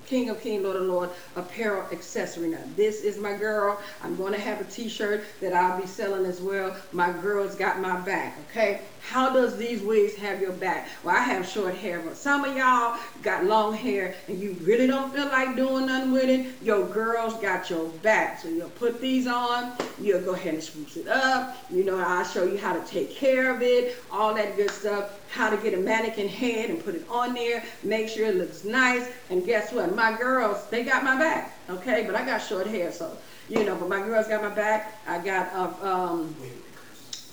King 0.07 0.29
of 0.29 0.41
King, 0.41 0.63
Lord 0.63 0.77
of 0.77 0.83
Lord 0.83 1.09
apparel 1.35 1.85
accessory. 1.91 2.47
Now, 2.47 2.63
this 2.75 3.01
is 3.01 3.17
my 3.17 3.33
girl. 3.35 3.79
I'm 4.01 4.15
going 4.15 4.33
to 4.33 4.39
have 4.39 4.61
a 4.61 4.63
t-shirt 4.63 5.23
that 5.41 5.53
I'll 5.53 5.79
be 5.79 5.85
selling 5.85 6.25
as 6.25 6.41
well. 6.41 6.75
My 6.93 7.11
girl's 7.11 7.55
got 7.55 7.81
my 7.81 7.99
back, 7.99 8.37
okay? 8.49 8.81
How 9.01 9.31
does 9.31 9.57
these 9.57 9.81
wigs 9.81 10.15
have 10.15 10.41
your 10.41 10.53
back? 10.53 10.87
Well, 11.03 11.15
I 11.15 11.19
have 11.19 11.47
short 11.47 11.75
hair, 11.75 12.01
but 12.01 12.17
some 12.17 12.43
of 12.43 12.55
y'all 12.57 12.97
got 13.21 13.45
long 13.45 13.73
hair 13.73 14.15
and 14.27 14.39
you 14.39 14.55
really 14.61 14.87
don't 14.87 15.13
feel 15.13 15.27
like 15.27 15.55
doing 15.55 15.85
nothing 15.85 16.11
with 16.11 16.29
it. 16.29 16.61
Your 16.61 16.85
girl's 16.87 17.35
got 17.35 17.69
your 17.69 17.87
back. 18.01 18.41
So 18.41 18.49
you'll 18.49 18.69
put 18.71 18.99
these 18.99 19.27
on. 19.27 19.73
You'll 19.99 20.21
go 20.21 20.33
ahead 20.33 20.55
and 20.55 20.63
spruce 20.63 20.97
it 20.97 21.07
up. 21.07 21.57
You 21.69 21.83
know, 21.83 21.97
I'll 21.97 22.25
show 22.25 22.43
you 22.43 22.57
how 22.57 22.73
to 22.73 22.85
take 22.85 23.15
care 23.15 23.53
of 23.53 23.61
it, 23.61 23.97
all 24.11 24.33
that 24.33 24.55
good 24.55 24.71
stuff 24.71 25.19
how 25.29 25.49
to 25.49 25.57
get 25.57 25.73
a 25.73 25.77
mannequin 25.77 26.27
head 26.27 26.69
and 26.69 26.83
put 26.83 26.95
it 26.95 27.05
on 27.09 27.33
there, 27.33 27.63
make 27.83 28.09
sure 28.09 28.27
it 28.27 28.35
looks 28.35 28.63
nice. 28.63 29.09
And 29.29 29.45
guess 29.45 29.71
what? 29.71 29.95
My 29.95 30.17
girls, 30.17 30.67
they 30.69 30.83
got 30.83 31.03
my 31.03 31.17
back, 31.17 31.57
okay? 31.69 32.05
But 32.05 32.15
I 32.15 32.25
got 32.25 32.39
short 32.39 32.67
hair, 32.67 32.91
so, 32.91 33.17
you 33.49 33.63
know, 33.63 33.75
but 33.75 33.89
my 33.89 34.01
girls 34.01 34.27
got 34.27 34.41
my 34.41 34.53
back. 34.53 34.99
I 35.07 35.19
got 35.19 35.53
uh, 35.53 35.87
um, 35.87 36.35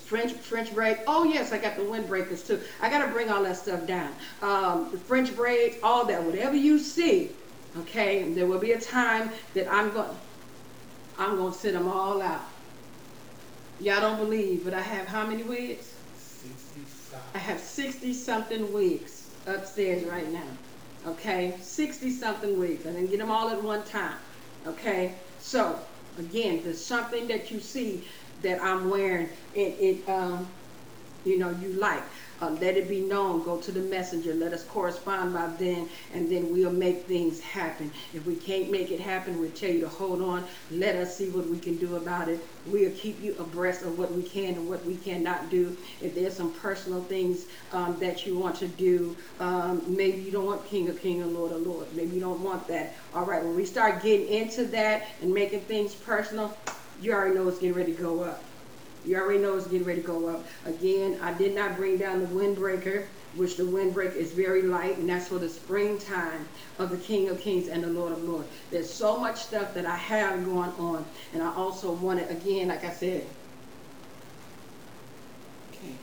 French 0.05 0.33
French 0.33 0.75
braid. 0.75 0.99
Oh 1.07 1.25
yes, 1.25 1.53
I 1.53 1.59
got 1.59 1.77
the 1.77 1.83
windbreakers 1.83 2.47
too. 2.47 2.61
I 2.81 2.91
got 2.91 3.05
to 3.05 3.11
bring 3.11 3.31
all 3.31 3.43
that 3.43 3.57
stuff 3.57 3.87
down. 3.87 4.13
Um, 4.43 4.91
the 4.93 4.99
French 4.99 5.35
braids, 5.35 5.77
all 5.83 6.05
that, 6.07 6.23
whatever 6.23 6.57
you 6.57 6.79
see, 6.79 7.31
okay? 7.79 8.31
There 8.33 8.47
will 8.47 8.59
be 8.59 8.73
a 8.73 8.81
time 8.81 9.31
that 9.55 9.73
I'm 9.73 9.93
going, 9.93 10.11
I'm 11.19 11.37
to 11.39 11.53
sit 11.53 11.73
them 11.73 11.89
all 11.89 12.21
out. 12.21 12.43
Y'all 13.81 14.01
don't 14.01 14.19
believe, 14.19 14.65
but 14.65 14.75
I 14.75 14.81
have 14.81 15.07
how 15.07 15.27
many 15.27 15.43
wigs? 15.43 15.94
I 17.35 17.39
have 17.39 17.61
60 17.61 18.15
something 18.15 18.73
weeks 18.73 19.35
upstairs 19.47 20.05
right 20.05 20.31
now. 20.31 20.59
Okay, 21.07 21.59
60 21.61 22.11
something 22.11 22.59
weeks. 22.59 22.87
I 22.87 22.93
didn't 22.93 23.11
get 23.11 23.19
them 23.19 23.31
all 23.31 23.51
at 23.51 23.63
one 23.63 23.85
time. 23.85 24.17
Okay, 24.67 25.17
so 25.39 25.79
again, 26.17 26.63
there's 26.65 26.85
something 26.85 27.29
that 27.29 27.51
you 27.51 27.61
see 27.61 28.09
that 28.43 28.63
I'm 28.63 28.89
wearing, 28.89 29.29
it, 29.53 29.61
it 29.61 30.09
um, 30.09 30.49
you 31.25 31.39
know, 31.39 31.51
you 31.51 31.75
like. 31.75 32.05
Uh, 32.45 32.51
let 32.61 32.77
it 32.77 32.89
be 32.91 33.01
known. 33.01 33.43
Go 33.43 33.59
to 33.59 33.73
the 33.73 33.81
messenger. 33.81 34.35
Let 34.35 34.53
us 34.53 34.65
correspond 34.67 35.33
by 35.33 35.55
then, 35.59 35.89
and 36.11 36.31
then 36.31 36.51
we'll 36.51 36.71
make 36.73 37.09
things 37.09 37.41
happen. 37.41 37.91
If 38.13 38.27
we 38.27 38.37
can't 38.37 38.71
make 38.71 38.91
it 38.91 39.01
happen, 39.01 39.39
we'll 39.39 39.53
tell 39.53 39.71
you 39.71 39.81
to 39.81 39.89
hold 39.89 40.21
on. 40.21 40.47
Let 40.71 40.95
us 40.97 41.17
see 41.17 41.31
what 41.31 41.49
we 41.49 41.59
can 41.59 41.79
do 41.79 41.97
about 41.97 42.29
it. 42.29 42.47
We'll 42.67 42.93
keep 42.93 43.19
you 43.19 43.35
abreast 43.39 43.83
of 43.83 43.97
what 43.97 44.13
we 44.13 44.23
can 44.23 44.57
and 44.57 44.69
what 44.69 44.85
we 44.85 44.99
cannot 44.99 45.49
do. 45.49 45.79
If 46.01 46.15
there's 46.15 46.37
some 46.37 46.53
personal 46.53 47.05
things 47.05 47.47
um, 47.73 47.99
that 48.01 48.27
you 48.27 48.39
want 48.39 48.57
to 48.57 48.69
do, 48.69 49.17
um, 49.39 49.85
maybe 49.89 50.21
you 50.21 50.31
don't 50.31 50.47
want 50.47 50.67
King 50.67 50.91
of 50.91 51.01
King 51.01 51.23
and 51.23 51.33
Lord 51.33 51.53
of 51.53 51.63
Lord. 51.63 51.95
Maybe 51.95 52.15
you 52.15 52.21
don't 52.21 52.41
want 52.41 52.69
that. 52.69 52.97
All 53.15 53.25
right, 53.25 53.43
when 53.43 53.55
we 53.55 53.65
start 53.65 54.03
getting 54.03 54.29
into 54.29 54.67
that 54.67 55.05
and 55.23 55.33
making 55.33 55.67
things 55.67 55.95
personal, 55.95 56.59
you 57.01 57.13
already 57.13 57.37
know 57.37 57.49
it's 57.49 57.59
getting 57.59 57.75
ready 57.75 57.95
to 57.95 58.03
go 58.03 58.23
up. 58.23 58.54
You 59.05 59.19
already 59.19 59.39
know 59.39 59.57
it's 59.57 59.67
getting 59.67 59.87
ready 59.87 60.01
to 60.01 60.07
go 60.07 60.29
up. 60.29 60.47
Again, 60.65 61.19
I 61.21 61.35
did 61.35 61.55
not 61.55 61.77
bring 61.77 61.99
down 61.99 62.21
the 62.21 62.27
windbreaker, 62.27 63.05
which 63.37 63.57
the 63.57 63.65
windbreaker 63.65 64.17
is 64.17 64.33
very 64.33 64.63
light, 64.63 64.97
and 64.97 65.09
that's 65.09 65.29
for 65.29 65.39
the 65.39 65.49
springtime 65.49 66.49
of 66.79 66.91
the 66.91 66.97
King 66.97 67.29
of 67.29 67.39
Kings 67.39 67.69
and 67.69 67.83
the 67.83 67.89
Lord 67.89 68.13
of 68.13 68.23
Lords. 68.23 68.49
There's 68.71 68.91
so 68.91 69.19
much 69.19 69.37
stuff 69.43 69.75
that 69.75 69.85
I 69.85 69.97
have 69.97 70.45
going 70.47 70.71
on, 70.71 71.05
and 71.35 71.43
I 71.43 71.55
also 71.55 71.93
wanted, 71.93 72.31
again, 72.31 72.69
like 72.69 72.85
I 72.85 72.93
said, 72.93 73.27
okay. 75.73 75.95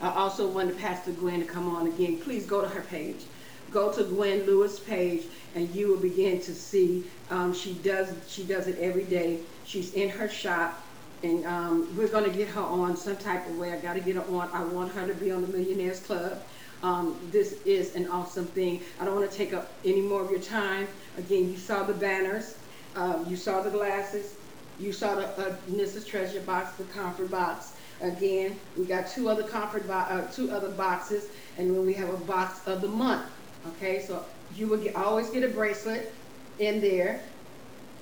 I 0.00 0.08
also 0.10 0.48
wanted 0.48 0.78
Pastor 0.78 1.12
Gwen 1.12 1.40
to 1.40 1.46
come 1.46 1.68
on 1.74 1.86
again. 1.86 2.18
Please 2.18 2.46
go 2.46 2.62
to 2.62 2.68
her 2.68 2.82
page. 2.82 3.24
Go 3.70 3.92
to 3.92 4.04
Gwen 4.04 4.46
Lewis' 4.46 4.80
page, 4.80 5.24
and 5.54 5.68
you 5.74 5.88
will 5.88 5.98
begin 5.98 6.40
to 6.40 6.54
see. 6.54 7.04
Um, 7.28 7.52
she 7.52 7.74
does 7.74 8.14
she 8.26 8.44
does 8.44 8.66
it 8.66 8.78
every 8.78 9.04
day. 9.04 9.40
She's 9.66 9.92
in 9.92 10.08
her 10.08 10.30
shop 10.30 10.82
and 11.22 11.44
um, 11.46 11.96
we're 11.96 12.08
going 12.08 12.24
to 12.30 12.36
get 12.36 12.48
her 12.48 12.60
on 12.60 12.96
some 12.96 13.16
type 13.16 13.46
of 13.48 13.56
way. 13.58 13.72
I 13.72 13.78
got 13.78 13.94
to 13.94 14.00
get 14.00 14.16
her 14.16 14.22
on. 14.22 14.50
I 14.52 14.62
want 14.64 14.92
her 14.92 15.06
to 15.06 15.14
be 15.14 15.30
on 15.30 15.42
the 15.42 15.48
Millionaires 15.48 16.00
Club. 16.00 16.42
Um, 16.82 17.16
this 17.32 17.60
is 17.64 17.96
an 17.96 18.08
awesome 18.08 18.46
thing. 18.46 18.82
I 19.00 19.04
don't 19.04 19.16
want 19.16 19.30
to 19.30 19.36
take 19.36 19.52
up 19.52 19.72
any 19.84 20.00
more 20.00 20.22
of 20.22 20.30
your 20.30 20.40
time. 20.40 20.86
Again, 21.16 21.50
you 21.50 21.56
saw 21.56 21.82
the 21.82 21.94
banners, 21.94 22.56
um, 22.94 23.26
you 23.28 23.36
saw 23.36 23.62
the 23.62 23.70
glasses, 23.70 24.36
you 24.78 24.92
saw 24.92 25.16
the 25.16 25.26
uh, 25.26 25.56
Mrs. 25.68 26.06
Treasure 26.06 26.40
box, 26.42 26.76
the 26.76 26.84
comfort 26.84 27.30
box. 27.30 27.72
Again, 28.00 28.56
we 28.76 28.84
got 28.84 29.08
two 29.08 29.28
other 29.28 29.42
comfort 29.42 29.88
bo- 29.88 29.92
uh, 29.94 30.30
two 30.30 30.52
other 30.52 30.70
boxes, 30.70 31.24
and 31.56 31.74
then 31.74 31.84
we 31.84 31.94
have 31.94 32.10
a 32.14 32.16
box 32.18 32.64
of 32.68 32.80
the 32.80 32.88
month. 32.88 33.26
Okay, 33.66 34.04
so 34.06 34.24
you 34.54 34.68
will 34.68 34.78
get, 34.78 34.94
always 34.94 35.30
get 35.30 35.42
a 35.42 35.48
bracelet 35.48 36.14
in 36.60 36.80
there. 36.80 37.20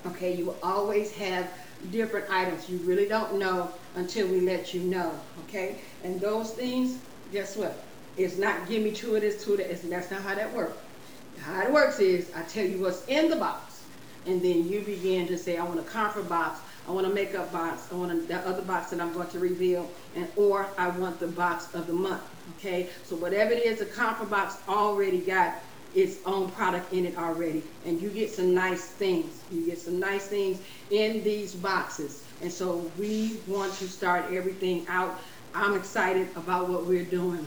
Okay, 0.04 0.34
you 0.34 0.44
will 0.44 0.58
always 0.62 1.12
have 1.12 1.50
different 1.90 2.30
items. 2.30 2.68
You 2.68 2.78
really 2.78 3.06
don't 3.06 3.38
know 3.38 3.70
until 3.94 4.28
we 4.28 4.40
let 4.40 4.74
you 4.74 4.80
know, 4.80 5.18
okay? 5.44 5.78
And 6.04 6.20
those 6.20 6.52
things, 6.52 6.98
guess 7.32 7.56
what? 7.56 7.82
It's 8.16 8.36
not 8.36 8.68
give 8.68 8.82
me 8.82 8.92
two 8.92 9.14
of 9.14 9.22
this, 9.22 9.44
two 9.44 9.52
of 9.52 9.58
that. 9.58 9.90
That's 9.90 10.10
not 10.10 10.22
how 10.22 10.34
that 10.34 10.52
works. 10.54 10.78
How 11.40 11.62
it 11.62 11.72
works 11.72 11.98
is 11.98 12.30
I 12.34 12.42
tell 12.42 12.64
you 12.64 12.80
what's 12.80 13.06
in 13.06 13.28
the 13.28 13.36
box, 13.36 13.82
and 14.26 14.42
then 14.42 14.68
you 14.68 14.80
begin 14.80 15.26
to 15.28 15.38
say, 15.38 15.58
I 15.58 15.64
want 15.64 15.78
a 15.78 15.84
comfort 15.84 16.28
box, 16.28 16.60
I 16.88 16.92
want 16.92 17.06
a 17.06 17.10
makeup 17.10 17.52
box, 17.52 17.88
I 17.92 17.96
want 17.96 18.12
a, 18.12 18.16
that 18.26 18.44
other 18.44 18.62
box 18.62 18.90
that 18.90 19.00
I'm 19.00 19.12
going 19.12 19.28
to 19.28 19.38
reveal, 19.38 19.90
and 20.14 20.26
or 20.36 20.66
I 20.78 20.88
want 20.88 21.20
the 21.20 21.26
box 21.26 21.74
of 21.74 21.86
the 21.86 21.92
month. 21.92 22.22
Okay, 22.58 22.88
so 23.04 23.16
whatever 23.16 23.52
it 23.52 23.64
is, 23.64 23.80
the 23.80 23.86
comfort 23.86 24.30
box 24.30 24.56
already 24.68 25.18
got 25.18 25.56
its 25.96 26.18
own 26.26 26.50
product 26.50 26.92
in 26.92 27.06
it 27.06 27.16
already. 27.16 27.62
And 27.86 28.00
you 28.00 28.10
get 28.10 28.30
some 28.30 28.54
nice 28.54 28.84
things. 28.84 29.42
You 29.50 29.64
get 29.64 29.78
some 29.78 29.98
nice 29.98 30.26
things 30.26 30.60
in 30.90 31.24
these 31.24 31.54
boxes. 31.54 32.22
And 32.42 32.52
so 32.52 32.88
we 32.98 33.38
want 33.46 33.72
to 33.74 33.88
start 33.88 34.26
everything 34.30 34.86
out. 34.88 35.18
I'm 35.54 35.74
excited 35.74 36.28
about 36.36 36.68
what 36.68 36.84
we're 36.84 37.04
doing. 37.04 37.44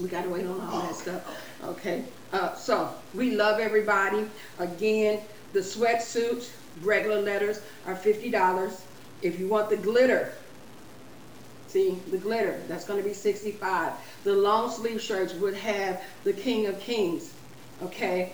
We 0.00 0.08
got 0.08 0.22
to 0.22 0.30
wait 0.30 0.46
on 0.46 0.60
all 0.60 0.82
that 0.82 0.94
stuff. 0.94 1.26
Okay. 1.64 2.04
Uh, 2.32 2.54
so 2.54 2.94
we 3.14 3.32
love 3.32 3.58
everybody. 3.58 4.26
Again, 4.60 5.20
the 5.52 5.58
sweatsuits, 5.58 6.50
regular 6.82 7.20
letters, 7.20 7.60
are 7.84 7.96
$50. 7.96 8.80
If 9.22 9.40
you 9.40 9.48
want 9.48 9.70
the 9.70 9.76
glitter, 9.76 10.34
see 11.66 11.98
the 12.12 12.18
glitter, 12.18 12.62
that's 12.68 12.84
going 12.84 13.02
to 13.02 13.06
be 13.06 13.12
65. 13.12 13.92
The 14.22 14.32
long 14.32 14.70
sleeve 14.70 15.02
shirts 15.02 15.34
would 15.34 15.54
have 15.54 16.00
the 16.22 16.32
King 16.32 16.66
of 16.66 16.78
Kings 16.78 17.34
okay? 17.82 18.32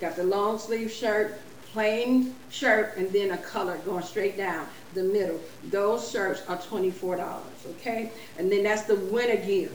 Got 0.00 0.16
the 0.16 0.24
long 0.24 0.58
sleeve 0.58 0.90
shirt, 0.90 1.40
plain 1.72 2.34
shirt, 2.50 2.96
and 2.96 3.10
then 3.12 3.32
a 3.32 3.38
color 3.38 3.78
going 3.84 4.02
straight 4.02 4.36
down 4.36 4.66
the 4.94 5.02
middle. 5.02 5.40
Those 5.64 6.10
shirts 6.10 6.42
are 6.48 6.56
$24, 6.56 7.40
okay? 7.72 8.10
And 8.38 8.50
then 8.50 8.62
that's 8.62 8.82
the 8.82 8.96
winter 8.96 9.36
gear, 9.36 9.70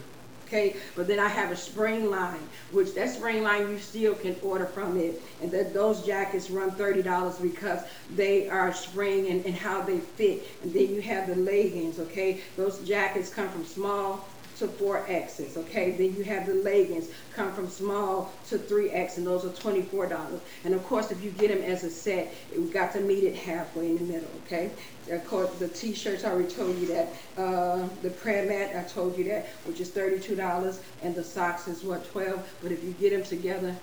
okay? 0.48 0.76
But 0.96 1.08
then 1.08 1.20
I 1.20 1.28
have 1.28 1.52
a 1.52 1.56
spring 1.56 2.10
line, 2.10 2.48
which 2.72 2.94
that 2.96 3.10
spring 3.10 3.44
line 3.44 3.70
you 3.70 3.80
still 3.80 4.16
can 4.16 4.36
order 4.44 4.66
from 4.66 4.98
it. 4.98 5.22
And 5.42 5.52
that 5.52 5.74
those 5.74 6.06
jackets 6.06 6.50
run 6.50 6.72
$30 6.72 7.42
because 7.42 7.82
they 8.16 8.50
are 8.50 8.74
spring 8.74 9.28
and, 9.28 9.46
and 9.46 9.56
how 9.56 9.82
they 9.82 10.00
fit. 10.00 10.48
And 10.64 10.74
then 10.74 10.94
you 10.94 11.02
have 11.02 11.28
the 11.28 11.36
leggings, 11.36 12.00
okay? 12.00 12.42
Those 12.58 12.80
jackets 12.80 13.34
come 13.34 13.50
from 13.50 13.66
small 13.66 14.28
to 14.62 14.68
4Xs, 14.68 15.58
okay? 15.58 15.92
Then 15.92 16.16
you 16.16 16.24
have 16.24 16.46
the 16.46 16.54
leggings 16.54 17.10
come 17.34 17.52
from 17.52 17.68
small 17.68 18.32
to 18.48 18.60
3X, 18.60 19.18
and 19.18 19.26
those 19.26 19.44
are 19.44 19.50
$24. 19.50 20.40
And 20.64 20.76
of 20.76 20.84
course, 20.86 21.12
if 21.12 21.24
you 21.24 21.32
get 21.32 21.50
them 21.50 21.64
as 21.64 21.84
a 21.84 21.90
set, 21.90 22.34
we 22.56 22.70
got 22.70 22.94
to 22.94 23.02
meet 23.02 23.24
it 23.24 23.36
halfway 23.36 23.90
in 23.90 23.98
the 23.98 24.04
middle, 24.04 24.30
okay? 24.46 24.70
Of 25.10 25.26
course, 25.26 25.50
the 25.58 25.68
t-shirts, 25.68 26.24
I 26.24 26.32
already 26.32 26.50
told 26.50 26.78
you 26.78 26.88
that. 26.88 27.10
Uh, 27.36 27.88
the 28.04 28.12
prayer 28.12 28.48
mat, 28.48 28.76
I 28.76 28.88
told 28.88 29.18
you 29.18 29.24
that, 29.26 29.48
which 29.66 29.80
is 29.80 29.90
$32, 29.90 30.78
and 31.02 31.16
the 31.16 31.24
socks 31.24 31.68
is 31.68 31.84
what, 31.84 32.10
12 32.12 32.58
But 32.62 32.72
if 32.72 32.84
you 32.84 32.92
get 32.92 33.12
them 33.12 33.24
together, 33.24 33.76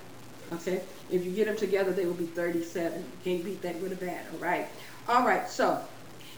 okay? 0.53 0.83
If 1.11 1.25
you 1.25 1.33
get 1.33 1.47
them 1.47 1.57
together, 1.57 1.93
they 1.93 2.07
will 2.07 2.15
be 2.15 2.27
37 2.27 3.05
Can't 3.25 3.45
beat 3.45 3.63
that 3.63 3.81
with 3.81 3.93
a 3.93 3.97
bat, 3.97 4.27
all 4.33 4.39
right? 4.39 4.69
All 5.09 5.27
right, 5.27 5.51
so 5.51 5.83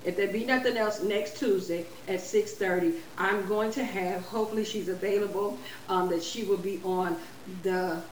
if 0.04 0.16
there 0.16 0.28
be 0.28 0.44
nothing 0.44 0.76
else, 0.76 1.02
next 1.02 1.38
Tuesday 1.38 1.86
at 2.08 2.20
6.30, 2.20 3.00
I'm 3.18 3.46
going 3.46 3.70
to 3.72 3.84
have, 3.84 4.22
hopefully 4.22 4.64
she's 4.64 4.88
available, 4.88 5.58
um, 5.88 6.08
that 6.10 6.22
she 6.22 6.44
will 6.44 6.58
be 6.58 6.80
on 6.82 7.16
the 7.62 8.02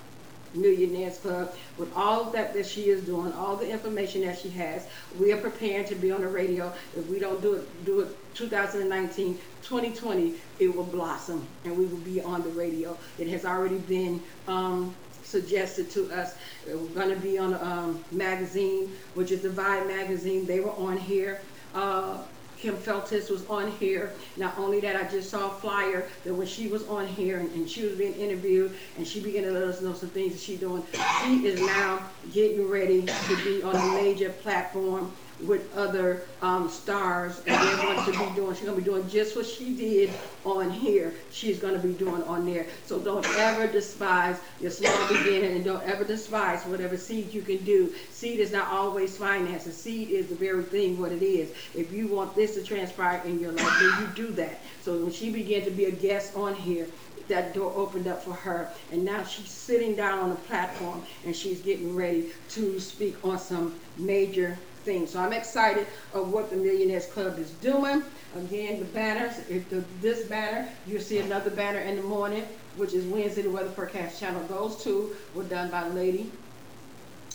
Millionaires 0.55 1.19
Club 1.19 1.55
with 1.77 1.93
all 1.95 2.31
that 2.31 2.55
that 2.55 2.67
she 2.67 2.89
is 2.89 3.05
doing, 3.05 3.33
all 3.33 3.57
the 3.57 3.69
information 3.71 4.23
that 4.23 4.39
she 4.39 4.49
has. 4.51 4.89
We 5.15 5.33
are 5.33 5.41
preparing 5.41 5.87
to 5.87 5.95
be 5.95 6.11
on 6.11 6.23
the 6.23 6.29
radio. 6.29 6.73
If 6.95 7.07
we 7.07 7.19
don't 7.19 7.43
do 7.43 7.55
it, 7.55 7.85
do 7.85 8.01
it 8.01 8.35
2019, 8.35 9.39
2020, 9.63 10.41
it 10.59 10.75
will 10.75 10.85
blossom 10.85 11.49
and 11.65 11.77
we 11.77 11.87
will 11.87 11.99
be 11.99 12.21
on 12.21 12.43
the 12.43 12.51
radio. 12.51 12.99
It 13.19 13.29
has 13.29 13.45
already 13.45 13.79
been 13.79 14.23
um, 14.47 14.97
suggested 15.23 15.91
to 15.91 16.11
us. 16.11 16.33
We're 16.67 16.77
going 16.89 17.11
to 17.11 17.21
be 17.21 17.39
on 17.39 17.53
a 17.53 17.63
um, 17.63 18.05
magazine, 18.11 18.97
which 19.15 19.31
is 19.31 19.43
the 19.43 19.51
Vibe 19.51 19.87
magazine. 19.87 20.47
They 20.47 20.61
were 20.61 20.73
on 20.73 20.97
here. 20.97 21.43
Uh, 21.75 22.25
Kim 22.59 22.77
Feltis 22.77 23.31
was 23.31 23.47
on 23.47 23.71
here. 23.71 24.17
Not 24.37 24.59
only 24.59 24.81
that, 24.81 24.97
I 24.97 25.09
just 25.09 25.31
saw 25.31 25.57
a 25.57 25.61
flyer 25.61 26.09
that 26.25 26.35
when 26.35 26.47
she 26.47 26.67
was 26.67 26.85
on 26.89 27.07
here 27.07 27.39
and, 27.39 27.53
and 27.53 27.69
she 27.69 27.85
was 27.85 27.95
being 27.95 28.15
interviewed 28.15 28.77
and 28.97 29.07
she 29.07 29.23
began 29.23 29.45
to 29.45 29.53
let 29.53 29.63
us 29.63 29.81
know 29.81 29.93
some 29.93 30.11
things 30.11 30.33
that 30.33 30.41
she's 30.41 30.59
doing. 30.59 30.83
She 31.25 31.47
is 31.47 31.61
now 31.61 32.11
getting 32.33 32.67
ready 32.67 33.03
to 33.07 33.45
be 33.45 33.63
on 33.63 33.77
a 33.77 34.03
major 34.03 34.31
platform 34.31 35.15
with 35.47 35.75
other 35.77 36.23
um, 36.43 36.69
stars, 36.69 37.41
and 37.47 37.55
they're 37.57 37.77
going 37.77 38.05
to 38.05 38.11
be 38.11 38.35
doing. 38.35 38.55
She's 38.55 38.65
going 38.65 38.77
to 38.77 38.83
be 38.83 38.85
doing 38.85 39.09
just 39.09 39.37
what 39.37 39.47
she 39.47 39.75
did 39.75 40.11
on 40.45 40.71
here. 40.71 41.15
She's 41.31 41.59
going 41.59 41.75
to 41.75 41.87
be 41.87 41.93
doing 41.95 42.23
on 42.25 42.47
there. 42.47 42.67
So 42.87 42.99
don't 42.99 43.27
ever 43.37 43.67
despise 43.67 44.41
your 44.61 44.71
small 44.71 45.09
beginning, 45.09 45.57
and 45.57 45.65
don't 45.65 45.83
ever 45.85 46.05
despise 46.05 46.65
whatever 46.65 46.97
seed 46.97 47.33
you 47.33 47.43
can 47.43 47.59
do. 47.59 47.93
Seed 48.11 48.41
is 48.41 48.53
not 48.53 48.69
always 48.69 49.17
finances. 49.17 49.77
Seed 49.77 50.11
is 50.11 50.27
the 50.27 50.35
very 50.35 50.63
thing 50.65 50.99
what 50.99 51.13
it 51.13 51.23
is. 51.23 51.53
If 51.75 51.93
you 51.93 52.09
want 52.09 52.35
this 52.35 52.55
to 52.55 52.63
transpire 52.63 53.23
in 53.25 53.39
your 53.39 53.53
life, 53.53 53.77
then 53.81 54.01
you 54.01 54.07
do 54.15 54.33
that. 54.33 54.61
So 54.83 54.99
when 54.99 55.13
she 55.13 55.31
began 55.31 55.65
to 55.65 55.71
be 55.71 55.87
a 55.87 55.91
guest 55.91 56.37
on 56.37 56.55
here, 56.55 56.87
that 57.29 57.55
door 57.55 57.73
opened 57.77 58.07
up 58.07 58.23
for 58.23 58.33
her 58.33 58.71
and 58.91 59.05
now 59.05 59.23
she's 59.23 59.51
sitting 59.51 59.95
down 59.95 60.19
on 60.19 60.31
the 60.31 60.37
platform 60.37 61.03
and 61.25 61.37
she's 61.37 61.61
getting 61.61 61.95
ready 61.95 62.31
to 62.49 62.81
speak 62.81 63.23
on 63.23 63.39
some 63.39 63.75
major 63.99 64.59
things. 64.79 65.13
So 65.13 65.21
I'm 65.21 65.33
excited 65.33 65.87
of 66.13 66.31
what 66.33 66.51
the 66.51 66.57
Millionaires 66.57 67.07
Club 67.07 67.39
is 67.39 67.51
doing. 67.51 68.03
Again, 68.35 68.81
the 68.81 68.87
banners, 68.87 69.39
if 69.49 69.69
the, 69.71 69.85
this 70.01 70.29
banner, 70.29 70.69
you'll 70.87 71.01
see 71.01 71.19
another 71.19 71.51
banner 71.51 71.81
in 71.81 71.97
the 71.97 72.03
morning, 72.03 72.45
which 72.77 72.95
is 72.95 73.07
Wednesday, 73.07 73.43
the 73.43 73.51
weather 73.51 73.71
forecast 73.71 74.21
channel. 74.21 74.43
Those 74.49 74.83
two 74.83 75.15
were 75.35 75.45
done 75.45 75.71
by 75.71 75.89
Lady, 75.89 76.33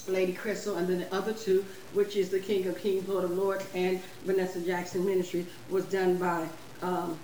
Lady 0.07 0.33
Crystal, 0.33 0.77
and 0.77 0.87
then 0.87 0.99
the 0.99 1.13
other 1.13 1.33
two, 1.33 1.65
which 1.93 2.15
is 2.15 2.29
the 2.29 2.39
King 2.39 2.67
of 2.67 2.77
Kings, 2.77 3.07
Lord 3.07 3.23
of 3.23 3.31
Lords, 3.31 3.65
and 3.73 4.01
Vanessa 4.25 4.61
Jackson 4.61 5.05
Ministry, 5.05 5.47
was 5.69 5.85
done 5.85 6.17
by 6.17 6.47
um, 6.81 7.19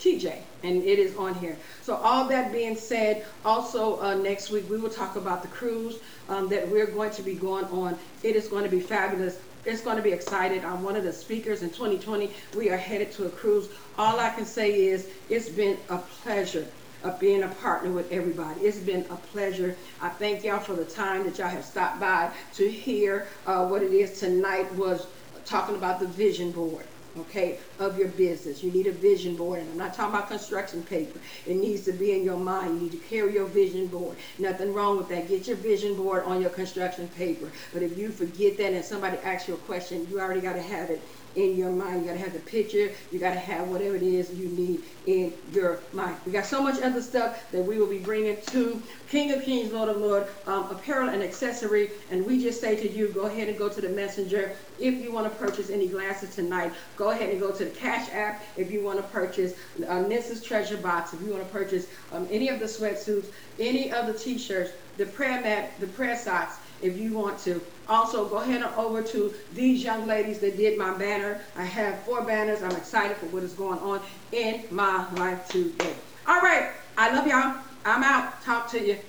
TJ, 0.00 0.42
and 0.62 0.82
it 0.82 0.98
is 0.98 1.14
on 1.16 1.34
here. 1.34 1.58
So 1.82 1.94
all 1.96 2.26
that 2.28 2.52
being 2.52 2.74
said, 2.74 3.26
also 3.44 4.00
uh, 4.00 4.14
next 4.14 4.50
week 4.50 4.68
we 4.70 4.78
will 4.78 4.90
talk 4.90 5.16
about 5.16 5.42
the 5.42 5.48
cruise 5.48 6.00
um, 6.28 6.48
that 6.48 6.68
we're 6.68 6.90
going 6.90 7.10
to 7.12 7.22
be 7.22 7.34
going 7.34 7.66
on. 7.66 7.98
It 8.22 8.34
is 8.34 8.48
going 8.48 8.64
to 8.64 8.70
be 8.70 8.80
fabulous 8.80 9.38
it's 9.64 9.82
going 9.82 9.96
to 9.96 10.02
be 10.02 10.12
excited. 10.12 10.64
I'm 10.64 10.82
one 10.82 10.96
of 10.96 11.04
the 11.04 11.12
speakers 11.12 11.62
in 11.62 11.70
2020. 11.70 12.34
We 12.56 12.70
are 12.70 12.76
headed 12.76 13.12
to 13.12 13.26
a 13.26 13.30
cruise. 13.30 13.68
All 13.96 14.20
I 14.20 14.30
can 14.30 14.46
say 14.46 14.86
is 14.86 15.10
it's 15.28 15.50
been 15.50 15.80
a 15.88 15.98
pleasure 15.98 16.72
of 17.02 17.18
being 17.18 17.44
a 17.44 17.48
partner 17.48 17.92
with 17.92 18.10
everybody. 18.12 18.62
It's 18.62 18.80
been 18.80 19.06
a 19.10 19.16
pleasure. 19.16 19.78
I 20.00 20.10
thank 20.10 20.44
y'all 20.44 20.60
for 20.60 20.74
the 20.74 20.84
time 20.84 21.24
that 21.24 21.38
y'all 21.38 21.48
have 21.48 21.64
stopped 21.64 22.00
by 22.00 22.34
to 22.54 22.70
hear 22.70 23.28
uh, 23.46 23.66
what 23.66 23.82
it 23.82 23.92
is 23.92 24.20
tonight 24.20 24.74
was 24.74 25.08
talking 25.46 25.76
about 25.76 26.00
the 26.00 26.08
vision 26.08 26.52
board 26.52 26.89
okay, 27.16 27.60
of 27.78 27.98
your 27.98 28.08
business. 28.08 28.62
You 28.62 28.72
need 28.72 28.86
a 28.86 28.92
vision 28.92 29.36
board, 29.36 29.60
and 29.60 29.70
I'm 29.70 29.76
not 29.76 29.94
talking 29.94 30.14
about 30.14 30.28
construction 30.28 30.82
paper. 30.82 31.20
It 31.46 31.56
needs 31.56 31.84
to 31.84 31.92
be 31.92 32.12
in 32.12 32.24
your 32.24 32.38
mind. 32.38 32.74
You 32.74 32.80
need 32.80 32.92
to 32.92 33.08
carry 33.08 33.34
your 33.34 33.46
vision 33.46 33.88
board. 33.88 34.18
Nothing 34.38 34.72
wrong 34.72 34.96
with 34.96 35.08
that. 35.08 35.28
Get 35.28 35.46
your 35.46 35.56
vision 35.56 35.96
board 35.96 36.24
on 36.24 36.40
your 36.40 36.50
construction 36.50 37.08
paper. 37.08 37.52
But 37.72 37.82
if 37.82 37.96
you 37.96 38.10
forget 38.10 38.58
that 38.58 38.72
and 38.72 38.84
somebody 38.84 39.18
asks 39.18 39.48
you 39.48 39.54
a 39.54 39.58
question, 39.58 40.06
you 40.08 40.20
already 40.20 40.40
got 40.40 40.54
to 40.54 40.62
have 40.62 40.90
it 40.90 41.06
in 41.34 41.56
your 41.56 41.72
mind. 41.72 42.02
You 42.02 42.08
got 42.08 42.14
to 42.14 42.24
have 42.24 42.32
the 42.34 42.40
picture. 42.40 42.92
You 43.10 43.20
got 43.20 43.34
to 43.34 43.40
have 43.40 43.68
whatever 43.68 43.96
it 43.96 44.02
is 44.02 44.32
you 44.32 44.50
need 44.50 44.84
in 45.04 45.40
your 45.46 45.88
mind. 45.92 46.18
We 46.26 46.32
got 46.32 46.46
so 46.46 46.62
much 46.62 46.80
other 46.82 47.02
stuff 47.02 47.50
that 47.52 47.62
we 47.62 47.78
will 47.78 47.88
be 47.88 48.00
bringing 48.04 48.42
to 48.48 48.82
King 49.08 49.32
of 49.32 49.42
Kings, 49.44 49.72
Lord 49.72 49.88
of 49.88 49.96
Lord, 49.98 50.28
um, 50.46 50.70
apparel 50.70 51.10
and 51.10 51.22
accessory. 51.22 51.90
And 52.10 52.24
we 52.26 52.42
just 52.42 52.60
say 52.60 52.76
to 52.76 52.90
you, 52.90 53.12
go 53.12 53.22
ahead 53.26 53.48
and 53.48 53.58
go 53.58 53.68
to 53.68 53.80
the 53.80 53.90
messenger. 53.90 54.58
If 54.78 54.94
you 54.94 55.12
want 55.12 55.32
to 55.32 55.38
purchase 55.38 55.70
any 55.70 55.88
glasses 55.88 56.34
tonight, 56.34 56.74
go 56.96 57.10
ahead 57.10 57.30
and 57.30 57.40
go 57.40 57.52
to 57.54 57.64
the 57.64 57.70
Cash 57.70 58.10
App. 58.12 58.42
If 58.56 58.70
you 58.70 58.82
want 58.84 58.98
to 59.00 59.04
purchase 59.08 59.54
uh, 59.88 60.02
Nissa's 60.02 60.42
Treasure 60.44 60.78
Box, 60.78 61.14
if 61.14 61.20
you 61.22 61.30
want 61.30 61.44
to 61.44 61.50
purchase 61.50 61.86
um, 62.12 62.28
any 62.30 62.48
of 62.48 62.60
the 62.60 62.66
sweatsuits, 62.66 63.28
any 63.58 63.92
of 63.92 64.06
the 64.06 64.14
t-shirts, 64.14 64.70
the 64.96 65.06
prayer 65.06 65.40
mat, 65.42 65.80
the 65.80 65.88
prayer 65.88 66.16
socks, 66.16 66.56
if 66.80 66.96
you 66.96 67.14
want 67.14 67.38
to. 67.40 67.62
Also, 67.90 68.28
go 68.28 68.36
ahead 68.38 68.62
and 68.62 68.74
over 68.76 69.02
to 69.02 69.34
these 69.52 69.84
young 69.84 70.06
ladies 70.06 70.40
that 70.40 70.56
did 70.56 70.78
my 70.78 70.96
banner. 70.96 71.42
I 71.56 71.64
have 71.64 72.04
four 72.04 72.24
banners. 72.24 72.62
I'm 72.62 72.76
excited 72.76 73.18
for 73.18 73.26
what 73.26 73.42
is 73.44 73.54
going 73.54 73.80
on 73.80 74.02
in 74.32 74.66
my 74.70 75.12
life 75.12 75.50
today. 75.50 75.96
All 76.26 76.40
right. 76.40 76.70
I 76.96 77.14
love 77.14 77.26
y'all. 77.26 77.64
I'm 77.84 78.04
out. 78.04 78.42
Talk 78.42 78.70
to 78.72 78.80
you. 78.86 79.00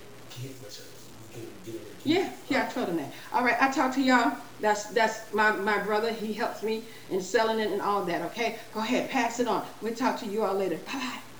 Yeah, 2.04 2.36
yeah, 2.50 2.66
I 2.68 2.72
told 2.72 2.90
him 2.90 2.98
that. 2.98 3.14
All 3.32 3.44
right, 3.44 3.58
I 3.62 3.70
talk 3.72 3.94
to 3.96 4.02
y'all. 4.02 4.38
That's 4.60 4.90
that's 4.92 5.32
my, 5.34 5.52
my 5.52 5.84
brother. 5.84 6.12
He 6.12 6.34
helps 6.34 6.64
me 6.64 6.90
in 7.10 7.22
selling 7.22 7.60
it 7.60 7.72
and 7.72 7.82
all 7.82 8.06
that, 8.06 8.24
okay? 8.24 8.60
Go 8.74 8.80
ahead, 8.80 9.10
pass 9.10 9.40
it 9.40 9.48
on. 9.48 9.68
We'll 9.82 9.96
talk 9.96 10.20
to 10.22 10.28
you 10.28 10.44
all 10.44 10.56
later. 10.56 10.78
Bye-bye. 10.78 11.31